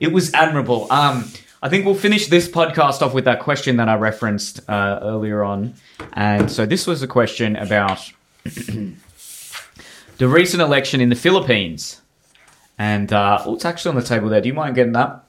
it 0.00 0.12
was 0.12 0.32
admirable. 0.34 0.90
Um, 0.90 1.30
I 1.62 1.68
think 1.68 1.84
we'll 1.84 1.94
finish 1.94 2.26
this 2.28 2.48
podcast 2.48 3.02
off 3.02 3.14
with 3.14 3.24
that 3.24 3.40
question 3.40 3.76
that 3.78 3.88
I 3.88 3.96
referenced 3.96 4.60
uh, 4.68 5.00
earlier 5.02 5.42
on, 5.42 5.74
and 6.12 6.50
so 6.50 6.66
this 6.66 6.86
was 6.86 7.02
a 7.02 7.08
question 7.08 7.56
about 7.56 8.12
the 8.44 8.94
recent 10.20 10.62
election 10.62 11.00
in 11.00 11.08
the 11.08 11.16
Philippines, 11.16 12.00
and 12.78 13.12
uh, 13.12 13.42
oh, 13.44 13.54
it's 13.54 13.64
actually 13.64 13.90
on 13.90 13.96
the 13.96 14.02
table 14.02 14.28
there. 14.28 14.40
Do 14.40 14.48
you 14.48 14.54
mind 14.54 14.74
getting 14.74 14.92
that? 14.92 15.24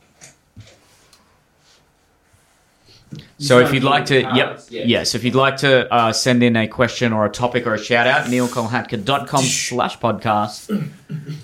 So 3.38 3.60
if 3.60 3.74
you'd 3.74 3.84
like 3.84 4.06
to, 4.08 4.22
yep, 4.22 4.62
yes, 4.70 5.16
if 5.16 5.24
you'd 5.24 5.36
like 5.36 5.58
to 5.58 5.92
uh, 5.94 6.12
send 6.12 6.44
in 6.44 6.56
a 6.56 6.68
question 6.68 7.14
or 7.14 7.26
a 7.26 7.30
topic 7.30 7.66
or 7.66 7.74
a 7.74 7.80
shout 7.80 8.08
out, 8.08 8.26
neelkolhatkar.com 8.26 9.44
slash 9.44 9.98
podcast. 10.00 10.92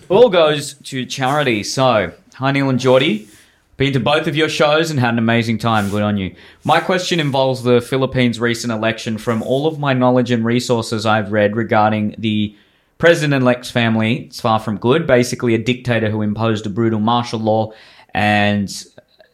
All 0.10 0.30
goes 0.30 0.74
to 0.76 1.06
charity. 1.06 1.64
So, 1.64 2.12
hi 2.34 2.52
Neil 2.52 2.70
and 2.70 2.80
Geordie. 2.80 3.30
Been 3.76 3.94
to 3.94 4.00
both 4.00 4.28
of 4.28 4.36
your 4.36 4.50
shows 4.50 4.92
and 4.92 5.00
had 5.00 5.14
an 5.14 5.18
amazing 5.18 5.58
time. 5.58 5.90
Good 5.90 6.04
on 6.04 6.18
you. 6.18 6.36
My 6.64 6.80
question 6.80 7.20
involves 7.20 7.64
the 7.64 7.82
Philippines' 7.82 8.40
recent 8.40 8.72
election. 8.72 9.18
From 9.18 9.42
all 9.42 9.66
of 9.66 9.80
my 9.80 9.94
knowledge 9.94 10.30
and 10.30 10.46
resources 10.46 11.08
I've 11.08 11.32
read 11.32 11.56
regarding 11.56 12.14
the 12.20 12.56
president-elect's 13.00 13.72
family, 13.72 14.26
it's 14.26 14.40
far 14.40 14.60
from 14.60 14.78
good. 14.78 15.08
Basically, 15.08 15.56
a 15.56 15.58
dictator 15.58 16.12
who 16.12 16.22
imposed 16.22 16.68
a 16.68 16.70
brutal 16.70 17.00
martial 17.00 17.40
law, 17.40 17.74
and 18.14 18.72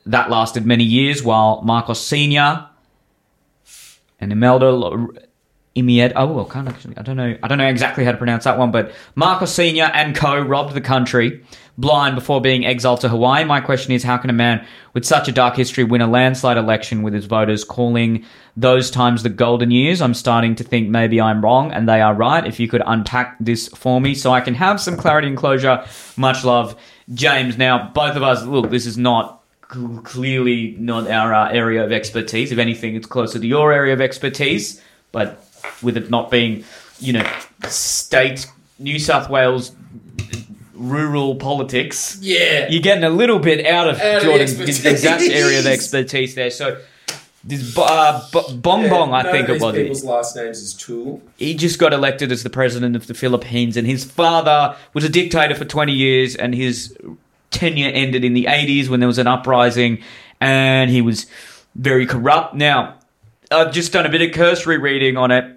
that 0.10 0.30
lasted 0.30 0.66
many 0.66 0.84
years 0.84 1.24
while 1.24 1.62
Marcos 1.62 2.02
Sr. 2.06 2.68
and 4.20 4.32
Imelda 4.32 5.08
Imied. 5.76 6.14
Oh, 6.16 6.28
well, 6.28 6.46
can't 6.46 6.68
actually. 6.68 6.98
I 6.98 7.04
don't 7.04 7.16
know. 7.16 7.38
I 7.42 7.48
don't 7.48 7.60
know 7.60 7.68
exactly 7.68 8.04
how 8.04 8.12
to 8.12 8.18
pronounce 8.18 8.44
that 8.44 8.58
one, 8.58 8.72
but 8.72 8.92
Marcos 9.16 9.54
Senior 9.54 9.86
and 9.94 10.16
co 10.16 10.40
robbed 10.40 10.74
the 10.74 10.82
country 10.82 11.44
blind 11.78 12.16
before 12.16 12.42
being 12.42 12.66
exiled 12.66 13.02
to 13.02 13.10
Hawaii. 13.10 13.46
My 13.46 13.62
question 13.62 13.94
is, 13.94 14.04
how 14.04 14.18
can 14.18 14.32
a 14.32 14.34
man 14.34 14.66
with 14.94 15.06
such 15.06 15.28
a 15.28 15.32
dark 15.32 15.56
history 15.56 15.84
win 15.84 16.02
a 16.02 16.08
landslide 16.08 16.58
election 16.58 17.04
with 17.04 17.14
his 17.14 17.26
voters 17.26 17.64
calling 17.64 18.26
those 18.58 18.90
times 18.90 19.22
the 19.22 19.30
golden 19.30 19.70
years? 19.70 20.02
I'm 20.02 20.16
starting 20.16 20.56
to 20.56 20.64
think 20.64 20.90
maybe 20.90 21.22
I'm 21.22 21.42
wrong 21.42 21.72
and 21.72 21.88
they 21.88 22.02
are 22.02 22.16
right. 22.16 22.46
If 22.46 22.60
you 22.60 22.68
could 22.68 22.82
unpack 22.86 23.38
this 23.40 23.68
for 23.70 24.02
me 24.02 24.16
so 24.16 24.32
I 24.32 24.42
can 24.42 24.56
have 24.56 24.82
some 24.82 24.98
clarity 24.98 25.28
and 25.28 25.38
closure. 25.38 25.86
Much 26.18 26.44
love, 26.44 26.76
James. 27.14 27.60
Now, 27.60 27.92
both 27.94 28.16
of 28.16 28.24
us. 28.24 28.44
Look, 28.44 28.72
this 28.72 28.88
is 28.88 28.98
not 28.98 29.39
clearly 29.70 30.76
not 30.80 31.10
our 31.10 31.34
uh, 31.34 31.50
area 31.52 31.84
of 31.84 31.92
expertise. 31.92 32.52
If 32.52 32.58
anything, 32.58 32.96
it's 32.96 33.08
closer 33.08 33.40
to 33.40 33.48
your 33.48 33.72
area 33.72 33.94
of 33.94 34.02
expertise. 34.02 34.82
But 35.12 35.44
with 35.82 35.96
it 35.98 36.10
not 36.10 36.30
being, 36.32 36.64
you 37.00 37.14
know, 37.14 37.32
state 37.68 38.48
New 38.80 39.00
South 39.00 39.30
Wales 39.30 39.72
rural 40.74 41.36
politics, 41.36 42.18
Yeah. 42.22 42.68
you're 42.70 42.82
getting 42.82 43.04
a 43.04 43.10
little 43.10 43.40
bit 43.40 43.66
out 43.66 43.90
of 43.90 44.00
Out 44.00 44.22
Jordan's 44.22 44.60
exact 44.86 45.24
area 45.24 45.60
of 45.60 45.66
expertise 45.68 46.36
there. 46.36 46.50
So. 46.52 46.78
This 47.42 47.76
uh, 47.78 48.28
Bo- 48.34 48.54
Bong 48.54 48.90
Bong, 48.90 49.14
I 49.14 49.24
think 49.32 49.48
of 49.48 49.56
it 49.56 49.62
was. 49.62 49.74
people's 49.74 50.04
last 50.04 50.36
names 50.36 50.58
is 50.60 50.74
Tool. 50.74 51.22
He 51.38 51.54
just 51.56 51.80
got 51.80 51.94
elected 51.94 52.34
as 52.34 52.44
the 52.44 52.50
president 52.50 52.98
of 52.98 53.08
the 53.08 53.14
Philippines, 53.14 53.78
and 53.78 53.88
his 53.88 54.04
father 54.04 54.76
was 54.94 55.06
a 55.06 55.10
dictator 55.10 55.56
for 55.56 55.64
20 55.64 55.94
years, 55.94 56.36
and 56.36 56.54
his 56.54 56.94
tenure 57.52 57.92
ended 57.94 58.24
in 58.24 58.34
the 58.34 58.46
80s 58.46 58.90
when 58.90 59.00
there 59.00 59.08
was 59.08 59.18
an 59.18 59.28
uprising, 59.28 60.02
and 60.40 60.90
he 60.90 61.02
was 61.02 61.26
very 61.76 62.06
corrupt. 62.06 62.56
Now, 62.56 63.00
I've 63.52 63.72
just 63.72 63.92
done 63.92 64.06
a 64.06 64.10
bit 64.10 64.22
of 64.22 64.34
cursory 64.34 64.78
reading 64.78 65.18
on 65.18 65.32
it. 65.32 65.56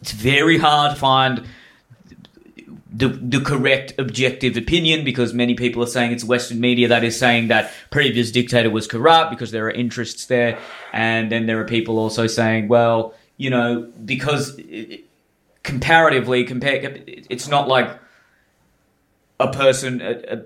It's 0.00 0.12
very 0.12 0.58
hard 0.58 0.94
to 0.94 0.96
find 1.00 1.46
the, 2.90 3.08
the 3.08 3.40
correct 3.40 3.94
objective 3.98 4.56
opinion 4.56 5.04
because 5.04 5.34
many 5.34 5.54
people 5.54 5.82
are 5.82 5.88
saying 5.88 6.12
it's 6.12 6.24
Western 6.24 6.60
media 6.60 6.88
that 6.88 7.04
is 7.04 7.18
saying 7.18 7.48
that 7.48 7.72
previous 7.90 8.30
dictator 8.30 8.70
was 8.70 8.86
corrupt 8.86 9.30
because 9.30 9.50
there 9.50 9.66
are 9.66 9.70
interests 9.70 10.26
there, 10.26 10.58
and 10.92 11.30
then 11.30 11.46
there 11.46 11.60
are 11.60 11.64
people 11.64 11.98
also 11.98 12.26
saying, 12.26 12.68
well, 12.68 13.14
you 13.36 13.50
know, 13.50 13.90
because 14.04 14.58
comparatively, 15.62 16.44
compare, 16.44 17.02
it's 17.06 17.46
not 17.46 17.68
like 17.68 17.98
a 19.38 19.52
person, 19.52 20.00
a, 20.00 20.36
a, 20.36 20.42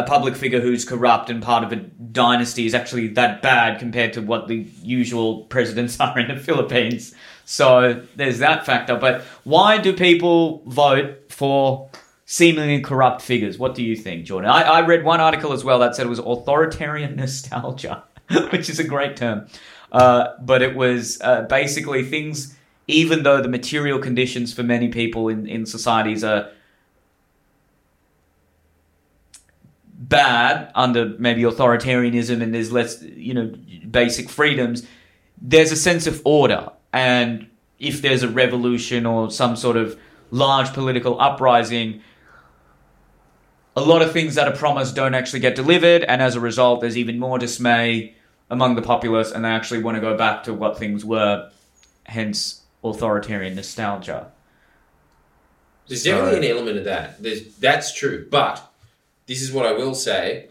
a 0.00 0.06
public 0.06 0.34
figure 0.34 0.60
who's 0.60 0.84
corrupt 0.84 1.30
and 1.30 1.42
part 1.42 1.62
of 1.62 1.72
a 1.72 1.76
dynasty 1.76 2.66
is 2.66 2.74
actually 2.74 3.08
that 3.08 3.42
bad 3.42 3.78
compared 3.78 4.12
to 4.14 4.22
what 4.22 4.48
the 4.48 4.66
usual 4.82 5.44
presidents 5.44 6.00
are 6.00 6.18
in 6.18 6.28
the 6.28 6.40
Philippines. 6.40 7.14
So 7.44 8.04
there's 8.16 8.38
that 8.38 8.64
factor. 8.64 8.96
But 8.96 9.22
why 9.44 9.78
do 9.78 9.92
people 9.92 10.62
vote 10.66 11.30
for 11.30 11.90
seemingly 12.24 12.80
corrupt 12.80 13.22
figures? 13.22 13.58
What 13.58 13.74
do 13.74 13.82
you 13.82 13.96
think, 13.96 14.24
Jordan? 14.24 14.50
I, 14.50 14.62
I 14.62 14.80
read 14.86 15.04
one 15.04 15.20
article 15.20 15.52
as 15.52 15.64
well 15.64 15.78
that 15.80 15.94
said 15.94 16.06
it 16.06 16.08
was 16.08 16.18
authoritarian 16.18 17.16
nostalgia, 17.22 18.04
which 18.50 18.70
is 18.70 18.78
a 18.78 18.84
great 18.84 19.16
term. 19.16 19.46
Uh, 19.92 20.28
but 20.40 20.62
it 20.62 20.76
was 20.76 21.20
uh, 21.20 21.42
basically 21.42 22.04
things, 22.04 22.56
even 22.86 23.24
though 23.24 23.42
the 23.42 23.48
material 23.48 23.98
conditions 23.98 24.54
for 24.54 24.62
many 24.62 24.88
people 24.88 25.28
in, 25.28 25.46
in 25.46 25.66
societies 25.66 26.22
are 26.22 26.50
bad 30.10 30.70
under 30.74 31.14
maybe 31.18 31.42
authoritarianism 31.42 32.42
and 32.42 32.52
there's 32.54 32.70
less, 32.70 33.00
you 33.02 33.32
know, 33.32 33.54
basic 33.90 34.28
freedoms, 34.28 34.86
there's 35.40 35.72
a 35.72 35.76
sense 35.76 36.06
of 36.06 36.20
order. 36.24 36.68
And 36.92 37.48
if 37.78 38.02
there's 38.02 38.22
a 38.22 38.28
revolution 38.28 39.06
or 39.06 39.30
some 39.30 39.56
sort 39.56 39.78
of 39.78 39.98
large 40.30 40.72
political 40.74 41.18
uprising, 41.18 42.02
a 43.76 43.80
lot 43.80 44.02
of 44.02 44.12
things 44.12 44.34
that 44.34 44.48
are 44.48 44.54
promised 44.56 44.94
don't 44.94 45.14
actually 45.14 45.40
get 45.40 45.54
delivered, 45.54 46.02
and 46.04 46.20
as 46.20 46.34
a 46.34 46.40
result, 46.40 46.80
there's 46.82 46.98
even 46.98 47.18
more 47.18 47.38
dismay 47.38 48.14
among 48.50 48.74
the 48.74 48.82
populace, 48.82 49.30
and 49.30 49.44
they 49.44 49.48
actually 49.48 49.80
want 49.82 49.94
to 49.94 50.00
go 50.00 50.16
back 50.16 50.42
to 50.42 50.52
what 50.52 50.76
things 50.76 51.04
were, 51.04 51.48
hence 52.04 52.62
authoritarian 52.82 53.54
nostalgia. 53.54 54.26
There's 55.86 56.02
So- 56.02 56.10
definitely 56.10 56.50
an 56.50 56.56
element 56.56 56.78
of 56.78 56.84
that. 56.84 57.22
There's, 57.22 57.54
that's 57.56 57.94
true. 57.94 58.26
But 58.28 58.69
this 59.30 59.42
is 59.42 59.52
what 59.52 59.64
I 59.64 59.70
will 59.70 59.94
say. 59.94 60.48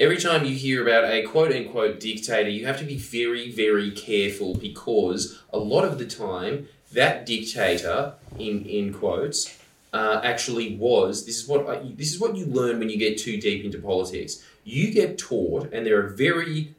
Every 0.00 0.16
time 0.16 0.46
you 0.46 0.56
hear 0.56 0.82
about 0.82 1.04
a 1.04 1.20
quote 1.24 1.52
unquote 1.52 2.00
dictator, 2.00 2.48
you 2.48 2.64
have 2.64 2.78
to 2.78 2.84
be 2.84 2.96
very, 2.96 3.52
very 3.52 3.90
careful 3.90 4.54
because 4.54 5.42
a 5.52 5.58
lot 5.58 5.84
of 5.84 5.98
the 5.98 6.06
time, 6.06 6.66
that 6.92 7.26
dictator, 7.26 8.14
in, 8.38 8.64
in 8.64 8.94
quotes, 8.94 9.58
uh, 9.92 10.22
actually 10.24 10.74
was. 10.76 11.26
This 11.26 11.36
is 11.42 11.46
what 11.46 11.68
I, 11.68 11.92
this 11.94 12.14
is 12.14 12.18
what 12.18 12.34
you 12.34 12.46
learn 12.46 12.78
when 12.78 12.88
you 12.88 12.96
get 12.96 13.18
too 13.18 13.38
deep 13.38 13.62
into 13.62 13.78
politics. 13.78 14.42
You 14.64 14.90
get 14.90 15.18
taught, 15.18 15.70
and 15.70 15.84
there 15.84 15.98
are 16.02 16.08
very 16.08 16.74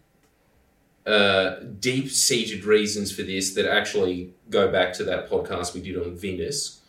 uh, 1.05 1.57
deep 1.79 2.09
seated 2.09 2.65
reasons 2.65 3.15
for 3.15 3.21
this 3.21 3.53
that 3.53 3.71
actually 3.71 4.33
go 4.49 4.71
back 4.71 4.93
to 4.93 5.03
that 5.03 5.29
podcast 5.29 5.75
we 5.75 5.81
did 5.81 5.95
on 5.95 6.15
Venus. 6.15 6.81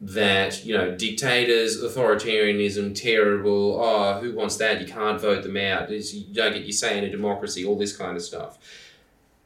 That, 0.00 0.64
you 0.64 0.76
know, 0.76 0.94
dictators, 0.96 1.82
authoritarianism, 1.82 2.94
terrible, 3.00 3.80
oh, 3.80 4.20
who 4.20 4.34
wants 4.34 4.56
that? 4.56 4.80
You 4.80 4.86
can't 4.86 5.20
vote 5.20 5.42
them 5.44 5.56
out. 5.56 5.88
You 5.88 6.24
don't 6.34 6.52
get 6.52 6.62
your 6.62 6.72
say 6.72 6.98
in 6.98 7.04
a 7.04 7.10
democracy, 7.10 7.64
all 7.64 7.78
this 7.78 7.96
kind 7.96 8.16
of 8.16 8.22
stuff. 8.22 8.58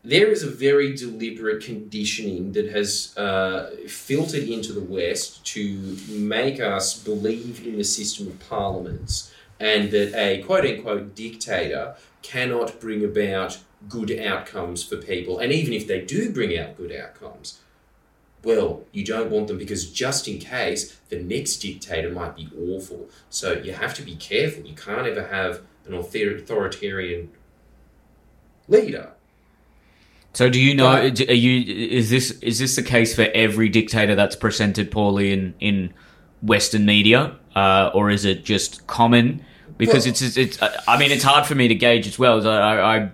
There 0.02 0.28
is 0.28 0.42
a 0.42 0.50
very 0.50 0.94
deliberate 0.94 1.62
conditioning 1.62 2.52
that 2.52 2.70
has 2.70 3.16
uh, 3.16 3.70
filtered 3.86 4.44
into 4.44 4.72
the 4.72 4.80
West 4.80 5.44
to 5.54 5.96
make 6.08 6.60
us 6.60 6.98
believe 6.98 7.66
in 7.66 7.76
the 7.76 7.84
system 7.84 8.28
of 8.28 8.48
parliaments 8.48 9.32
and 9.60 9.90
that 9.90 10.14
a 10.14 10.42
quote 10.42 10.64
unquote 10.64 11.14
dictator 11.14 11.96
cannot 12.22 12.80
bring 12.80 13.04
about 13.04 13.58
good 13.88 14.18
outcomes 14.18 14.82
for 14.82 14.96
people. 14.96 15.38
And 15.38 15.52
even 15.52 15.72
if 15.72 15.86
they 15.86 16.00
do 16.00 16.32
bring 16.32 16.58
out 16.58 16.76
good 16.76 16.92
outcomes, 16.92 17.60
well, 18.44 18.84
you 18.92 19.04
don't 19.04 19.30
want 19.30 19.48
them 19.48 19.58
because 19.58 19.90
just 19.90 20.28
in 20.28 20.38
case 20.38 20.96
the 21.08 21.18
next 21.18 21.56
dictator 21.56 22.10
might 22.10 22.36
be 22.36 22.48
awful. 22.56 23.08
So 23.30 23.52
you 23.52 23.72
have 23.72 23.94
to 23.94 24.02
be 24.02 24.14
careful. 24.16 24.64
You 24.64 24.74
can't 24.74 25.06
ever 25.06 25.26
have 25.26 25.60
an 25.86 25.94
authoritarian 25.94 27.30
leader. 28.68 29.10
So, 30.34 30.48
do 30.48 30.60
you 30.60 30.74
know? 30.74 30.86
Are 30.88 31.06
you 31.06 31.88
is 31.88 32.10
this 32.10 32.30
is 32.42 32.58
this 32.58 32.76
the 32.76 32.82
case 32.82 33.14
for 33.14 33.26
every 33.34 33.68
dictator 33.68 34.14
that's 34.14 34.36
presented 34.36 34.90
poorly 34.90 35.32
in 35.32 35.54
in 35.58 35.92
Western 36.42 36.84
media, 36.84 37.34
uh, 37.56 37.90
or 37.94 38.10
is 38.10 38.24
it 38.24 38.44
just 38.44 38.86
common? 38.86 39.44
Because 39.78 40.04
Well- 40.04 40.10
it's 40.12 40.22
it's, 40.22 40.36
it's 40.36 40.62
I 40.86 40.98
mean, 40.98 41.10
it's 41.10 41.24
hard 41.24 41.46
for 41.46 41.54
me 41.54 41.66
to 41.68 41.74
gauge 41.74 42.06
as 42.06 42.18
well. 42.18 42.46
I, 42.46 42.56
I, 42.56 42.96
I 42.96 43.10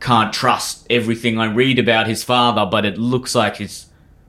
can't 0.00 0.32
trust 0.32 0.86
everything 0.90 1.40
I 1.40 1.46
read 1.46 1.78
about 1.78 2.06
his 2.06 2.22
father, 2.22 2.66
but 2.66 2.84
it 2.84 2.98
looks 2.98 3.34
like 3.34 3.56
his 3.56 3.86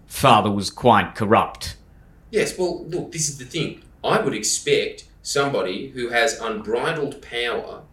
father 0.09 0.51
was 0.51 0.69
quite 0.69 1.15
corrupt. 1.15 1.77
Yes, 2.31 2.57
well, 2.57 2.83
look, 2.85 3.11
this 3.13 3.29
is 3.29 3.37
the 3.37 3.45
thing. 3.45 3.81
I 4.03 4.19
would 4.19 4.33
expect 4.33 5.05
somebody 5.21 5.89
who 5.89 6.09
has 6.09 6.39
unbridled 6.39 7.21
power 7.21 7.83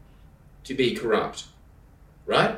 to 0.64 0.74
be 0.74 0.94
corrupt, 0.94 1.44
right? 2.24 2.56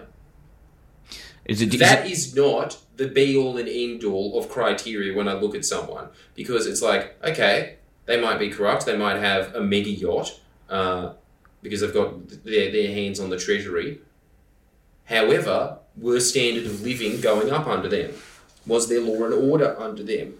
Is 1.44 1.60
it? 1.60 1.74
is 1.74 1.80
That 1.80 2.06
it- 2.06 2.12
is 2.12 2.34
not 2.34 2.78
the 2.96 3.08
be 3.08 3.36
all 3.36 3.56
and 3.58 3.68
end 3.68 4.04
all 4.04 4.38
of 4.38 4.48
criteria 4.48 5.14
when 5.16 5.28
I 5.28 5.34
look 5.34 5.54
at 5.54 5.64
someone 5.64 6.08
because 6.34 6.66
it's 6.66 6.82
like, 6.82 7.16
okay, 7.24 7.76
they 8.06 8.20
might 8.20 8.38
be 8.38 8.50
corrupt, 8.50 8.86
they 8.86 8.96
might 8.96 9.18
have 9.18 9.54
a 9.54 9.60
mega 9.60 9.90
yacht 9.90 10.40
uh, 10.68 11.12
because 11.62 11.80
they've 11.80 11.94
got 11.94 12.28
their, 12.44 12.70
their 12.72 12.92
hands 12.92 13.20
on 13.20 13.30
the 13.30 13.38
treasury. 13.38 14.00
However, 15.04 15.78
were 15.96 16.20
standard 16.20 16.66
of 16.66 16.82
living 16.82 17.20
going 17.20 17.50
up 17.50 17.66
under 17.66 17.88
them? 17.88 18.12
Was 18.68 18.88
there 18.88 19.00
law 19.00 19.24
and 19.24 19.34
order 19.34 19.74
under 19.80 20.02
them? 20.02 20.34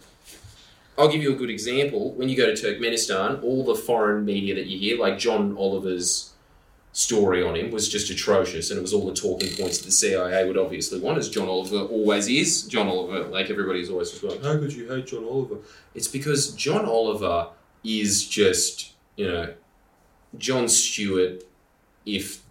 I'll 0.97 1.09
give 1.09 1.23
you 1.23 1.33
a 1.33 1.37
good 1.37 1.51
example. 1.51 2.13
When 2.13 2.29
you 2.29 2.37
go 2.37 2.53
to 2.53 2.53
Turkmenistan, 2.53 3.43
all 3.43 3.65
the 3.65 3.75
foreign 3.75 4.25
media 4.25 4.55
that 4.57 4.67
you 4.67 4.79
hear, 4.79 4.99
like 4.99 5.19
John 5.19 5.57
Oliver's 5.57 6.33
story 6.93 7.43
on 7.43 7.55
him 7.55 7.71
was 7.71 7.89
just 7.89 8.11
atrocious, 8.11 8.71
and 8.71 8.79
it 8.79 8.83
was 8.83 8.93
all 8.93 9.07
the 9.07 9.15
talking 9.15 9.49
points 9.57 9.79
that 9.79 9.85
the 9.85 9.93
CIA 9.93 10.47
would 10.47 10.59
obviously 10.59 10.99
want, 10.99 11.17
as 11.17 11.29
John 11.29 11.49
Oliver 11.49 11.83
always 11.83 12.29
is. 12.29 12.63
John 12.65 12.89
Oliver, 12.89 13.29
like 13.29 13.49
everybody's 13.49 13.89
always 13.89 14.11
just 14.11 14.25
like, 14.25 14.43
how 14.43 14.59
could 14.59 14.73
you 14.73 14.89
hate 14.89 15.07
John 15.07 15.25
Oliver? 15.25 15.59
It's 15.95 16.09
because 16.09 16.53
John 16.53 16.85
Oliver 16.85 17.51
is 17.85 18.27
just, 18.27 18.93
you 19.17 19.29
know, 19.29 19.55
Jon 20.37 20.69
Stewart 20.69 21.45
if 22.05 22.43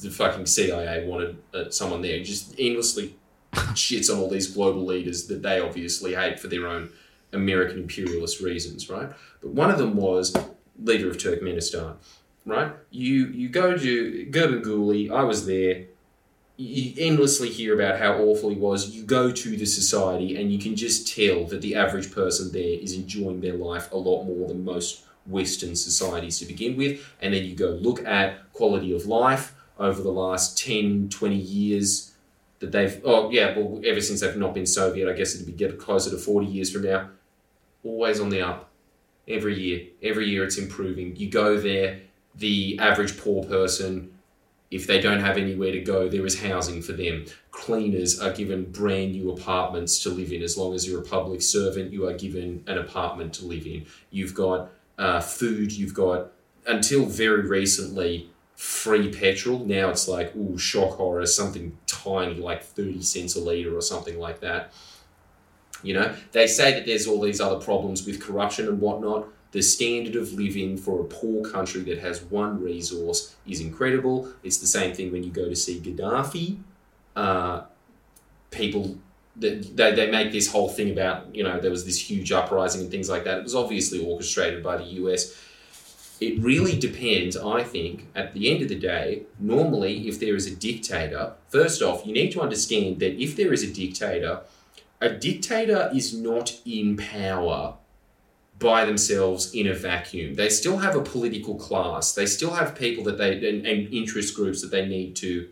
the, 0.00 0.10
fucking 0.10 0.46
CIA 0.46 1.06
wanted 1.06 1.36
uh, 1.52 1.70
someone 1.70 2.02
there. 2.02 2.22
Just 2.22 2.54
endlessly 2.58 3.14
shits 3.52 4.12
on 4.12 4.18
all 4.18 4.28
these 4.28 4.50
global 4.50 4.84
leaders 4.84 5.26
that 5.26 5.42
they 5.42 5.60
obviously 5.60 6.14
hate 6.14 6.40
for 6.40 6.48
their 6.48 6.66
own 6.66 6.90
American 7.32 7.78
imperialist 7.78 8.40
reasons, 8.40 8.90
right? 8.90 9.10
But 9.40 9.50
one 9.50 9.70
of 9.70 9.78
them 9.78 9.96
was 9.96 10.34
leader 10.78 11.10
of 11.10 11.18
Turkmenistan 11.18 11.96
right? 12.46 12.72
You 12.90 13.26
you 13.26 13.48
go 13.48 13.76
to 13.76 14.26
Gurbanguly, 14.30 15.10
I 15.10 15.22
was 15.24 15.46
there. 15.46 15.84
You 16.56 16.92
endlessly 16.98 17.48
hear 17.48 17.74
about 17.74 17.98
how 17.98 18.18
awful 18.18 18.50
he 18.50 18.56
was. 18.56 18.90
You 18.90 19.04
go 19.04 19.32
to 19.32 19.56
the 19.56 19.64
society, 19.64 20.40
and 20.40 20.52
you 20.52 20.58
can 20.58 20.76
just 20.76 21.14
tell 21.14 21.44
that 21.46 21.60
the 21.60 21.74
average 21.74 22.12
person 22.12 22.52
there 22.52 22.78
is 22.78 22.94
enjoying 22.94 23.40
their 23.40 23.54
life 23.54 23.90
a 23.90 23.96
lot 23.96 24.24
more 24.24 24.48
than 24.48 24.64
most 24.64 25.04
Western 25.26 25.74
societies 25.74 26.38
to 26.38 26.44
begin 26.44 26.76
with. 26.76 27.04
And 27.20 27.32
then 27.32 27.44
you 27.44 27.54
go 27.54 27.68
look 27.68 28.04
at 28.06 28.52
quality 28.52 28.94
of 28.94 29.06
life 29.06 29.54
over 29.78 30.02
the 30.02 30.12
last 30.12 30.58
10, 30.58 31.08
20 31.08 31.34
years 31.34 32.11
that 32.62 32.70
they've, 32.70 33.00
oh, 33.04 33.28
yeah, 33.30 33.58
well, 33.58 33.80
ever 33.84 34.00
since 34.00 34.20
they've 34.20 34.36
not 34.36 34.54
been 34.54 34.66
Soviet, 34.66 35.10
I 35.10 35.14
guess 35.14 35.34
it'd 35.34 35.46
be 35.46 35.52
get 35.52 35.78
closer 35.80 36.10
to 36.10 36.16
40 36.16 36.46
years 36.46 36.72
from 36.72 36.84
now. 36.84 37.10
Always 37.82 38.20
on 38.20 38.28
the 38.30 38.40
up. 38.40 38.70
Every 39.26 39.60
year. 39.60 39.88
Every 40.00 40.28
year 40.28 40.44
it's 40.44 40.58
improving. 40.58 41.16
You 41.16 41.28
go 41.28 41.58
there, 41.58 42.00
the 42.36 42.78
average 42.78 43.18
poor 43.18 43.42
person, 43.44 44.12
if 44.70 44.86
they 44.86 45.00
don't 45.00 45.20
have 45.20 45.36
anywhere 45.36 45.72
to 45.72 45.80
go, 45.80 46.08
there 46.08 46.24
is 46.24 46.40
housing 46.40 46.82
for 46.82 46.92
them. 46.92 47.24
Cleaners 47.50 48.20
are 48.20 48.32
given 48.32 48.70
brand 48.70 49.12
new 49.12 49.32
apartments 49.32 50.00
to 50.04 50.10
live 50.10 50.32
in. 50.32 50.40
As 50.40 50.56
long 50.56 50.72
as 50.72 50.88
you're 50.88 51.02
a 51.02 51.04
public 51.04 51.42
servant, 51.42 51.92
you 51.92 52.06
are 52.06 52.14
given 52.14 52.62
an 52.68 52.78
apartment 52.78 53.34
to 53.34 53.44
live 53.44 53.66
in. 53.66 53.86
You've 54.12 54.34
got 54.34 54.70
uh, 54.98 55.20
food, 55.20 55.72
you've 55.72 55.94
got, 55.94 56.30
until 56.64 57.06
very 57.06 57.46
recently, 57.46 58.30
free 58.62 59.10
petrol. 59.10 59.58
Now 59.58 59.90
it's 59.90 60.06
like, 60.06 60.36
ooh, 60.36 60.56
shock 60.56 60.90
horror, 60.92 61.26
something 61.26 61.76
tiny 61.88 62.34
like 62.34 62.62
30 62.62 63.02
cents 63.02 63.34
a 63.34 63.40
litre 63.40 63.76
or 63.76 63.82
something 63.82 64.20
like 64.20 64.38
that. 64.38 64.72
You 65.82 65.94
know, 65.94 66.14
they 66.30 66.46
say 66.46 66.72
that 66.74 66.86
there's 66.86 67.08
all 67.08 67.20
these 67.20 67.40
other 67.40 67.58
problems 67.58 68.06
with 68.06 68.22
corruption 68.22 68.68
and 68.68 68.80
whatnot. 68.80 69.26
The 69.50 69.62
standard 69.62 70.14
of 70.14 70.32
living 70.34 70.76
for 70.76 71.00
a 71.00 71.04
poor 71.04 71.42
country 71.50 71.80
that 71.82 71.98
has 71.98 72.22
one 72.22 72.62
resource 72.62 73.34
is 73.48 73.58
incredible. 73.58 74.32
It's 74.44 74.58
the 74.58 74.68
same 74.68 74.94
thing 74.94 75.10
when 75.10 75.24
you 75.24 75.32
go 75.32 75.48
to 75.48 75.56
see 75.56 75.80
Gaddafi. 75.80 76.58
Uh, 77.16 77.62
people, 78.52 78.96
they, 79.34 79.56
they 79.56 79.92
they 79.92 80.08
make 80.08 80.30
this 80.30 80.52
whole 80.52 80.68
thing 80.68 80.92
about, 80.92 81.34
you 81.34 81.42
know, 81.42 81.58
there 81.58 81.72
was 81.72 81.84
this 81.84 81.98
huge 81.98 82.30
uprising 82.30 82.82
and 82.82 82.92
things 82.92 83.10
like 83.10 83.24
that. 83.24 83.38
It 83.38 83.42
was 83.42 83.56
obviously 83.56 84.06
orchestrated 84.06 84.62
by 84.62 84.76
the 84.76 84.84
US. 84.84 85.36
It 86.22 86.40
really 86.40 86.78
depends, 86.78 87.36
I 87.36 87.64
think, 87.64 88.06
at 88.14 88.32
the 88.32 88.48
end 88.48 88.62
of 88.62 88.68
the 88.68 88.78
day. 88.78 89.22
Normally, 89.40 90.06
if 90.06 90.20
there 90.20 90.36
is 90.36 90.46
a 90.46 90.54
dictator, 90.54 91.32
first 91.48 91.82
off, 91.82 92.06
you 92.06 92.12
need 92.12 92.30
to 92.32 92.40
understand 92.40 93.00
that 93.00 93.20
if 93.20 93.34
there 93.34 93.52
is 93.52 93.64
a 93.64 93.72
dictator, 93.72 94.42
a 95.00 95.08
dictator 95.08 95.90
is 95.92 96.14
not 96.14 96.60
in 96.64 96.96
power 96.96 97.74
by 98.60 98.84
themselves 98.84 99.52
in 99.52 99.66
a 99.66 99.74
vacuum. 99.74 100.34
They 100.34 100.48
still 100.48 100.78
have 100.78 100.94
a 100.94 101.02
political 101.02 101.56
class. 101.56 102.14
They 102.14 102.26
still 102.26 102.52
have 102.52 102.76
people 102.76 103.02
that 103.04 103.18
they 103.18 103.32
and, 103.48 103.66
and 103.66 103.92
interest 103.92 104.36
groups 104.36 104.62
that 104.62 104.70
they 104.70 104.86
need 104.86 105.16
to 105.16 105.48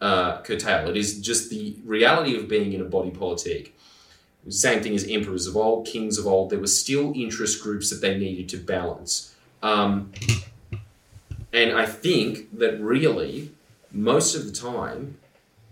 uh, 0.00 0.42
curtail. 0.42 0.88
It 0.88 0.96
is 0.96 1.20
just 1.20 1.50
the 1.50 1.76
reality 1.84 2.36
of 2.36 2.46
being 2.46 2.72
in 2.72 2.80
a 2.80 2.84
body 2.84 3.10
politic. 3.10 3.76
Same 4.48 4.80
thing 4.80 4.94
as 4.94 5.08
emperors 5.08 5.48
of 5.48 5.56
old, 5.56 5.86
kings 5.86 6.18
of 6.18 6.26
old. 6.28 6.50
There 6.50 6.60
were 6.60 6.68
still 6.68 7.12
interest 7.16 7.60
groups 7.60 7.90
that 7.90 8.00
they 8.00 8.16
needed 8.16 8.48
to 8.50 8.58
balance. 8.58 9.33
Um, 9.64 10.12
and 11.54 11.72
I 11.72 11.86
think 11.86 12.58
that 12.58 12.78
really, 12.80 13.50
most 13.90 14.34
of 14.34 14.44
the 14.44 14.52
time, 14.52 15.16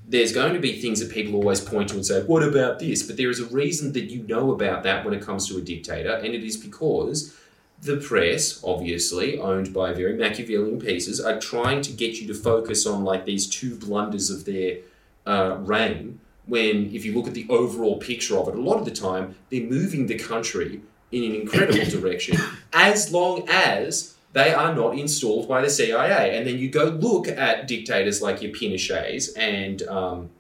there's 0.09 0.33
going 0.33 0.55
to 0.55 0.59
be 0.59 0.81
things 0.81 0.99
that 1.01 1.13
people 1.13 1.37
always 1.37 1.61
point 1.61 1.91
to 1.91 1.97
and 1.97 2.07
say, 2.07 2.23
What 2.23 2.43
about 2.43 2.79
this? 2.79 3.03
But 3.03 3.19
there 3.19 3.29
is 3.29 3.39
a 3.39 3.47
reason 3.47 3.93
that 3.93 4.11
you 4.11 4.23
know 4.23 4.53
about 4.53 4.83
that 4.85 5.05
when 5.05 5.13
it 5.13 5.23
comes 5.23 5.47
to 5.49 5.59
a 5.59 5.61
dictator, 5.61 6.15
and 6.15 6.35
it 6.35 6.43
is 6.43 6.57
because 6.57 7.37
the 7.83 7.99
press, 7.99 8.63
obviously 8.65 9.39
owned 9.39 9.75
by 9.75 9.93
very 9.93 10.15
Machiavellian 10.15 10.81
pieces, 10.81 11.21
are 11.21 11.39
trying 11.39 11.83
to 11.83 11.93
get 11.93 12.19
you 12.19 12.27
to 12.29 12.35
focus 12.35 12.87
on 12.87 13.05
like 13.05 13.27
these 13.27 13.47
two 13.47 13.75
blunders 13.77 14.31
of 14.31 14.47
their 14.47 14.79
uh, 15.27 15.57
reign. 15.61 16.19
When, 16.47 16.95
if 16.95 17.05
you 17.05 17.15
look 17.15 17.27
at 17.29 17.35
the 17.35 17.47
overall 17.49 17.99
picture 17.99 18.39
of 18.39 18.49
it, 18.49 18.55
a 18.55 18.61
lot 18.61 18.79
of 18.79 18.85
the 18.85 18.91
time 18.91 19.37
they're 19.51 19.63
moving 19.63 20.07
the 20.07 20.19
country 20.19 20.81
in 21.13 21.25
an 21.25 21.35
incredible 21.35 21.85
direction, 22.01 22.37
as 22.73 23.13
long 23.13 23.49
as 23.49 24.17
they 24.33 24.53
are 24.53 24.75
not 24.75 24.99
installed 24.99 25.47
by 25.47 25.61
the 25.61 25.71
CIA. 25.71 26.37
And 26.37 26.47
then 26.47 26.59
you 26.59 26.71
go 26.71 26.85
look 26.85 27.29
at 27.29 27.69
dictators 27.69 28.23
like 28.23 28.43
your 28.43 28.53
Pinochets 28.53 29.31
and 29.37 29.83
um, 29.83 30.31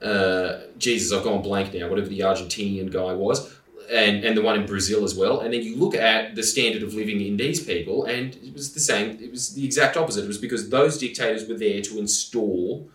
uh, 0.00 0.60
Jesus, 0.78 1.16
I've 1.16 1.24
gone 1.24 1.42
blank 1.42 1.74
now. 1.74 1.88
Whatever 1.88 2.08
the 2.08 2.20
Argentinian 2.20 2.90
guy 2.90 3.12
was, 3.12 3.52
and 3.90 4.24
and 4.24 4.36
the 4.36 4.42
one 4.42 4.60
in 4.60 4.66
Brazil 4.66 5.04
as 5.04 5.14
well. 5.14 5.40
And 5.40 5.52
then 5.52 5.62
you 5.62 5.76
look 5.76 5.94
at 5.94 6.34
the 6.34 6.42
standard 6.42 6.82
of 6.82 6.94
living 6.94 7.20
in 7.20 7.36
these 7.36 7.62
people, 7.64 8.04
and 8.04 8.34
it 8.36 8.54
was 8.54 8.74
the 8.74 8.80
same. 8.80 9.18
It 9.20 9.30
was 9.30 9.54
the 9.54 9.64
exact 9.64 9.96
opposite. 9.96 10.24
It 10.24 10.28
was 10.28 10.38
because 10.38 10.70
those 10.70 10.98
dictators 10.98 11.48
were 11.48 11.56
there 11.56 11.80
to 11.82 11.98
install 11.98 12.88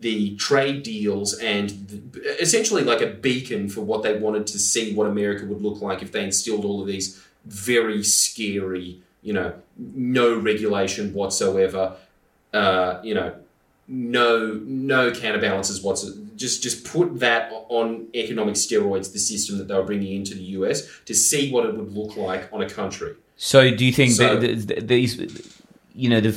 the 0.00 0.36
trade 0.36 0.82
deals 0.82 1.34
and 1.34 1.70
the, 1.88 2.40
essentially 2.40 2.82
like 2.82 3.00
a 3.00 3.06
beacon 3.06 3.68
for 3.68 3.80
what 3.80 4.02
they 4.02 4.16
wanted 4.18 4.46
to 4.46 4.58
see 4.58 4.94
what 4.94 5.06
America 5.06 5.44
would 5.46 5.60
look 5.62 5.80
like 5.80 6.02
if 6.02 6.12
they 6.12 6.22
instilled 6.24 6.64
all 6.64 6.80
of 6.80 6.86
these 6.86 7.22
very 7.46 8.02
scary, 8.04 9.00
you 9.22 9.32
know, 9.32 9.52
no 9.76 10.38
regulation 10.38 11.12
whatsoever, 11.14 11.96
uh, 12.52 13.00
you 13.02 13.14
know, 13.14 13.34
no 13.90 14.60
no 14.64 15.10
counterbalances 15.10 15.80
whatsoever. 15.82 16.18
Just 16.36 16.62
just 16.62 16.84
put 16.84 17.18
that 17.20 17.50
on 17.70 18.06
economic 18.14 18.54
steroids, 18.54 19.12
the 19.12 19.18
system 19.18 19.58
that 19.58 19.66
they 19.66 19.74
were 19.74 19.82
bringing 19.82 20.14
into 20.14 20.34
the 20.34 20.42
US 20.58 20.86
to 21.06 21.14
see 21.14 21.50
what 21.50 21.64
it 21.66 21.74
would 21.74 21.92
look 21.92 22.16
like 22.16 22.48
on 22.52 22.60
a 22.62 22.68
country. 22.68 23.14
So, 23.36 23.70
do 23.74 23.84
you 23.84 23.92
think 23.92 24.12
So- 24.12 24.36
that 24.36 24.40
th- 24.40 24.66
th- 24.66 24.86
these, 24.86 25.57
you 25.98 26.08
know, 26.08 26.20
the, 26.20 26.30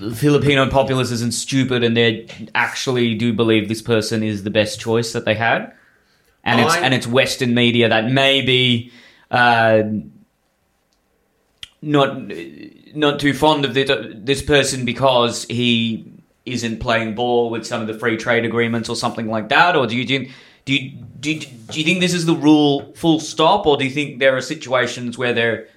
the 0.00 0.14
Filipino 0.16 0.68
populace 0.68 1.12
isn't 1.12 1.32
stupid 1.32 1.84
and 1.84 1.96
they 1.96 2.26
actually 2.52 3.14
do 3.14 3.32
believe 3.32 3.68
this 3.68 3.80
person 3.80 4.24
is 4.24 4.42
the 4.42 4.50
best 4.50 4.80
choice 4.80 5.12
that 5.12 5.24
they 5.24 5.36
had, 5.36 5.72
and 6.42 6.60
it's 6.60 6.74
and 6.74 6.92
it's 6.92 7.06
Western 7.06 7.54
media 7.54 7.88
that 7.88 8.10
maybe 8.10 8.90
uh, 9.30 9.84
not 11.80 12.32
not 12.92 13.20
too 13.20 13.34
fond 13.34 13.64
of 13.64 13.74
this, 13.74 13.88
this 14.16 14.42
person 14.42 14.84
because 14.84 15.44
he 15.44 16.10
isn't 16.44 16.80
playing 16.80 17.14
ball 17.14 17.50
with 17.50 17.64
some 17.64 17.80
of 17.80 17.86
the 17.86 17.94
free 17.94 18.16
trade 18.16 18.44
agreements 18.44 18.88
or 18.88 18.96
something 18.96 19.28
like 19.28 19.48
that, 19.50 19.76
or 19.76 19.86
do 19.86 19.96
you 19.96 20.04
think? 20.04 20.32
Do 20.64 20.74
you, 20.74 20.90
do, 21.20 21.32
you, 21.32 21.40
do 21.40 21.78
you 21.78 21.84
think 21.84 22.00
this 22.00 22.12
is 22.12 22.26
the 22.26 22.34
rule 22.34 22.92
full 22.94 23.20
stop, 23.20 23.64
or 23.64 23.76
do 23.76 23.84
you 23.84 23.90
think 23.92 24.18
there 24.18 24.36
are 24.36 24.42
situations 24.42 25.16
where 25.16 25.32
there 25.32 25.68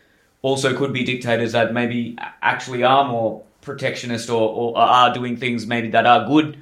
also 0.42 0.76
could 0.76 0.94
be 0.94 1.04
dictators 1.04 1.52
that 1.52 1.74
maybe 1.74 2.18
actually 2.42 2.84
are 2.84 3.08
more 3.08 3.44
protectionist 3.62 4.30
or, 4.30 4.50
or 4.50 4.78
are 4.78 5.14
doing 5.14 5.38
things 5.38 5.68
maybe 5.68 5.90
that 5.90 6.06
are 6.06 6.28
good 6.28 6.58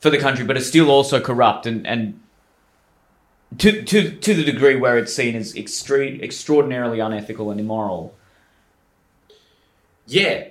for 0.00 0.10
the 0.10 0.18
country, 0.18 0.44
but 0.44 0.56
are 0.56 0.60
still 0.60 0.90
also 0.90 1.20
corrupt 1.20 1.66
and, 1.66 1.86
and 1.86 2.20
to, 3.58 3.82
to, 3.82 4.10
to 4.10 4.34
the 4.34 4.44
degree 4.44 4.76
where 4.76 4.98
it's 4.98 5.14
seen 5.14 5.34
as 5.36 5.54
extre- 5.54 6.22
extraordinarily 6.22 7.00
unethical 7.00 7.50
and 7.50 7.60
immoral. 7.60 8.14
Yeah, 10.06 10.48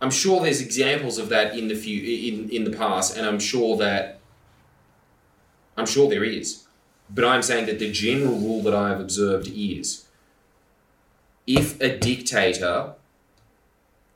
I'm 0.00 0.10
sure 0.10 0.40
there's 0.40 0.60
examples 0.60 1.18
of 1.18 1.28
that 1.28 1.56
in 1.56 1.68
the 1.68 1.74
few 1.74 2.02
in 2.02 2.50
in 2.50 2.64
the 2.64 2.76
past, 2.76 3.16
and 3.16 3.26
I'm 3.26 3.38
sure 3.38 3.76
that 3.76 4.20
I'm 5.76 5.86
sure 5.86 6.08
there 6.08 6.24
is. 6.24 6.66
But 7.08 7.24
I'm 7.24 7.42
saying 7.42 7.66
that 7.66 7.78
the 7.78 7.92
general 7.92 8.38
rule 8.38 8.62
that 8.62 8.74
I 8.74 8.88
have 8.88 9.00
observed 9.00 9.48
is 9.48 10.05
if 11.46 11.80
a 11.80 11.96
dictator 11.98 12.94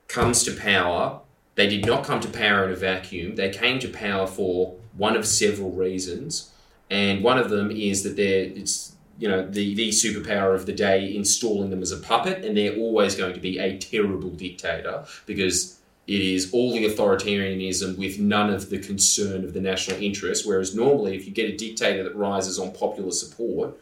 comes 0.07 0.43
to 0.43 0.53
power, 0.53 1.21
they 1.55 1.67
did 1.67 1.85
not 1.85 2.03
come 2.03 2.19
to 2.19 2.27
power 2.27 2.65
in 2.65 2.71
a 2.71 2.75
vacuum. 2.75 3.35
They 3.35 3.49
came 3.49 3.79
to 3.79 3.87
power 3.87 4.27
for 4.27 4.75
one 4.97 5.15
of 5.15 5.25
several 5.25 5.71
reasons, 5.71 6.51
and 6.89 7.23
one 7.23 7.37
of 7.37 7.49
them 7.49 7.71
is 7.71 8.03
that 8.03 8.15
they're 8.15 8.43
it's 8.43 8.95
you 9.17 9.27
know 9.27 9.47
the 9.47 9.73
the 9.75 9.89
superpower 9.89 10.55
of 10.55 10.65
the 10.65 10.73
day 10.73 11.15
installing 11.15 11.69
them 11.69 11.81
as 11.81 11.91
a 11.91 11.97
puppet, 11.97 12.43
and 12.43 12.57
they're 12.57 12.75
always 12.75 13.15
going 13.15 13.33
to 13.33 13.39
be 13.39 13.57
a 13.59 13.77
terrible 13.77 14.29
dictator 14.29 15.05
because 15.25 15.79
it 16.07 16.19
is 16.19 16.51
all 16.51 16.73
the 16.73 16.85
authoritarianism 16.85 17.97
with 17.97 18.19
none 18.19 18.49
of 18.49 18.69
the 18.69 18.79
concern 18.79 19.45
of 19.45 19.53
the 19.53 19.61
national 19.61 20.01
interest. 20.01 20.45
Whereas 20.45 20.75
normally, 20.75 21.15
if 21.15 21.25
you 21.25 21.31
get 21.31 21.49
a 21.49 21.55
dictator 21.55 22.03
that 22.03 22.15
rises 22.15 22.59
on 22.59 22.71
popular 22.73 23.11
support, 23.11 23.77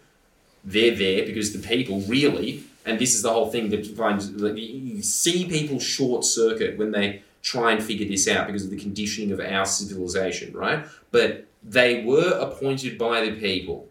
they're 0.63 0.95
there 0.95 1.25
because 1.25 1.53
the 1.53 1.65
people 1.65 2.01
really, 2.01 2.63
and 2.85 2.99
this 2.99 3.15
is 3.15 3.21
the 3.21 3.31
whole 3.31 3.49
thing 3.49 3.69
that 3.69 3.85
you 4.57 5.01
see 5.01 5.47
people 5.47 5.79
short 5.79 6.23
circuit 6.23 6.77
when 6.77 6.91
they 6.91 7.21
try 7.41 7.71
and 7.71 7.83
figure 7.83 8.07
this 8.07 8.27
out 8.27 8.47
because 8.47 8.65
of 8.65 8.69
the 8.69 8.79
conditioning 8.79 9.31
of 9.31 9.39
our 9.39 9.65
civilization, 9.65 10.53
right? 10.53 10.85
But 11.11 11.45
they 11.63 12.03
were 12.03 12.37
appointed 12.39 12.97
by 12.97 13.21
the 13.21 13.31
people. 13.39 13.87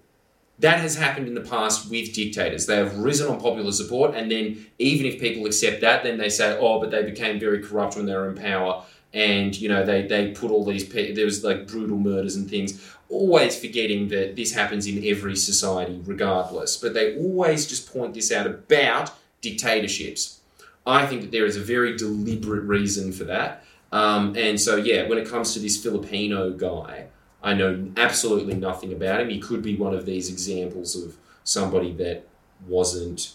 That 0.61 0.81
has 0.81 0.97
happened 0.97 1.29
in 1.29 1.35
the 1.35 1.41
past 1.41 1.89
with 1.89 2.13
dictators. 2.13 2.67
They 2.67 2.77
have 2.77 2.99
risen 2.99 3.29
on 3.29 3.41
popular 3.41 3.71
support, 3.71 4.17
and 4.17 4.31
then 4.31 4.67
even 4.79 5.07
if 5.07 5.21
people 5.21 5.47
accept 5.47 5.81
that, 5.83 6.03
then 6.03 6.19
they 6.19 6.29
say, 6.29 6.57
"Oh, 6.59 6.81
but 6.81 6.91
they 6.91 7.05
became 7.05 7.39
very 7.39 7.63
corrupt 7.63 7.97
when 7.97 8.07
they 8.07 8.15
were 8.15 8.29
in 8.29 8.35
power." 8.35 8.85
And 9.15 9.59
you 9.59 9.69
know 9.69 9.85
they, 9.85 10.07
they 10.07 10.33
put 10.33 10.51
all 10.51 10.65
these 10.65 10.85
pe- 10.85 11.13
there 11.13 11.25
was 11.25 11.43
like 11.43 11.67
brutal 11.67 11.97
murders 11.99 12.37
and 12.37 12.49
things 12.49 12.85
always 13.09 13.59
forgetting 13.59 14.09
that 14.09 14.37
this 14.37 14.53
happens 14.53 14.87
in 14.87 15.05
every 15.07 15.35
society 15.35 16.01
regardless. 16.05 16.77
But 16.77 16.95
they 16.95 17.17
always 17.17 17.67
just 17.67 17.91
point 17.93 18.15
this 18.15 18.31
out 18.31 18.47
about 18.47 19.13
dictatorships. 19.41 20.41
I 20.87 21.07
think 21.07 21.23
that 21.23 21.33
there 21.33 21.47
is 21.47 21.57
a 21.57 21.61
very 21.61 21.97
deliberate 21.97 22.65
reason 22.65 23.13
for 23.13 23.25
that. 23.25 23.65
Um, 23.93 24.37
and 24.37 24.61
so 24.61 24.77
yeah 24.77 25.09
when 25.09 25.17
it 25.17 25.27
comes 25.27 25.55
to 25.55 25.61
this 25.61 25.83
filipino 25.83 26.51
guy 26.51 27.07
i 27.43 27.55
know 27.55 27.89
absolutely 27.97 28.55
nothing 28.55 28.93
about 28.93 29.21
him. 29.21 29.31
He 29.31 29.39
could 29.39 29.63
be 29.63 29.77
one 29.77 29.95
of 29.95 30.05
these 30.05 30.29
examples 30.29 30.95
of 30.95 31.17
somebody 31.43 31.93
that 31.95 32.27
wasn't 32.67 33.33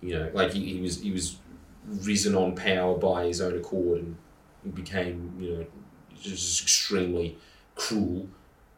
you 0.00 0.16
know 0.16 0.30
like 0.34 0.52
he, 0.52 0.74
he 0.74 0.80
was 0.80 1.00
he 1.00 1.10
was 1.10 1.36
risen 1.86 2.34
on 2.34 2.54
power 2.54 2.96
by 2.96 3.26
his 3.26 3.40
own 3.40 3.56
accord 3.56 4.00
and 4.64 4.74
became 4.74 5.34
you 5.38 5.56
know 5.56 5.66
just 6.20 6.62
extremely 6.62 7.36
cruel. 7.74 8.28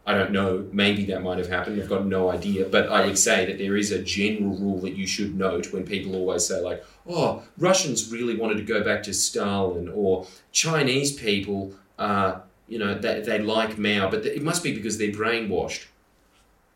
I 0.08 0.14
don't 0.14 0.30
know. 0.30 0.66
Maybe 0.70 1.04
that 1.06 1.22
might 1.22 1.38
have 1.38 1.48
happened. 1.48 1.82
I've 1.82 1.88
got 1.88 2.06
no 2.06 2.30
idea. 2.30 2.66
But 2.66 2.88
I 2.88 3.04
would 3.04 3.18
say 3.18 3.44
that 3.46 3.58
there 3.58 3.76
is 3.76 3.90
a 3.90 4.00
general 4.00 4.56
rule 4.56 4.80
that 4.82 4.94
you 4.94 5.04
should 5.04 5.36
note 5.36 5.72
when 5.72 5.84
people 5.84 6.14
always 6.14 6.46
say, 6.46 6.60
like, 6.60 6.84
oh, 7.08 7.42
Russians 7.58 8.12
really 8.12 8.36
wanted 8.36 8.58
to 8.58 8.62
go 8.62 8.84
back 8.84 9.02
to 9.04 9.12
Stalin, 9.12 9.88
or 9.92 10.28
Chinese 10.52 11.12
people, 11.12 11.72
uh, 11.98 12.38
you 12.68 12.78
know, 12.78 12.94
they, 12.94 13.20
they 13.20 13.40
like 13.40 13.78
Mao, 13.78 14.08
but 14.08 14.24
it 14.24 14.42
must 14.42 14.62
be 14.62 14.72
because 14.72 14.96
they're 14.96 15.10
brainwashed. 15.10 15.86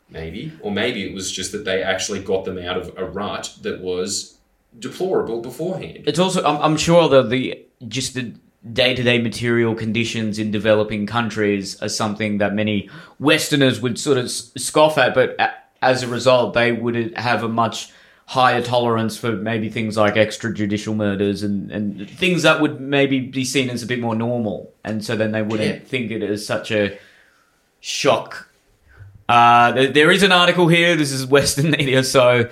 Maybe. 0.08 0.52
Or 0.60 0.72
maybe 0.72 1.08
it 1.08 1.14
was 1.14 1.30
just 1.30 1.52
that 1.52 1.64
they 1.64 1.84
actually 1.84 2.20
got 2.20 2.44
them 2.44 2.58
out 2.58 2.76
of 2.76 2.98
a 2.98 3.04
rut 3.04 3.54
that 3.62 3.80
was 3.80 4.38
deplorable 4.78 5.40
beforehand. 5.40 6.04
It's 6.06 6.18
also, 6.18 6.42
I'm, 6.44 6.60
I'm 6.62 6.76
sure 6.76 7.08
that 7.08 7.30
the 7.30 7.64
just 7.88 8.14
the 8.14 8.34
day 8.72 8.94
to 8.94 9.02
day 9.02 9.18
material 9.20 9.74
conditions 9.74 10.38
in 10.38 10.50
developing 10.50 11.06
countries 11.06 11.80
are 11.82 11.88
something 11.88 12.38
that 12.38 12.54
many 12.54 12.88
Westerners 13.18 13.80
would 13.80 13.98
sort 13.98 14.18
of 14.18 14.30
scoff 14.30 14.98
at, 14.98 15.14
but 15.14 15.36
as 15.80 16.02
a 16.02 16.08
result, 16.08 16.52
they 16.54 16.72
would 16.72 17.16
have 17.16 17.42
a 17.42 17.48
much 17.48 17.90
higher 18.26 18.62
tolerance 18.62 19.16
for 19.16 19.32
maybe 19.32 19.68
things 19.68 19.96
like 19.96 20.14
extrajudicial 20.14 20.94
murders 20.94 21.42
and, 21.42 21.70
and 21.72 22.08
things 22.10 22.42
that 22.42 22.60
would 22.60 22.80
maybe 22.80 23.18
be 23.18 23.44
seen 23.44 23.68
as 23.70 23.82
a 23.82 23.86
bit 23.86 23.98
more 23.98 24.14
normal. 24.14 24.72
And 24.84 25.04
so 25.04 25.16
then 25.16 25.32
they 25.32 25.42
wouldn't 25.42 25.82
Yeah. 25.82 25.88
think 25.88 26.10
it 26.12 26.22
as 26.22 26.46
such 26.46 26.70
a 26.70 26.96
shock. 27.80 28.48
Uh, 29.28 29.72
there, 29.72 29.88
there 29.88 30.10
is 30.10 30.22
an 30.22 30.32
article 30.32 30.68
here. 30.68 30.94
This 30.96 31.10
is 31.12 31.26
Western 31.26 31.70
media, 31.78 32.04
so 32.04 32.48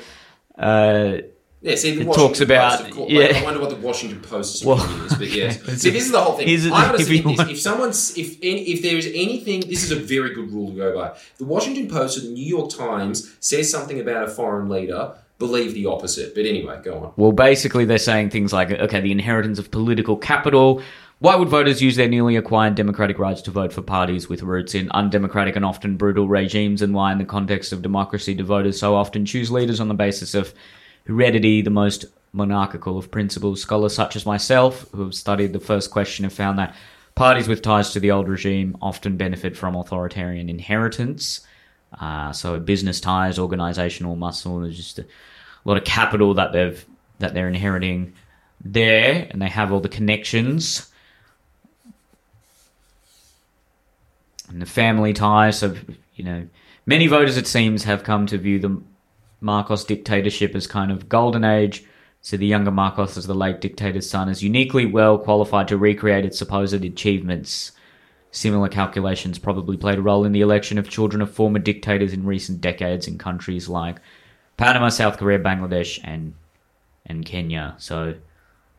uh, 0.58 1.18
Yeah, 1.60 1.74
see, 1.74 1.96
the 1.96 2.02
It 2.02 2.06
Washington 2.06 2.28
talks 2.28 2.40
about- 2.40 2.80
Post, 2.80 2.94
course, 2.94 3.10
yeah. 3.10 3.32
I 3.34 3.42
wonder 3.42 3.60
what 3.60 3.70
the 3.70 3.76
Washington 3.76 4.20
Post's 4.20 4.64
Well, 4.64 4.78
opinion 4.80 5.06
is, 5.06 5.14
but 5.14 5.28
yes. 5.30 5.56
it's 5.68 5.82
see, 5.82 5.90
this 5.90 6.04
is 6.04 6.12
the 6.12 6.20
whole 6.20 6.36
thing. 6.36 6.46
I 6.46 6.50
you 6.52 6.56
this, 6.56 7.48
if 7.50 7.60
someone's, 7.60 8.16
if 8.16 8.36
any, 8.42 8.62
if 8.62 8.82
there 8.82 8.96
is 8.96 9.06
anything, 9.06 9.60
this 9.60 9.82
is 9.82 9.90
a 9.90 9.96
very 9.96 10.34
good 10.34 10.52
rule 10.52 10.70
to 10.70 10.76
go 10.76 10.94
by. 10.94 11.18
The 11.38 11.44
Washington 11.44 11.88
Post 11.88 12.18
or 12.18 12.20
the 12.20 12.28
New 12.28 12.46
York 12.46 12.70
Times 12.70 13.34
says 13.40 13.70
something 13.70 13.98
about 14.00 14.24
a 14.24 14.28
foreign 14.28 14.68
leader, 14.68 15.14
believe 15.40 15.74
the 15.74 15.86
opposite. 15.86 16.34
But 16.34 16.46
anyway, 16.46 16.80
go 16.82 16.98
on. 16.98 17.12
Well, 17.16 17.32
basically, 17.32 17.84
they're 17.84 17.98
saying 17.98 18.30
things 18.30 18.52
like, 18.52 18.70
okay, 18.70 19.00
the 19.00 19.12
inheritance 19.12 19.58
of 19.58 19.70
political 19.70 20.16
capital. 20.16 20.80
Why 21.20 21.34
would 21.34 21.48
voters 21.48 21.82
use 21.82 21.96
their 21.96 22.08
newly 22.08 22.36
acquired 22.36 22.76
democratic 22.76 23.18
rights 23.18 23.42
to 23.42 23.50
vote 23.50 23.72
for 23.72 23.82
parties 23.82 24.28
with 24.28 24.42
roots 24.42 24.76
in 24.76 24.88
undemocratic 24.92 25.56
and 25.56 25.64
often 25.64 25.96
brutal 25.96 26.28
regimes? 26.28 26.82
And 26.82 26.94
why, 26.94 27.10
in 27.10 27.18
the 27.18 27.24
context 27.24 27.72
of 27.72 27.82
democracy, 27.82 28.34
do 28.34 28.44
voters 28.44 28.78
so 28.78 28.94
often 28.94 29.26
choose 29.26 29.50
leaders 29.50 29.80
on 29.80 29.88
the 29.88 29.94
basis 29.94 30.34
of 30.36 30.54
heredity, 31.08 31.62
the 31.62 31.70
most 31.70 32.04
monarchical 32.32 32.96
of 32.96 33.10
principles? 33.10 33.60
Scholars 33.60 33.94
such 33.94 34.14
as 34.14 34.24
myself, 34.24 34.88
who 34.92 35.02
have 35.02 35.14
studied 35.14 35.52
the 35.52 35.58
first 35.60 35.90
question, 35.90 36.22
have 36.22 36.32
found 36.32 36.60
that 36.60 36.74
Parties 37.18 37.48
with 37.48 37.62
ties 37.62 37.92
to 37.94 37.98
the 37.98 38.12
old 38.12 38.28
regime 38.28 38.76
often 38.80 39.16
benefit 39.16 39.56
from 39.56 39.74
authoritarian 39.74 40.48
inheritance. 40.48 41.40
Uh, 42.00 42.30
so 42.30 42.60
business 42.60 43.00
ties, 43.00 43.40
organizational 43.40 44.14
muscle, 44.14 44.60
there's 44.60 44.76
just 44.76 45.00
a 45.00 45.06
lot 45.64 45.76
of 45.76 45.82
capital 45.82 46.34
that 46.34 46.52
they've 46.52 46.86
that 47.18 47.34
they're 47.34 47.48
inheriting 47.48 48.12
there, 48.64 49.26
and 49.32 49.42
they 49.42 49.48
have 49.48 49.72
all 49.72 49.80
the 49.80 49.88
connections 49.88 50.92
and 54.48 54.62
the 54.62 54.66
family 54.66 55.12
ties. 55.12 55.58
So 55.58 55.74
you 56.14 56.22
know, 56.22 56.46
many 56.86 57.08
voters 57.08 57.36
it 57.36 57.48
seems 57.48 57.82
have 57.82 58.04
come 58.04 58.26
to 58.26 58.38
view 58.38 58.60
the 58.60 58.80
Marcos 59.40 59.84
dictatorship 59.84 60.54
as 60.54 60.66
kind 60.66 60.90
of 60.90 61.08
golden 61.08 61.44
age. 61.44 61.84
So 62.20 62.36
the 62.36 62.46
younger 62.46 62.70
Marcos, 62.70 63.16
as 63.16 63.26
the 63.26 63.34
late 63.34 63.60
dictator's 63.60 64.10
son, 64.10 64.28
is 64.28 64.42
uniquely 64.42 64.86
well 64.86 65.18
qualified 65.18 65.68
to 65.68 65.76
recreate 65.76 66.24
its 66.24 66.38
supposed 66.38 66.74
achievements. 66.74 67.72
Similar 68.30 68.68
calculations 68.68 69.38
probably 69.38 69.76
played 69.76 69.98
a 69.98 70.02
role 70.02 70.24
in 70.24 70.32
the 70.32 70.40
election 70.40 70.78
of 70.78 70.88
children 70.88 71.22
of 71.22 71.32
former 71.32 71.58
dictators 71.58 72.12
in 72.12 72.26
recent 72.26 72.60
decades 72.60 73.06
in 73.06 73.16
countries 73.16 73.68
like 73.68 74.00
Panama, 74.56 74.90
South 74.90 75.16
Korea, 75.16 75.38
Bangladesh, 75.38 75.98
and 76.04 76.34
and 77.06 77.24
Kenya. 77.24 77.74
So, 77.78 78.14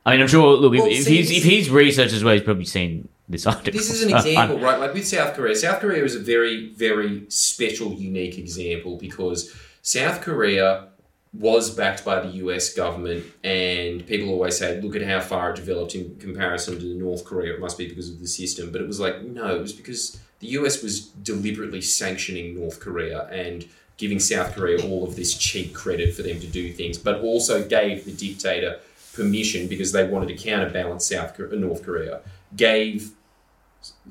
I 0.06 0.12
mean, 0.12 0.22
I'm 0.22 0.28
sure. 0.28 0.56
Look, 0.56 0.74
Well, 0.74 0.86
if, 0.86 1.02
if 1.02 1.08
he's 1.08 1.32
if 1.32 1.44
he's 1.44 1.70
researched 1.70 2.14
as 2.14 2.24
well, 2.24 2.34
he's 2.34 2.44
probably 2.44 2.66
seen 2.66 3.08
this 3.28 3.48
article. 3.48 3.72
This 3.72 3.90
is 3.90 4.04
an 4.04 4.16
example, 4.16 4.60
right? 4.66 4.80
Like 4.80 4.94
with 4.94 5.08
South 5.08 5.36
Korea. 5.36 5.56
South 5.56 5.80
Korea 5.80 6.04
is 6.04 6.16
a 6.16 6.20
very, 6.20 6.70
very 6.74 7.26
special, 7.30 7.94
unique 7.94 8.38
example 8.38 8.98
because 8.98 9.56
South 9.90 10.22
Korea 10.22 10.90
was 11.34 11.72
backed 11.72 12.06
by 12.06 12.20
the 12.20 12.28
US 12.44 12.76
government, 12.76 13.26
and 13.44 14.06
people 14.06 14.30
always 14.30 14.56
say, 14.56 14.80
look 14.82 14.96
at 14.96 15.02
how 15.02 15.20
far 15.20 15.50
it 15.50 15.56
developed 15.56 15.96
in 15.96 16.16
comparison 16.18 16.80
to 16.80 16.94
North 16.94 17.26
Korea. 17.26 17.56
It 17.56 17.60
must 17.60 17.76
be 17.76 17.88
because 17.88 18.08
of 18.08 18.20
the 18.20 18.28
system. 18.28 18.72
But 18.72 18.82
it 18.82 18.88
was 18.88 19.00
like, 19.00 19.24
no, 19.24 19.56
it 19.56 19.60
was 19.60 19.74
because 19.74 20.20
the 20.42 20.48
US 20.60 20.84
was 20.84 21.08
deliberately 21.08 21.82
sanctioning 21.82 22.54
North 22.54 22.80
Korea 22.80 23.26
and 23.30 23.68
giving 23.98 24.20
South 24.20 24.54
Korea 24.54 24.80
all 24.88 25.04
of 25.04 25.16
this 25.16 25.36
cheap 25.36 25.74
credit 25.74 26.14
for 26.14 26.22
them 26.22 26.40
to 26.40 26.46
do 26.46 26.72
things, 26.72 27.00
but 27.00 27.22
also 27.22 27.68
gave 27.68 28.06
the 28.06 28.12
dictator 28.12 28.80
permission 29.14 29.68
because 29.68 29.92
they 29.92 30.08
wanted 30.08 30.28
to 30.28 30.36
counterbalance 30.36 31.08
South 31.08 31.40
North 31.40 31.82
Korea, 31.82 32.22
gave 32.56 33.14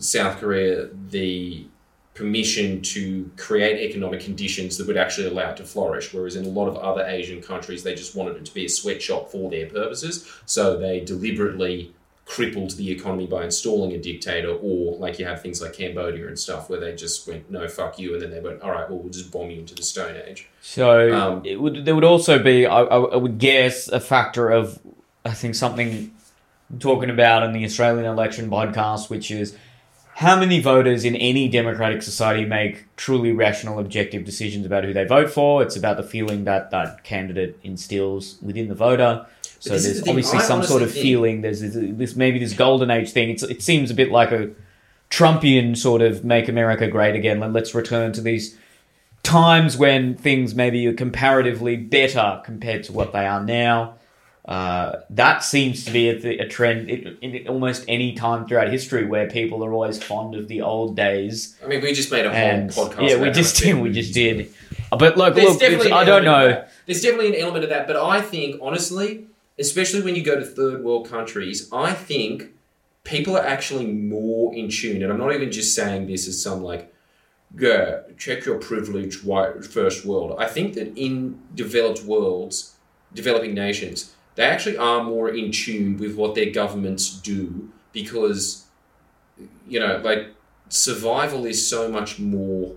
South 0.00 0.40
Korea 0.40 0.88
the 1.10 1.66
permission 2.18 2.82
to 2.82 3.30
create 3.36 3.76
economic 3.88 4.20
conditions 4.20 4.76
that 4.76 4.86
would 4.86 4.96
actually 4.96 5.28
allow 5.28 5.50
it 5.50 5.56
to 5.56 5.64
flourish. 5.64 6.12
Whereas 6.12 6.36
in 6.36 6.44
a 6.44 6.48
lot 6.48 6.68
of 6.68 6.76
other 6.76 7.04
Asian 7.06 7.40
countries, 7.40 7.82
they 7.84 7.94
just 7.94 8.16
wanted 8.16 8.36
it 8.36 8.44
to 8.44 8.52
be 8.52 8.64
a 8.64 8.68
sweatshop 8.68 9.30
for 9.30 9.48
their 9.50 9.66
purposes. 9.66 10.28
So 10.44 10.76
they 10.76 11.00
deliberately 11.00 11.94
crippled 12.24 12.72
the 12.72 12.90
economy 12.90 13.26
by 13.26 13.44
installing 13.44 13.92
a 13.92 13.98
dictator, 13.98 14.50
or 14.50 14.98
like 14.98 15.18
you 15.18 15.24
have 15.24 15.40
things 15.40 15.62
like 15.62 15.72
Cambodia 15.72 16.26
and 16.26 16.38
stuff 16.38 16.68
where 16.68 16.78
they 16.78 16.94
just 16.94 17.26
went, 17.26 17.50
no, 17.50 17.66
fuck 17.68 17.98
you. 17.98 18.12
And 18.12 18.20
then 18.22 18.30
they 18.30 18.40
went, 18.40 18.60
all 18.60 18.70
right, 18.70 18.86
well, 18.90 18.98
we'll 18.98 19.12
just 19.12 19.30
bomb 19.30 19.50
you 19.50 19.60
into 19.60 19.74
the 19.74 19.82
Stone 19.82 20.20
Age. 20.26 20.46
So 20.60 21.10
Um, 21.14 21.42
it 21.46 21.58
would 21.58 21.86
there 21.86 21.94
would 21.94 22.04
also 22.04 22.38
be, 22.42 22.66
I, 22.66 22.80
I 22.82 22.98
I 22.98 23.16
would 23.16 23.38
guess, 23.38 23.88
a 23.88 24.00
factor 24.00 24.50
of 24.50 24.78
I 25.24 25.32
think 25.32 25.54
something 25.54 26.12
talking 26.78 27.08
about 27.08 27.44
in 27.44 27.52
the 27.52 27.64
Australian 27.64 28.04
election 28.04 28.50
podcast, 28.50 29.08
which 29.08 29.30
is 29.30 29.56
how 30.18 30.36
many 30.36 30.60
voters 30.60 31.04
in 31.04 31.14
any 31.14 31.48
democratic 31.48 32.02
society 32.02 32.44
make 32.44 32.84
truly 32.96 33.30
rational, 33.30 33.78
objective 33.78 34.24
decisions 34.24 34.66
about 34.66 34.82
who 34.82 34.92
they 34.92 35.04
vote 35.04 35.30
for. 35.30 35.62
It's 35.62 35.76
about 35.76 35.96
the 35.96 36.02
feeling 36.02 36.42
that 36.42 36.72
that 36.72 37.04
candidate 37.04 37.56
instills 37.62 38.36
within 38.42 38.66
the 38.66 38.74
voter. 38.74 39.24
So 39.60 39.70
there's 39.70 40.02
the 40.02 40.10
obviously 40.10 40.40
some 40.40 40.64
sort 40.64 40.82
of 40.82 40.90
think- 40.90 41.04
feeling. 41.04 41.42
There's 41.42 41.60
this, 41.60 41.76
this 41.76 42.16
maybe 42.16 42.40
this 42.40 42.52
golden 42.52 42.90
age 42.90 43.12
thing. 43.12 43.30
It's, 43.30 43.44
it 43.44 43.62
seems 43.62 43.92
a 43.92 43.94
bit 43.94 44.10
like 44.10 44.32
a 44.32 44.50
Trumpian 45.08 45.76
sort 45.76 46.02
of 46.02 46.24
make 46.24 46.48
America 46.48 46.88
great 46.88 47.14
again. 47.14 47.38
Let- 47.38 47.52
Let's 47.52 47.72
return 47.72 48.12
to 48.14 48.20
these 48.20 48.58
times 49.22 49.76
when 49.76 50.16
things 50.16 50.52
maybe 50.52 50.84
are 50.88 50.94
comparatively 50.94 51.76
better 51.76 52.42
compared 52.44 52.82
to 52.84 52.92
what 52.92 53.12
they 53.12 53.24
are 53.24 53.44
now. 53.44 53.94
Uh, 54.48 55.02
that 55.10 55.44
seems 55.44 55.84
to 55.84 55.90
be 55.92 56.08
a, 56.08 56.38
a 56.38 56.48
trend 56.48 56.88
in, 56.88 57.18
in 57.20 57.46
almost 57.48 57.84
any 57.86 58.14
time 58.14 58.48
throughout 58.48 58.70
history 58.70 59.04
where 59.04 59.28
people 59.28 59.62
are 59.62 59.70
always 59.74 60.02
fond 60.02 60.34
of 60.34 60.48
the 60.48 60.62
old 60.62 60.96
days. 60.96 61.58
I 61.62 61.66
mean, 61.66 61.82
we 61.82 61.92
just 61.92 62.10
made 62.10 62.24
a 62.24 62.30
whole 62.30 62.38
And 62.38 62.70
podcast. 62.70 63.08
yeah, 63.10 63.20
we 63.20 63.30
just 63.30 63.62
did. 63.62 63.78
We 63.78 63.92
just 63.92 64.14
did. 64.14 64.50
But 64.90 65.18
look, 65.18 65.34
There's 65.34 65.50
look, 65.50 65.60
definitely 65.60 65.92
I 65.92 66.04
don't 66.04 66.24
know. 66.24 66.64
There's 66.86 67.02
definitely 67.02 67.36
an 67.36 67.42
element 67.42 67.64
of 67.64 67.68
that, 67.68 67.86
but 67.86 67.96
I 67.96 68.22
think 68.22 68.58
honestly, 68.62 69.26
especially 69.58 70.00
when 70.00 70.14
you 70.16 70.24
go 70.24 70.36
to 70.40 70.46
third 70.46 70.82
world 70.82 71.10
countries, 71.10 71.68
I 71.70 71.92
think 71.92 72.46
people 73.04 73.36
are 73.36 73.44
actually 73.44 73.86
more 73.86 74.54
in 74.54 74.70
tune. 74.70 75.02
And 75.02 75.12
I'm 75.12 75.18
not 75.18 75.34
even 75.34 75.52
just 75.52 75.74
saying 75.74 76.06
this 76.06 76.26
as 76.26 76.42
some 76.42 76.62
like, 76.62 76.90
yeah, 77.54 77.98
check 78.16 78.46
your 78.46 78.56
privilege, 78.58 79.22
white 79.22 79.62
first 79.62 80.06
world. 80.06 80.36
I 80.38 80.46
think 80.46 80.72
that 80.76 80.96
in 80.96 81.38
developed 81.54 82.04
worlds, 82.04 82.76
developing 83.12 83.52
nations, 83.52 84.14
they 84.38 84.44
actually 84.44 84.76
are 84.76 85.02
more 85.02 85.28
in 85.28 85.50
tune 85.50 85.96
with 85.96 86.14
what 86.14 86.36
their 86.36 86.50
governments 86.50 87.10
do 87.10 87.72
because, 87.92 88.66
you 89.66 89.80
know, 89.80 90.00
like 90.04 90.28
survival 90.68 91.44
is 91.44 91.68
so 91.68 91.90
much 91.90 92.20
more 92.20 92.76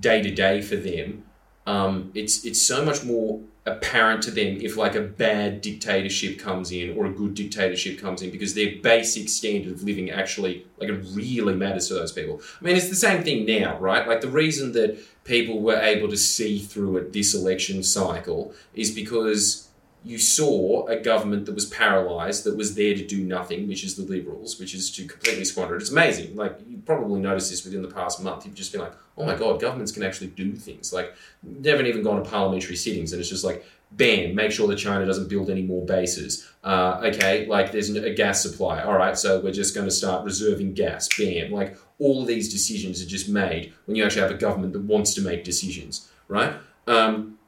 day 0.00 0.22
to 0.22 0.30
day 0.30 0.62
for 0.62 0.76
them. 0.76 1.24
Um, 1.66 2.10
it's 2.14 2.46
it's 2.46 2.62
so 2.62 2.82
much 2.82 3.04
more 3.04 3.40
apparent 3.66 4.22
to 4.22 4.30
them 4.30 4.56
if 4.62 4.78
like 4.78 4.94
a 4.94 5.02
bad 5.02 5.60
dictatorship 5.60 6.38
comes 6.38 6.72
in 6.72 6.96
or 6.96 7.04
a 7.04 7.10
good 7.10 7.34
dictatorship 7.34 8.00
comes 8.00 8.22
in 8.22 8.30
because 8.30 8.54
their 8.54 8.76
basic 8.82 9.28
standard 9.28 9.74
of 9.74 9.82
living 9.82 10.10
actually 10.10 10.66
like 10.78 10.88
it 10.88 11.04
really 11.12 11.54
matters 11.54 11.88
to 11.88 11.94
those 11.94 12.10
people. 12.10 12.40
I 12.58 12.64
mean, 12.64 12.74
it's 12.74 12.88
the 12.88 12.96
same 12.96 13.22
thing 13.22 13.44
now, 13.44 13.78
right? 13.78 14.08
Like 14.08 14.22
the 14.22 14.30
reason 14.30 14.72
that 14.72 14.98
people 15.24 15.60
were 15.60 15.78
able 15.78 16.08
to 16.08 16.16
see 16.16 16.58
through 16.58 16.96
it 16.96 17.12
this 17.12 17.34
election 17.34 17.82
cycle 17.82 18.54
is 18.72 18.90
because 18.90 19.66
you 20.02 20.18
saw 20.18 20.86
a 20.86 20.96
government 20.96 21.44
that 21.46 21.54
was 21.54 21.66
paralyzed, 21.66 22.44
that 22.44 22.56
was 22.56 22.74
there 22.74 22.94
to 22.94 23.06
do 23.06 23.22
nothing, 23.22 23.68
which 23.68 23.84
is 23.84 23.96
the 23.96 24.02
Liberals, 24.02 24.58
which 24.58 24.74
is 24.74 24.90
to 24.92 25.06
completely 25.06 25.44
squander 25.44 25.76
it. 25.76 25.82
It's 25.82 25.90
amazing. 25.90 26.36
Like, 26.36 26.58
you 26.66 26.78
probably 26.78 27.20
noticed 27.20 27.50
this 27.50 27.64
within 27.64 27.82
the 27.82 27.88
past 27.88 28.22
month. 28.22 28.46
You've 28.46 28.54
just 28.54 28.72
been 28.72 28.80
like, 28.80 28.94
oh 29.18 29.26
my 29.26 29.34
God, 29.34 29.60
governments 29.60 29.92
can 29.92 30.02
actually 30.02 30.28
do 30.28 30.54
things. 30.54 30.92
Like, 30.92 31.14
they 31.42 31.70
haven't 31.70 31.86
even 31.86 32.02
gone 32.02 32.22
to 32.22 32.28
parliamentary 32.28 32.76
sittings, 32.76 33.12
and 33.12 33.20
it's 33.20 33.28
just 33.28 33.44
like, 33.44 33.64
bam, 33.92 34.34
make 34.34 34.52
sure 34.52 34.68
that 34.68 34.76
China 34.76 35.04
doesn't 35.04 35.28
build 35.28 35.50
any 35.50 35.62
more 35.62 35.84
bases. 35.84 36.48
Uh, 36.64 37.00
okay, 37.04 37.46
like, 37.46 37.70
there's 37.72 37.90
a 37.90 38.14
gas 38.14 38.40
supply. 38.40 38.82
All 38.82 38.96
right, 38.96 39.18
so 39.18 39.40
we're 39.40 39.52
just 39.52 39.74
going 39.74 39.86
to 39.86 39.92
start 39.92 40.24
reserving 40.24 40.74
gas. 40.74 41.08
Bam. 41.18 41.52
Like, 41.52 41.76
all 41.98 42.22
of 42.22 42.26
these 42.26 42.50
decisions 42.50 43.02
are 43.02 43.06
just 43.06 43.28
made 43.28 43.74
when 43.84 43.96
you 43.96 44.04
actually 44.04 44.22
have 44.22 44.30
a 44.30 44.34
government 44.38 44.72
that 44.72 44.82
wants 44.82 45.12
to 45.14 45.20
make 45.20 45.44
decisions, 45.44 46.08
right? 46.28 46.54
Um, 46.86 47.38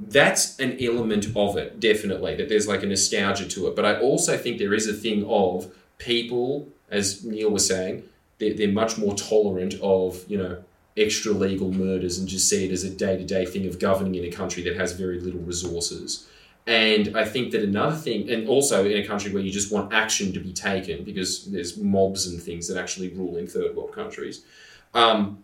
that's 0.00 0.58
an 0.58 0.76
element 0.80 1.28
of 1.34 1.56
it, 1.56 1.80
definitely, 1.80 2.36
that 2.36 2.48
there's 2.48 2.68
like 2.68 2.82
a 2.82 2.86
nostalgia 2.86 3.46
to 3.48 3.66
it. 3.66 3.76
But 3.76 3.84
I 3.84 4.00
also 4.00 4.36
think 4.36 4.58
there 4.58 4.74
is 4.74 4.86
a 4.86 4.92
thing 4.92 5.24
of 5.26 5.74
people, 5.98 6.68
as 6.90 7.24
Neil 7.24 7.50
was 7.50 7.66
saying, 7.66 8.04
they're, 8.38 8.54
they're 8.54 8.68
much 8.68 8.96
more 8.96 9.14
tolerant 9.14 9.74
of, 9.82 10.24
you 10.28 10.38
know, 10.38 10.62
extra 10.96 11.32
legal 11.32 11.72
murders 11.72 12.18
and 12.18 12.28
just 12.28 12.48
see 12.48 12.64
it 12.64 12.72
as 12.72 12.84
a 12.84 12.90
day 12.90 13.16
to 13.16 13.24
day 13.24 13.44
thing 13.44 13.66
of 13.66 13.78
governing 13.78 14.16
in 14.16 14.24
a 14.24 14.30
country 14.30 14.62
that 14.64 14.76
has 14.76 14.92
very 14.92 15.20
little 15.20 15.40
resources. 15.40 16.28
And 16.66 17.16
I 17.16 17.24
think 17.24 17.52
that 17.52 17.62
another 17.62 17.96
thing, 17.96 18.28
and 18.30 18.46
also 18.46 18.84
in 18.84 18.98
a 18.98 19.06
country 19.06 19.32
where 19.32 19.42
you 19.42 19.50
just 19.50 19.72
want 19.72 19.92
action 19.92 20.32
to 20.34 20.40
be 20.40 20.52
taken 20.52 21.02
because 21.02 21.46
there's 21.46 21.78
mobs 21.78 22.26
and 22.26 22.42
things 22.42 22.68
that 22.68 22.78
actually 22.78 23.08
rule 23.14 23.36
in 23.36 23.46
third 23.46 23.74
world 23.74 23.92
countries. 23.92 24.44
Um, 24.92 25.42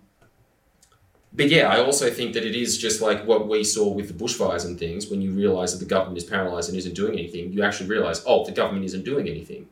but 1.35 1.49
yeah, 1.49 1.69
I 1.69 1.81
also 1.81 2.11
think 2.11 2.33
that 2.35 2.45
it 2.45 2.55
is 2.55 2.79
just 2.79 3.03
like 3.03 3.27
what 3.27 3.49
we 3.49 3.65
saw 3.65 3.89
with 3.89 4.07
the 4.07 4.15
bushfires 4.15 4.65
and 4.65 4.79
things. 4.79 5.11
When 5.11 5.21
you 5.21 5.33
realise 5.33 5.73
that 5.73 5.79
the 5.79 5.85
government 5.85 6.19
is 6.19 6.25
paralysed 6.25 6.69
and 6.69 6.79
isn't 6.79 6.95
doing 6.95 7.15
anything, 7.15 7.53
you 7.53 7.63
actually 7.63 7.89
realise, 7.89 8.23
oh, 8.25 8.45
the 8.45 8.53
government 8.53 8.85
isn't 8.85 9.05
doing 9.05 9.29
anything. 9.29 9.69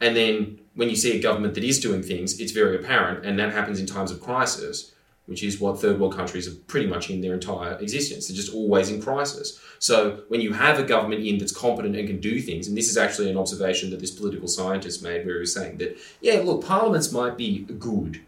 And 0.00 0.16
then 0.16 0.58
when 0.74 0.90
you 0.90 0.96
see 0.96 1.16
a 1.16 1.22
government 1.22 1.54
that 1.54 1.62
is 1.62 1.78
doing 1.78 2.02
things, 2.02 2.40
it's 2.40 2.50
very 2.50 2.74
apparent, 2.76 3.24
and 3.24 3.38
that 3.38 3.52
happens 3.52 3.78
in 3.78 3.86
times 3.86 4.10
of 4.10 4.20
crisis, 4.20 4.92
which 5.26 5.44
is 5.44 5.60
what 5.60 5.80
third 5.80 6.00
world 6.00 6.16
countries 6.16 6.48
are 6.48 6.56
pretty 6.66 6.88
much 6.88 7.08
in 7.08 7.20
their 7.20 7.34
entire 7.34 7.78
existence. 7.78 8.26
They're 8.26 8.36
just 8.36 8.52
always 8.52 8.90
in 8.90 9.00
crisis. 9.00 9.60
So 9.78 10.24
when 10.26 10.40
you 10.40 10.52
have 10.52 10.80
a 10.80 10.82
government 10.82 11.24
in 11.24 11.38
that's 11.38 11.56
competent 11.56 11.94
and 11.94 12.08
can 12.08 12.20
do 12.20 12.40
things, 12.40 12.66
and 12.66 12.76
this 12.76 12.90
is 12.90 12.96
actually 12.96 13.30
an 13.30 13.36
observation 13.36 13.90
that 13.90 14.00
this 14.00 14.10
political 14.10 14.48
scientist 14.48 15.00
made, 15.00 15.24
where 15.24 15.36
he 15.36 15.40
was 15.40 15.54
saying 15.54 15.76
that, 15.76 15.96
yeah, 16.20 16.40
look, 16.40 16.64
parliaments 16.64 17.12
might 17.12 17.36
be 17.36 17.60
good 17.60 18.20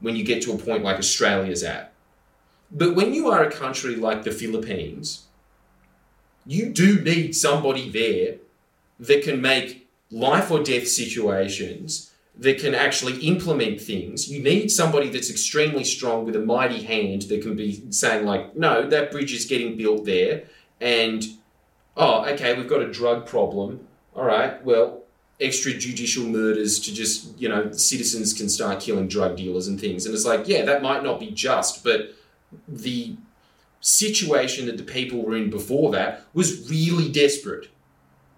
when 0.00 0.16
you 0.16 0.24
get 0.24 0.42
to 0.42 0.52
a 0.52 0.58
point 0.58 0.82
like 0.82 0.98
Australia's 0.98 1.62
at. 1.62 1.92
But 2.70 2.94
when 2.94 3.14
you 3.14 3.28
are 3.28 3.42
a 3.42 3.50
country 3.50 3.96
like 3.96 4.22
the 4.22 4.30
Philippines, 4.30 5.26
you 6.46 6.70
do 6.70 7.00
need 7.00 7.36
somebody 7.36 7.90
there 7.90 8.36
that 8.98 9.22
can 9.22 9.40
make 9.40 9.88
life 10.10 10.50
or 10.50 10.62
death 10.62 10.88
situations, 10.88 12.10
that 12.36 12.58
can 12.58 12.74
actually 12.74 13.18
implement 13.18 13.80
things. 13.80 14.30
You 14.30 14.42
need 14.42 14.70
somebody 14.70 15.10
that's 15.10 15.30
extremely 15.30 15.84
strong 15.84 16.24
with 16.24 16.34
a 16.36 16.40
mighty 16.40 16.82
hand 16.82 17.22
that 17.22 17.42
can 17.42 17.54
be 17.54 17.84
saying, 17.90 18.24
like, 18.24 18.56
no, 18.56 18.88
that 18.88 19.10
bridge 19.10 19.32
is 19.32 19.44
getting 19.44 19.76
built 19.76 20.06
there, 20.06 20.44
and 20.80 21.24
oh, 21.96 22.24
okay, 22.32 22.56
we've 22.56 22.68
got 22.68 22.82
a 22.82 22.90
drug 22.90 23.26
problem. 23.26 23.86
All 24.14 24.24
right, 24.24 24.64
well, 24.64 24.99
extrajudicial 25.40 26.28
murders 26.30 26.78
to 26.80 26.92
just 26.94 27.38
you 27.40 27.48
know 27.48 27.70
citizens 27.72 28.32
can 28.34 28.48
start 28.48 28.80
killing 28.80 29.08
drug 29.08 29.36
dealers 29.36 29.66
and 29.68 29.80
things. 29.80 30.06
And 30.06 30.14
it's 30.14 30.24
like 30.26 30.46
yeah 30.48 30.64
that 30.64 30.82
might 30.82 31.02
not 31.02 31.18
be 31.20 31.30
just 31.30 31.82
but 31.84 32.14
the 32.68 33.14
situation 33.80 34.66
that 34.66 34.76
the 34.76 34.82
people 34.82 35.22
were 35.24 35.36
in 35.36 35.48
before 35.50 35.90
that 35.92 36.24
was 36.34 36.68
really 36.68 37.10
desperate. 37.10 37.68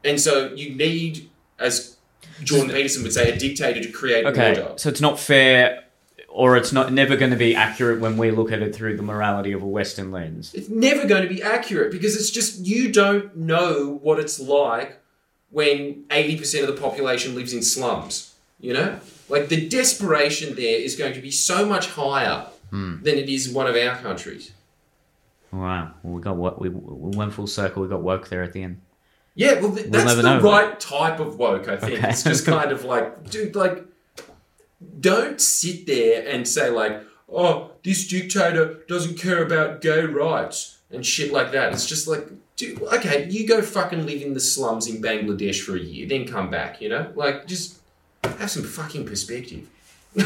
And 0.04 0.20
so 0.20 0.52
you 0.54 0.74
need 0.74 1.28
as 1.58 1.96
jordan 2.44 2.70
peterson 2.74 3.02
would 3.02 3.12
say 3.12 3.30
a 3.30 3.36
dictator 3.38 3.80
to 3.80 3.90
create 3.92 4.24
Okay, 4.26 4.50
order. 4.60 4.72
so 4.76 4.88
it's 4.88 5.00
not 5.00 5.18
fair, 5.18 5.84
or 6.28 6.56
it's 6.56 6.72
not 6.72 6.92
never 6.92 7.14
going 7.16 7.30
to 7.30 7.36
be 7.36 7.54
accurate 7.54 8.00
when 8.00 8.16
we 8.16 8.30
look 8.30 8.50
at 8.50 8.62
it 8.62 8.74
through 8.74 8.96
the 8.96 9.02
morality 9.02 9.52
of 9.52 9.62
a 9.62 9.66
Western 9.66 10.10
lens. 10.10 10.52
it's 10.54 10.68
never 10.68 11.06
going 11.06 11.22
to 11.22 11.28
be 11.28 11.42
accurate 11.42 11.90
because 11.92 12.16
it's 12.16 12.30
just 12.30 12.60
you 12.64 12.90
don't 12.92 13.36
know 13.36 13.98
what 14.02 14.18
it's 14.18 14.40
like 14.40 14.98
when 15.52 16.04
80% 16.10 16.62
of 16.66 16.74
the 16.74 16.80
population 16.80 17.34
lives 17.34 17.52
in 17.52 17.62
slums 17.62 18.34
you 18.60 18.72
know 18.72 18.98
like 19.28 19.48
the 19.48 19.68
desperation 19.68 20.54
there 20.56 20.78
is 20.80 20.96
going 20.96 21.14
to 21.14 21.20
be 21.20 21.30
so 21.30 21.64
much 21.66 21.88
higher 21.90 22.46
hmm. 22.70 23.02
than 23.02 23.16
it 23.16 23.28
is 23.28 23.48
in 23.48 23.54
one 23.54 23.66
of 23.66 23.76
our 23.76 23.96
countries 23.96 24.52
Wow, 25.52 25.92
well, 26.02 26.14
we 26.14 26.22
got 26.22 26.36
what 26.36 26.58
we, 26.62 26.70
we 26.70 27.14
went 27.14 27.34
full 27.34 27.46
circle. 27.46 27.82
We 27.82 27.88
got 27.90 28.00
woke 28.00 28.28
there 28.30 28.42
at 28.42 28.54
the 28.54 28.62
end. 28.62 28.80
yeah 29.34 29.60
well 29.60 29.74
th- 29.74 29.88
that's 29.90 30.14
the 30.14 30.22
know. 30.22 30.40
right 30.40 30.80
type 30.80 31.20
of 31.20 31.38
woke 31.38 31.68
i 31.68 31.76
think 31.76 31.98
Okay. 31.98 32.08
it's 32.08 32.22
just 32.22 32.46
kind 32.56 32.72
of 32.72 32.84
like 32.84 33.28
dude 33.30 33.54
like 33.54 33.84
don't 35.00 35.40
sit 35.40 35.86
there 35.86 36.26
and 36.26 36.46
say 36.48 36.70
like 36.70 37.02
oh 37.32 37.70
this 37.84 38.06
dictator 38.08 38.80
doesn't 38.88 39.18
care 39.18 39.42
about 39.44 39.80
gay 39.82 40.04
rights 40.04 40.78
and 40.90 41.04
shit 41.04 41.32
like 41.32 41.52
that 41.52 41.72
it's 41.72 41.86
just 41.86 42.08
like 42.08 42.28
dude 42.56 42.80
okay 42.82 43.28
you 43.30 43.46
go 43.46 43.60
fucking 43.62 44.04
live 44.06 44.22
in 44.22 44.34
the 44.34 44.40
slums 44.40 44.86
in 44.88 45.00
bangladesh 45.02 45.60
for 45.62 45.74
a 45.76 45.80
year 45.80 46.06
then 46.08 46.26
come 46.26 46.50
back 46.50 46.80
you 46.80 46.88
know 46.88 47.10
like 47.14 47.46
just 47.46 47.78
have 48.24 48.50
some 48.50 48.62
fucking 48.62 49.04
perspective 49.06 49.68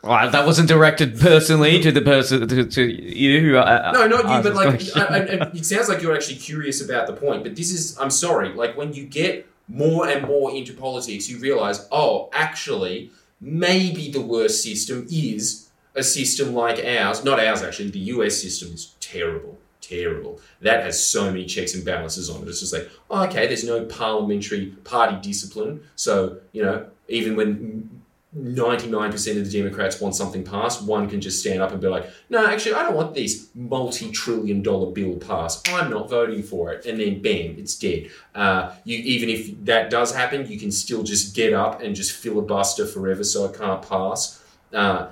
Well, 0.00 0.30
that 0.30 0.46
wasn't 0.46 0.68
directed 0.68 1.18
personally 1.18 1.82
to 1.82 1.90
the 1.90 2.00
person 2.00 2.46
to, 2.48 2.64
to 2.64 2.82
you. 2.84 3.58
Uh, 3.58 3.90
no 3.92 4.06
not 4.06 4.36
you 4.36 4.42
but 4.50 4.54
like. 4.54 4.96
I, 4.96 5.16
I- 5.18 5.50
it 5.52 5.66
sounds 5.66 5.88
like 5.88 6.00
you're 6.00 6.14
actually 6.14 6.36
curious 6.36 6.80
about 6.80 7.08
the 7.08 7.12
point 7.14 7.42
but 7.42 7.56
this 7.56 7.70
is 7.72 7.98
i'm 7.98 8.08
sorry 8.10 8.50
like 8.50 8.76
when 8.76 8.92
you 8.94 9.04
get 9.04 9.46
more 9.66 10.08
and 10.08 10.26
more 10.26 10.52
into 10.54 10.72
politics 10.72 11.28
you 11.28 11.38
realize 11.38 11.86
oh 11.92 12.30
actually 12.32 13.10
maybe 13.40 14.10
the 14.10 14.20
worst 14.20 14.62
system 14.62 15.06
is 15.10 15.68
a 15.96 16.02
system 16.02 16.54
like 16.54 16.82
ours 16.84 17.24
not 17.24 17.38
ours 17.44 17.60
actually 17.62 17.90
the 17.90 18.00
us 18.00 18.40
system 18.40 18.72
is 18.72 18.94
terrible 19.00 19.57
terrible 19.88 20.40
that 20.60 20.82
has 20.82 21.04
so 21.04 21.26
many 21.26 21.44
checks 21.44 21.74
and 21.74 21.84
balances 21.84 22.28
on 22.28 22.42
it 22.42 22.48
it's 22.48 22.60
just 22.60 22.72
like 22.72 22.90
oh, 23.10 23.24
okay 23.24 23.46
there's 23.46 23.64
no 23.64 23.84
parliamentary 23.84 24.66
party 24.84 25.16
discipline 25.22 25.80
so 25.96 26.38
you 26.52 26.62
know 26.62 26.86
even 27.08 27.36
when 27.36 27.98
99% 28.36 29.38
of 29.38 29.50
the 29.50 29.58
Democrats 29.58 30.00
want 30.00 30.14
something 30.14 30.44
passed, 30.44 30.82
one 30.82 31.08
can 31.08 31.20
just 31.20 31.40
stand 31.40 31.62
up 31.62 31.72
and 31.72 31.80
be 31.80 31.88
like, 31.88 32.10
no, 32.28 32.46
actually, 32.46 32.74
I 32.74 32.82
don't 32.82 32.94
want 32.94 33.14
this 33.14 33.48
multi 33.54 34.10
trillion 34.10 34.62
dollar 34.62 34.90
bill 34.92 35.16
passed. 35.16 35.66
I'm 35.70 35.90
not 35.90 36.10
voting 36.10 36.42
for 36.42 36.72
it. 36.72 36.84
And 36.84 37.00
then 37.00 37.22
bam, 37.22 37.56
it's 37.58 37.76
dead. 37.76 38.10
Uh, 38.34 38.74
you 38.84 38.98
Even 38.98 39.30
if 39.30 39.64
that 39.64 39.88
does 39.88 40.14
happen, 40.14 40.46
you 40.46 40.58
can 40.58 40.70
still 40.70 41.02
just 41.02 41.34
get 41.34 41.54
up 41.54 41.80
and 41.80 41.96
just 41.96 42.12
filibuster 42.12 42.86
forever 42.86 43.24
so 43.24 43.46
it 43.46 43.56
can't 43.56 43.86
pass. 43.88 44.42
Uh, 44.74 45.08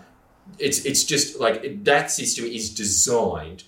it's, 0.59 0.85
it's 0.85 1.03
just 1.03 1.41
like 1.41 1.85
that 1.85 2.11
system 2.11 2.45
is 2.45 2.73
designed 2.73 3.65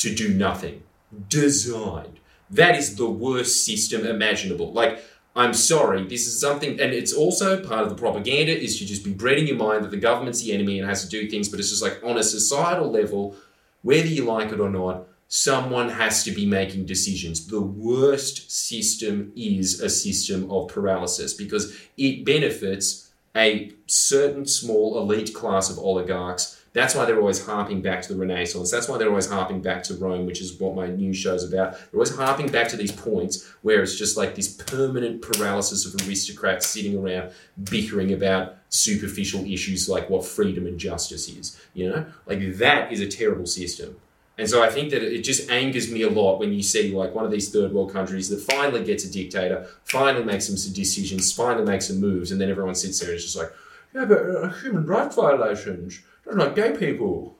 to 0.00 0.14
do 0.14 0.34
nothing. 0.34 0.82
Designed. 1.28 2.18
That 2.50 2.76
is 2.76 2.96
the 2.96 3.08
worst 3.08 3.64
system 3.64 4.06
imaginable. 4.06 4.72
Like, 4.72 5.02
I'm 5.36 5.54
sorry, 5.54 6.04
this 6.04 6.26
is 6.26 6.40
something, 6.40 6.80
and 6.80 6.92
it's 6.92 7.12
also 7.12 7.64
part 7.64 7.84
of 7.84 7.88
the 7.88 7.94
propaganda 7.94 8.58
is 8.58 8.78
to 8.80 8.84
just 8.84 9.04
be 9.04 9.12
bred 9.12 9.38
in 9.38 9.46
your 9.46 9.56
mind 9.56 9.84
that 9.84 9.92
the 9.92 9.96
government's 9.96 10.42
the 10.42 10.52
enemy 10.52 10.80
and 10.80 10.88
has 10.88 11.04
to 11.04 11.08
do 11.08 11.30
things, 11.30 11.48
but 11.48 11.60
it's 11.60 11.70
just 11.70 11.82
like 11.82 12.00
on 12.02 12.18
a 12.18 12.22
societal 12.22 12.90
level, 12.90 13.36
whether 13.82 14.06
you 14.06 14.24
like 14.24 14.50
it 14.50 14.58
or 14.58 14.68
not, 14.68 15.06
someone 15.28 15.88
has 15.88 16.24
to 16.24 16.32
be 16.32 16.44
making 16.44 16.84
decisions. 16.84 17.46
The 17.46 17.60
worst 17.60 18.50
system 18.50 19.32
is 19.36 19.80
a 19.80 19.88
system 19.88 20.50
of 20.50 20.68
paralysis 20.68 21.34
because 21.34 21.76
it 21.96 22.24
benefits 22.24 23.12
a 23.36 23.72
certain 23.86 24.44
small 24.44 24.98
elite 24.98 25.32
class 25.32 25.70
of 25.70 25.78
oligarchs. 25.78 26.59
That's 26.72 26.94
why 26.94 27.04
they're 27.04 27.18
always 27.18 27.44
harping 27.44 27.82
back 27.82 28.02
to 28.02 28.14
the 28.14 28.18
Renaissance. 28.18 28.70
That's 28.70 28.88
why 28.88 28.96
they're 28.96 29.08
always 29.08 29.28
harping 29.28 29.60
back 29.60 29.82
to 29.84 29.94
Rome, 29.94 30.24
which 30.24 30.40
is 30.40 30.58
what 30.60 30.76
my 30.76 30.86
news 30.86 31.16
show's 31.16 31.42
about. 31.42 31.72
They're 31.72 31.94
always 31.94 32.14
harping 32.14 32.48
back 32.52 32.68
to 32.68 32.76
these 32.76 32.92
points 32.92 33.52
where 33.62 33.82
it's 33.82 33.96
just 33.96 34.16
like 34.16 34.36
this 34.36 34.54
permanent 34.54 35.20
paralysis 35.20 35.84
of 35.84 36.06
aristocrats 36.06 36.68
sitting 36.68 36.96
around 36.96 37.32
bickering 37.64 38.12
about 38.12 38.56
superficial 38.68 39.44
issues 39.44 39.88
like 39.88 40.08
what 40.08 40.24
freedom 40.24 40.66
and 40.66 40.78
justice 40.78 41.28
is. 41.28 41.60
You 41.74 41.90
know, 41.90 42.06
like 42.26 42.56
that 42.58 42.92
is 42.92 43.00
a 43.00 43.08
terrible 43.08 43.46
system. 43.46 43.96
And 44.38 44.48
so 44.48 44.62
I 44.62 44.70
think 44.70 44.90
that 44.90 45.02
it 45.02 45.22
just 45.22 45.50
angers 45.50 45.90
me 45.90 46.00
a 46.00 46.08
lot 46.08 46.38
when 46.38 46.52
you 46.52 46.62
see 46.62 46.94
like 46.94 47.14
one 47.14 47.26
of 47.26 47.30
these 47.30 47.52
third 47.52 47.72
world 47.72 47.92
countries 47.92 48.30
that 48.30 48.40
finally 48.40 48.82
gets 48.82 49.04
a 49.04 49.12
dictator, 49.12 49.66
finally 49.84 50.24
makes 50.24 50.46
some 50.46 50.54
decisions, 50.72 51.30
finally 51.30 51.66
makes 51.66 51.88
some 51.88 52.00
moves, 52.00 52.32
and 52.32 52.40
then 52.40 52.48
everyone 52.48 52.74
sits 52.74 53.00
there 53.00 53.10
and 53.10 53.16
it's 53.16 53.24
just 53.24 53.36
like, 53.36 53.52
yeah, 53.94 54.06
but 54.06 54.18
uh, 54.18 54.48
human 54.62 54.86
rights 54.86 55.16
violations, 55.16 56.00
don't 56.24 56.38
like 56.38 56.54
gay 56.54 56.76
people. 56.76 57.36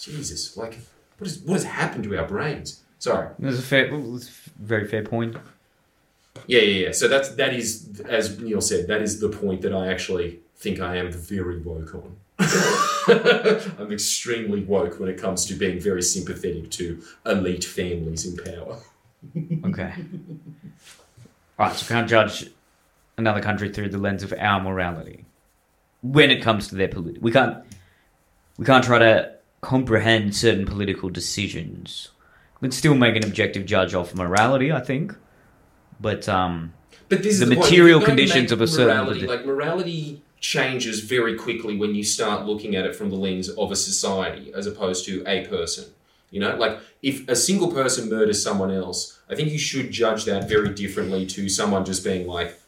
Jesus, 0.00 0.56
like 0.56 0.78
what 1.18 1.26
is 1.28 1.40
what 1.40 1.54
has 1.54 1.64
happened 1.64 2.04
to 2.04 2.18
our 2.18 2.26
brains? 2.26 2.82
Sorry. 2.98 3.28
That's 3.38 3.58
a 3.58 3.62
fair, 3.62 3.90
that's 3.90 4.28
a 4.28 4.64
very 4.64 4.86
fair 4.86 5.02
point. 5.02 5.36
Yeah, 6.46 6.60
yeah, 6.60 6.86
yeah. 6.86 6.92
So 6.92 7.08
that's 7.08 7.30
that 7.30 7.54
is 7.54 8.00
as 8.08 8.38
Neil 8.40 8.60
said, 8.60 8.88
that 8.88 9.02
is 9.02 9.20
the 9.20 9.28
point 9.28 9.62
that 9.62 9.72
I 9.72 9.88
actually 9.88 10.40
think 10.56 10.80
I 10.80 10.96
am 10.96 11.10
very 11.12 11.60
woke 11.60 11.94
on. 11.94 12.16
I'm 13.78 13.92
extremely 13.92 14.62
woke 14.62 15.00
when 15.00 15.08
it 15.08 15.18
comes 15.18 15.46
to 15.46 15.54
being 15.54 15.80
very 15.80 16.02
sympathetic 16.02 16.70
to 16.72 17.02
elite 17.24 17.64
families 17.64 18.26
in 18.26 18.36
power. 18.36 18.78
Okay. 19.64 19.92
right, 21.58 21.74
so 21.74 21.84
we 21.84 21.88
can't 21.88 22.08
judge 22.08 22.48
another 23.18 23.40
country 23.40 23.68
through 23.72 23.88
the 23.88 23.98
lens 23.98 24.22
of 24.22 24.32
our 24.38 24.60
morality 24.60 25.24
when 26.02 26.30
it 26.30 26.42
comes 26.42 26.68
to 26.68 26.76
their 26.76 26.86
political. 26.86 27.22
We 27.22 27.32
can't. 27.32 27.64
We 28.58 28.64
can't 28.64 28.84
try 28.84 28.98
to 28.98 29.32
comprehend 29.60 30.34
certain 30.34 30.66
political 30.66 31.10
decisions. 31.10 32.10
We 32.60 32.66
can 32.66 32.72
still 32.72 32.94
make 32.94 33.16
an 33.16 33.24
objective 33.24 33.66
judge 33.66 33.94
of 33.94 34.14
morality, 34.14 34.72
I 34.72 34.80
think, 34.80 35.14
but 36.00 36.28
um, 36.28 36.72
But 37.08 37.22
this 37.22 37.34
is 37.34 37.40
The 37.40 37.46
the, 37.46 37.56
material 37.56 38.00
If 38.00 38.06
you're 38.06 38.16
going 38.16 38.16
to 38.16 38.22
conditions 38.22 38.52
of 38.52 38.60
a 38.60 38.66
certain 38.66 38.96
morality, 38.96 39.22
politi- 39.22 39.28
like 39.28 39.46
morality 39.46 40.22
changes 40.40 41.00
very 41.00 41.36
quickly 41.36 41.76
when 41.76 41.94
you 41.94 42.04
start 42.04 42.46
looking 42.46 42.76
at 42.76 42.86
it 42.86 42.94
from 42.94 43.10
the 43.10 43.16
lens 43.16 43.48
of 43.48 43.72
a 43.72 43.76
society 43.76 44.52
as 44.54 44.66
opposed 44.66 45.04
to 45.06 45.24
a 45.26 45.46
person. 45.46 45.86
You 46.30 46.40
know, 46.40 46.56
like 46.56 46.78
if 47.02 47.28
a 47.28 47.36
single 47.36 47.72
person 47.72 48.08
murders 48.08 48.42
someone 48.42 48.70
else, 48.70 49.18
I 49.28 49.34
think 49.34 49.50
you 49.50 49.58
should 49.58 49.90
judge 49.90 50.24
that 50.24 50.48
very 50.48 50.70
differently 50.74 51.24
to 51.26 51.48
someone 51.48 51.84
just 51.84 52.04
being 52.04 52.26
like, 52.26 52.58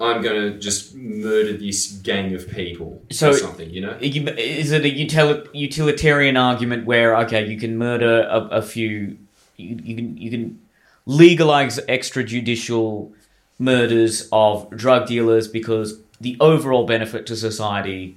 "I'm 0.00 0.22
going 0.22 0.52
to 0.52 0.58
just 0.58 0.94
murder 0.94 1.56
this 1.56 1.86
gang 1.92 2.34
of 2.34 2.48
people" 2.48 3.02
So- 3.10 3.30
or 3.30 3.34
something. 3.34 3.70
You 3.70 3.80
know, 3.80 3.96
is 4.00 4.72
it 4.72 4.84
a 4.84 4.90
util- 4.90 5.46
utilitarian 5.52 6.36
argument 6.36 6.86
where 6.86 7.16
okay, 7.18 7.46
you 7.46 7.58
can 7.58 7.76
murder 7.78 8.22
a, 8.22 8.40
a 8.58 8.62
few, 8.62 9.18
you, 9.56 9.78
you 9.82 9.96
can 9.96 10.16
you 10.16 10.30
can 10.30 10.60
legalize 11.06 11.78
extrajudicial 11.88 13.10
murders 13.58 14.28
of 14.30 14.70
drug 14.70 15.06
dealers 15.08 15.48
because 15.48 16.00
the 16.20 16.36
overall 16.40 16.86
benefit 16.86 17.26
to 17.26 17.36
society 17.36 18.16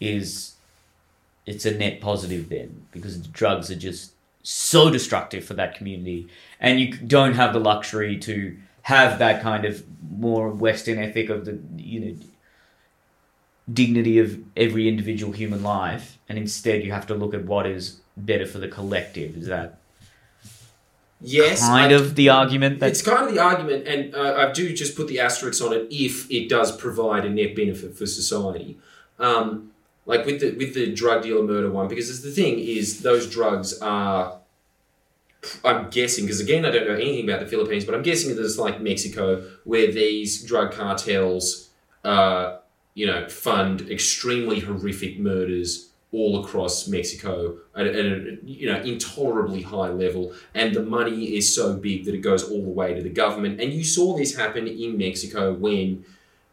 is 0.00 0.54
it's 1.46 1.66
a 1.66 1.70
net 1.72 2.00
positive 2.00 2.48
then 2.48 2.86
because 2.92 3.20
the 3.20 3.28
drugs 3.28 3.70
are 3.70 3.76
just 3.76 4.12
so 4.42 4.90
destructive 4.90 5.44
for 5.44 5.54
that 5.54 5.74
community 5.74 6.28
and 6.60 6.80
you 6.80 6.96
don't 6.96 7.34
have 7.34 7.52
the 7.52 7.58
luxury 7.58 8.16
to 8.16 8.56
have 8.92 9.18
that 9.18 9.42
kind 9.42 9.64
of 9.64 9.82
more 10.10 10.48
western 10.66 10.98
ethic 10.98 11.28
of 11.28 11.44
the 11.44 11.54
you 11.76 12.00
know 12.00 12.14
dignity 13.80 14.18
of 14.18 14.38
every 14.56 14.88
individual 14.88 15.32
human 15.32 15.62
life 15.62 16.18
and 16.28 16.38
instead 16.38 16.82
you 16.84 16.90
have 16.90 17.06
to 17.06 17.14
look 17.14 17.34
at 17.34 17.44
what 17.44 17.66
is 17.66 18.00
better 18.16 18.46
for 18.46 18.58
the 18.58 18.68
collective 18.68 19.36
is 19.36 19.46
that 19.46 19.78
yes, 21.20 21.60
kind 21.66 21.92
I- 21.92 21.96
of 21.96 22.14
the 22.14 22.28
argument 22.30 22.80
that 22.80 22.90
It's 22.90 23.02
kind 23.02 23.28
of 23.28 23.34
the 23.34 23.40
argument, 23.42 23.86
and 23.86 24.14
uh, 24.14 24.34
I 24.48 24.52
do 24.52 24.72
just 24.74 24.96
put 24.96 25.08
the 25.08 25.20
asterisks 25.20 25.60
on 25.60 25.72
it 25.72 25.86
if 25.90 26.30
it 26.30 26.48
does 26.48 26.74
provide 26.76 27.24
a 27.24 27.30
net 27.30 27.54
benefit 27.56 27.96
for 27.98 28.06
society. 28.06 28.78
Um, 29.18 29.72
like 30.06 30.24
with 30.24 30.40
the 30.40 30.52
with 30.52 30.72
the 30.74 30.86
drug 30.94 31.22
dealer 31.24 31.42
murder 31.42 31.70
one, 31.70 31.88
because 31.88 32.08
it's 32.08 32.22
the 32.22 32.30
thing 32.30 32.58
is 32.58 33.02
those 33.02 33.28
drugs 33.28 33.78
are. 33.80 34.38
I'm 35.64 35.88
guessing 35.90 36.24
because 36.24 36.40
again 36.40 36.64
I 36.64 36.70
don't 36.70 36.86
know 36.86 36.94
anything 36.94 37.28
about 37.28 37.40
the 37.40 37.46
Philippines, 37.46 37.84
but 37.84 37.94
I'm 37.94 38.02
guessing 38.02 38.34
that 38.34 38.44
it's 38.44 38.58
like 38.58 38.80
Mexico 38.80 39.44
where 39.64 39.90
these 39.90 40.42
drug 40.42 40.72
cartels, 40.72 41.70
uh, 42.04 42.58
you 42.94 43.06
know, 43.06 43.28
fund 43.28 43.88
extremely 43.90 44.60
horrific 44.60 45.18
murders 45.18 45.90
all 46.10 46.42
across 46.42 46.88
Mexico 46.88 47.58
at, 47.76 47.86
at 47.86 47.94
a 47.94 48.38
you 48.44 48.70
know 48.72 48.80
intolerably 48.80 49.62
high 49.62 49.90
level, 49.90 50.32
and 50.54 50.74
the 50.74 50.82
money 50.82 51.36
is 51.36 51.54
so 51.54 51.74
big 51.74 52.04
that 52.06 52.14
it 52.14 52.18
goes 52.18 52.42
all 52.50 52.62
the 52.62 52.70
way 52.70 52.94
to 52.94 53.02
the 53.02 53.10
government. 53.10 53.60
And 53.60 53.72
you 53.72 53.84
saw 53.84 54.16
this 54.16 54.34
happen 54.34 54.66
in 54.66 54.96
Mexico 54.96 55.52
when 55.52 56.04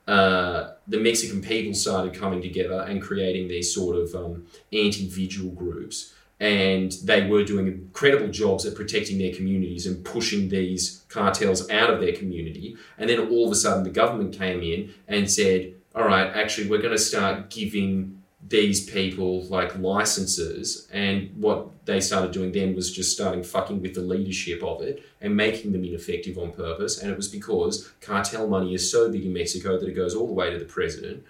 uh, 0.08 0.72
the 0.88 1.00
Mexican 1.00 1.42
people 1.42 1.74
started 1.74 2.14
coming 2.14 2.42
together 2.42 2.82
and 2.82 3.02
creating 3.02 3.48
these 3.48 3.74
sort 3.74 3.96
of 3.96 4.14
um, 4.14 4.46
anti-vigil 4.72 5.52
groups. 5.52 6.14
And 6.40 6.92
they 7.04 7.28
were 7.28 7.44
doing 7.44 7.68
incredible 7.68 8.28
jobs 8.28 8.66
at 8.66 8.76
protecting 8.76 9.18
their 9.18 9.34
communities 9.34 9.88
and 9.88 10.04
pushing 10.04 10.50
these 10.50 11.06
cartels 11.08 11.70
out 11.70 11.90
of 11.90 12.02
their 12.02 12.14
community. 12.14 12.76
And 12.98 13.10
then 13.10 13.30
all 13.30 13.46
of 13.46 13.52
a 13.52 13.56
sudden, 13.56 13.84
the 13.84 13.90
government 13.90 14.38
came 14.38 14.62
in 14.62 14.94
and 15.08 15.32
said, 15.32 15.76
"All 15.96 16.06
right, 16.06 16.28
actually, 16.36 16.70
we're 16.70 16.82
going 16.82 16.92
to 16.92 16.98
start 16.98 17.50
giving 17.50 18.22
these 18.48 18.90
people 18.90 19.44
like 19.46 19.78
licenses. 19.80 20.88
And 20.92 21.32
what 21.38 21.86
they 21.86 22.00
started 22.00 22.32
doing 22.32 22.52
then 22.52 22.76
was 22.76 22.92
just 22.92 23.14
starting 23.14 23.44
fucking 23.44 23.82
with 23.82 23.96
the 23.96 24.02
leadership 24.02 24.64
of 24.64 24.82
it 24.82 25.04
and 25.22 25.36
making 25.36 25.72
them 25.72 25.84
ineffective 25.84 26.38
on 26.38 26.52
purpose. 26.52 27.02
And 27.02 27.12
it 27.12 27.18
was 27.18 27.28
because 27.28 27.92
cartel 28.02 28.48
money 28.48 28.74
is 28.74 28.90
so 28.90 29.12
big 29.12 29.26
in 29.26 29.34
Mexico 29.34 29.80
that 29.80 29.88
it 29.88 29.94
goes 29.94 30.16
all 30.16 30.28
the 30.28 30.34
way 30.34 30.52
to 30.52 30.60
the 30.60 30.66
president 30.66 31.24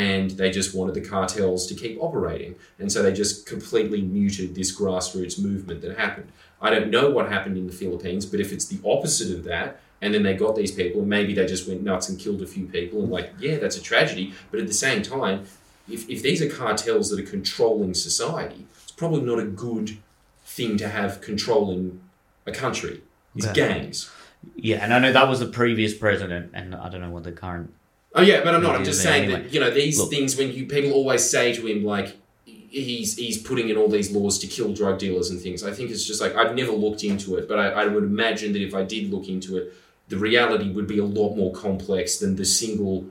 and 0.00 0.30
they 0.40 0.50
just 0.50 0.74
wanted 0.74 0.94
the 0.94 1.00
cartels 1.14 1.66
to 1.66 1.74
keep 1.74 1.96
operating 2.00 2.54
and 2.78 2.90
so 2.92 3.02
they 3.02 3.12
just 3.12 3.46
completely 3.46 4.00
muted 4.00 4.54
this 4.54 4.70
grassroots 4.78 5.36
movement 5.48 5.80
that 5.82 5.98
happened 5.98 6.28
i 6.60 6.68
don't 6.70 6.90
know 6.90 7.06
what 7.10 7.28
happened 7.36 7.56
in 7.58 7.66
the 7.66 7.72
philippines 7.82 8.24
but 8.24 8.40
if 8.40 8.52
it's 8.54 8.66
the 8.72 8.80
opposite 8.94 9.30
of 9.36 9.44
that 9.44 9.68
and 10.00 10.14
then 10.14 10.22
they 10.22 10.34
got 10.34 10.56
these 10.56 10.72
people 10.72 11.04
maybe 11.04 11.34
they 11.34 11.46
just 11.46 11.68
went 11.68 11.82
nuts 11.82 12.08
and 12.08 12.18
killed 12.18 12.40
a 12.42 12.46
few 12.46 12.66
people 12.66 13.00
and 13.02 13.10
like 13.10 13.28
yeah 13.38 13.56
that's 13.58 13.76
a 13.76 13.82
tragedy 13.82 14.32
but 14.50 14.58
at 14.60 14.66
the 14.66 14.80
same 14.86 15.02
time 15.02 15.44
if, 15.88 16.08
if 16.08 16.22
these 16.22 16.40
are 16.40 16.48
cartels 16.48 17.10
that 17.10 17.18
are 17.18 17.28
controlling 17.28 17.92
society, 17.92 18.66
it's 18.84 18.92
probably 18.92 19.20
not 19.22 19.40
a 19.40 19.44
good 19.44 19.98
thing 20.44 20.76
to 20.76 20.88
have 20.88 21.20
controlling 21.20 22.00
a 22.46 22.52
country. 22.52 23.02
It's 23.34 23.46
Yeah. 23.46 23.52
gangs. 23.52 24.08
Yeah, 24.54 24.78
and 24.84 24.94
I 24.94 25.00
know 25.00 25.12
that 25.12 25.28
was 25.28 25.40
the 25.40 25.46
previous 25.46 25.92
president, 25.92 26.52
and 26.54 26.74
I 26.74 26.88
don't 26.88 27.00
know 27.00 27.10
what 27.10 27.24
the 27.24 27.32
current. 27.32 27.74
Oh 28.14 28.22
yeah, 28.22 28.42
but 28.44 28.54
I'm 28.54 28.62
not. 28.62 28.76
I'm 28.76 28.84
just 28.84 29.02
saying 29.02 29.24
anyway. 29.24 29.42
that 29.42 29.52
you 29.52 29.60
know 29.60 29.70
these 29.70 29.98
Look. 29.98 30.10
things 30.10 30.36
when 30.36 30.52
you 30.52 30.66
people 30.66 30.92
always 30.92 31.28
say 31.28 31.52
to 31.54 31.66
him 31.66 31.84
like 31.84 32.16
he's 32.44 33.16
he's 33.16 33.38
putting 33.38 33.68
in 33.68 33.76
all 33.76 33.88
these 33.88 34.10
laws 34.10 34.38
to 34.40 34.46
kill 34.46 34.72
drug 34.72 34.98
dealers 34.98 35.30
and 35.30 35.40
things. 35.40 35.62
I 35.64 35.72
think 35.72 35.90
it's 35.90 36.04
just 36.04 36.20
like 36.20 36.34
I've 36.34 36.54
never 36.54 36.72
looked 36.72 37.04
into 37.04 37.36
it, 37.36 37.48
but 37.48 37.58
I, 37.58 37.68
I 37.68 37.86
would 37.86 38.04
imagine 38.04 38.52
that 38.52 38.62
if 38.62 38.74
I 38.74 38.82
did 38.82 39.10
look 39.10 39.28
into 39.28 39.56
it, 39.56 39.74
the 40.08 40.18
reality 40.18 40.70
would 40.70 40.86
be 40.86 40.98
a 40.98 41.04
lot 41.04 41.34
more 41.34 41.52
complex 41.52 42.18
than 42.18 42.36
the 42.36 42.44
single 42.44 43.06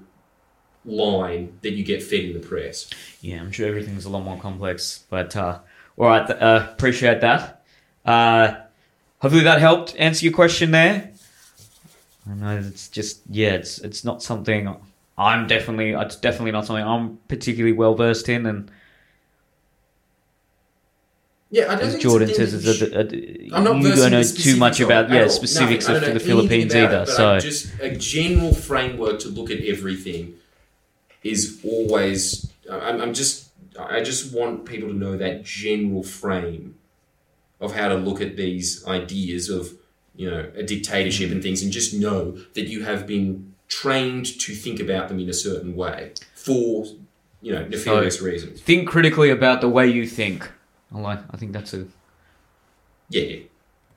line 0.86 1.57
that 1.61 1.72
you 1.72 1.84
get 1.84 2.02
fed 2.02 2.22
in 2.22 2.34
the 2.34 2.40
press. 2.40 2.90
Yeah, 3.22 3.40
I'm 3.40 3.52
sure 3.52 3.68
everything's 3.68 4.06
a 4.06 4.10
lot 4.10 4.23
more 4.23 4.40
complex, 4.40 5.03
but 5.10 5.36
uh, 5.36 5.60
all 5.98 6.07
right, 6.07 6.26
th- 6.26 6.40
uh, 6.40 6.68
appreciate 6.72 7.22
that. 7.22 7.64
Uh, 8.03 8.53
hopefully 9.19 9.44
that 9.44 9.60
helped 9.60 9.95
answer 9.98 10.26
your 10.26 10.34
question 10.34 10.72
there. 10.72 11.11
I 12.30 12.34
know 12.34 12.57
it's 12.57 12.88
just 12.88 13.22
yeah, 13.30 13.52
it's 13.52 13.80
it's 13.80 14.03
not 14.03 14.22
something 14.23 14.76
I'm 15.22 15.48
definitely 15.48 15.91
it's 15.91 16.15
definitely 16.15 16.52
not 16.52 16.65
something 16.65 16.85
I'm 16.85 17.18
particularly 17.27 17.73
well 17.73 17.95
versed 17.95 18.27
in, 18.30 18.45
and 18.45 18.72
Yeah, 21.49 21.64
I 21.72 21.76
don't 21.76 21.84
as 21.84 21.91
think 21.93 22.03
Jordan 22.03 22.30
a 22.30 22.34
says, 22.34 22.65
you 22.65 22.72
a, 22.72 22.73
should- 22.73 22.93
a, 22.93 23.56
I'm 23.56 23.64
not 23.65 23.81
you 23.81 23.93
don't 23.95 24.11
know 24.11 24.23
too 24.23 24.56
much 24.56 24.80
about 24.80 25.10
yeah 25.10 25.27
specifics. 25.27 25.88
I 25.89 25.95
of 25.95 26.14
the 26.14 26.19
Philippines 26.19 26.73
either. 26.73 27.02
it, 27.03 27.07
so 27.10 27.39
just 27.39 27.73
a 27.81 27.95
general 27.95 28.53
framework 28.53 29.19
to 29.19 29.30
look 29.30 29.52
at 29.52 29.60
everything 29.60 30.35
is 31.23 31.60
always. 31.64 32.52
I'm, 32.72 33.02
I'm 33.02 33.14
just. 33.14 33.49
I 33.80 34.02
just 34.02 34.34
want 34.34 34.65
people 34.65 34.89
to 34.89 34.93
know 34.95 35.18
that 35.18 35.43
general 35.43 36.03
frame 36.03 36.76
of 37.60 37.73
how 37.76 37.88
to 37.89 37.95
look 37.95 38.22
at 38.22 38.35
these 38.38 38.85
ideas 38.88 39.49
of 39.49 39.73
you 40.15 40.30
know 40.31 40.49
a 40.56 40.64
dictatorship 40.64 41.31
and 41.31 41.43
things, 41.43 41.61
and 41.61 41.72
just 41.72 41.93
know 41.93 42.31
that 42.53 42.68
you 42.68 42.84
have 42.85 43.06
been 43.06 43.51
trained 43.72 44.26
to 44.39 44.53
think 44.53 44.80
about 44.80 45.07
them 45.07 45.18
in 45.19 45.30
a 45.30 45.34
certain 45.34 45.76
way 45.76 46.11
for 46.35 46.85
you 47.41 47.52
know 47.53 47.65
nefarious 47.68 48.22
reasons. 48.22 48.61
think 48.61 48.88
critically 48.88 49.30
about 49.31 49.61
the 49.61 49.69
way 49.69 49.88
you 49.88 50.06
think. 50.06 50.49
I 50.93 50.99
like. 50.99 51.19
I 51.31 51.38
think 51.38 51.53
that's 51.53 51.73
a 51.73 51.85
Yeah, 53.10 53.22
yeah. 53.23 53.39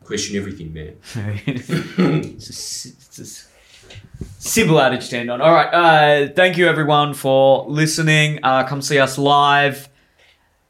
question 0.04 0.36
everything, 0.36 0.72
man. 0.72 0.96
it's 1.46 2.48
a, 2.48 2.88
it's 2.88 3.18
a 3.18 4.30
simple 4.38 4.80
adage 4.80 5.12
end 5.12 5.28
on. 5.30 5.40
All 5.40 5.52
right. 5.52 5.72
Uh, 5.74 6.32
thank 6.32 6.56
you, 6.56 6.68
everyone, 6.68 7.12
for 7.14 7.66
listening. 7.68 8.38
Uh, 8.44 8.62
come 8.64 8.80
see 8.80 8.98
us 9.00 9.18
live. 9.18 9.88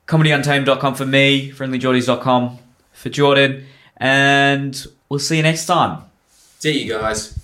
ComedyUntamed.com 0.09 0.95
for 0.95 1.07
me. 1.07 1.51
FriendlyJordies.com 1.53 2.59
for 2.93 3.09
Jordan. 3.11 3.67
And 3.99 4.87
we'll 5.09 5.19
see 5.21 5.37
you 5.37 5.43
next 5.43 5.67
time. 5.67 6.03
See 6.59 6.83
you 6.85 6.93
guys. 6.99 7.39